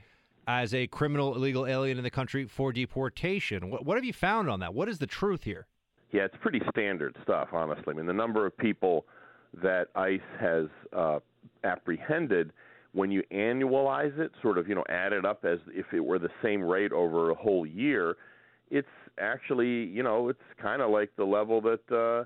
as 0.46 0.74
a 0.74 0.86
criminal 0.88 1.34
illegal 1.34 1.66
alien 1.66 1.98
in 1.98 2.04
the 2.04 2.10
country 2.10 2.46
for 2.46 2.72
deportation? 2.72 3.70
What, 3.70 3.84
what 3.84 3.96
have 3.96 4.04
you 4.04 4.12
found 4.12 4.50
on 4.50 4.60
that? 4.60 4.74
What 4.74 4.88
is 4.88 4.98
the 4.98 5.06
truth 5.06 5.44
here? 5.44 5.66
Yeah, 6.12 6.24
it's 6.24 6.36
pretty 6.40 6.60
standard 6.70 7.16
stuff, 7.22 7.48
honestly. 7.52 7.92
I 7.94 7.96
mean, 7.96 8.06
the 8.06 8.12
number 8.12 8.44
of 8.44 8.56
people 8.56 9.06
that 9.62 9.88
ICE 9.94 10.20
has 10.40 10.66
uh, 10.96 11.18
apprehended 11.64 12.52
when 12.92 13.10
you 13.10 13.22
annualize 13.32 14.18
it, 14.18 14.32
sort 14.42 14.58
of, 14.58 14.68
you 14.68 14.74
know, 14.74 14.84
add 14.88 15.12
it 15.12 15.24
up 15.24 15.44
as 15.44 15.58
if 15.68 15.86
it 15.92 16.00
were 16.00 16.18
the 16.18 16.28
same 16.42 16.62
rate 16.62 16.92
over 16.92 17.30
a 17.30 17.34
whole 17.34 17.64
year, 17.64 18.16
it's 18.70 18.88
actually, 19.20 19.84
you 19.84 20.02
know, 20.02 20.28
it's 20.28 20.40
kind 20.60 20.82
of 20.82 20.90
like 20.90 21.10
the 21.16 21.24
level 21.24 21.60
that 21.62 21.80
uh, 21.90 22.24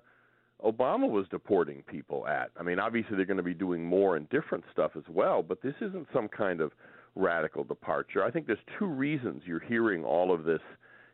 Obama 0.66 1.08
was 1.08 1.26
deporting 1.30 1.82
people 1.86 2.26
at. 2.26 2.50
I 2.58 2.62
mean, 2.62 2.78
obviously 2.78 3.16
they're 3.16 3.26
going 3.26 3.36
to 3.36 3.42
be 3.42 3.54
doing 3.54 3.84
more 3.84 4.16
and 4.16 4.28
different 4.30 4.64
stuff 4.72 4.92
as 4.96 5.04
well, 5.08 5.42
but 5.42 5.62
this 5.62 5.74
isn't 5.80 6.06
some 6.12 6.28
kind 6.28 6.60
of 6.60 6.72
radical 7.14 7.64
departure. 7.64 8.22
I 8.24 8.30
think 8.30 8.46
there's 8.46 8.58
two 8.78 8.86
reasons 8.86 9.42
you're 9.44 9.60
hearing 9.60 10.04
all 10.04 10.32
of 10.32 10.44
this 10.44 10.60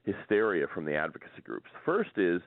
hysteria 0.04 0.66
from 0.72 0.84
the 0.84 0.94
advocacy 0.94 1.42
groups. 1.44 1.70
First 1.84 2.10
is 2.16 2.40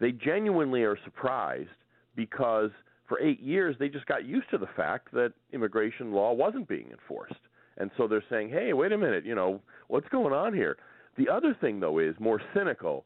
they 0.00 0.12
genuinely 0.12 0.82
are 0.82 0.98
surprised 1.04 1.68
because 2.14 2.70
for 3.08 3.20
eight 3.20 3.40
years 3.40 3.76
they 3.78 3.88
just 3.88 4.06
got 4.06 4.24
used 4.24 4.50
to 4.50 4.58
the 4.58 4.68
fact 4.76 5.12
that 5.12 5.32
immigration 5.52 6.12
law 6.12 6.32
wasn't 6.32 6.68
being 6.68 6.90
enforced. 6.90 7.34
And 7.78 7.90
so 7.96 8.08
they're 8.08 8.24
saying, 8.30 8.48
hey, 8.48 8.72
wait 8.72 8.92
a 8.92 8.98
minute, 8.98 9.24
you 9.24 9.34
know, 9.34 9.60
what's 9.88 10.08
going 10.08 10.32
on 10.32 10.54
here? 10.54 10.76
The 11.16 11.28
other 11.28 11.56
thing, 11.60 11.80
though, 11.80 11.98
is 11.98 12.14
more 12.18 12.40
cynical. 12.54 13.04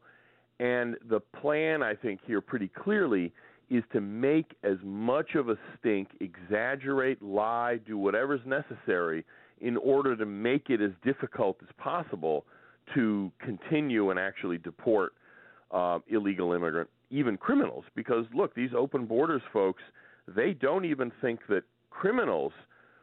And 0.59 0.95
the 1.09 1.19
plan, 1.19 1.81
I 1.81 1.95
think, 1.95 2.19
here 2.25 2.41
pretty 2.41 2.67
clearly 2.67 3.33
is 3.69 3.83
to 3.93 4.01
make 4.01 4.53
as 4.63 4.77
much 4.83 5.35
of 5.35 5.49
a 5.49 5.57
stink, 5.79 6.09
exaggerate, 6.19 7.21
lie, 7.21 7.79
do 7.87 7.97
whatever's 7.97 8.41
necessary 8.45 9.25
in 9.61 9.77
order 9.77 10.15
to 10.15 10.25
make 10.25 10.69
it 10.69 10.81
as 10.81 10.91
difficult 11.03 11.57
as 11.61 11.69
possible 11.77 12.45
to 12.93 13.31
continue 13.39 14.09
and 14.09 14.19
actually 14.19 14.57
deport 14.57 15.13
uh, 15.71 15.99
illegal 16.09 16.51
immigrant, 16.51 16.89
even 17.09 17.37
criminals. 17.37 17.85
Because 17.95 18.25
look, 18.33 18.53
these 18.53 18.71
open 18.77 19.05
borders 19.05 19.41
folks, 19.53 19.81
they 20.27 20.53
don't 20.53 20.83
even 20.83 21.11
think 21.21 21.39
that 21.47 21.63
criminals 21.89 22.51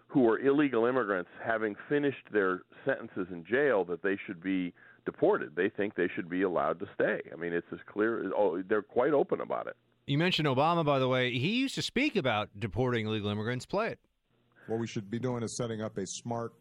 who 0.08 0.28
are 0.28 0.38
illegal 0.40 0.86
immigrants, 0.86 1.30
having 1.42 1.74
finished 1.88 2.26
their 2.32 2.62
sentences 2.84 3.26
in 3.30 3.44
jail, 3.48 3.84
that 3.84 4.02
they 4.02 4.16
should 4.26 4.42
be 4.42 4.72
deported. 5.08 5.56
They 5.56 5.70
think 5.70 5.94
they 5.94 6.08
should 6.14 6.28
be 6.28 6.42
allowed 6.42 6.80
to 6.80 6.86
stay. 6.94 7.22
I 7.32 7.36
mean, 7.36 7.54
it's 7.54 7.66
as 7.72 7.78
clear. 7.86 8.30
Oh, 8.36 8.60
they're 8.60 8.82
quite 8.82 9.14
open 9.14 9.40
about 9.40 9.66
it. 9.66 9.74
You 10.06 10.18
mentioned 10.18 10.46
Obama, 10.46 10.84
by 10.84 10.98
the 10.98 11.08
way. 11.08 11.32
He 11.32 11.52
used 11.60 11.74
to 11.76 11.82
speak 11.82 12.14
about 12.14 12.50
deporting 12.58 13.06
illegal 13.06 13.30
immigrants. 13.30 13.64
Play 13.64 13.88
it. 13.88 13.98
What 14.66 14.78
we 14.78 14.86
should 14.86 15.10
be 15.10 15.18
doing 15.18 15.42
is 15.42 15.56
setting 15.56 15.80
up 15.80 15.96
a 15.96 16.06
smart, 16.06 16.52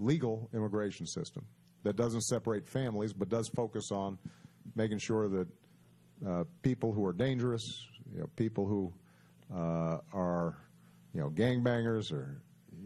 legal 0.00 0.50
immigration 0.52 1.06
system 1.06 1.44
that 1.84 1.94
doesn't 1.94 2.22
separate 2.22 2.68
families, 2.68 3.12
but 3.12 3.28
does 3.28 3.48
focus 3.54 3.92
on 3.92 4.18
making 4.74 4.98
sure 4.98 5.28
that 5.28 5.46
uh, 6.26 6.42
people 6.62 6.92
who 6.92 7.06
are 7.06 7.12
dangerous, 7.12 7.86
you 8.12 8.18
know, 8.18 8.28
people 8.34 8.66
who 8.66 8.92
uh, 9.54 9.98
are, 10.12 10.56
you 11.12 11.20
know, 11.20 11.30
gangbangers 11.30 12.12
or, 12.12 12.42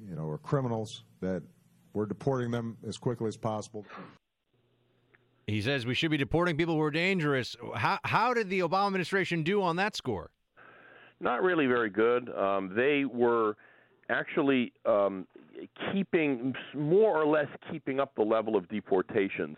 you 0.07 0.15
know, 0.15 0.25
or 0.25 0.37
criminals, 0.37 1.05
that 1.23 1.43
we're 1.95 2.05
deporting 2.05 2.51
them 2.51 2.77
as 2.87 2.99
quickly 2.99 3.29
as 3.29 3.37
possible. 3.39 3.87
He 5.49 5.63
says 5.63 5.87
we 5.87 5.95
should 5.95 6.11
be 6.11 6.19
deporting 6.19 6.59
people 6.59 6.75
who 6.75 6.83
are 6.83 6.91
dangerous. 6.91 7.57
How 7.75 7.99
how 8.05 8.35
did 8.35 8.51
the 8.51 8.61
Obama 8.61 8.89
administration 8.89 9.43
do 9.43 9.63
on 9.63 9.77
that 9.77 9.97
score? 9.97 10.31
Not 11.21 11.43
really 11.43 11.67
very 11.67 11.89
good. 11.89 12.29
Um, 12.37 12.71
they 12.77 13.07
were 13.07 13.57
actually 14.11 14.75
um, 14.85 15.27
keeping 15.91 16.55
more 16.75 17.17
or 17.17 17.27
less 17.27 17.49
keeping 17.73 17.99
up 17.99 18.15
the 18.15 18.23
level 18.23 18.57
of 18.57 18.69
deportations 18.69 19.57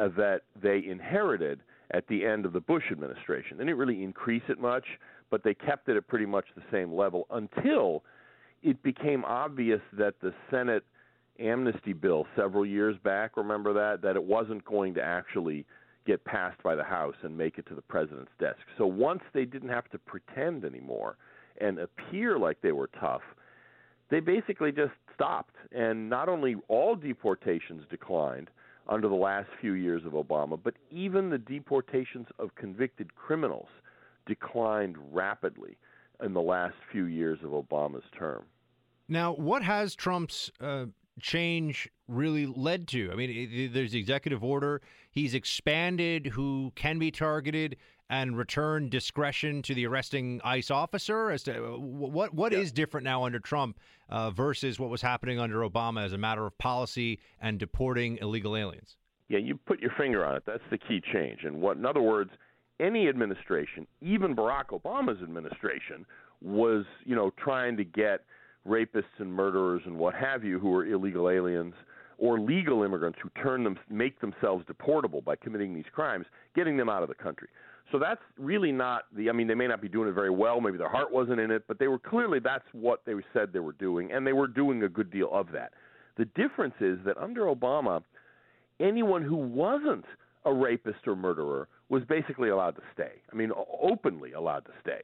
uh, 0.00 0.08
that 0.16 0.42
they 0.60 0.82
inherited 0.86 1.60
at 1.90 2.08
the 2.08 2.24
end 2.24 2.46
of 2.46 2.54
the 2.54 2.60
Bush 2.60 2.84
administration. 2.90 3.58
They 3.58 3.64
didn't 3.64 3.78
really 3.78 4.02
increase 4.02 4.42
it 4.48 4.58
much, 4.58 4.84
but 5.30 5.44
they 5.44 5.52
kept 5.52 5.90
it 5.90 5.96
at 5.98 6.06
pretty 6.08 6.26
much 6.26 6.46
the 6.56 6.62
same 6.72 6.92
level 6.92 7.26
until 7.30 8.02
it 8.62 8.82
became 8.82 9.26
obvious 9.26 9.80
that 9.92 10.14
the 10.22 10.32
Senate 10.50 10.84
amnesty 11.38 11.92
bill 11.92 12.26
several 12.36 12.66
years 12.66 12.96
back. 13.02 13.36
Remember 13.36 13.72
that 13.72 14.02
that 14.02 14.16
it 14.16 14.24
wasn't 14.24 14.64
going 14.64 14.94
to 14.94 15.02
actually 15.02 15.66
get 16.06 16.24
passed 16.24 16.62
by 16.62 16.74
the 16.74 16.84
House 16.84 17.14
and 17.22 17.36
make 17.36 17.58
it 17.58 17.66
to 17.66 17.74
the 17.74 17.82
president's 17.82 18.32
desk. 18.40 18.60
So 18.78 18.86
once 18.86 19.22
they 19.34 19.44
didn't 19.44 19.68
have 19.68 19.88
to 19.90 19.98
pretend 19.98 20.64
anymore 20.64 21.16
and 21.60 21.78
appear 21.78 22.38
like 22.38 22.60
they 22.62 22.72
were 22.72 22.90
tough, 22.98 23.20
they 24.10 24.20
basically 24.20 24.72
just 24.72 24.92
stopped. 25.14 25.54
And 25.70 26.08
not 26.08 26.28
only 26.28 26.56
all 26.68 26.96
deportations 26.96 27.82
declined 27.90 28.48
under 28.88 29.06
the 29.06 29.14
last 29.14 29.48
few 29.60 29.72
years 29.72 30.02
of 30.06 30.12
Obama, 30.12 30.58
but 30.62 30.74
even 30.90 31.28
the 31.28 31.38
deportations 31.38 32.26
of 32.38 32.54
convicted 32.54 33.14
criminals 33.14 33.68
declined 34.26 34.96
rapidly 35.12 35.76
in 36.24 36.32
the 36.32 36.40
last 36.40 36.74
few 36.90 37.04
years 37.04 37.38
of 37.44 37.50
Obama's 37.50 38.04
term. 38.18 38.44
Now, 39.08 39.32
what 39.32 39.62
has 39.62 39.94
Trump's 39.94 40.50
uh, 40.60 40.86
change 41.20 41.88
really 42.06 42.46
led 42.46 42.88
to? 42.88 43.10
I 43.12 43.14
mean, 43.14 43.70
there's 43.72 43.92
the 43.92 43.98
executive 43.98 44.42
order. 44.42 44.80
He's 45.10 45.34
expanded 45.34 46.26
who 46.26 46.72
can 46.74 46.98
be 46.98 47.10
targeted 47.10 47.76
and 48.10 48.36
return 48.36 48.88
discretion 48.88 49.62
to 49.62 49.74
the 49.74 49.86
arresting 49.86 50.40
ICE 50.42 50.70
officer. 50.70 51.30
As 51.30 51.42
to 51.44 51.74
uh, 51.74 51.78
what 51.78 52.32
what 52.34 52.52
yeah. 52.52 52.58
is 52.58 52.72
different 52.72 53.04
now 53.04 53.24
under 53.24 53.38
Trump 53.38 53.78
uh, 54.08 54.30
versus 54.30 54.78
what 54.80 54.90
was 54.90 55.02
happening 55.02 55.38
under 55.38 55.58
Obama 55.58 56.04
as 56.04 56.12
a 56.12 56.18
matter 56.18 56.46
of 56.46 56.56
policy 56.58 57.18
and 57.40 57.58
deporting 57.58 58.18
illegal 58.20 58.56
aliens. 58.56 58.96
Yeah, 59.28 59.38
you 59.38 59.58
put 59.66 59.80
your 59.80 59.92
finger 59.98 60.24
on 60.24 60.36
it. 60.36 60.44
That's 60.46 60.62
the 60.70 60.78
key 60.78 61.02
change. 61.12 61.40
And 61.44 61.60
what, 61.60 61.76
in 61.76 61.84
other 61.84 62.00
words, 62.00 62.30
any 62.80 63.08
administration, 63.08 63.86
even 64.00 64.34
Barack 64.34 64.68
Obama's 64.68 65.22
administration, 65.22 66.06
was 66.40 66.84
you 67.04 67.14
know 67.14 67.30
trying 67.36 67.76
to 67.76 67.84
get 67.84 68.24
rapists 68.68 69.04
and 69.18 69.32
murderers 69.32 69.82
and 69.86 69.98
what 69.98 70.14
have 70.14 70.44
you 70.44 70.58
who 70.58 70.74
are 70.74 70.86
illegal 70.86 71.30
aliens 71.30 71.74
or 72.18 72.40
legal 72.40 72.82
immigrants 72.82 73.18
who 73.22 73.30
turn 73.40 73.64
them 73.64 73.78
make 73.88 74.20
themselves 74.20 74.64
deportable 74.66 75.24
by 75.24 75.36
committing 75.36 75.74
these 75.74 75.84
crimes, 75.92 76.26
getting 76.54 76.76
them 76.76 76.88
out 76.88 77.02
of 77.02 77.08
the 77.08 77.14
country. 77.14 77.48
So 77.90 77.98
that's 77.98 78.20
really 78.36 78.72
not 78.72 79.04
the 79.16 79.30
I 79.30 79.32
mean 79.32 79.46
they 79.46 79.54
may 79.54 79.66
not 79.66 79.80
be 79.80 79.88
doing 79.88 80.08
it 80.08 80.12
very 80.12 80.30
well, 80.30 80.60
maybe 80.60 80.76
their 80.76 80.90
heart 80.90 81.10
wasn't 81.10 81.40
in 81.40 81.50
it, 81.50 81.64
but 81.66 81.78
they 81.78 81.88
were 81.88 81.98
clearly 81.98 82.38
that's 82.38 82.66
what 82.72 83.02
they 83.06 83.14
said 83.32 83.52
they 83.52 83.60
were 83.60 83.72
doing 83.72 84.12
and 84.12 84.26
they 84.26 84.34
were 84.34 84.48
doing 84.48 84.82
a 84.82 84.88
good 84.88 85.10
deal 85.10 85.30
of 85.32 85.50
that. 85.52 85.72
The 86.16 86.26
difference 86.26 86.74
is 86.80 86.98
that 87.06 87.16
under 87.16 87.46
Obama 87.46 88.02
anyone 88.80 89.22
who 89.22 89.36
wasn't 89.36 90.04
a 90.44 90.52
rapist 90.52 91.06
or 91.06 91.16
murderer 91.16 91.68
was 91.88 92.02
basically 92.04 92.50
allowed 92.50 92.76
to 92.76 92.82
stay. 92.92 93.22
I 93.32 93.36
mean 93.36 93.52
openly 93.80 94.32
allowed 94.32 94.66
to 94.66 94.72
stay. 94.82 95.00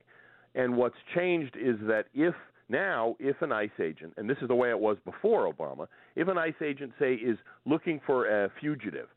And 0.55 0.77
what's 0.77 0.97
changed 1.15 1.57
is 1.57 1.77
that 1.83 2.07
if 2.13 2.35
now, 2.69 3.17
if 3.19 3.41
an 3.43 3.53
ICE 3.53 3.71
agent, 3.81 4.15
and 4.17 4.29
this 4.29 4.39
is 4.41 4.49
the 4.49 4.55
way 4.55 4.71
it 4.71 4.79
was 4.79 4.97
before 5.05 5.53
Obama, 5.53 5.87
if 6.17 6.29
an 6.29 6.39
ICE 6.39 6.55
agent, 6.63 6.93
say, 6.99 7.15
is 7.15 7.37
looking 7.67 8.01
for 8.07 8.27
a 8.27 8.51
fugitive 8.61 9.09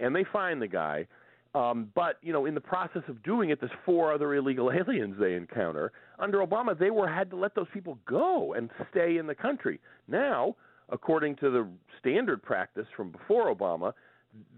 and 0.00 0.14
they 0.14 0.24
find 0.32 0.60
the 0.60 0.68
guy, 0.68 1.06
um, 1.54 1.90
but 1.94 2.18
you 2.22 2.32
know, 2.32 2.46
in 2.46 2.54
the 2.54 2.60
process 2.60 3.02
of 3.08 3.22
doing 3.22 3.50
it, 3.50 3.60
there's 3.60 3.72
four 3.84 4.12
other 4.12 4.34
illegal 4.34 4.70
aliens 4.72 5.16
they 5.18 5.34
encounter. 5.34 5.92
Under 6.18 6.44
Obama, 6.44 6.78
they 6.78 6.90
were 6.90 7.08
had 7.08 7.30
to 7.30 7.36
let 7.36 7.54
those 7.54 7.66
people 7.72 7.98
go 8.06 8.54
and 8.54 8.70
stay 8.90 9.16
in 9.16 9.26
the 9.26 9.34
country. 9.34 9.80
Now, 10.08 10.56
according 10.90 11.36
to 11.36 11.50
the 11.50 11.66
standard 12.00 12.42
practice 12.42 12.86
from 12.96 13.10
before 13.10 13.54
Obama, 13.54 13.92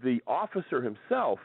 the 0.03 0.19
officer 0.27 0.81
himself 0.81 1.39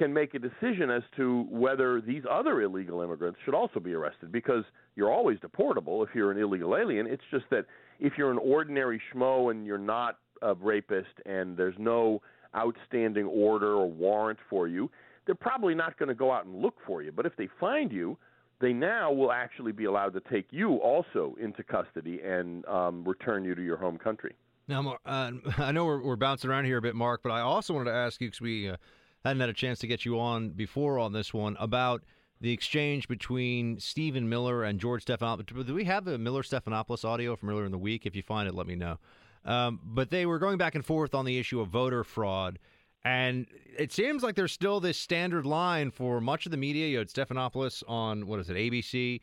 can 0.00 0.14
make 0.14 0.32
a 0.32 0.38
decision 0.38 0.90
as 0.90 1.02
to 1.14 1.46
whether 1.50 2.00
these 2.00 2.22
other 2.28 2.62
illegal 2.62 3.02
immigrants 3.02 3.38
should 3.44 3.52
also 3.52 3.78
be 3.78 3.92
arrested 3.92 4.32
because 4.32 4.64
you're 4.96 5.12
always 5.12 5.38
deportable 5.40 6.02
if 6.02 6.14
you're 6.14 6.30
an 6.30 6.38
illegal 6.38 6.74
alien. 6.74 7.06
It's 7.06 7.22
just 7.30 7.44
that 7.50 7.66
if 7.98 8.14
you're 8.16 8.30
an 8.30 8.38
ordinary 8.38 8.98
schmo 9.12 9.50
and 9.50 9.66
you're 9.66 9.76
not 9.76 10.16
a 10.40 10.54
rapist 10.54 11.10
and 11.26 11.54
there's 11.54 11.74
no 11.78 12.22
outstanding 12.56 13.26
order 13.26 13.74
or 13.74 13.90
warrant 13.90 14.38
for 14.48 14.68
you, 14.68 14.90
they're 15.26 15.34
probably 15.34 15.74
not 15.74 15.98
going 15.98 16.08
to 16.08 16.14
go 16.14 16.32
out 16.32 16.46
and 16.46 16.62
look 16.62 16.76
for 16.86 17.02
you. 17.02 17.12
But 17.12 17.26
if 17.26 17.36
they 17.36 17.50
find 17.60 17.92
you, 17.92 18.16
they 18.58 18.72
now 18.72 19.12
will 19.12 19.32
actually 19.32 19.72
be 19.72 19.84
allowed 19.84 20.14
to 20.14 20.22
take 20.32 20.46
you 20.50 20.76
also 20.76 21.36
into 21.38 21.62
custody 21.62 22.20
and 22.24 22.64
um, 22.64 23.04
return 23.04 23.44
you 23.44 23.54
to 23.54 23.62
your 23.62 23.76
home 23.76 23.98
country. 23.98 24.34
Now, 24.66 24.96
uh, 25.04 25.32
I 25.58 25.72
know 25.72 25.84
we're, 25.84 26.02
we're, 26.02 26.16
bouncing 26.16 26.48
around 26.48 26.64
here 26.64 26.78
a 26.78 26.82
bit, 26.82 26.94
Mark, 26.94 27.20
but 27.22 27.32
I 27.32 27.40
also 27.40 27.74
wanted 27.74 27.90
to 27.90 27.96
ask 27.96 28.18
you 28.22 28.28
because 28.28 28.40
we 28.40 28.70
uh, 28.70 28.76
hadn't 29.24 29.40
had 29.40 29.50
a 29.50 29.54
chance 29.54 29.78
to 29.80 29.86
get 29.86 30.04
you 30.04 30.18
on 30.18 30.50
before 30.50 30.98
on 30.98 31.12
this 31.12 31.34
one 31.34 31.56
about 31.60 32.02
the 32.40 32.52
exchange 32.52 33.06
between 33.06 33.78
Stephen 33.78 34.28
Miller 34.28 34.64
and 34.64 34.80
George 34.80 35.04
Stephanopoulos. 35.04 35.66
Do 35.66 35.74
we 35.74 35.84
have 35.84 36.04
the 36.04 36.18
Miller 36.18 36.42
Stephanopoulos 36.42 37.04
audio 37.04 37.36
from 37.36 37.50
earlier 37.50 37.66
in 37.66 37.72
the 37.72 37.78
week? 37.78 38.06
If 38.06 38.16
you 38.16 38.22
find 38.22 38.48
it, 38.48 38.54
let 38.54 38.66
me 38.66 38.76
know. 38.76 38.98
Um, 39.44 39.80
but 39.84 40.10
they 40.10 40.26
were 40.26 40.38
going 40.38 40.58
back 40.58 40.74
and 40.74 40.84
forth 40.84 41.14
on 41.14 41.24
the 41.24 41.38
issue 41.38 41.60
of 41.60 41.68
voter 41.68 42.04
fraud. 42.04 42.58
And 43.04 43.46
it 43.78 43.92
seems 43.92 44.22
like 44.22 44.34
there's 44.34 44.52
still 44.52 44.80
this 44.80 44.98
standard 44.98 45.46
line 45.46 45.90
for 45.90 46.20
much 46.20 46.46
of 46.46 46.52
the 46.52 46.58
media. 46.58 46.86
You 46.86 46.98
had 46.98 47.08
Stephanopoulos 47.08 47.82
on, 47.88 48.26
what 48.26 48.40
is 48.40 48.50
it, 48.50 48.56
ABC, 48.56 49.20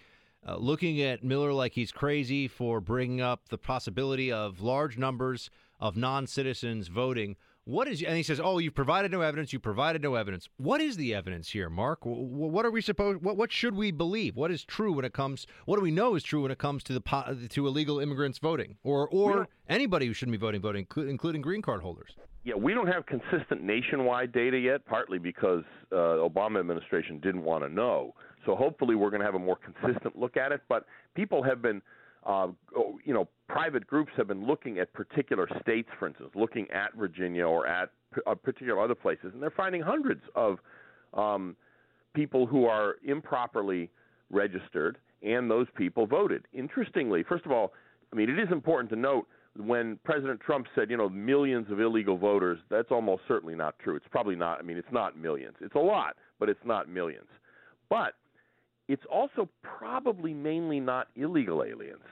uh, 0.48 0.58
looking 0.58 1.02
at 1.02 1.24
Miller 1.24 1.54
like 1.54 1.74
he's 1.74 1.92
crazy 1.92 2.48
for 2.48 2.80
bringing 2.80 3.22
up 3.22 3.50
the 3.50 3.58
possibility 3.58 4.32
of 4.32 4.62
large 4.62 4.98
numbers 4.98 5.50
of 5.80 5.96
non 5.96 6.26
citizens 6.26 6.88
voting 6.88 7.36
what 7.68 7.90
is 7.90 8.02
and 8.02 8.16
he 8.16 8.24
says, 8.24 8.40
"Oh, 8.42 8.60
you've 8.60 8.74
provided 8.74 9.12
no 9.12 9.20
evidence. 9.20 9.52
You 9.52 9.60
provided 9.60 10.02
no 10.02 10.16
evidence. 10.16 10.48
What 10.56 10.80
is 10.80 10.96
the 10.96 11.14
evidence 11.14 11.50
here, 11.50 11.70
Mark? 11.70 12.00
What 12.04 12.66
are 12.66 12.72
we 12.72 12.82
supposed? 12.82 13.22
What 13.22 13.36
what 13.36 13.52
should 13.52 13.76
we 13.76 13.92
believe? 13.92 14.38
What 14.38 14.52
is 14.52 14.64
true 14.64 14.94
when 14.94 15.04
it 15.04 15.12
comes? 15.12 15.46
What 15.66 15.76
do 15.76 15.82
we 15.82 15.92
know 15.92 16.16
is 16.16 16.24
true 16.24 16.44
when 16.44 16.52
it 16.52 16.60
comes 16.60 16.82
to 16.84 16.94
the 16.94 17.48
to 17.50 17.68
illegal 17.68 18.00
immigrants 18.00 18.40
voting, 18.40 18.78
or 18.84 19.10
or 19.10 19.50
anybody 19.68 20.08
who 20.08 20.14
shouldn't 20.14 20.32
be 20.32 20.38
voting 20.38 20.62
voting, 20.62 20.88
including 20.96 21.42
green 21.42 21.62
card 21.62 21.82
holders?" 21.82 22.16
Yeah, 22.46 22.56
we 22.56 22.74
don't 22.74 22.88
have 22.88 23.06
consistent 23.06 23.62
nationwide 23.62 24.32
data 24.32 24.58
yet, 24.58 24.86
partly 24.86 25.20
because 25.20 25.66
uh, 25.92 25.96
Obama 25.96 26.62
administration 26.62 27.20
didn't 27.20 27.44
want 27.44 27.66
to 27.66 27.70
know. 27.70 28.16
So 28.46 28.56
hopefully, 28.56 28.96
we're 28.96 29.10
going 29.10 29.20
to 29.20 29.26
have 29.26 29.36
a 29.36 29.40
more 29.40 29.58
consistent 29.58 30.18
look 30.18 30.38
at 30.38 30.54
it. 30.54 30.62
But 30.70 30.86
people 31.16 31.44
have 31.44 31.62
been 31.62 31.82
uh, 32.26 32.48
oh, 32.76 33.00
you 33.04 33.14
know, 33.14 33.28
private 33.48 33.88
groups 33.88 34.12
have 34.18 34.28
been 34.28 34.46
looking 34.46 34.80
at 34.80 34.92
particular 34.94 35.48
states, 35.62 35.90
for 36.00 36.08
instance, 36.08 36.30
looking 36.36 36.70
at 36.72 36.94
Virginia 36.96 37.46
or 37.46 37.66
at 37.68 37.90
uh, 38.26 38.36
particular 38.36 38.82
other 38.82 38.96
places, 38.96 39.32
and 39.34 39.42
they're 39.42 39.50
finding 39.52 39.82
hundreds 39.82 40.22
of 40.36 40.58
um, 41.14 41.56
people 42.14 42.46
who 42.46 42.66
are 42.66 42.96
improperly 43.06 43.90
registered, 44.30 44.98
and 45.24 45.50
those 45.50 45.68
people 45.76 46.06
voted. 46.06 46.46
Interestingly, 46.54 47.24
first 47.24 47.46
of 47.46 47.52
all, 47.52 47.74
I 48.12 48.16
mean, 48.16 48.30
it 48.30 48.40
is 48.40 48.52
important 48.52 48.90
to 48.92 48.96
note 48.96 49.28
when 49.58 49.98
President 50.04 50.40
Trump 50.40 50.68
said, 50.76 50.90
you 50.90 50.98
know, 50.98 51.10
millions 51.10 51.68
of 51.72 51.80
illegal 51.80 52.18
voters, 52.18 52.60
that's 52.70 52.92
almost 52.92 53.24
certainly 53.28 53.56
not 53.56 53.78
true. 53.80 53.96
It's 53.96 54.06
probably 54.12 54.36
not, 54.36 54.60
I 54.60 54.62
mean, 54.62 54.78
it's 54.78 54.92
not 54.92 55.18
millions. 55.18 55.56
It's 55.62 55.76
a 55.76 55.80
lot, 55.80 56.16
but 56.40 56.50
it's 56.50 56.64
not 56.64 56.88
millions. 56.88 57.28
But 57.90 58.14
it's 58.88 59.04
also 59.12 59.50
probably 59.62 60.34
mainly 60.34 60.80
not 60.80 61.08
illegal 61.16 61.64
aliens. 61.64 62.04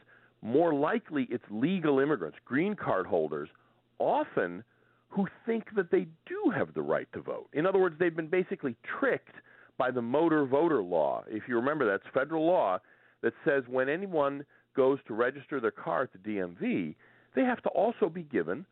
More 0.42 0.74
likely, 0.74 1.28
it's 1.30 1.44
legal 1.50 2.00
immigrants, 2.00 2.38
green 2.46 2.76
card 2.76 3.08
holders, 3.08 3.50
often 4.00 4.64
who 5.10 5.28
think 5.46 5.64
that 5.76 5.92
they 5.92 6.08
do 6.26 6.52
have 6.54 6.74
the 6.74 6.82
right 6.82 7.08
to 7.14 7.22
vote. 7.22 7.48
In 7.54 7.66
other 7.66 7.80
words, 7.80 7.96
they've 7.98 8.16
been 8.16 8.28
basically 8.28 8.76
tricked 9.00 9.36
by 9.78 9.92
the 9.92 10.02
motor 10.02 10.46
voter 10.46 10.82
law. 10.82 11.24
If 11.28 11.44
you 11.48 11.56
remember, 11.56 11.86
that's 11.86 12.04
federal 12.14 12.46
law 12.46 12.80
that 13.22 13.34
says 13.46 13.64
when 13.68 13.90
anyone 13.90 14.46
goes 14.76 15.00
to 15.08 15.14
register 15.14 15.60
their 15.60 15.72
car 15.72 16.04
at 16.04 16.10
the 16.12 16.20
DMV, 16.20 16.96
they 17.36 17.42
have 17.42 17.62
to 17.64 17.70
also 17.70 18.10
be 18.10 18.24
given 18.24 18.66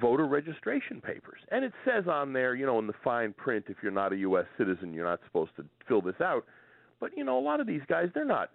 voter 0.00 0.26
registration 0.26 1.00
papers. 1.00 1.40
And 1.50 1.64
it 1.64 1.72
says 1.84 2.04
on 2.08 2.32
there, 2.32 2.54
you 2.54 2.66
know, 2.66 2.78
in 2.78 2.86
the 2.86 2.92
fine 3.02 3.32
print, 3.32 3.66
if 3.68 3.76
you're 3.82 3.92
not 3.92 4.12
a 4.12 4.16
U.S. 4.18 4.44
citizen, 4.58 4.92
you're 4.92 5.06
not 5.06 5.20
supposed 5.24 5.52
to 5.56 5.64
fill 5.88 6.02
this 6.02 6.20
out. 6.20 6.44
But 7.00 7.16
you 7.16 7.24
know, 7.24 7.38
a 7.38 7.40
lot 7.40 7.60
of 7.60 7.66
these 7.66 7.82
guys, 7.88 8.08
they're 8.14 8.24
not 8.24 8.50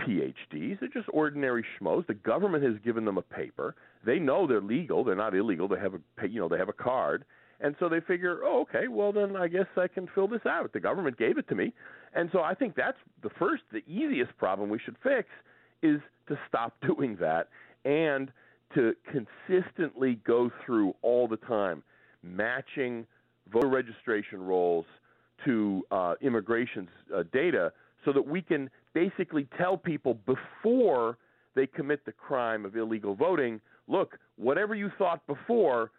PhDs. 0.00 0.80
They're 0.80 0.88
just 0.92 1.08
ordinary 1.12 1.64
schmoes. 1.78 2.06
The 2.06 2.14
government 2.14 2.64
has 2.64 2.74
given 2.84 3.04
them 3.04 3.18
a 3.18 3.22
paper. 3.22 3.74
They 4.04 4.18
know 4.18 4.46
they're 4.46 4.60
legal. 4.60 5.04
They're 5.04 5.14
not 5.14 5.34
illegal. 5.34 5.68
They 5.68 5.78
have 5.78 5.94
a 5.94 6.28
you 6.28 6.40
know 6.40 6.48
they 6.48 6.58
have 6.58 6.68
a 6.68 6.74
card, 6.74 7.24
and 7.60 7.76
so 7.78 7.88
they 7.88 8.00
figure, 8.00 8.40
oh, 8.44 8.62
okay, 8.62 8.88
well 8.88 9.12
then 9.12 9.36
I 9.36 9.48
guess 9.48 9.66
I 9.76 9.88
can 9.88 10.08
fill 10.14 10.28
this 10.28 10.44
out. 10.46 10.72
The 10.72 10.80
government 10.80 11.16
gave 11.18 11.38
it 11.38 11.48
to 11.48 11.54
me, 11.54 11.72
and 12.14 12.28
so 12.32 12.40
I 12.40 12.54
think 12.54 12.74
that's 12.74 12.98
the 13.22 13.30
first, 13.38 13.62
the 13.72 13.82
easiest 13.86 14.36
problem 14.36 14.68
we 14.68 14.78
should 14.84 14.96
fix 15.02 15.28
is 15.82 16.00
to 16.28 16.38
stop 16.48 16.74
doing 16.86 17.16
that 17.20 17.48
and 17.84 18.30
to 18.74 18.94
consistently 19.10 20.18
go 20.26 20.50
through 20.64 20.94
all 21.02 21.28
the 21.28 21.36
time 21.36 21.82
matching 22.22 23.06
voter 23.52 23.68
registration 23.68 24.40
rolls 24.40 24.86
to 25.44 25.82
uh, 25.90 26.14
immigration's 26.20 26.90
uh, 27.14 27.22
data 27.32 27.72
so 28.04 28.12
that 28.12 28.26
we 28.26 28.42
can 28.42 28.70
basically 28.94 29.48
tell 29.58 29.76
people 29.76 30.18
before 30.26 31.18
they 31.54 31.66
commit 31.66 32.04
the 32.04 32.12
crime 32.12 32.64
of 32.64 32.76
illegal 32.76 33.14
voting 33.14 33.60
look, 33.88 34.18
whatever 34.36 34.74
you 34.74 34.90
thought 34.98 35.26
before, 35.26 35.90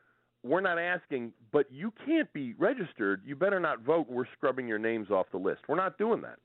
we're 0.43 0.61
not 0.61 0.77
asking, 0.77 1.31
but 1.51 1.65
you 1.71 1.93
can't 2.05 2.31
be 2.33 2.53
registered. 2.53 3.21
You 3.25 3.35
better 3.35 3.59
not 3.59 3.81
vote. 3.81 4.07
We're 4.09 4.25
scrubbing 4.37 4.67
your 4.67 4.79
names 4.79 5.09
off 5.09 5.27
the 5.31 5.37
list. 5.37 5.61
We're 5.67 5.75
not 5.75 5.97
doing 5.97 6.21
that. 6.21 6.39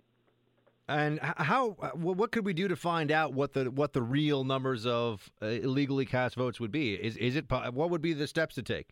And 0.90 1.18
how? 1.20 1.76
Uh, 1.82 1.88
what 1.90 2.32
could 2.32 2.46
we 2.46 2.54
do 2.54 2.66
to 2.68 2.76
find 2.76 3.10
out 3.12 3.34
what 3.34 3.52
the 3.52 3.70
what 3.70 3.92
the 3.92 4.00
real 4.00 4.42
numbers 4.42 4.86
of 4.86 5.30
uh, 5.42 5.46
illegally 5.46 6.06
cast 6.06 6.34
votes 6.34 6.60
would 6.60 6.72
be? 6.72 6.94
Is 6.94 7.16
is 7.18 7.36
it 7.36 7.44
what 7.50 7.90
would 7.90 8.00
be 8.00 8.14
the 8.14 8.26
steps 8.26 8.54
to 8.54 8.62
take? 8.62 8.88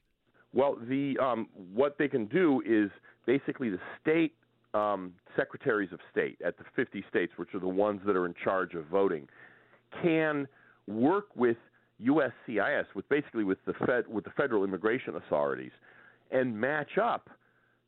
Well, 0.53 0.77
the 0.79 1.17
um, 1.19 1.49
what 1.55 1.97
they 1.97 2.09
can 2.09 2.27
do 2.27 2.63
is 2.67 2.91
basically 3.27 3.69
the 3.69 3.81
state 4.01 4.35
um, 4.75 5.13
secretaries 5.37 5.93
of 5.93 6.01
state 6.11 6.39
at 6.45 6.57
the 6.59 6.65
50 6.75 7.05
states, 7.09 7.33
which 7.37 7.55
are 7.55 7.61
the 7.61 7.69
ones 7.69 8.01
that 8.07 8.17
are 8.17 8.27
in 8.27 8.35
charge 8.43 8.75
of 8.75 8.87
voting, 8.87 9.29
can 10.03 10.47
work 10.87 11.27
with 11.35 11.57
USCIS, 12.03 12.85
with 12.95 13.09
basically 13.09 13.45
with 13.45 13.59
the 13.67 13.73
Fed, 13.87 14.05
with 14.09 14.25
the 14.25 14.31
federal 14.31 14.65
immigration 14.65 15.17
authorities, 15.17 15.73
and 16.31 16.59
match 16.59 16.99
up 17.01 17.31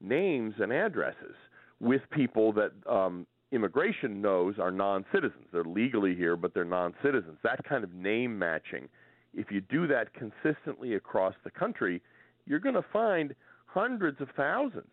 names 0.01 0.55
and 0.59 0.73
addresses 0.73 1.35
with 1.81 2.01
people 2.11 2.53
that 2.53 2.73
um, 2.91 3.27
immigration 3.53 4.21
knows 4.21 4.55
are 4.59 4.71
non-citizens. 4.71 5.45
They're 5.53 5.65
legally 5.65 6.15
here, 6.15 6.37
but 6.37 6.55
they're 6.55 6.65
non-citizens. 6.65 7.39
That 7.43 7.63
kind 7.69 7.85
of 7.85 7.93
name 7.93 8.39
matching. 8.39 8.89
If 9.35 9.51
you 9.51 9.61
do 9.61 9.87
that 9.89 10.09
consistently 10.15 10.95
across 10.95 11.35
the 11.45 11.51
country, 11.51 12.03
you're 12.47 12.61
going 12.61 12.75
to 12.75 12.85
find 12.93 13.35
hundreds 13.67 14.21
of 14.21 14.29
thousands 14.37 14.89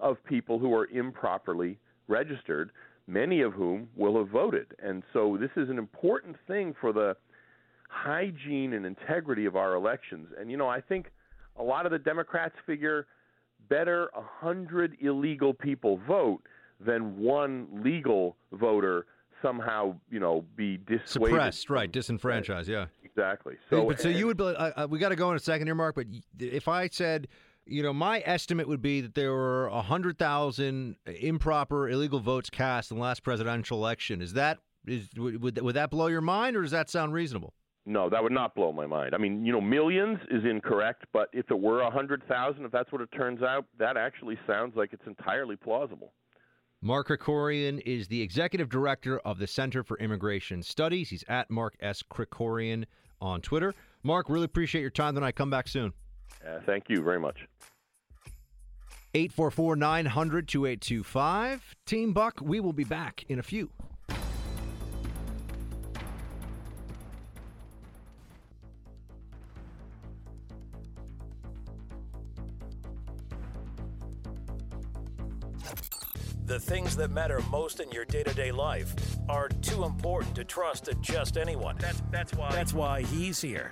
of 0.00 0.22
people 0.24 0.58
who 0.58 0.74
are 0.74 0.86
improperly 0.88 1.78
registered, 2.08 2.70
many 3.06 3.40
of 3.42 3.52
whom 3.52 3.88
will 3.96 4.18
have 4.18 4.28
voted. 4.28 4.66
And 4.82 5.02
so 5.12 5.36
this 5.40 5.50
is 5.56 5.68
an 5.70 5.78
important 5.78 6.36
thing 6.46 6.74
for 6.80 6.92
the 6.92 7.16
hygiene 7.88 8.72
and 8.72 8.86
integrity 8.86 9.46
of 9.46 9.56
our 9.56 9.74
elections. 9.74 10.28
And 10.38 10.50
you 10.50 10.56
know, 10.56 10.68
I 10.68 10.80
think 10.80 11.10
a 11.58 11.62
lot 11.62 11.86
of 11.86 11.92
the 11.92 11.98
Democrats 11.98 12.54
figure 12.66 13.06
better 13.68 14.10
a 14.16 14.22
hundred 14.22 14.96
illegal 15.00 15.52
people 15.52 16.00
vote 16.06 16.42
than 16.80 17.18
one 17.18 17.66
legal 17.84 18.36
voter 18.52 19.06
somehow, 19.42 19.94
you 20.10 20.20
know, 20.20 20.44
be 20.56 20.76
dissuaded. 20.78 21.06
Suppressed, 21.08 21.70
right? 21.70 21.90
Disenfranchised, 21.90 22.68
yeah. 22.68 22.86
Exactly. 23.04 23.56
So, 23.68 23.86
but 23.86 24.00
so 24.00 24.08
you 24.08 24.26
would. 24.26 24.36
be- 24.36 24.44
Uh, 24.44 24.70
uh, 24.76 24.86
we 24.88 24.98
got 24.98 25.08
to 25.10 25.16
go 25.16 25.30
in 25.30 25.36
a 25.36 25.40
second 25.40 25.66
here, 25.66 25.74
Mark. 25.74 25.94
But 25.96 26.06
if 26.38 26.68
I 26.68 26.88
said, 26.88 27.26
you 27.70 27.82
know, 27.82 27.92
my 27.92 28.22
estimate 28.26 28.66
would 28.66 28.82
be 28.82 29.00
that 29.00 29.14
there 29.14 29.32
were 29.32 29.68
a 29.68 29.80
hundred 29.80 30.18
thousand 30.18 30.96
improper, 31.06 31.88
illegal 31.88 32.18
votes 32.18 32.50
cast 32.50 32.90
in 32.90 32.96
the 32.96 33.02
last 33.02 33.22
presidential 33.22 33.78
election. 33.78 34.20
Is 34.20 34.32
that 34.32 34.58
is 34.86 35.08
would 35.16 35.60
would, 35.60 35.74
that 35.76 35.90
blow 35.90 36.08
your 36.08 36.20
mind, 36.20 36.56
or 36.56 36.62
does 36.62 36.72
that 36.72 36.90
sound 36.90 37.12
reasonable? 37.12 37.54
No, 37.86 38.10
that 38.10 38.22
would 38.22 38.32
not 38.32 38.54
blow 38.54 38.72
my 38.72 38.86
mind. 38.86 39.14
I 39.14 39.18
mean, 39.18 39.44
you 39.44 39.52
know, 39.52 39.60
millions 39.60 40.18
is 40.30 40.44
incorrect, 40.44 41.06
but 41.12 41.28
if 41.32 41.50
it 41.50 41.58
were 41.58 41.80
a 41.82 41.90
hundred 41.90 42.22
thousand, 42.28 42.64
if 42.64 42.72
that's 42.72 42.90
what 42.92 43.00
it 43.00 43.08
turns 43.16 43.42
out, 43.42 43.66
that 43.78 43.96
actually 43.96 44.38
sounds 44.46 44.74
like 44.76 44.92
it's 44.92 45.06
entirely 45.06 45.56
plausible. 45.56 46.12
Mark 46.82 47.08
Krikorian 47.08 47.80
is 47.84 48.08
the 48.08 48.20
executive 48.20 48.68
director 48.68 49.18
of 49.20 49.38
the 49.38 49.46
Center 49.46 49.84
for 49.84 49.98
Immigration 49.98 50.62
Studies. 50.62 51.10
He's 51.10 51.24
at 51.28 51.50
Mark 51.50 51.76
S. 51.80 52.02
Krikorian 52.02 52.84
on 53.20 53.42
Twitter. 53.42 53.74
Mark, 54.02 54.28
really 54.30 54.46
appreciate 54.46 54.80
your 54.80 54.90
time 54.90 55.14
tonight. 55.14 55.36
Come 55.36 55.50
back 55.50 55.68
soon. 55.68 55.92
Uh, 56.46 56.60
thank 56.66 56.88
you 56.88 57.02
very 57.02 57.20
much. 57.20 57.46
844 59.14 59.76
900 59.76 60.48
2825. 60.48 61.74
Team 61.86 62.12
Buck, 62.12 62.40
we 62.40 62.60
will 62.60 62.72
be 62.72 62.84
back 62.84 63.24
in 63.28 63.38
a 63.38 63.42
few. 63.42 63.70
The 76.46 76.58
things 76.58 76.96
that 76.96 77.12
matter 77.12 77.40
most 77.48 77.78
in 77.78 77.92
your 77.92 78.04
day-to-day 78.04 78.50
life 78.50 78.92
are 79.28 79.48
too 79.48 79.84
important 79.84 80.34
to 80.34 80.42
trust 80.42 80.86
to 80.86 80.94
just 80.94 81.36
anyone. 81.36 81.76
That's 81.78 82.02
that's 82.10 82.34
why 82.34 82.50
That's 82.50 82.74
why 82.74 83.02
he's 83.02 83.40
here. 83.40 83.70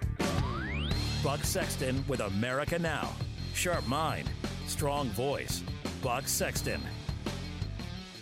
Buck 1.22 1.42
Sexton 1.42 2.04
with 2.06 2.20
America 2.20 2.78
Now. 2.78 3.10
Sharp 3.52 3.86
mind, 3.88 4.30
strong 4.68 5.08
voice. 5.10 5.64
Buck 6.00 6.28
Sexton. 6.28 6.80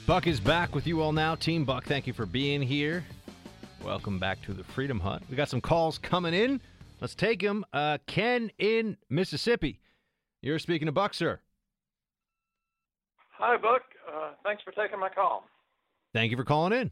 Buck 0.07 0.27
is 0.27 0.41
back 0.41 0.75
with 0.75 0.87
you 0.87 1.03
all 1.03 1.13
now. 1.13 1.35
Team 1.35 1.67
Buck, 1.67 1.85
thank 1.85 2.07
you 2.07 2.15
for 2.15 2.25
being 2.25 2.63
here. 2.63 3.05
Welcome 3.85 4.19
back 4.19 4.41
to 4.43 4.55
the 4.55 4.65
Freedom 4.65 4.99
Hut. 4.99 5.23
We 5.29 5.37
got 5.37 5.51
some 5.51 5.61
calls 5.61 5.99
coming 5.99 6.33
in. 6.33 6.59
Let's 7.01 7.15
take 7.15 7.43
them. 7.43 7.67
Uh, 7.73 7.99
Ken 8.07 8.51
in 8.59 8.97
Mississippi. 9.11 9.79
You're 10.41 10.59
speaking 10.59 10.87
to 10.87 10.93
Buck, 10.93 11.13
sir. 11.13 11.41
Hi, 13.33 13.59
Buck. 13.59 13.83
Uh, 14.11 14.31
thanks 14.43 14.63
for 14.63 14.71
taking 14.71 14.99
my 14.99 15.11
call. 15.11 15.45
Thank 16.15 16.31
you 16.31 16.37
for 16.39 16.45
calling 16.45 16.73
in. 16.73 16.91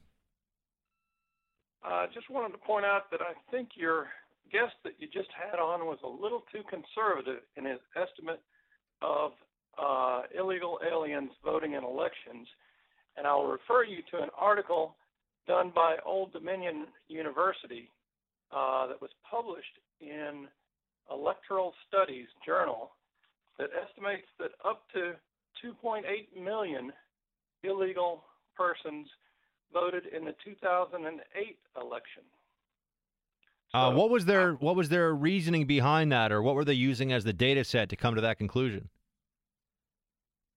I 1.83 2.05
uh, 2.05 2.07
just 2.13 2.29
wanted 2.29 2.53
to 2.53 2.59
point 2.59 2.85
out 2.85 3.11
that 3.11 3.21
I 3.23 3.33
think 3.51 3.71
your 3.75 4.09
guest 4.53 4.75
that 4.85 4.95
you 4.99 5.09
just 5.13 5.31
had 5.33 5.59
on 5.59 5.87
was 5.87 5.99
a 6.05 6.09
little 6.09 6.43
too 6.53 6.63
conservative 6.69 7.43
in 7.57 7.65
his 7.65 7.81
estimate 7.97 8.41
of 9.03 9.33
uh, 9.79 10.23
illegal 10.39 10.79
aliens 10.87 11.31
voting 11.45 11.73
in 11.75 11.85
elections. 11.85 12.47
And 13.17 13.27
I'll 13.27 13.47
refer 13.47 13.85
you 13.85 13.99
to 14.11 14.23
an 14.23 14.29
article 14.39 14.97
done 15.47 15.73
by 15.75 15.97
Old 16.05 16.33
Dominion 16.33 16.87
University 17.09 17.91
uh, 18.53 18.87
that 18.89 19.01
was 19.01 19.11
published 19.29 19.79
in 20.01 20.47
Electoral 21.11 21.73
Studies 21.89 22.29
Journal 22.45 22.91
that 23.59 23.71
estimates 23.75 24.27
that 24.39 24.51
up 24.65 24.83
to 24.95 25.13
2.8 25.65 26.03
million 26.43 26.93
illegal 27.63 28.25
persons 28.57 29.07
voted 29.73 30.05
in 30.17 30.25
the 30.25 30.35
2008 30.45 31.59
election. 31.81 32.23
Uh, 33.75 33.91
what 33.91 34.09
was 34.09 34.25
their 34.25 34.53
what 34.53 34.77
was 34.77 34.89
their 34.89 35.13
reasoning 35.13 35.67
behind 35.67 36.13
that, 36.13 36.31
or 36.31 36.41
what 36.41 36.55
were 36.55 36.65
they 36.65 36.75
using 36.75 37.13
as 37.13 37.25
the 37.25 37.33
data 37.33 37.65
set 37.65 37.89
to 37.89 37.97
come 37.97 38.15
to 38.15 38.21
that 38.21 38.39
conclusion? 38.39 38.89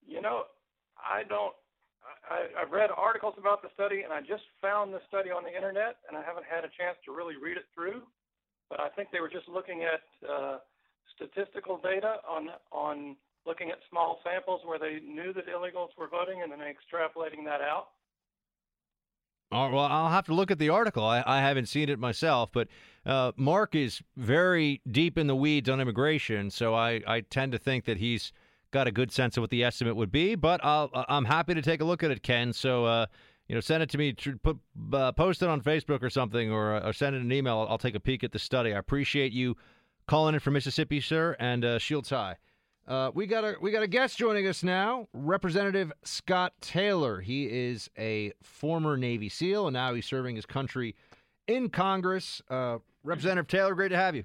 You 0.06 0.22
know, 0.22 0.44
I 0.96 1.24
don't. 1.24 1.54
I, 2.30 2.46
I've 2.62 2.72
read 2.72 2.92
articles 2.96 3.34
about 3.40 3.64
the 3.64 3.70
study, 3.74 4.04
and 4.04 4.14
I 4.14 4.22
just 4.22 4.44
found 4.62 4.94
the 4.94 5.02
study 5.08 5.32
on 5.32 5.44
the 5.44 5.50
internet, 5.50 5.98
and 6.08 6.16
I 6.16 6.22
haven't 6.22 6.46
had 6.46 6.64
a 6.64 6.70
chance 6.78 6.96
to 7.06 7.12
really 7.12 7.36
read 7.42 7.58
it 7.58 7.66
through. 7.74 8.04
But 8.70 8.82
I 8.82 8.90
think 8.90 9.10
they 9.12 9.20
were 9.20 9.32
just 9.32 9.48
looking 9.50 9.82
at 9.82 10.06
uh, 10.22 10.58
statistical 11.16 11.82
data 11.82 12.18
on 12.30 12.50
on 12.72 13.16
looking 13.48 13.72
at 13.72 13.80
small 13.90 14.20
samples 14.24 14.62
where 14.64 14.78
they 14.78 15.00
knew 15.02 15.34
that 15.34 15.48
illegals 15.48 15.90
were 15.98 16.08
voting, 16.08 16.44
and 16.44 16.52
then 16.52 16.60
extrapolating 16.60 17.44
that 17.46 17.62
out. 17.66 17.97
Oh, 19.52 19.70
well, 19.70 19.86
I'll 19.86 20.10
have 20.10 20.26
to 20.26 20.34
look 20.34 20.52
at 20.52 20.60
the 20.60 20.70
article. 20.70 21.06
I, 21.06 21.24
I 21.26 21.40
haven't 21.40 21.68
seen 21.68 21.88
it 21.88 22.00
myself, 22.00 22.50
but 22.52 22.68
uh, 23.06 23.32
Mark 23.38 23.76
is 23.76 24.02
very 24.18 24.82
deep 24.92 25.18
in 25.18 25.28
the 25.28 25.36
weeds 25.36 25.70
on 25.70 25.80
immigration, 25.80 26.50
so 26.50 26.76
I, 26.76 27.02
I 27.08 27.22
tend 27.22 27.54
to 27.54 27.58
think 27.58 27.86
that 27.86 27.98
he's 27.98 28.34
got 28.72 28.88
a 28.88 28.92
good 28.92 29.10
sense 29.12 29.38
of 29.38 29.42
what 29.42 29.50
the 29.50 29.64
estimate 29.64 29.96
would 29.96 30.12
be. 30.12 30.36
But 30.36 30.60
I'll, 30.66 30.90
I'm 31.08 31.24
happy 31.24 31.54
to 31.54 31.62
take 31.62 31.80
a 31.80 31.86
look 31.86 32.04
at 32.04 32.12
it, 32.12 32.24
Ken. 32.24 32.52
So, 32.52 32.84
uh, 32.84 33.06
you 33.48 33.56
know, 33.56 33.62
send 33.62 33.82
it 33.82 33.90
to 33.92 33.98
me, 33.98 34.14
put, 34.44 34.58
uh, 34.92 35.14
post 35.14 35.42
it 35.42 35.48
on 35.48 35.62
Facebook 35.62 36.04
or 36.04 36.10
something, 36.10 36.52
or, 36.52 36.84
or 36.84 36.92
send 36.92 37.16
it 37.16 37.22
an 37.22 37.32
email. 37.32 37.60
I'll, 37.60 37.68
I'll 37.70 37.78
take 37.78 37.96
a 37.96 38.02
peek 38.02 38.26
at 38.26 38.34
the 38.34 38.40
study. 38.40 38.74
I 38.74 38.78
appreciate 38.78 39.32
you 39.32 39.56
calling 40.08 40.34
in 40.34 40.42
from 40.42 40.56
Mississippi, 40.56 41.00
sir, 41.00 41.38
and 41.40 41.64
uh, 41.64 41.80
Shields 41.80 42.10
High. 42.10 42.36
Uh, 42.88 43.12
we 43.14 43.28
got 43.28 43.44
a 43.44 43.56
we 43.60 43.70
got 43.70 43.84
a 43.84 43.88
guest 43.88 44.18
joining 44.18 44.48
us 44.48 44.64
now, 44.64 45.08
Representative 45.12 45.92
Scott 46.04 46.54
Taylor. 46.62 47.20
He 47.20 47.46
is 47.46 47.90
a 47.98 48.32
former 48.42 48.96
Navy 48.96 49.28
SEAL 49.28 49.68
and 49.68 49.74
now 49.74 49.94
he's 49.94 50.06
serving 50.06 50.38
his 50.38 50.46
country 50.46 50.96
in 51.48 51.70
Congress. 51.70 52.42
Uh, 52.50 52.78
Representative 53.04 53.48
Taylor, 53.48 53.76
great 53.76 53.90
to 53.90 53.98
have 53.98 54.16
you. 54.16 54.24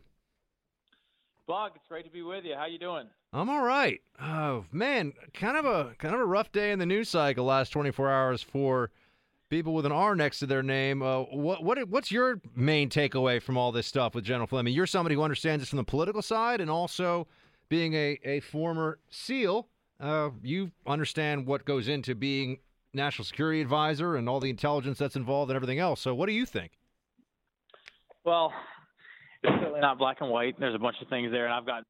Buck, 1.49 1.73
it's 1.75 1.89
great 1.89 2.05
to 2.05 2.11
be 2.11 2.23
with 2.23 2.45
you. 2.45 2.55
How 2.55 2.67
you 2.67 2.79
doing? 2.79 3.09
I'm 3.33 3.51
all 3.51 3.65
right. 3.65 4.01
Oh 4.21 4.65
man, 4.71 5.13
kind 5.35 5.57
of 5.57 5.65
a 5.65 5.95
kind 5.99 6.15
of 6.15 6.21
a 6.21 6.25
rough 6.25 6.53
day 6.53 6.71
in 6.71 6.79
the 6.79 6.87
news 6.87 7.09
cycle 7.09 7.45
last 7.45 7.71
24 7.71 8.11
hours 8.11 8.43
for 8.43 8.93
people 9.51 9.75
with 9.75 9.87
an 9.87 9.93
R 9.93 10.15
next 10.15 10.39
to 10.39 10.47
their 10.47 10.63
name. 10.63 11.03
Uh, 11.03 11.23
what 11.23 11.65
what 11.65 11.89
what's 11.89 12.13
your 12.13 12.41
main 12.55 12.89
takeaway 12.89 13.43
from 13.43 13.57
all 13.57 13.73
this 13.73 13.89
stuff 13.89 14.15
with 14.15 14.23
General 14.23 14.47
Flynn? 14.47 14.69
You're 14.69 14.87
somebody 14.87 15.17
who 15.17 15.23
understands 15.23 15.63
this 15.63 15.71
from 15.71 15.79
the 15.79 15.85
political 15.85 16.23
side 16.23 16.61
and 16.61 16.71
also 16.71 17.27
being 17.73 17.95
a, 17.95 18.19
a 18.23 18.41
former 18.41 18.99
SEAL, 19.09 19.67
uh, 19.99 20.29
you 20.43 20.73
understand 20.87 21.47
what 21.47 21.65
goes 21.65 21.89
into 21.89 22.15
being 22.15 22.59
national 22.93 23.25
security 23.25 23.63
advisor 23.63 24.15
and 24.15 24.29
all 24.29 24.41
the 24.41 24.51
intelligence 24.51 24.99
that's 24.99 25.17
involved 25.17 25.51
and 25.51 25.57
everything 25.57 25.79
else. 25.79 25.99
So, 26.03 26.15
what 26.15 26.27
do 26.27 26.33
you 26.33 26.45
think? 26.45 26.73
Well, 28.27 28.53
it's 29.43 29.55
certainly 29.59 29.81
not 29.81 29.97
black 29.97 30.19
and 30.21 30.29
white. 30.29 30.61
There's 30.61 30.75
a 30.75 30.79
bunch 30.79 30.97
of 31.01 31.09
things 31.09 31.33
there, 31.33 31.47
and 31.47 31.55
I've 31.55 31.65
got 31.65 31.85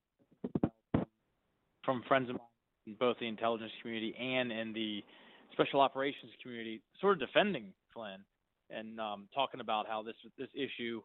from 1.84 2.04
friends 2.06 2.30
of 2.30 2.36
mine 2.36 2.46
in 2.86 2.94
both 2.94 3.18
the 3.18 3.26
intelligence 3.26 3.72
community 3.82 4.14
and 4.14 4.52
in 4.52 4.72
the 4.72 5.02
special 5.50 5.80
operations 5.80 6.30
community, 6.40 6.80
sort 7.00 7.14
of 7.14 7.28
defending 7.28 7.72
Flynn 7.92 8.20
and 8.70 9.00
um, 9.00 9.26
talking 9.34 9.58
about 9.58 9.88
how 9.88 10.04
this 10.04 10.14
this 10.38 10.48
issue 10.54 11.02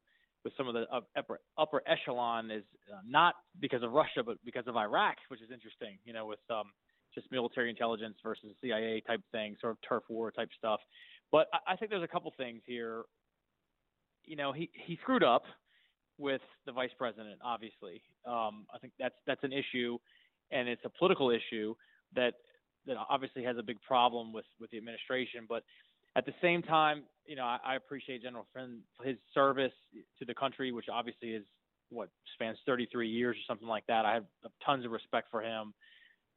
with 0.48 0.56
some 0.56 0.69
of 0.69 0.74
the 0.74 0.86
upper 1.18 1.41
upper 1.57 1.82
echelon 1.86 2.49
is 2.49 2.64
uh, 2.90 2.99
not 3.06 3.36
because 3.60 3.84
of 3.84 3.91
Russia, 3.91 4.24
but 4.26 4.38
because 4.45 4.64
of 4.65 4.78
Iraq, 4.78 5.18
which 5.28 5.41
is 5.41 5.52
interesting. 5.52 5.98
You 6.06 6.14
know, 6.14 6.26
with 6.26 6.40
um, 6.49 6.72
just 7.14 7.30
military 7.34 7.69
intelligence 7.69 8.15
versus 8.24 8.56
CIA 8.61 9.03
type 9.06 9.19
thing, 9.34 9.57
sort 9.60 9.72
of 9.72 9.78
turf 9.88 10.03
war 10.07 10.32
type 10.32 10.48
stuff. 10.57 10.80
But 11.34 11.48
I, 11.53 11.74
I 11.74 11.76
think 11.76 11.91
there's 11.91 12.03
a 12.03 12.07
couple 12.07 12.32
things 12.38 12.61
here. 12.65 13.03
You 14.24 14.38
know, 14.38 14.53
he 14.53 14.69
he 14.86 14.98
screwed 15.02 15.24
up 15.24 15.44
with 16.18 16.41
the 16.65 16.72
vice 16.72 16.91
president. 16.98 17.40
Obviously, 17.44 18.02
um, 18.26 18.65
I 18.74 18.80
think 18.80 18.94
that's 18.98 19.15
that's 19.28 19.44
an 19.44 19.52
issue, 19.52 19.98
and 20.52 20.69
it's 20.69 20.84
a 20.86 20.91
political 20.98 21.30
issue 21.30 21.76
that 22.15 22.36
that 22.86 22.95
obviously 23.10 23.44
has 23.44 23.57
a 23.57 23.64
big 23.64 23.82
problem 23.82 24.32
with 24.32 24.45
with 24.61 24.72
the 24.72 24.78
administration, 24.78 25.45
but 25.49 25.64
at 26.16 26.26
the 26.26 26.34
same 26.42 26.62
time, 26.62 27.04
you 27.26 27.36
know, 27.36 27.44
I, 27.44 27.58
I 27.66 27.76
appreciate 27.76 28.24
General 28.24 28.48
Flynn 28.54 28.80
his 29.04 29.18
service 29.34 29.74
to 30.20 30.26
the 30.26 30.34
country, 30.34 30.72
which 30.72 30.86
obviously 30.92 31.30
is 31.30 31.44
what 31.90 32.10
spans 32.34 32.58
33 32.66 33.10
years 33.10 33.36
or 33.36 33.44
something 33.48 33.68
like 33.68 33.86
that. 33.88 34.06
I 34.06 34.14
have 34.16 34.26
tons 34.66 34.86
of 34.86 34.92
respect 34.92 35.28
for 35.32 35.42
him. 35.42 35.74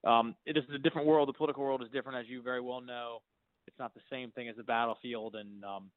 Um, 0.05 0.35
it 0.47 0.57
is 0.57 0.65
a 0.75 0.79
different 0.79 1.07
world. 1.07 1.29
The 1.29 1.33
political 1.33 1.63
world 1.63 1.83
is 1.83 1.89
different, 1.93 2.19
as 2.19 2.27
you 2.29 2.43
very 2.43 2.61
well 2.61 2.81
know. 2.81 3.19
It's 3.67 3.79
not 3.79 3.95
the 3.95 4.01
same 4.11 4.31
thing 4.33 4.49
as 4.49 4.57
the 4.57 4.63
battlefield, 4.63 5.37
and 5.37 5.63
um, 5.65 5.91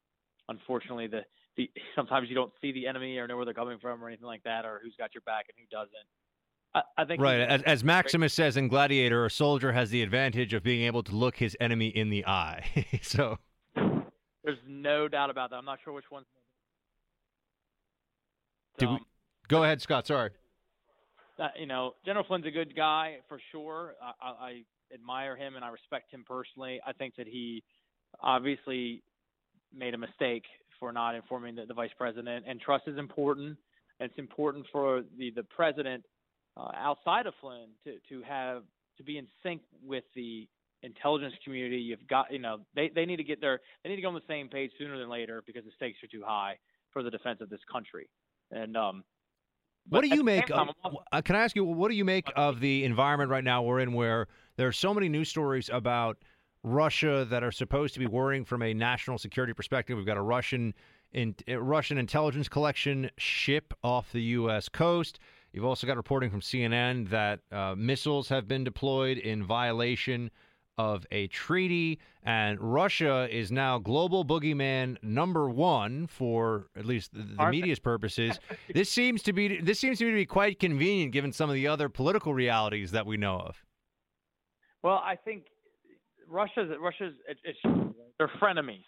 unfortunately, 0.50 1.08
the, 1.08 1.22
the 1.58 1.70
sometimes 1.95 2.30
you 2.30 2.36
don't 2.36 2.52
see 2.62 2.72
the 2.72 2.88
enemy 2.88 3.18
or 3.18 3.28
know 3.28 3.36
where 3.36 3.45
they're 3.45 3.54
coming 3.54 3.80
from 3.80 4.04
or 4.04 4.08
anything 4.08 4.28
like 4.28 4.44
that, 4.44 4.66
or 4.66 4.82
who's 4.84 4.95
got 4.98 5.14
your 5.14 5.22
back 5.22 5.45
and 5.50 5.58
who 5.58 5.76
doesn't. 5.76 6.08
I, 6.76 7.02
I 7.02 7.06
think 7.06 7.22
right 7.22 7.40
as, 7.40 7.62
as 7.64 7.84
Maximus 7.84 8.34
says 8.34 8.58
in 8.58 8.68
Gladiator, 8.68 9.26
a 9.26 9.30
soldier 9.30 9.72
has 9.72 9.90
the 9.91 10.02
advantage 10.02 10.54
of 10.54 10.64
being 10.64 10.84
able 10.86 11.04
to 11.04 11.16
look 11.16 11.38
his 11.38 11.56
enemy 11.60 11.88
in 11.88 12.10
the 12.10 12.26
eye. 12.26 12.88
so 13.02 13.38
there's 14.44 14.57
no 14.68 15.07
doubt 15.07 15.30
about 15.30 15.49
that. 15.49 15.57
I'm 15.57 15.65
not 15.65 15.80
sure 15.84 15.94
which 15.94 16.10
one. 16.10 16.24
Did 18.78 18.90
we, 18.90 18.98
go 19.48 19.64
ahead, 19.64 19.82
Scott. 19.82 20.07
Sorry. 20.07 20.32
Uh, 21.40 21.48
you 21.60 21.65
know, 21.65 21.94
General 22.06 22.26
Flynn's 22.26 22.45
a 22.45 22.52
good 22.52 22.76
guy 22.76 23.18
for 23.28 23.40
sure. 23.52 23.94
I, 24.02 24.28
I, 24.28 24.30
I 24.30 24.61
admire 24.94 25.36
him 25.36 25.56
and 25.56 25.64
I 25.64 25.70
respect 25.70 26.11
him 26.11 26.24
personally. 26.28 26.80
I 26.86 26.94
think 26.94 27.15
that 27.18 27.28
he 27.28 27.64
obviously 28.22 29.03
made 29.76 29.94
a 29.94 29.98
mistake 29.98 30.44
for 30.80 30.91
not 30.91 31.15
informing 31.15 31.56
the, 31.56 31.65
the 31.65 31.74
vice 31.74 31.91
president, 31.98 32.45
and 32.48 32.60
trust 32.60 32.88
is 32.88 32.98
important. 32.98 33.57
And 33.99 34.10
it's 34.10 34.20
important 34.20 34.65
for 34.72 35.03
the 35.18 35.32
the 35.32 35.44
president 35.44 36.03
uh, 36.57 36.72
outside 36.76 37.26
of 37.28 37.34
Flynn 37.41 37.70
to 37.84 37.98
to 38.10 38.24
have 38.24 38.64
to 38.98 39.03
be 39.03 39.18
in 39.18 39.28
sync 39.41 39.61
with 39.84 40.03
the 40.15 40.48
intelligence 40.84 41.34
community. 41.43 41.77
You've 41.77 42.07
got 42.07 42.31
you 42.31 42.39
know 42.39 42.60
they 42.76 42.91
they 42.93 43.05
need 43.05 43.18
to 43.18 43.23
get 43.23 43.41
their 43.41 43.61
they 43.84 43.89
need 43.89 43.95
to 43.95 44.01
go 44.01 44.10
on 44.10 44.14
the 44.14 44.22
same 44.27 44.49
page 44.49 44.72
sooner 44.77 44.97
than 44.97 45.10
later 45.10 45.43
because 45.45 45.64
the 45.64 45.72
stakes 45.76 45.97
are 46.03 46.07
too 46.07 46.23
high 46.26 46.57
for 46.91 47.01
the 47.01 47.10
defense 47.10 47.39
of 47.41 47.49
this 47.49 47.61
country. 47.72 48.10
And 48.51 48.77
um, 48.77 49.03
what 49.89 50.01
do 50.01 50.07
you 50.07 50.23
make? 50.23 50.49
Of, 50.51 50.69
uh, 51.11 51.22
can 51.22 51.35
I 51.35 51.43
ask 51.43 51.55
you 51.55 51.65
what 51.65 51.89
do 51.89 51.95
you 51.95 52.05
make 52.05 52.31
of 52.35 52.60
the 52.60 52.84
environment 52.84 53.30
right 53.30 53.43
now 53.43 53.64
we're 53.64 53.80
in, 53.80 53.93
where 53.93 54.27
there 54.57 54.68
are 54.68 54.73
so 54.73 54.93
many 54.93 55.10
news 55.10 55.30
stories 55.30 55.69
about 55.72 56.18
Russia 56.64 57.26
that 57.30 57.43
are 57.43 57.51
supposed 57.51 57.93
to 57.95 57.99
be 57.99 58.07
worrying 58.07 58.45
from 58.45 58.61
a 58.61 58.73
national 58.73 59.18
security 59.18 59.53
perspective? 59.53 59.97
We've 59.97 60.05
got 60.05 60.18
a 60.18 60.22
Russian 60.22 60.73
in, 61.11 61.35
Russian 61.47 61.97
intelligence 61.97 62.47
collection 62.47 63.10
ship 63.18 63.73
off 63.84 64.11
the 64.11 64.22
U.S. 64.22 64.69
coast. 64.69 65.19
You've 65.51 65.65
also 65.65 65.85
got 65.85 65.97
reporting 65.97 66.31
from 66.31 66.41
CNN 66.41 67.10
that 67.10 67.39
uh, 67.51 67.76
missiles 67.77 68.30
have 68.30 68.47
been 68.47 68.64
deployed 68.64 69.19
in 69.19 69.43
violation 69.43 70.31
of 70.78 71.06
a 71.12 71.28
treaty, 71.28 72.00
and 72.24 72.60
Russia 72.60 73.28
is 73.32 73.52
now 73.52 73.78
global 73.80 74.26
boogeyman 74.26 74.98
number 75.04 75.50
one 75.50 76.08
for 76.08 76.68
at 76.76 76.86
least 76.86 77.14
the, 77.14 77.24
the 77.24 77.50
media's 77.50 77.80
purposes. 77.80 78.40
this 78.74 78.90
seems 78.90 79.22
to 79.24 79.34
be 79.34 79.60
this 79.62 79.80
seems 79.80 80.00
to 80.00 80.12
be 80.12 80.26
quite 80.26 80.60
convenient 80.60 81.12
given 81.12 81.32
some 81.32 81.50
of 81.50 81.56
the 81.56 81.68
other 81.68 81.90
political 81.90 82.34
realities 82.34 82.91
that 82.91 83.06
we 83.06 83.18
know 83.18 83.38
of. 83.38 83.64
Well, 84.82 85.02
I 85.04 85.16
think 85.16 85.45
Russia's 86.28 86.70
Russia's 86.80 87.14
it's, 87.28 87.40
it's 87.44 87.60
they're 88.18 88.32
frenemies, 88.41 88.86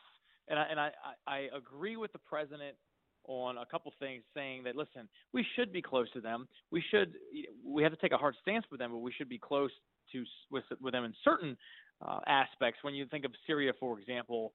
and 0.47 0.59
I, 0.59 0.65
and 0.69 0.79
I, 0.79 0.91
I 1.27 1.47
agree 1.55 1.97
with 1.97 2.11
the 2.11 2.19
president 2.19 2.75
on 3.27 3.57
a 3.57 3.65
couple 3.65 3.91
things, 3.99 4.23
saying 4.35 4.63
that 4.63 4.75
listen, 4.75 5.07
we 5.33 5.45
should 5.55 5.71
be 5.71 5.81
close 5.81 6.09
to 6.11 6.21
them. 6.21 6.47
We 6.71 6.83
should 6.91 7.13
we 7.65 7.83
have 7.83 7.91
to 7.91 7.97
take 7.97 8.11
a 8.11 8.17
hard 8.17 8.35
stance 8.41 8.65
with 8.71 8.79
them, 8.79 8.91
but 8.91 8.99
we 8.99 9.11
should 9.11 9.29
be 9.29 9.37
close 9.37 9.71
to 10.15 10.25
with 10.51 10.63
with 10.81 10.93
them 10.93 11.05
in 11.05 11.13
certain 11.23 11.57
uh, 12.05 12.19
aspects. 12.27 12.79
When 12.83 12.95
you 12.95 13.05
think 13.07 13.25
of 13.25 13.31
Syria, 13.47 13.71
for 13.79 13.99
example, 13.99 14.53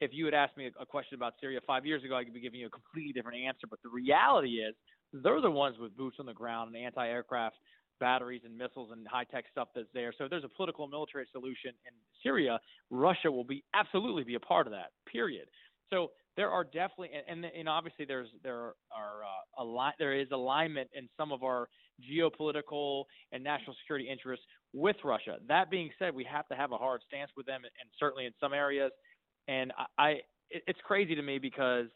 if 0.00 0.10
you 0.12 0.24
had 0.24 0.34
asked 0.34 0.56
me 0.56 0.70
a, 0.80 0.86
question 0.86 1.16
about 1.16 1.34
Syria 1.40 1.60
five 1.66 1.84
years 1.84 2.04
ago, 2.04 2.16
I 2.16 2.24
could 2.24 2.34
be 2.34 2.40
giving 2.40 2.60
you 2.60 2.66
a 2.66 2.70
completely 2.70 3.12
different 3.12 3.38
answer. 3.48 3.66
But 3.68 3.80
the 3.82 3.88
reality 3.88 4.54
is, 4.66 4.74
they're 5.12 5.40
the 5.40 5.50
ones 5.50 5.76
with 5.78 5.96
boots 5.96 6.16
on 6.20 6.26
the 6.26 6.34
ground 6.34 6.74
and 6.74 6.84
anti-aircraft 6.84 7.56
batteries 7.98 8.42
and 8.44 8.56
missiles 8.56 8.90
and 8.92 9.06
high-tech 9.08 9.44
stuff 9.50 9.68
that's 9.74 9.88
there. 9.92 10.12
So 10.16 10.24
if 10.24 10.30
there's 10.30 10.44
a 10.44 10.54
political 10.56 10.84
and 10.84 10.92
military 10.92 11.26
solution 11.32 11.72
in 11.86 11.94
Syria, 12.22 12.60
Russia 12.90 13.30
will 13.30 13.44
be 13.44 13.64
absolutely 13.74 14.22
be 14.22 14.36
a 14.36 14.40
part 14.40 14.66
of 14.68 14.72
that. 14.72 14.90
Period. 15.10 15.48
So 15.90 16.12
there 16.36 16.50
are 16.50 16.62
definitely, 16.62 17.10
and, 17.28 17.44
and, 17.44 17.52
and 17.52 17.68
obviously 17.68 18.04
there's 18.04 18.28
there 18.44 18.74
are 18.94 19.24
uh, 19.24 19.62
a 19.62 19.64
lot, 19.64 19.94
there 19.98 20.14
is 20.14 20.28
alignment 20.30 20.88
in 20.94 21.08
some 21.16 21.32
of 21.32 21.42
our 21.42 21.68
geopolitical 22.02 23.04
and 23.32 23.42
national 23.42 23.74
security 23.82 24.08
interests 24.08 24.44
with 24.72 24.96
Russia. 25.04 25.38
That 25.48 25.70
being 25.70 25.90
said, 25.98 26.14
we 26.14 26.24
have 26.24 26.46
to 26.48 26.54
have 26.54 26.72
a 26.72 26.76
hard 26.76 27.00
stance 27.06 27.30
with 27.36 27.46
them, 27.46 27.62
and 27.64 27.90
certainly 27.98 28.26
in 28.26 28.32
some 28.40 28.52
areas. 28.52 28.92
And 29.48 29.72
I, 29.96 30.20
it's 30.50 30.78
crazy 30.84 31.14
to 31.14 31.22
me 31.22 31.38
because 31.38 31.86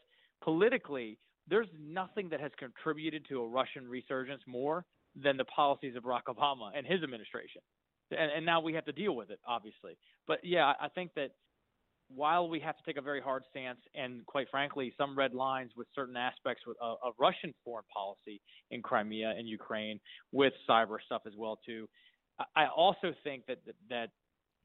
politically, 0.43 1.17
there's 1.47 1.67
nothing 1.79 2.29
that 2.29 2.39
has 2.39 2.51
contributed 2.57 3.25
to 3.29 3.41
a 3.41 3.47
Russian 3.47 3.87
resurgence 3.87 4.41
more 4.47 4.85
than 5.21 5.37
the 5.37 5.45
policies 5.45 5.95
of 5.95 6.03
Barack 6.03 6.23
Obama 6.29 6.71
and 6.75 6.85
his 6.87 7.03
administration. 7.03 7.61
And, 8.11 8.31
and 8.31 8.45
now 8.45 8.59
we 8.59 8.73
have 8.73 8.85
to 8.85 8.91
deal 8.91 9.15
with 9.15 9.29
it, 9.29 9.39
obviously. 9.47 9.97
But 10.27 10.39
yeah, 10.43 10.73
I 10.79 10.87
think 10.89 11.11
that 11.15 11.31
while 12.09 12.47
we 12.47 12.59
have 12.59 12.77
to 12.77 12.83
take 12.85 12.97
a 12.97 13.01
very 13.01 13.21
hard 13.21 13.43
stance 13.49 13.79
and 13.95 14.25
quite 14.25 14.47
frankly 14.49 14.93
some 14.97 15.17
red 15.17 15.33
lines 15.33 15.71
with 15.75 15.87
certain 15.95 16.17
aspects 16.17 16.63
of, 16.81 16.97
of 17.03 17.13
Russian 17.19 17.53
foreign 17.63 17.85
policy 17.93 18.41
in 18.71 18.81
Crimea 18.81 19.33
and 19.37 19.47
Ukraine 19.47 19.99
with 20.31 20.53
cyber 20.69 20.97
stuff 21.05 21.23
as 21.25 21.33
well 21.37 21.59
too, 21.65 21.87
I 22.55 22.65
also 22.67 23.13
think 23.23 23.45
that 23.47 23.59
that, 23.65 23.75
that 23.89 24.09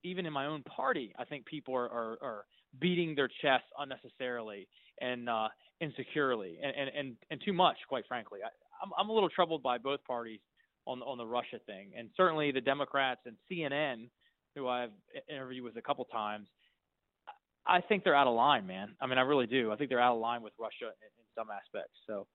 even 0.04 0.26
in 0.26 0.32
my 0.32 0.46
own 0.46 0.62
party, 0.62 1.12
I 1.18 1.24
think 1.24 1.44
people 1.46 1.74
are, 1.74 1.88
are, 1.88 2.18
are 2.22 2.44
beating 2.80 3.14
their 3.14 3.28
chests 3.42 3.68
unnecessarily 3.78 4.68
and 5.00 5.28
uh, 5.28 5.48
insecurely 5.80 6.58
and, 6.62 6.74
and, 6.76 6.90
and, 6.96 7.16
and 7.30 7.42
too 7.44 7.52
much, 7.52 7.76
quite 7.88 8.04
frankly. 8.06 8.40
I, 8.44 8.48
I'm, 8.82 8.90
I'm 8.98 9.08
a 9.10 9.12
little 9.12 9.28
troubled 9.28 9.62
by 9.62 9.78
both 9.78 10.02
parties 10.04 10.40
on, 10.86 11.02
on 11.02 11.18
the 11.18 11.26
Russia 11.26 11.58
thing. 11.66 11.90
And 11.96 12.08
certainly 12.16 12.52
the 12.52 12.60
Democrats 12.60 13.20
and 13.26 13.36
CNN, 13.50 14.08
who 14.54 14.68
I've 14.68 14.90
interviewed 15.28 15.64
with 15.64 15.76
a 15.76 15.82
couple 15.82 16.04
times, 16.06 16.48
I 17.68 17.82
think 17.82 18.02
they're 18.02 18.16
out 18.16 18.26
of 18.26 18.34
line, 18.34 18.66
man. 18.66 18.94
I 19.00 19.06
mean, 19.06 19.18
I 19.18 19.22
really 19.22 19.46
do. 19.46 19.70
I 19.70 19.76
think 19.76 19.90
they're 19.90 20.00
out 20.00 20.14
of 20.14 20.20
line 20.20 20.42
with 20.42 20.54
Russia 20.58 20.86
in, 20.86 20.88
in 20.88 21.24
some 21.36 21.48
aspects. 21.50 21.92
So 22.06 22.26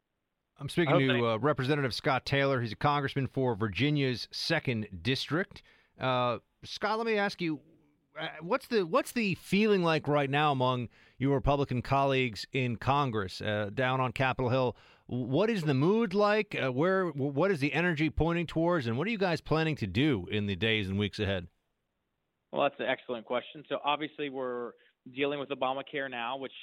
I'm 0.60 0.70
speaking 0.70 1.00
to 1.00 1.14
they... 1.14 1.20
uh, 1.20 1.38
Representative 1.38 1.94
Scott 1.94 2.26
Taylor. 2.26 2.62
He's 2.62 2.74
a 2.74 2.78
congressman 2.78 3.28
for 3.28 3.56
Virginia's 3.56 4.28
second 4.32 4.88
district. 5.02 5.64
Uh, 6.00 6.38
Scott, 6.64 6.98
let 6.98 7.08
me 7.08 7.18
ask 7.18 7.42
you, 7.42 7.60
uh, 8.20 8.28
what's 8.42 8.68
the 8.68 8.86
what's 8.86 9.12
the 9.12 9.36
feeling 9.36 9.84
like 9.84 10.08
right 10.08 10.30
now 10.30 10.52
among 10.52 10.90
your 11.18 11.34
Republican 11.34 11.82
colleagues 11.82 12.46
in 12.54 12.76
Congress 12.76 13.42
uh, 13.42 13.72
down 13.74 14.00
on 14.00 14.12
Capitol 14.12 14.52
Hill? 14.52 14.76
What 15.08 15.50
is 15.50 15.64
the 15.64 15.74
mood 15.74 16.14
like? 16.14 16.56
Uh, 16.56 16.72
where 16.72 17.08
what 17.08 17.50
is 17.50 17.60
the 17.60 17.74
energy 17.74 18.10
pointing 18.10 18.46
towards, 18.46 18.86
and 18.86 18.98
what 18.98 19.08
are 19.08 19.12
you 19.12 19.18
guys 19.18 19.42
planning 19.42 19.76
to 19.78 19.88
do 19.88 20.28
in 20.32 20.46
the 20.46 20.56
days 20.56 20.88
and 20.88 21.00
weeks 21.00 21.20
ahead? 21.20 21.48
Well, 22.52 22.62
that's 22.62 22.80
an 22.80 22.86
excellent 22.86 23.26
question. 23.26 23.64
So 23.68 23.80
obviously, 23.84 24.30
we're 24.30 24.74
dealing 25.12 25.40
with 25.40 25.50
Obamacare 25.50 26.10
now, 26.10 26.38
which, 26.38 26.54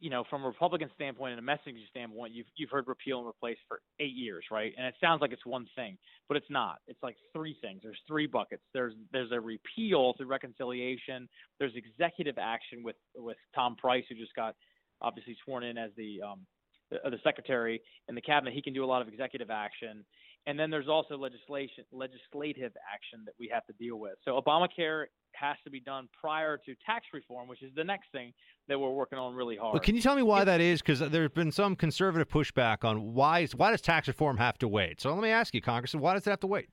you 0.00 0.10
know, 0.10 0.24
from 0.30 0.44
a 0.44 0.46
Republican 0.46 0.90
standpoint 0.94 1.38
and 1.38 1.48
a 1.48 1.52
messaging 1.52 1.88
standpoint, 1.90 2.32
you've 2.32 2.46
you've 2.56 2.70
heard 2.70 2.86
repeal 2.86 3.18
and 3.18 3.28
replace 3.28 3.58
for 3.66 3.80
eight 3.98 4.14
years, 4.14 4.44
right? 4.50 4.72
And 4.76 4.86
it 4.86 4.94
sounds 5.00 5.20
like 5.20 5.32
it's 5.32 5.44
one 5.44 5.66
thing, 5.74 5.98
but 6.28 6.36
it's 6.36 6.50
not. 6.50 6.78
It's 6.86 7.02
like 7.02 7.16
three 7.32 7.56
things. 7.60 7.80
There's 7.82 7.98
three 8.06 8.26
buckets. 8.26 8.62
There's 8.72 8.94
there's 9.12 9.32
a 9.32 9.40
repeal 9.40 10.14
through 10.16 10.26
reconciliation. 10.28 11.28
There's 11.58 11.72
executive 11.74 12.36
action 12.38 12.82
with 12.82 12.96
with 13.16 13.38
Tom 13.54 13.76
Price, 13.76 14.04
who 14.08 14.14
just 14.14 14.34
got 14.34 14.54
obviously 15.00 15.36
sworn 15.44 15.64
in 15.64 15.78
as 15.78 15.90
the 15.96 16.20
um, 16.22 16.46
the, 16.90 16.98
the 17.10 17.18
secretary 17.24 17.80
in 18.08 18.14
the 18.14 18.20
cabinet. 18.20 18.54
He 18.54 18.62
can 18.62 18.72
do 18.72 18.84
a 18.84 18.86
lot 18.86 19.02
of 19.02 19.08
executive 19.08 19.50
action. 19.50 20.04
And 20.48 20.58
then 20.58 20.70
there's 20.70 20.88
also 20.88 21.18
legislation, 21.18 21.84
legislative 21.92 22.72
action 22.90 23.20
that 23.26 23.34
we 23.38 23.50
have 23.52 23.66
to 23.66 23.74
deal 23.74 23.98
with. 23.98 24.14
So 24.24 24.40
Obamacare 24.40 25.04
has 25.32 25.56
to 25.64 25.70
be 25.70 25.78
done 25.78 26.08
prior 26.18 26.56
to 26.56 26.74
tax 26.86 27.04
reform, 27.12 27.48
which 27.48 27.62
is 27.62 27.70
the 27.76 27.84
next 27.84 28.06
thing 28.12 28.32
that 28.66 28.80
we're 28.80 28.90
working 28.90 29.18
on 29.18 29.34
really 29.34 29.58
hard. 29.58 29.74
Well, 29.74 29.82
can 29.82 29.94
you 29.94 30.00
tell 30.00 30.16
me 30.16 30.22
why 30.22 30.44
that 30.44 30.62
is? 30.62 30.80
Because 30.80 31.00
there's 31.00 31.28
been 31.32 31.52
some 31.52 31.76
conservative 31.76 32.30
pushback 32.30 32.82
on 32.82 33.12
why 33.12 33.40
is, 33.40 33.54
why 33.54 33.72
does 33.72 33.82
tax 33.82 34.08
reform 34.08 34.38
have 34.38 34.56
to 34.58 34.68
wait? 34.68 35.02
So 35.02 35.12
let 35.12 35.22
me 35.22 35.28
ask 35.28 35.52
you, 35.52 35.60
Congressman, 35.60 36.02
why 36.02 36.14
does 36.14 36.26
it 36.26 36.30
have 36.30 36.40
to 36.40 36.46
wait? 36.46 36.70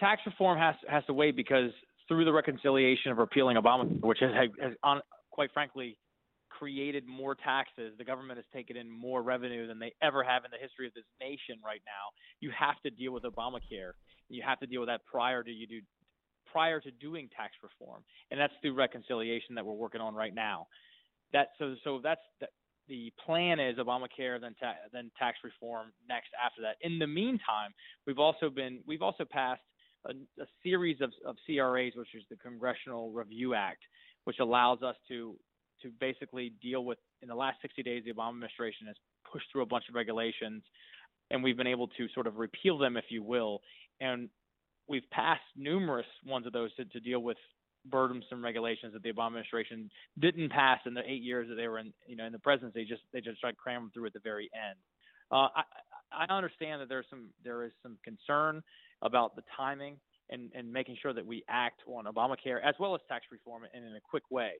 Tax 0.00 0.22
reform 0.24 0.58
has 0.58 0.76
has 0.88 1.04
to 1.04 1.12
wait 1.12 1.36
because 1.36 1.70
through 2.08 2.24
the 2.24 2.32
reconciliation 2.32 3.12
of 3.12 3.18
repealing 3.18 3.58
Obamacare, 3.58 4.00
which 4.00 4.20
has, 4.20 4.30
has 4.58 4.72
on, 4.82 5.02
quite 5.30 5.52
frankly 5.52 5.98
created 6.64 7.06
more 7.06 7.34
taxes. 7.34 7.92
The 7.98 8.04
government 8.04 8.38
has 8.38 8.46
taken 8.54 8.74
in 8.74 8.90
more 8.90 9.22
revenue 9.22 9.66
than 9.66 9.78
they 9.78 9.92
ever 10.00 10.24
have 10.24 10.46
in 10.46 10.50
the 10.50 10.56
history 10.56 10.86
of 10.86 10.94
this 10.94 11.04
nation 11.20 11.60
right 11.62 11.82
now. 11.84 12.08
You 12.40 12.50
have 12.58 12.80
to 12.84 12.90
deal 12.90 13.12
with 13.12 13.24
Obamacare. 13.24 13.92
You 14.30 14.42
have 14.46 14.58
to 14.60 14.66
deal 14.66 14.80
with 14.80 14.88
that 14.88 15.02
prior 15.04 15.42
to 15.42 15.50
you 15.50 15.66
do 15.66 15.80
prior 16.50 16.80
to 16.80 16.90
doing 16.92 17.28
tax 17.36 17.52
reform, 17.62 18.02
and 18.30 18.40
that's 18.40 18.54
through 18.62 18.72
reconciliation 18.74 19.54
that 19.56 19.66
we're 19.66 19.74
working 19.74 20.00
on 20.00 20.14
right 20.14 20.34
now. 20.34 20.66
That 21.34 21.48
so 21.58 21.74
so 21.84 22.00
that's 22.02 22.22
the, 22.40 22.46
the 22.88 23.12
plan 23.26 23.60
is 23.60 23.76
Obamacare, 23.76 24.40
then 24.40 24.54
ta- 24.58 24.80
then 24.90 25.10
tax 25.18 25.36
reform 25.44 25.92
next 26.08 26.28
after 26.42 26.62
that. 26.62 26.76
In 26.80 26.98
the 26.98 27.06
meantime, 27.06 27.74
we've 28.06 28.18
also 28.18 28.48
been 28.48 28.80
we've 28.86 29.02
also 29.02 29.26
passed 29.26 29.60
a, 30.06 30.12
a 30.42 30.46
series 30.62 31.02
of, 31.02 31.12
of 31.26 31.36
CRAs, 31.44 31.92
which 31.94 32.14
is 32.14 32.22
the 32.30 32.36
Congressional 32.36 33.10
Review 33.10 33.52
Act, 33.52 33.82
which 34.24 34.38
allows 34.38 34.82
us 34.82 34.96
to 35.08 35.36
to 35.84 35.90
basically 36.00 36.52
deal 36.60 36.84
with. 36.84 36.98
In 37.22 37.28
the 37.28 37.34
last 37.34 37.58
60 37.62 37.82
days, 37.82 38.02
the 38.04 38.12
Obama 38.12 38.30
administration 38.30 38.86
has 38.86 38.96
pushed 39.30 39.46
through 39.52 39.62
a 39.62 39.66
bunch 39.66 39.84
of 39.88 39.94
regulations, 39.94 40.62
and 41.30 41.42
we've 41.42 41.56
been 41.56 41.66
able 41.66 41.88
to 41.88 42.08
sort 42.12 42.26
of 42.26 42.36
repeal 42.36 42.76
them, 42.76 42.96
if 42.96 43.04
you 43.08 43.22
will. 43.22 43.60
And 44.00 44.28
we've 44.88 45.08
passed 45.10 45.42
numerous 45.56 46.06
ones 46.26 46.46
of 46.46 46.52
those 46.52 46.74
to, 46.74 46.84
to 46.84 47.00
deal 47.00 47.20
with 47.20 47.36
burdensome 47.86 48.42
regulations 48.42 48.92
that 48.94 49.02
the 49.02 49.12
Obama 49.12 49.28
administration 49.28 49.90
didn't 50.18 50.50
pass 50.50 50.80
in 50.86 50.94
the 50.94 51.02
eight 51.06 51.22
years 51.22 51.48
that 51.48 51.56
they 51.56 51.68
were 51.68 51.78
in, 51.78 51.92
you 52.06 52.16
know, 52.16 52.24
in 52.24 52.32
the 52.32 52.38
presidency. 52.38 52.84
Just 52.84 53.02
they 53.12 53.20
just 53.20 53.40
tried 53.40 53.52
to 53.52 53.56
cram 53.56 53.82
them 53.82 53.90
through 53.92 54.06
at 54.06 54.12
the 54.12 54.20
very 54.20 54.50
end. 54.54 54.78
Uh, 55.30 55.48
I, 55.56 56.26
I 56.28 56.34
understand 56.34 56.80
that 56.80 56.88
there's 56.88 57.06
some 57.10 57.28
there 57.42 57.64
is 57.64 57.72
some 57.82 57.98
concern 58.04 58.62
about 59.02 59.36
the 59.36 59.42
timing 59.56 59.96
and, 60.30 60.50
and 60.54 60.72
making 60.72 60.96
sure 61.00 61.12
that 61.12 61.24
we 61.24 61.44
act 61.48 61.80
on 61.86 62.06
Obamacare 62.06 62.58
as 62.64 62.74
well 62.80 62.94
as 62.94 63.00
tax 63.08 63.26
reform 63.30 63.62
and 63.74 63.84
in 63.84 63.92
a 63.92 64.00
quick 64.00 64.24
way. 64.30 64.52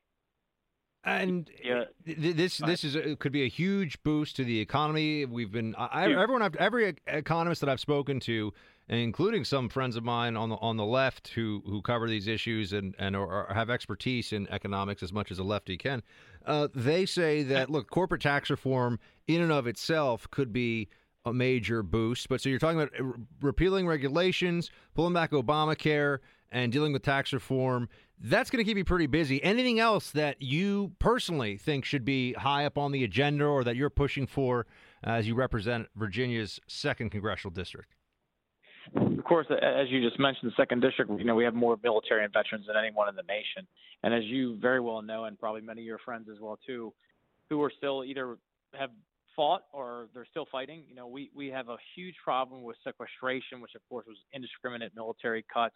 And 1.05 1.51
Yeah. 1.63 1.85
th- 2.07 2.37
this 2.37 2.59
this 2.59 2.83
is 2.83 2.95
a, 2.97 3.15
could 3.17 3.33
be 3.33 3.43
a 3.43 3.49
huge 3.49 4.03
boost 4.03 4.37
to 4.37 4.45
the 4.45 4.59
economy. 4.61 5.27
We've 5.27 5.53
been 5.53 5.75
I, 5.77 6.05
everyone 6.13 6.43
I've, 6.43 6.57
every 6.57 6.97
economist 7.07 7.61
that 7.61 7.69
I've 7.69 7.81
spoken 7.81 8.21
to, 8.21 8.53
including 8.89 9.45
some 9.45 9.69
friends 9.69 9.97
of 9.97 10.05
mine 10.05 10.37
on 10.37 10.49
the 10.49 10.57
on 10.57 10.77
the 10.79 10.85
left 10.85 11.29
who 11.29 11.63
who 11.67 11.83
cover 11.83 12.09
these 12.09 12.27
issues 12.27 12.73
and 12.73 12.95
and 12.99 13.15
or, 13.17 13.47
or 13.47 13.55
have 13.55 13.69
expertise 13.69 14.33
in 14.33 14.49
economics 14.49 15.03
as 15.03 15.13
much 15.13 15.31
as 15.31 15.39
a 15.39 15.45
lefty 15.45 15.77
can, 15.77 16.03
uh, 16.47 16.69
they 16.75 17.05
say 17.05 17.43
that 17.43 17.69
look, 17.69 17.91
corporate 17.91 18.23
tax 18.23 18.49
reform 18.49 18.99
in 19.27 19.43
and 19.43 19.53
of 19.53 19.67
itself 19.67 20.31
could 20.31 20.53
be 20.53 20.89
a 21.27 21.33
major 21.33 21.83
boost. 21.83 22.29
But 22.29 22.41
so 22.41 22.49
you're 22.49 22.59
talking 22.59 22.81
about 22.81 22.99
uh, 22.99 23.13
repealing 23.43 23.87
regulations, 23.87 24.71
pulling 24.95 25.13
back 25.15 25.33
Obamacare, 25.33 26.19
and 26.55 26.73
dealing 26.73 26.93
with 26.93 27.03
tax 27.03 27.33
reform. 27.33 27.89
That's 28.19 28.49
going 28.49 28.65
to 28.65 28.69
keep 28.69 28.79
you 28.79 28.85
pretty 28.85 29.09
busy. 29.09 29.43
Anything 29.43 29.81
else 29.81 30.13
that 30.13 30.41
you 30.41 30.93
personally 31.01 31.59
think 31.59 31.85
should 31.85 32.05
be 32.05 32.33
high 32.35 32.65
up 32.65 32.79
on 32.79 32.93
the 32.93 33.03
agenda 33.03 33.45
or 33.45 33.65
that 33.65 33.75
you're 33.75 33.91
pushing 33.91 34.27
for 34.27 34.65
as 35.03 35.27
you 35.27 35.35
represent 35.35 35.89
Virginia's 35.97 36.61
second 36.69 37.11
congressional 37.11 37.53
district? 37.53 37.97
Of 38.95 39.25
course, 39.25 39.47
as 39.51 39.89
you 39.91 40.01
just 40.07 40.21
mentioned, 40.21 40.53
the 40.53 40.55
second 40.57 40.81
district, 40.81 41.11
you 41.19 41.25
know, 41.25 41.35
we 41.35 41.45
have 41.45 41.55
more 41.55 41.77
military 41.83 42.23
and 42.23 42.33
veterans 42.33 42.67
than 42.67 42.77
anyone 42.77 43.09
in 43.09 43.17
the 43.17 43.23
nation. 43.23 43.67
And 44.05 44.15
as 44.15 44.23
you 44.25 44.57
very 44.61 44.81
well 44.81 45.03
know, 45.03 45.25
and 45.25 45.39
probably 45.39 45.63
many 45.63 45.81
of 45.81 45.87
your 45.87 45.99
friends 46.05 46.29
as 46.31 46.39
well 46.41 46.59
too, 46.65 46.93
who 47.51 47.63
are 47.63 47.73
still 47.77 48.05
either 48.05 48.37
have 48.79 48.91
fought 49.35 49.63
or 49.73 50.09
they're 50.15 50.27
still 50.31 50.47
fighting, 50.53 50.85
you 50.89 50.95
know, 50.95 51.09
we 51.09 51.31
we 51.35 51.49
have 51.49 51.69
a 51.69 51.77
huge 51.97 52.15
problem 52.23 52.63
with 52.63 52.77
sequestration, 52.87 53.61
which 53.61 53.75
of 53.75 53.81
course 53.89 54.07
was 54.07 54.19
indiscriminate 54.33 54.93
military 54.95 55.45
cuts. 55.53 55.75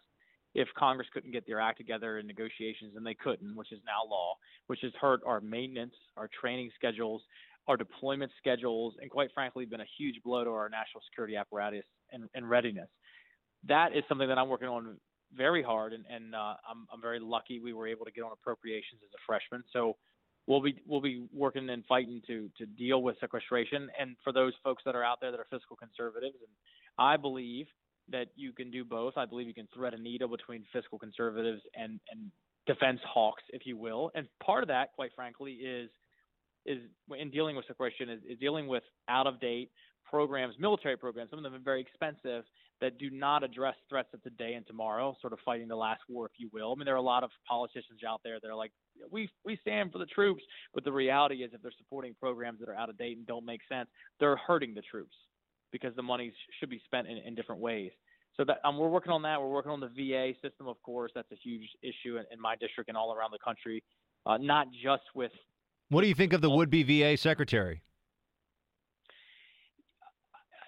If 0.55 0.67
Congress 0.77 1.07
couldn't 1.13 1.31
get 1.31 1.45
their 1.45 1.61
act 1.61 1.77
together 1.77 2.17
in 2.17 2.27
negotiations, 2.27 2.95
and 2.95 3.05
they 3.05 3.13
couldn't, 3.13 3.55
which 3.55 3.71
is 3.71 3.79
now 3.85 4.09
law, 4.09 4.35
which 4.67 4.79
has 4.81 4.91
hurt 4.99 5.21
our 5.25 5.41
maintenance, 5.41 5.93
our 6.17 6.29
training 6.41 6.71
schedules, 6.75 7.21
our 7.67 7.77
deployment 7.77 8.31
schedules, 8.37 8.95
and 9.01 9.11
quite 9.11 9.29
frankly, 9.33 9.65
been 9.65 9.81
a 9.81 9.91
huge 9.97 10.15
blow 10.23 10.43
to 10.43 10.49
our 10.49 10.69
national 10.69 11.03
security 11.09 11.35
apparatus 11.35 11.85
and, 12.11 12.27
and 12.33 12.49
readiness 12.49 12.89
that 13.67 13.95
is 13.95 14.03
something 14.07 14.27
that 14.27 14.37
I'm 14.37 14.49
working 14.49 14.67
on 14.67 14.97
very 15.35 15.61
hard, 15.61 15.93
and, 15.93 16.05
and 16.09 16.33
uh, 16.33 16.55
I'm, 16.67 16.87
I'm 16.91 17.01
very 17.01 17.19
lucky 17.19 17.59
we 17.59 17.73
were 17.73 17.87
able 17.87 18.05
to 18.05 18.11
get 18.11 18.23
on 18.23 18.31
appropriations 18.31 19.01
as 19.03 19.09
a 19.13 19.21
freshman. 19.25 19.63
So 19.71 19.97
we'll 20.47 20.61
be 20.61 20.81
we'll 20.87 21.01
be 21.01 21.27
working 21.33 21.69
and 21.69 21.85
fighting 21.85 22.21
to 22.27 22.49
to 22.57 22.65
deal 22.65 23.01
with 23.01 23.17
sequestration. 23.19 23.89
And 23.99 24.15
for 24.23 24.33
those 24.33 24.53
folks 24.63 24.83
that 24.85 24.95
are 24.95 25.03
out 25.03 25.19
there 25.21 25.31
that 25.31 25.39
are 25.39 25.47
fiscal 25.51 25.75
conservatives, 25.75 26.37
and 26.39 26.49
I 26.97 27.17
believe 27.17 27.67
that 28.11 28.27
you 28.35 28.51
can 28.51 28.71
do 28.71 28.83
both. 28.83 29.13
I 29.17 29.25
believe 29.25 29.47
you 29.47 29.53
can 29.53 29.67
thread 29.73 29.93
a 29.93 29.97
needle 29.97 30.27
between 30.27 30.63
fiscal 30.73 30.97
conservatives 30.99 31.61
and 31.75 31.99
and 32.11 32.31
defense 32.67 32.99
hawks, 33.03 33.43
if 33.49 33.65
you 33.65 33.77
will. 33.77 34.11
And 34.15 34.27
part 34.43 34.63
of 34.63 34.67
that, 34.67 34.93
quite 34.93 35.11
frankly, 35.15 35.53
is 35.53 35.89
is 36.65 36.79
in 37.17 37.31
dealing 37.31 37.55
with 37.55 37.65
sequestration 37.65 38.09
is, 38.09 38.19
is 38.29 38.37
dealing 38.39 38.67
with 38.67 38.83
out 39.07 39.27
of 39.27 39.39
date 39.39 39.71
programs, 40.09 40.55
military 40.59 40.97
programs. 40.97 41.29
Some 41.29 41.39
of 41.39 41.43
them 41.43 41.53
are 41.53 41.63
very 41.63 41.81
expensive 41.81 42.43
that 42.81 42.97
do 42.97 43.09
not 43.09 43.43
address 43.43 43.75
threats 43.89 44.09
of 44.13 44.23
today 44.23 44.53
and 44.53 44.65
tomorrow, 44.65 45.15
sort 45.21 45.33
of 45.33 45.39
fighting 45.43 45.67
the 45.67 45.75
last 45.75 46.01
war, 46.07 46.25
if 46.25 46.31
you 46.37 46.49
will. 46.53 46.71
I 46.71 46.75
mean, 46.75 46.85
there 46.85 46.95
are 46.95 46.97
a 46.97 47.01
lot 47.01 47.23
of 47.23 47.29
politicians 47.47 47.99
out 48.07 48.21
there 48.23 48.39
that 48.41 48.47
are 48.47 48.55
like, 48.55 48.71
we 49.11 49.29
we 49.45 49.57
stand 49.61 49.91
for 49.91 49.97
the 49.97 50.05
troops, 50.05 50.43
but 50.73 50.83
the 50.83 50.91
reality 50.91 51.43
is, 51.43 51.51
if 51.53 51.61
they're 51.61 51.71
supporting 51.77 52.15
programs 52.19 52.59
that 52.59 52.69
are 52.69 52.75
out 52.75 52.89
of 52.89 52.97
date 52.97 53.17
and 53.17 53.25
don't 53.25 53.45
make 53.45 53.61
sense, 53.69 53.89
they're 54.19 54.37
hurting 54.37 54.73
the 54.73 54.81
troops 54.81 55.15
because 55.71 55.95
the 55.95 56.03
money 56.03 56.31
should 56.59 56.69
be 56.69 56.81
spent 56.85 57.07
in, 57.07 57.17
in 57.17 57.35
different 57.35 57.61
ways. 57.61 57.91
So 58.37 58.45
that 58.45 58.57
um, 58.63 58.77
we're 58.77 58.87
working 58.89 59.11
on 59.11 59.21
that. 59.23 59.39
We're 59.41 59.49
working 59.49 59.71
on 59.71 59.79
the 59.81 59.87
VA 59.89 60.33
system, 60.41 60.67
of 60.67 60.81
course. 60.83 61.11
That's 61.13 61.31
a 61.31 61.35
huge 61.35 61.67
issue 61.81 62.17
in, 62.17 62.23
in 62.31 62.39
my 62.39 62.55
district 62.55 62.87
and 62.89 62.97
all 62.97 63.13
around 63.13 63.31
the 63.31 63.39
country. 63.43 63.83
Uh, 64.25 64.37
not 64.37 64.67
just 64.71 65.03
with 65.13 65.31
What 65.89 66.01
do 66.01 66.07
you 66.07 66.15
think 66.15 66.33
of 66.33 66.41
the 66.41 66.49
would 66.49 66.69
be 66.69 66.83
VA 66.83 67.17
secretary? 67.17 67.81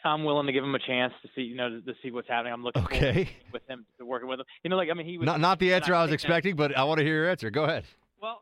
I'm 0.04 0.24
willing 0.24 0.48
to 0.48 0.52
give 0.54 0.64
him 0.64 0.74
a 0.74 0.80
chance 0.80 1.14
to 1.22 1.30
see, 1.36 1.42
you 1.42 1.56
know, 1.56 1.70
to, 1.70 1.82
to 1.82 1.94
see 2.02 2.10
what's 2.10 2.28
happening. 2.28 2.52
I'm 2.52 2.64
looking 2.64 2.84
Okay. 2.86 3.30
with 3.54 3.62
him, 3.70 3.86
to 4.00 4.06
working 4.06 4.28
with 4.28 4.40
him. 4.40 4.46
You 4.64 4.72
know, 4.72 4.76
like 4.76 4.90
I 4.90 4.94
mean, 4.96 5.06
he 5.06 5.18
was 5.20 5.26
Not 5.28 5.40
not 5.40 5.60
the 5.60 5.74
answer 5.76 5.94
I 5.94 6.02
was 6.02 6.10
that- 6.10 6.16
expecting, 6.16 6.56
but 6.56 6.76
I 6.76 6.84
want 6.86 6.98
to 6.98 7.04
hear 7.06 7.16
your 7.16 7.30
answer. 7.30 7.52
Go 7.52 7.66
ahead. 7.66 7.86
Well, 8.20 8.42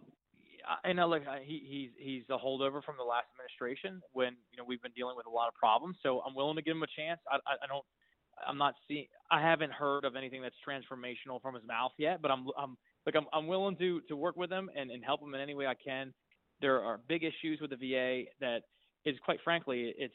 I 0.83 0.93
know, 0.93 1.07
like 1.07 1.23
he 1.43 1.63
he's 1.65 1.89
he's 1.97 2.23
a 2.29 2.37
holdover 2.37 2.83
from 2.83 2.95
the 2.97 3.03
last 3.03 3.25
administration 3.33 4.01
when 4.13 4.35
you 4.51 4.57
know 4.57 4.63
we've 4.63 4.81
been 4.81 4.91
dealing 4.95 5.15
with 5.17 5.25
a 5.25 5.29
lot 5.29 5.47
of 5.47 5.55
problems. 5.55 5.97
So 6.03 6.21
I'm 6.21 6.35
willing 6.35 6.55
to 6.57 6.61
give 6.61 6.75
him 6.75 6.83
a 6.83 6.93
chance. 6.95 7.19
I 7.31 7.37
I, 7.37 7.55
I 7.63 7.67
don't. 7.67 7.85
I'm 8.47 8.57
not 8.57 8.75
seeing. 8.87 9.07
I 9.31 9.41
haven't 9.41 9.71
heard 9.71 10.05
of 10.05 10.15
anything 10.15 10.41
that's 10.41 10.55
transformational 10.67 11.41
from 11.41 11.55
his 11.55 11.63
mouth 11.65 11.91
yet, 11.97 12.21
but 12.21 12.31
I'm 12.31 12.47
I'm 12.57 12.77
like 13.05 13.15
I'm 13.15 13.25
I'm 13.33 13.47
willing 13.47 13.77
to 13.77 14.01
to 14.09 14.15
work 14.15 14.35
with 14.35 14.51
him 14.51 14.69
and 14.75 14.91
and 14.91 15.03
help 15.03 15.21
him 15.21 15.33
in 15.33 15.41
any 15.41 15.55
way 15.55 15.65
I 15.65 15.75
can. 15.75 16.13
There 16.61 16.81
are 16.81 16.99
big 17.07 17.23
issues 17.23 17.59
with 17.61 17.71
the 17.71 17.77
VA 17.77 18.29
that 18.39 18.61
is 19.05 19.15
quite 19.25 19.39
frankly 19.43 19.93
it's 19.97 20.13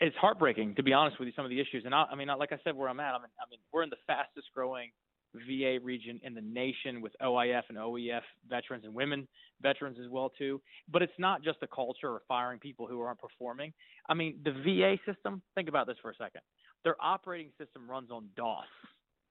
it's 0.00 0.16
heartbreaking 0.16 0.74
to 0.76 0.82
be 0.82 0.92
honest 0.92 1.18
with 1.18 1.26
you. 1.26 1.32
Some 1.36 1.44
of 1.44 1.50
the 1.50 1.60
issues, 1.60 1.84
and 1.84 1.94
I, 1.94 2.04
I 2.10 2.14
mean, 2.14 2.28
like 2.28 2.52
I 2.52 2.58
said, 2.64 2.74
where 2.74 2.88
I'm 2.88 3.00
at, 3.00 3.14
I'm 3.14 3.24
in, 3.24 3.30
I 3.38 3.48
mean, 3.50 3.60
we're 3.72 3.82
in 3.82 3.90
the 3.90 4.00
fastest 4.06 4.48
growing 4.54 4.90
VA 5.34 5.78
region 5.82 6.20
in 6.22 6.34
the 6.34 6.40
nation 6.40 7.00
with 7.00 7.12
OIF 7.22 7.62
and 7.68 7.78
OEF 7.78 8.22
veterans 8.48 8.84
and 8.84 8.94
women 8.94 9.28
veterans 9.62 9.98
as 10.02 10.10
well 10.10 10.30
too. 10.36 10.60
But 10.90 11.02
it's 11.02 11.12
not 11.18 11.42
just 11.42 11.58
a 11.62 11.66
culture 11.66 12.16
of 12.16 12.22
firing 12.26 12.58
people 12.58 12.86
who 12.86 13.00
aren't 13.00 13.20
performing. 13.20 13.72
I 14.08 14.14
mean, 14.14 14.38
the 14.44 14.52
VA 14.52 14.96
system. 15.10 15.42
Think 15.54 15.68
about 15.68 15.86
this 15.86 15.96
for 16.02 16.10
a 16.10 16.14
second. 16.14 16.40
Their 16.84 16.96
operating 17.00 17.50
system 17.58 17.88
runs 17.88 18.10
on 18.10 18.28
DOS. 18.36 18.64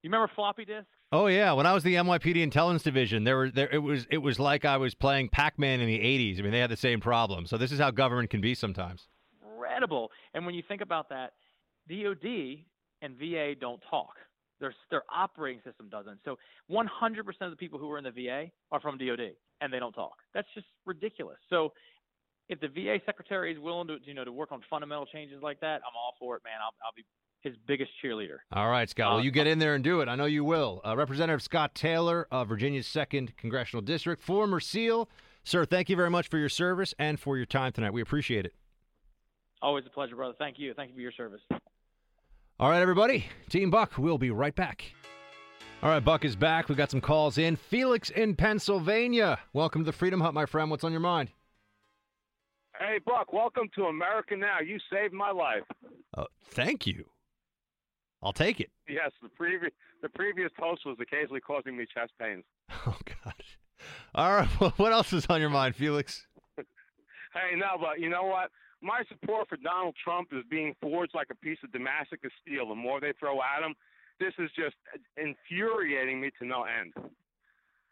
You 0.02 0.10
remember 0.10 0.32
floppy 0.36 0.66
disks? 0.66 0.88
Oh 1.12 1.28
yeah, 1.28 1.52
when 1.54 1.66
I 1.66 1.74
was 1.74 1.84
the 1.84 1.96
NYPD 1.96 2.42
intelligence 2.42 2.84
division, 2.84 3.24
there 3.24 3.36
were 3.36 3.52
there 3.52 3.70
it 3.70 3.80
was 3.80 4.06
it 4.10 4.20
was 4.20 4.40
like 4.40 4.64
I 4.64 4.78
was 4.78 4.94
playing 4.96 5.30
Pac-Man 5.30 5.82
in 5.82 5.88
the 5.88 6.00
80s. 6.00 6.40
I 6.40 6.44
mean, 6.44 6.52
they 6.52 6.60
had 6.60 6.70
the 6.70 6.78
same 6.78 7.02
problem. 7.02 7.46
So 7.48 7.58
this 7.58 7.72
is 7.72 7.80
how 7.80 7.92
government 7.92 8.30
can 8.30 8.42
be 8.42 8.54
sometimes. 8.56 9.08
incredible. 9.44 10.12
And 10.34 10.46
when 10.46 10.56
you 10.56 10.64
think 10.68 10.82
about 10.82 11.10
that, 11.10 11.34
DoD 11.90 12.64
and 13.02 13.18
VA 13.18 13.56
don't 13.60 13.82
talk. 13.90 14.14
Their 14.60 14.74
their 14.92 15.04
operating 15.14 15.62
system 15.64 15.88
doesn't. 15.90 16.20
So 16.26 16.38
100% 16.70 16.86
of 17.42 17.50
the 17.52 17.56
people 17.56 17.80
who 17.80 17.90
are 17.92 17.98
in 17.98 18.04
the 18.04 18.12
VA 18.12 18.46
are 18.72 18.80
from 18.82 18.98
DoD, 18.98 19.32
and 19.62 19.72
they 19.72 19.80
don't 19.80 19.94
talk. 19.94 20.18
That's 20.34 20.48
just 20.54 20.68
ridiculous. 20.86 21.38
So 21.50 21.72
if 22.50 22.60
the 22.60 22.68
VA 22.68 23.00
secretary 23.06 23.54
is 23.54 23.60
willing 23.60 23.88
to 23.88 23.98
you 24.04 24.14
know 24.14 24.24
to 24.26 24.32
work 24.32 24.52
on 24.52 24.62
fundamental 24.70 25.06
changes 25.06 25.42
like 25.42 25.60
that, 25.62 25.76
I'm 25.78 25.96
all 25.96 26.16
for 26.20 26.36
it, 26.36 26.44
man. 26.44 26.56
I'll 26.62 26.74
I'll 26.86 26.94
be 26.96 27.06
his 27.42 27.56
biggest 27.68 27.92
cheerleader. 28.04 28.40
All 28.52 28.70
right, 28.70 28.90
Scott. 28.90 29.12
Well, 29.12 29.20
Uh, 29.20 29.24
you 29.24 29.32
get 29.32 29.48
in 29.48 29.60
there 29.60 29.74
and 29.76 29.82
do 29.84 30.02
it. 30.02 30.10
I 30.10 30.16
know 30.16 30.26
you 30.26 30.44
will. 30.44 30.82
Uh, 30.86 30.98
Representative 30.98 31.42
Scott 31.42 31.74
Taylor 31.74 32.28
of 32.32 32.50
Virginia's 32.50 32.86
second 32.86 33.38
congressional 33.38 33.82
district, 33.82 34.22
former 34.22 34.60
SEAL. 34.60 35.10
Sir, 35.46 35.64
thank 35.64 35.88
you 35.90 35.96
very 35.96 36.10
much 36.10 36.28
for 36.28 36.38
your 36.38 36.50
service 36.50 36.94
and 37.00 37.18
for 37.18 37.38
your 37.38 37.46
time 37.46 37.72
tonight. 37.72 37.94
We 37.94 38.02
appreciate 38.02 38.46
it. 38.46 38.54
Always 39.62 39.86
a 39.86 39.90
pleasure, 39.90 40.18
brother. 40.18 40.34
Thank 40.38 40.60
you. 40.60 40.74
Thank 40.74 40.90
you 40.90 40.96
for 40.96 41.02
your 41.02 41.14
service. 41.14 41.42
All 42.60 42.70
right, 42.70 42.82
everybody. 42.82 43.26
Team 43.50 43.70
Buck, 43.70 43.98
we'll 43.98 44.18
be 44.18 44.32
right 44.32 44.54
back. 44.54 44.84
All 45.82 45.90
right, 45.90 46.04
Buck 46.04 46.26
is 46.26 46.36
back. 46.36 46.68
We've 46.68 46.78
got 46.78 46.92
some 46.92 47.00
calls 47.00 47.38
in. 47.38 47.56
Felix 47.56 48.10
in 48.10 48.36
Pennsylvania. 48.36 49.40
Welcome 49.54 49.84
to 49.84 49.86
the 49.86 49.94
Freedom 49.94 50.20
Hut, 50.20 50.34
my 50.34 50.46
friend. 50.46 50.70
What's 50.70 50.84
on 50.84 50.92
your 50.92 51.00
mind? 51.00 51.30
Hey, 52.78 53.00
Buck, 53.06 53.32
welcome 53.32 53.70
to 53.76 53.86
America 53.86 54.36
Now. 54.36 54.58
You 54.60 54.78
saved 54.92 55.14
my 55.14 55.32
life. 55.32 55.64
Uh, 56.18 56.26
thank 56.50 56.86
you. 56.86 57.06
I'll 58.22 58.34
take 58.34 58.60
it. 58.60 58.70
Yes, 58.90 59.12
the 59.24 59.30
previous 59.30 59.72
the 60.02 60.10
previous 60.10 60.52
host 60.60 60.82
was 60.86 60.98
occasionally 61.00 61.40
causing 61.40 61.78
me 61.78 61.86
chest 61.94 62.12
pains. 62.20 62.44
Oh 62.86 62.98
God. 63.24 63.34
All 64.14 64.34
right. 64.34 64.50
Well, 64.60 64.74
what 64.76 64.92
else 64.92 65.14
is 65.14 65.26
on 65.28 65.40
your 65.40 65.50
mind, 65.50 65.76
Felix? 65.78 66.28
Hey, 67.32 67.56
no, 67.56 67.78
but 67.80 68.00
you 68.00 68.10
know 68.10 68.24
what? 68.24 68.50
My 68.82 69.04
support 69.10 69.50
for 69.50 69.58
Donald 69.58 69.96
Trump 70.02 70.30
is 70.32 70.44
being 70.50 70.76
forged 70.82 71.14
like 71.14 71.28
a 71.32 71.36
piece 71.36 71.58
of 71.64 71.72
Damascus 71.72 72.32
steel. 72.42 72.70
The 72.70 72.76
more 72.76 73.00
they 73.02 73.14
throw 73.20 73.42
at 73.42 73.64
him, 73.64 73.76
this 74.20 74.34
is 74.40 74.50
just 74.56 74.76
infuriating 75.18 76.22
me 76.22 76.30
to 76.40 76.48
no 76.48 76.64
end. 76.64 76.94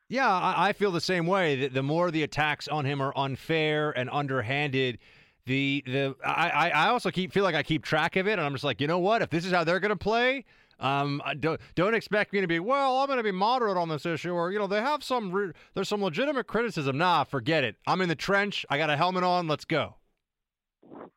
Yeah, 0.10 0.30
I, 0.30 0.70
I 0.70 0.74
feel 0.74 0.92
the 0.92 1.02
same 1.02 1.28
way. 1.28 1.68
The, 1.68 1.84
more 1.84 2.12
the 2.12 2.24
attacks 2.24 2.68
on 2.70 2.86
him 2.86 3.02
are 3.02 3.12
unfair 3.18 3.92
and 3.92 4.10
underhanded, 4.10 5.00
the 5.46 5.84
the 5.86 6.16
I, 6.26 6.50
I 6.50 6.70
I 6.70 6.88
also 6.90 7.12
keep 7.12 7.34
feel 7.34 7.44
like 7.44 7.56
I 7.56 7.64
keep 7.64 7.84
track 7.84 8.16
of 8.16 8.28
it, 8.28 8.34
and 8.34 8.42
I'm 8.42 8.54
just 8.54 8.64
like, 8.64 8.80
you 8.80 8.88
know 8.88 9.00
what? 9.00 9.22
If 9.22 9.30
this 9.30 9.46
is 9.46 9.52
how 9.52 9.64
they're 9.66 9.80
going 9.82 9.90
to 9.90 9.96
play, 9.96 10.46
Um, 10.80 11.22
don't 11.40 11.60
don't 11.76 11.94
expect 11.96 12.34
me 12.34 12.42
to 12.42 12.48
be 12.48 12.60
well. 12.60 13.00
I'm 13.00 13.08
going 13.08 13.18
to 13.18 13.24
be 13.24 13.32
moderate 13.32 13.78
on 13.78 13.90
this 13.90 14.06
issue, 14.06 14.32
or 14.32 14.52
you 14.52 14.60
know, 14.60 14.68
they 14.68 14.82
have 14.82 15.04
some 15.04 15.32
re- 15.32 15.52
there's 15.74 15.90
some 15.90 16.04
legitimate 16.04 16.48
criticism. 16.48 16.98
Nah, 16.98 17.24
forget 17.24 17.64
it. 17.64 17.76
I'm 17.88 18.00
in 18.02 18.10
the 18.10 18.16
trench. 18.16 18.66
I 18.70 18.78
got 18.78 18.90
a 18.90 18.96
helmet 18.96 19.24
on. 19.24 19.48
Let's 19.48 19.66
go. 19.66 19.96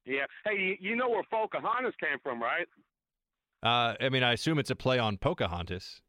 Yeah. 0.05 0.25
Hey, 0.45 0.79
you, 0.81 0.97
know 0.97 1.09
where 1.09 1.23
Pocahontas 1.31 1.95
came 2.01 2.19
from, 2.23 2.43
right? 2.43 2.67
Uh, 3.63 3.95
I 4.01 4.09
mean, 4.09 4.23
I 4.23 4.33
assume 4.33 4.59
it's 4.59 4.71
a 4.71 4.77
play 4.77 4.99
on 4.99 5.19
Pocahontas. 5.19 6.01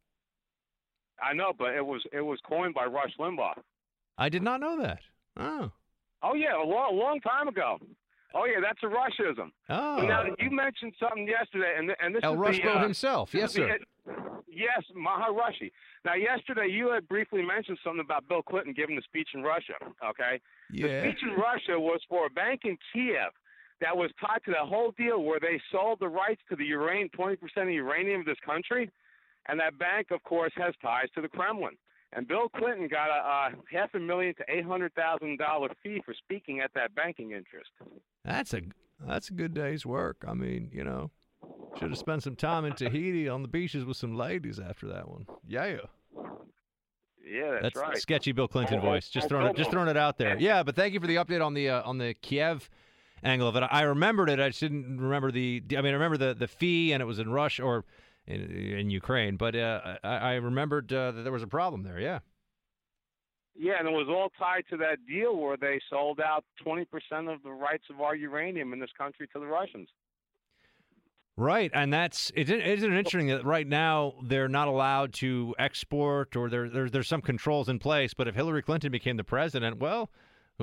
I 1.22 1.34
know, 1.34 1.52
but 1.58 1.76
it 1.76 1.86
was 1.86 2.02
it 2.12 2.22
was 2.22 2.40
coined 2.48 2.74
by 2.74 2.86
Rush 2.86 3.12
Limbaugh. 3.20 3.54
I 4.18 4.30
did 4.30 4.42
not 4.42 4.60
know 4.60 4.82
that. 4.82 5.02
Oh. 5.38 5.72
Oh 6.24 6.34
yeah, 6.34 6.56
a 6.56 6.66
long, 6.66 6.98
long 6.98 7.20
time 7.22 7.48
ago. 7.48 7.78
Oh 8.34 8.46
yeah, 8.46 8.60
that's 8.62 8.80
a 8.84 8.88
Rushism. 8.88 9.52
Oh. 9.70 10.00
So 10.00 10.08
now 10.08 10.24
you 10.40 10.50
mentioned 10.50 10.94
something 11.00 11.28
yesterday, 11.28 11.76
and 11.78 11.92
and 12.02 12.16
this 12.16 12.24
El 12.24 12.34
is 12.34 12.40
Rushbo 12.40 12.78
uh, 12.78 12.82
himself. 12.84 13.34
Yes, 13.34 13.52
is 13.52 13.56
the- 13.58 13.62
sir. 14.06 14.16
yes, 14.48 14.84
Maha 14.96 15.32
Rushie. 15.32 15.72
Now 16.06 16.16
yesterday 16.16 16.68
you 16.72 16.92
had 16.92 17.08
briefly 17.08 17.44
mentioned 17.44 17.78
something 17.84 18.02
about 18.04 18.28
Bill 18.28 18.42
Clinton 18.42 18.74
giving 18.74 18.96
the 18.96 19.02
speech 19.04 19.30
in 19.34 19.44
Russia. 19.44 19.74
Okay. 20.04 20.40
Yeah. 20.72 20.88
The 20.88 21.10
speech 21.10 21.20
in 21.24 21.36
Russia 21.36 21.80
was 21.80 22.00
for 22.10 22.26
a 22.26 22.30
bank 22.30 22.62
in 22.64 22.78
Kiev 22.94 23.32
that 23.82 23.96
was 23.98 24.12
tied 24.20 24.44
to 24.46 24.52
the 24.52 24.66
whole 24.66 24.92
deal 24.98 25.24
where 25.24 25.40
they 25.40 25.60
sold 25.72 26.00
the 26.00 26.08
rights 26.08 26.42
to 26.50 26.56
the 26.56 26.66
uranium, 26.66 27.10
20% 27.18 27.38
of 27.58 27.70
uranium 27.70 28.22
of 28.22 28.26
this 28.26 28.38
country, 28.46 28.90
and 29.48 29.60
that 29.60 29.78
bank, 29.78 30.12
of 30.12 30.24
course, 30.24 30.54
has 30.56 30.74
ties 30.82 31.08
to 31.16 31.22
the 31.22 31.28
Kremlin. 31.28 31.76
And 32.14 32.28
Bill 32.28 32.50
Clinton 32.50 32.88
got 32.90 33.10
a, 33.10 33.22
a 33.22 33.52
half 33.72 33.94
a 33.94 34.00
million 34.00 34.36
to 34.36 34.44
eight 34.50 34.66
hundred 34.66 34.94
thousand 34.96 35.40
dollar 35.40 35.70
fee 35.82 36.02
for 36.06 36.14
speaking 36.14 36.60
at 36.60 36.70
that 36.76 36.94
banking 36.94 37.32
interest. 37.32 37.70
That's 38.26 38.54
a 38.54 38.62
that's 39.08 39.30
a 39.30 39.34
good 39.34 39.54
day's 39.54 39.86
work. 39.86 40.18
I 40.28 40.34
mean, 40.34 40.70
you 40.74 40.84
know, 40.84 41.10
should 41.80 41.90
have 41.90 41.98
spent 41.98 42.24
some 42.24 42.36
time 42.36 42.66
in 42.66 42.74
Tahiti 42.74 43.30
on 43.30 43.42
the 43.44 43.48
beaches 43.48 43.86
with 43.86 43.96
some 43.96 44.18
ladies 44.18 44.60
after 44.60 44.88
that 44.88 45.08
one. 45.08 45.26
Yeah. 45.48 45.78
Yeah, 47.26 47.60
that's, 47.62 47.78
right. 47.78 47.98
sketchy 47.98 48.34
Bill 48.34 48.48
Clinton 48.48 48.82
voice. 48.82 49.08
Just 49.08 49.30
throwing 49.30 49.48
it, 49.48 49.56
just 49.56 49.72
throwing 49.72 49.88
it 49.88 49.96
out 49.96 50.18
there. 50.18 50.38
Yeah, 50.38 50.64
but 50.64 50.76
thank 50.76 50.94
you 50.94 51.00
for 51.00 51.08
the 51.08 51.16
update 51.16 51.46
on 51.46 51.54
the 51.54 51.70
uh, 51.70 51.82
on 51.84 51.98
the 51.98 52.14
Kiev 52.16 52.70
angle 53.24 53.48
of 53.48 53.56
it. 53.56 53.64
I 53.70 53.82
remembered 53.84 54.30
it. 54.30 54.40
I 54.40 54.50
just 54.50 54.60
didn't 54.60 55.00
remember 55.00 55.32
the. 55.32 55.64
I 55.72 55.82
mean, 55.82 55.88
I 55.88 55.98
remember 55.98 56.18
the 56.18 56.34
the 56.34 56.48
fee, 56.48 56.92
and 56.94 57.02
it 57.02 57.06
was 57.06 57.20
in 57.20 57.32
Russia 57.32 57.64
or 57.64 57.86
in, 58.28 58.42
in 58.42 58.90
Ukraine. 58.90 59.38
But 59.38 59.56
uh, 59.56 59.98
I, 60.04 60.10
I 60.10 60.34
remembered 60.36 60.92
uh, 60.92 61.12
that 61.12 61.24
there 61.24 61.32
was 61.32 61.44
a 61.44 61.48
problem 61.48 61.84
there. 61.84 62.00
Yeah. 62.00 62.20
Yeah, 63.54 63.74
and 63.78 63.88
it 63.88 63.92
was 63.92 64.08
all 64.10 64.32
tied 64.40 64.64
to 64.70 64.78
that 64.78 65.06
deal 65.08 65.36
where 65.36 65.58
they 65.58 65.80
sold 65.90 66.20
out 66.20 66.46
20% 66.66 66.86
of 67.32 67.44
the 67.44 67.52
rights 67.52 67.84
of 67.90 68.00
our 68.00 68.16
uranium 68.16 68.72
in 68.72 68.80
this 68.80 68.90
country 68.98 69.28
to 69.34 69.40
the 69.40 69.46
Russians. 69.46 69.90
Right, 71.38 71.72
and 71.74 71.92
that's 71.92 72.32
it. 72.36 72.50
Isn't 72.50 72.94
it 72.94 72.98
interesting 72.98 73.28
that 73.28 73.46
right 73.46 73.68
now 73.68 74.14
they're 74.24 74.50
not 74.50 74.68
allowed 74.68 75.14
to 75.16 75.56
export, 75.58 76.36
or 76.36 76.50
there, 76.50 76.70
there 76.70 76.90
there's 76.90 77.08
some 77.08 77.22
controls 77.22 77.70
in 77.70 77.80
place. 77.80 78.14
But 78.14 78.28
if 78.28 78.36
Hillary 78.36 78.62
Clinton 78.62 78.92
became 78.92 79.18
the 79.18 79.24
president, 79.24 79.80
well, 79.80 80.10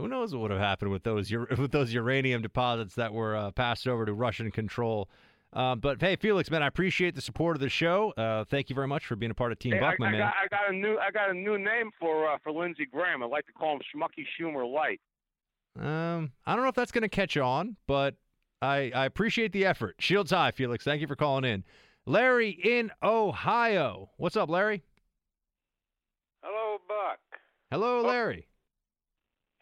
who 0.00 0.08
knows 0.08 0.32
what 0.34 0.42
would 0.42 0.50
have 0.50 0.60
happened 0.60 0.90
with 0.90 1.02
those 1.02 1.30
with 1.58 1.72
those 1.72 1.92
uranium 1.92 2.42
deposits 2.42 2.94
that 2.96 3.12
were 3.12 3.36
uh, 3.36 3.50
passed 3.50 3.86
over 3.88 4.04
to 4.06 4.12
Russian 4.12 4.50
control. 4.50 5.08
Uh, 5.52 5.74
but 5.74 6.00
hey, 6.00 6.14
Felix, 6.16 6.50
man, 6.50 6.62
I 6.62 6.66
appreciate 6.66 7.14
the 7.14 7.22
support 7.22 7.56
of 7.56 7.60
the 7.60 7.70
show. 7.70 8.12
Uh, 8.18 8.44
thank 8.44 8.68
you 8.68 8.74
very 8.74 8.86
much 8.86 9.06
for 9.06 9.16
being 9.16 9.30
a 9.30 9.34
part 9.34 9.50
of 9.50 9.58
Team 9.58 9.72
Hey, 9.72 9.78
I, 9.78 9.80
Buckman, 9.80 10.08
I, 10.08 10.12
man. 10.12 10.20
got, 10.20 10.34
I 10.42 10.46
got 10.48 10.70
a 10.70 10.76
new 10.76 10.98
I 10.98 11.10
got 11.10 11.30
a 11.30 11.34
new 11.34 11.56
name 11.58 11.90
for 11.98 12.28
uh, 12.30 12.36
for 12.42 12.52
Lindsey 12.52 12.84
Graham. 12.84 13.22
I 13.22 13.26
like 13.26 13.46
to 13.46 13.52
call 13.52 13.74
him 13.74 13.80
Schmucky 13.94 14.24
Schumer 14.38 14.70
Light. 14.70 15.00
Um, 15.78 16.32
I 16.44 16.54
don't 16.54 16.64
know 16.64 16.68
if 16.68 16.74
that's 16.74 16.92
going 16.92 17.02
to 17.02 17.08
catch 17.08 17.36
on, 17.36 17.76
but 17.86 18.16
I 18.60 18.90
I 18.94 19.06
appreciate 19.06 19.52
the 19.52 19.64
effort. 19.64 19.96
Shields 20.00 20.32
high, 20.32 20.50
Felix. 20.50 20.84
Thank 20.84 21.00
you 21.00 21.06
for 21.06 21.16
calling 21.16 21.44
in. 21.44 21.64
Larry 22.04 22.50
in 22.50 22.90
Ohio. 23.02 24.10
What's 24.16 24.36
up, 24.36 24.48
Larry? 24.50 24.82
Hello, 26.42 26.78
Buck. 26.86 27.18
Hello, 27.70 28.00
Larry. 28.02 28.48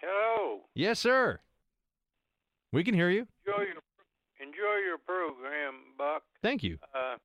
Hello. 0.06 0.62
Yes, 0.74 1.02
sir. 1.02 1.40
We 2.70 2.86
can 2.86 2.94
hear 2.94 3.10
you. 3.10 3.26
Enjoy 3.42 3.66
your 3.66 3.82
enjoy 4.38 4.78
your 4.86 5.02
program, 5.02 5.98
Buck. 5.98 6.22
Thank 6.42 6.62
you. 6.62 6.78
Uh, 6.94 7.18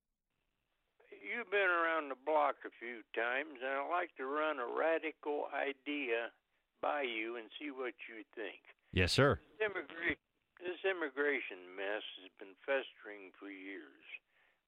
you've 1.13 1.51
been 1.53 1.69
around 1.69 2.09
the 2.09 2.17
block 2.25 2.65
a 2.65 2.73
few 2.73 3.05
times, 3.13 3.61
and 3.61 3.69
I'd 3.69 3.93
like 3.93 4.09
to 4.17 4.25
run 4.25 4.57
a 4.57 4.65
radical 4.65 5.45
idea 5.53 6.33
by 6.81 7.05
you 7.05 7.37
and 7.37 7.53
see 7.61 7.69
what 7.69 7.93
you 8.09 8.25
think. 8.33 8.65
Yes, 8.89 9.13
sir. 9.13 9.37
This, 9.61 9.69
this 10.57 10.81
immigration 10.81 11.61
mess 11.77 12.01
has 12.25 12.33
been 12.41 12.57
festering 12.65 13.29
for 13.37 13.53
years 13.53 14.01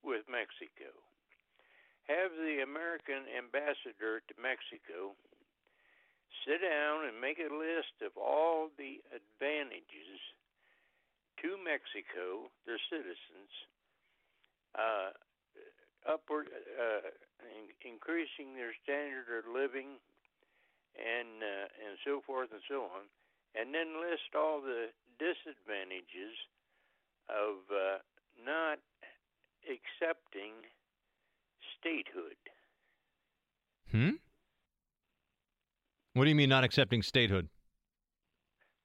with 0.06 0.22
Mexico. 0.30 0.94
Have 2.06 2.38
the 2.38 2.62
American 2.62 3.26
ambassador 3.34 4.22
to 4.30 4.34
Mexico 4.38 5.18
sit 6.42 6.62
down 6.62 7.06
and 7.06 7.22
make 7.22 7.38
a 7.38 7.54
list 7.54 8.02
of 8.02 8.18
all 8.18 8.70
the 8.78 9.00
advantages 9.14 10.20
to 11.42 11.58
Mexico, 11.60 12.50
their 12.66 12.82
citizens, 12.90 13.52
uh, 14.74 15.12
upward, 16.10 16.50
uh, 16.50 17.10
in- 17.46 17.74
increasing 17.86 18.56
their 18.56 18.74
standard 18.84 19.30
of 19.30 19.46
living, 19.48 20.00
and 20.98 21.42
uh, 21.42 21.68
and 21.86 21.98
so 22.06 22.22
forth 22.26 22.50
and 22.52 22.62
so 22.70 22.86
on, 22.86 23.10
and 23.56 23.74
then 23.74 24.02
list 24.02 24.36
all 24.36 24.62
the 24.62 24.90
disadvantages 25.18 26.38
of 27.30 27.66
uh, 27.72 27.98
not 28.46 28.80
accepting 29.66 30.54
statehood. 31.80 32.38
Hmm. 33.92 34.23
What 36.14 36.26
do 36.26 36.30
you 36.30 36.36
mean 36.36 36.50
not 36.50 36.64
accepting 36.64 37.02
statehood? 37.02 37.50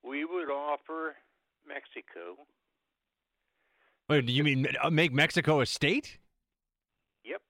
We 0.02 0.24
would 0.24 0.50
offer 0.50 1.16
Mexico. 1.66 2.46
Wait, 4.08 4.24
do 4.24 4.32
you 4.32 4.42
mean 4.42 4.66
uh, 4.82 4.88
make 4.88 5.12
Mexico 5.12 5.60
a 5.60 5.66
state? 5.66 6.18
Yep. 7.24 7.42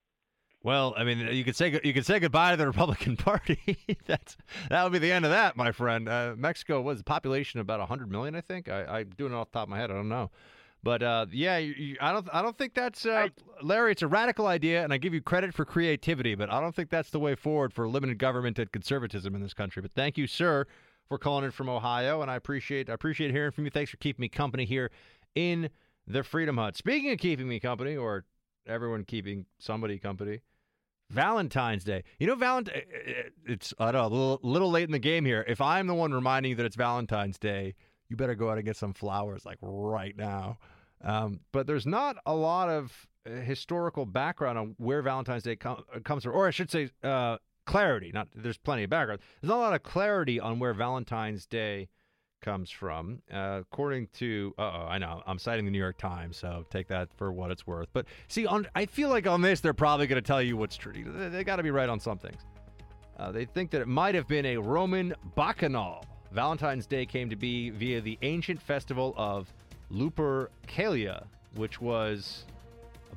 Well, 0.64 0.94
I 0.96 1.04
mean, 1.04 1.20
you 1.32 1.44
could 1.44 1.54
say 1.54 1.80
you 1.84 1.94
could 1.94 2.04
say 2.04 2.18
goodbye 2.18 2.50
to 2.50 2.56
the 2.56 2.66
Republican 2.66 3.16
Party. 3.16 3.78
That's 4.06 4.36
that 4.68 4.82
would 4.82 4.92
be 4.92 4.98
the 4.98 5.12
end 5.12 5.24
of 5.24 5.30
that, 5.30 5.56
my 5.56 5.70
friend. 5.70 6.08
Uh, 6.08 6.34
Mexico 6.36 6.80
was 6.80 7.00
a 7.00 7.04
population 7.04 7.60
of 7.60 7.64
about 7.66 7.86
hundred 7.88 8.10
million, 8.10 8.34
I 8.34 8.40
think. 8.40 8.68
I, 8.68 8.84
I'm 8.84 9.10
doing 9.10 9.32
it 9.32 9.36
off 9.36 9.52
the 9.52 9.58
top 9.58 9.68
of 9.68 9.70
my 9.70 9.78
head. 9.78 9.92
I 9.92 9.94
don't 9.94 10.08
know, 10.08 10.32
but 10.82 11.02
uh, 11.02 11.26
yeah, 11.32 11.58
you, 11.58 11.72
you, 11.72 11.96
I 12.00 12.12
don't. 12.12 12.28
I 12.32 12.42
don't 12.42 12.56
think 12.56 12.74
that's 12.74 13.04
uh, 13.04 13.28
Larry. 13.62 13.92
It's 13.92 14.02
a 14.02 14.06
radical 14.06 14.46
idea, 14.46 14.84
and 14.84 14.92
I 14.92 14.98
give 14.98 15.12
you 15.12 15.20
credit 15.20 15.52
for 15.54 15.64
creativity, 15.64 16.34
but 16.34 16.52
I 16.52 16.60
don't 16.60 16.74
think 16.74 16.90
that's 16.90 17.10
the 17.10 17.18
way 17.18 17.34
forward 17.34 17.72
for 17.72 17.88
limited 17.88 18.18
government 18.18 18.58
and 18.58 18.70
conservatism 18.70 19.34
in 19.34 19.42
this 19.42 19.54
country. 19.54 19.82
But 19.82 19.92
thank 19.92 20.16
you, 20.16 20.26
sir, 20.26 20.66
for 21.08 21.18
calling 21.18 21.44
in 21.44 21.50
from 21.50 21.68
Ohio, 21.68 22.22
and 22.22 22.30
I 22.30 22.36
appreciate 22.36 22.88
I 22.88 22.94
appreciate 22.94 23.32
hearing 23.32 23.50
from 23.50 23.64
you. 23.64 23.70
Thanks 23.70 23.90
for 23.90 23.96
keeping 23.96 24.22
me 24.22 24.28
company 24.28 24.64
here 24.64 24.90
in 25.34 25.70
the 26.06 26.22
Freedom 26.22 26.56
Hut. 26.56 26.76
Speaking 26.76 27.10
of 27.10 27.18
keeping 27.18 27.48
me 27.48 27.58
company, 27.58 27.96
or 27.96 28.24
everyone 28.66 29.04
keeping 29.04 29.46
somebody 29.58 29.98
company. 29.98 30.40
Valentine's 31.10 31.84
Day. 31.84 32.04
You 32.18 32.26
know, 32.26 32.34
Valentine. 32.34 32.82
It's 33.46 33.72
I 33.78 33.90
don't 33.92 34.02
know 34.02 34.06
a 34.06 34.14
little, 34.14 34.40
little 34.42 34.70
late 34.70 34.84
in 34.84 34.92
the 34.92 34.98
game 34.98 35.24
here. 35.24 35.44
If 35.48 35.60
I'm 35.60 35.86
the 35.86 35.94
one 35.94 36.12
reminding 36.12 36.50
you 36.50 36.56
that 36.56 36.66
it's 36.66 36.76
Valentine's 36.76 37.38
Day, 37.38 37.74
you 38.08 38.16
better 38.16 38.34
go 38.34 38.50
out 38.50 38.58
and 38.58 38.64
get 38.64 38.76
some 38.76 38.94
flowers 38.94 39.44
like 39.44 39.58
right 39.60 40.16
now. 40.16 40.58
Um, 41.02 41.40
but 41.52 41.66
there's 41.66 41.86
not 41.86 42.16
a 42.26 42.34
lot 42.34 42.68
of 42.68 43.06
uh, 43.26 43.30
historical 43.40 44.06
background 44.06 44.58
on 44.58 44.74
where 44.78 45.02
Valentine's 45.02 45.44
Day 45.44 45.56
com- 45.56 45.84
uh, 45.94 46.00
comes 46.00 46.24
from, 46.24 46.34
or 46.34 46.48
I 46.48 46.50
should 46.50 46.70
say, 46.70 46.90
uh, 47.04 47.38
clarity. 47.66 48.10
Not 48.12 48.28
there's 48.34 48.58
plenty 48.58 48.84
of 48.84 48.90
background. 48.90 49.20
There's 49.40 49.48
not 49.48 49.58
a 49.58 49.60
lot 49.60 49.74
of 49.74 49.82
clarity 49.82 50.40
on 50.40 50.58
where 50.58 50.74
Valentine's 50.74 51.46
Day 51.46 51.88
comes 52.40 52.70
from. 52.70 53.20
Uh, 53.32 53.60
according 53.60 54.08
to, 54.14 54.54
oh, 54.58 54.62
I 54.62 54.98
know 54.98 55.22
I'm 55.26 55.38
citing 55.38 55.64
the 55.64 55.70
New 55.70 55.78
York 55.78 55.98
Times, 55.98 56.36
so 56.36 56.64
take 56.70 56.88
that 56.88 57.08
for 57.16 57.32
what 57.32 57.50
it's 57.50 57.66
worth. 57.66 57.88
But 57.92 58.06
see, 58.28 58.46
on 58.46 58.66
I 58.74 58.86
feel 58.86 59.08
like 59.08 59.26
on 59.26 59.42
this 59.42 59.60
they're 59.60 59.74
probably 59.74 60.06
going 60.06 60.22
to 60.22 60.26
tell 60.26 60.42
you 60.42 60.56
what's 60.56 60.76
true. 60.76 60.94
They, 60.94 61.28
they 61.28 61.44
got 61.44 61.56
to 61.56 61.62
be 61.62 61.70
right 61.70 61.88
on 61.88 62.00
some 62.00 62.18
things. 62.18 62.42
Uh, 63.18 63.32
they 63.32 63.44
think 63.44 63.70
that 63.72 63.80
it 63.80 63.88
might 63.88 64.14
have 64.14 64.28
been 64.28 64.46
a 64.46 64.56
Roman 64.56 65.14
bacchanal. 65.34 66.04
Valentine's 66.32 66.86
Day 66.86 67.06
came 67.06 67.30
to 67.30 67.36
be 67.36 67.70
via 67.70 68.00
the 68.00 68.18
ancient 68.22 68.60
festival 68.60 69.14
of 69.16 69.52
Lupercalia, 69.92 71.24
which 71.54 71.80
was 71.80 72.44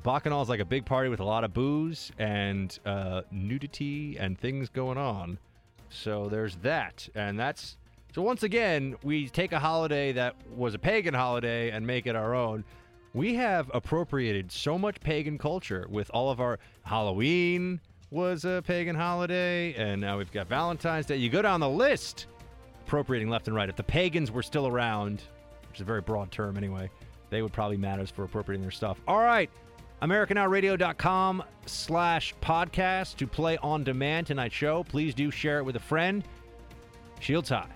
bacchanal 0.02 0.42
is 0.42 0.48
like 0.48 0.60
a 0.60 0.64
big 0.64 0.84
party 0.84 1.08
with 1.08 1.20
a 1.20 1.24
lot 1.24 1.44
of 1.44 1.52
booze 1.52 2.10
and 2.18 2.78
uh, 2.86 3.22
nudity 3.30 4.16
and 4.18 4.38
things 4.38 4.68
going 4.68 4.98
on. 4.98 5.38
So 5.90 6.28
there's 6.28 6.56
that, 6.56 7.08
and 7.14 7.38
that's 7.38 7.76
so 8.14 8.22
once 8.22 8.42
again 8.42 8.96
we 9.02 9.28
take 9.28 9.52
a 9.52 9.58
holiday 9.58 10.12
that 10.12 10.34
was 10.54 10.74
a 10.74 10.78
pagan 10.78 11.14
holiday 11.14 11.70
and 11.70 11.86
make 11.86 12.06
it 12.06 12.16
our 12.16 12.34
own. 12.34 12.64
We 13.14 13.34
have 13.34 13.70
appropriated 13.74 14.50
so 14.50 14.78
much 14.78 14.98
pagan 15.00 15.36
culture 15.36 15.86
with 15.90 16.10
all 16.14 16.30
of 16.30 16.40
our 16.40 16.58
Halloween 16.82 17.78
was 18.10 18.44
a 18.44 18.62
pagan 18.66 18.96
holiday, 18.96 19.74
and 19.74 20.00
now 20.00 20.18
we've 20.18 20.32
got 20.32 20.46
Valentine's 20.46 21.06
Day. 21.06 21.16
You 21.16 21.30
go 21.30 21.40
down 21.40 21.60
the 21.60 21.68
list, 21.68 22.26
appropriating 22.82 23.28
left 23.28 23.46
and 23.48 23.56
right. 23.56 23.68
If 23.68 23.76
the 23.76 23.82
pagans 23.82 24.30
were 24.30 24.42
still 24.42 24.66
around, 24.66 25.22
which 25.68 25.76
is 25.76 25.80
a 25.80 25.84
very 25.84 26.00
broad 26.00 26.30
term 26.30 26.56
anyway, 26.56 26.90
they 27.30 27.42
would 27.42 27.52
probably 27.52 27.76
matters 27.76 28.10
for 28.10 28.24
appropriating 28.24 28.62
their 28.62 28.70
stuff. 28.70 29.00
All 29.08 29.20
right. 29.20 29.48
AmericaNowRadio.com 30.02 31.44
slash 31.66 32.34
podcast 32.42 33.16
to 33.16 33.26
play 33.26 33.56
on 33.58 33.84
demand 33.84 34.26
tonight's 34.26 34.54
show. 34.54 34.82
Please 34.84 35.14
do 35.14 35.30
share 35.30 35.58
it 35.58 35.64
with 35.64 35.76
a 35.76 35.80
friend. 35.80 36.24
Shields 37.20 37.50
high. 37.50 37.68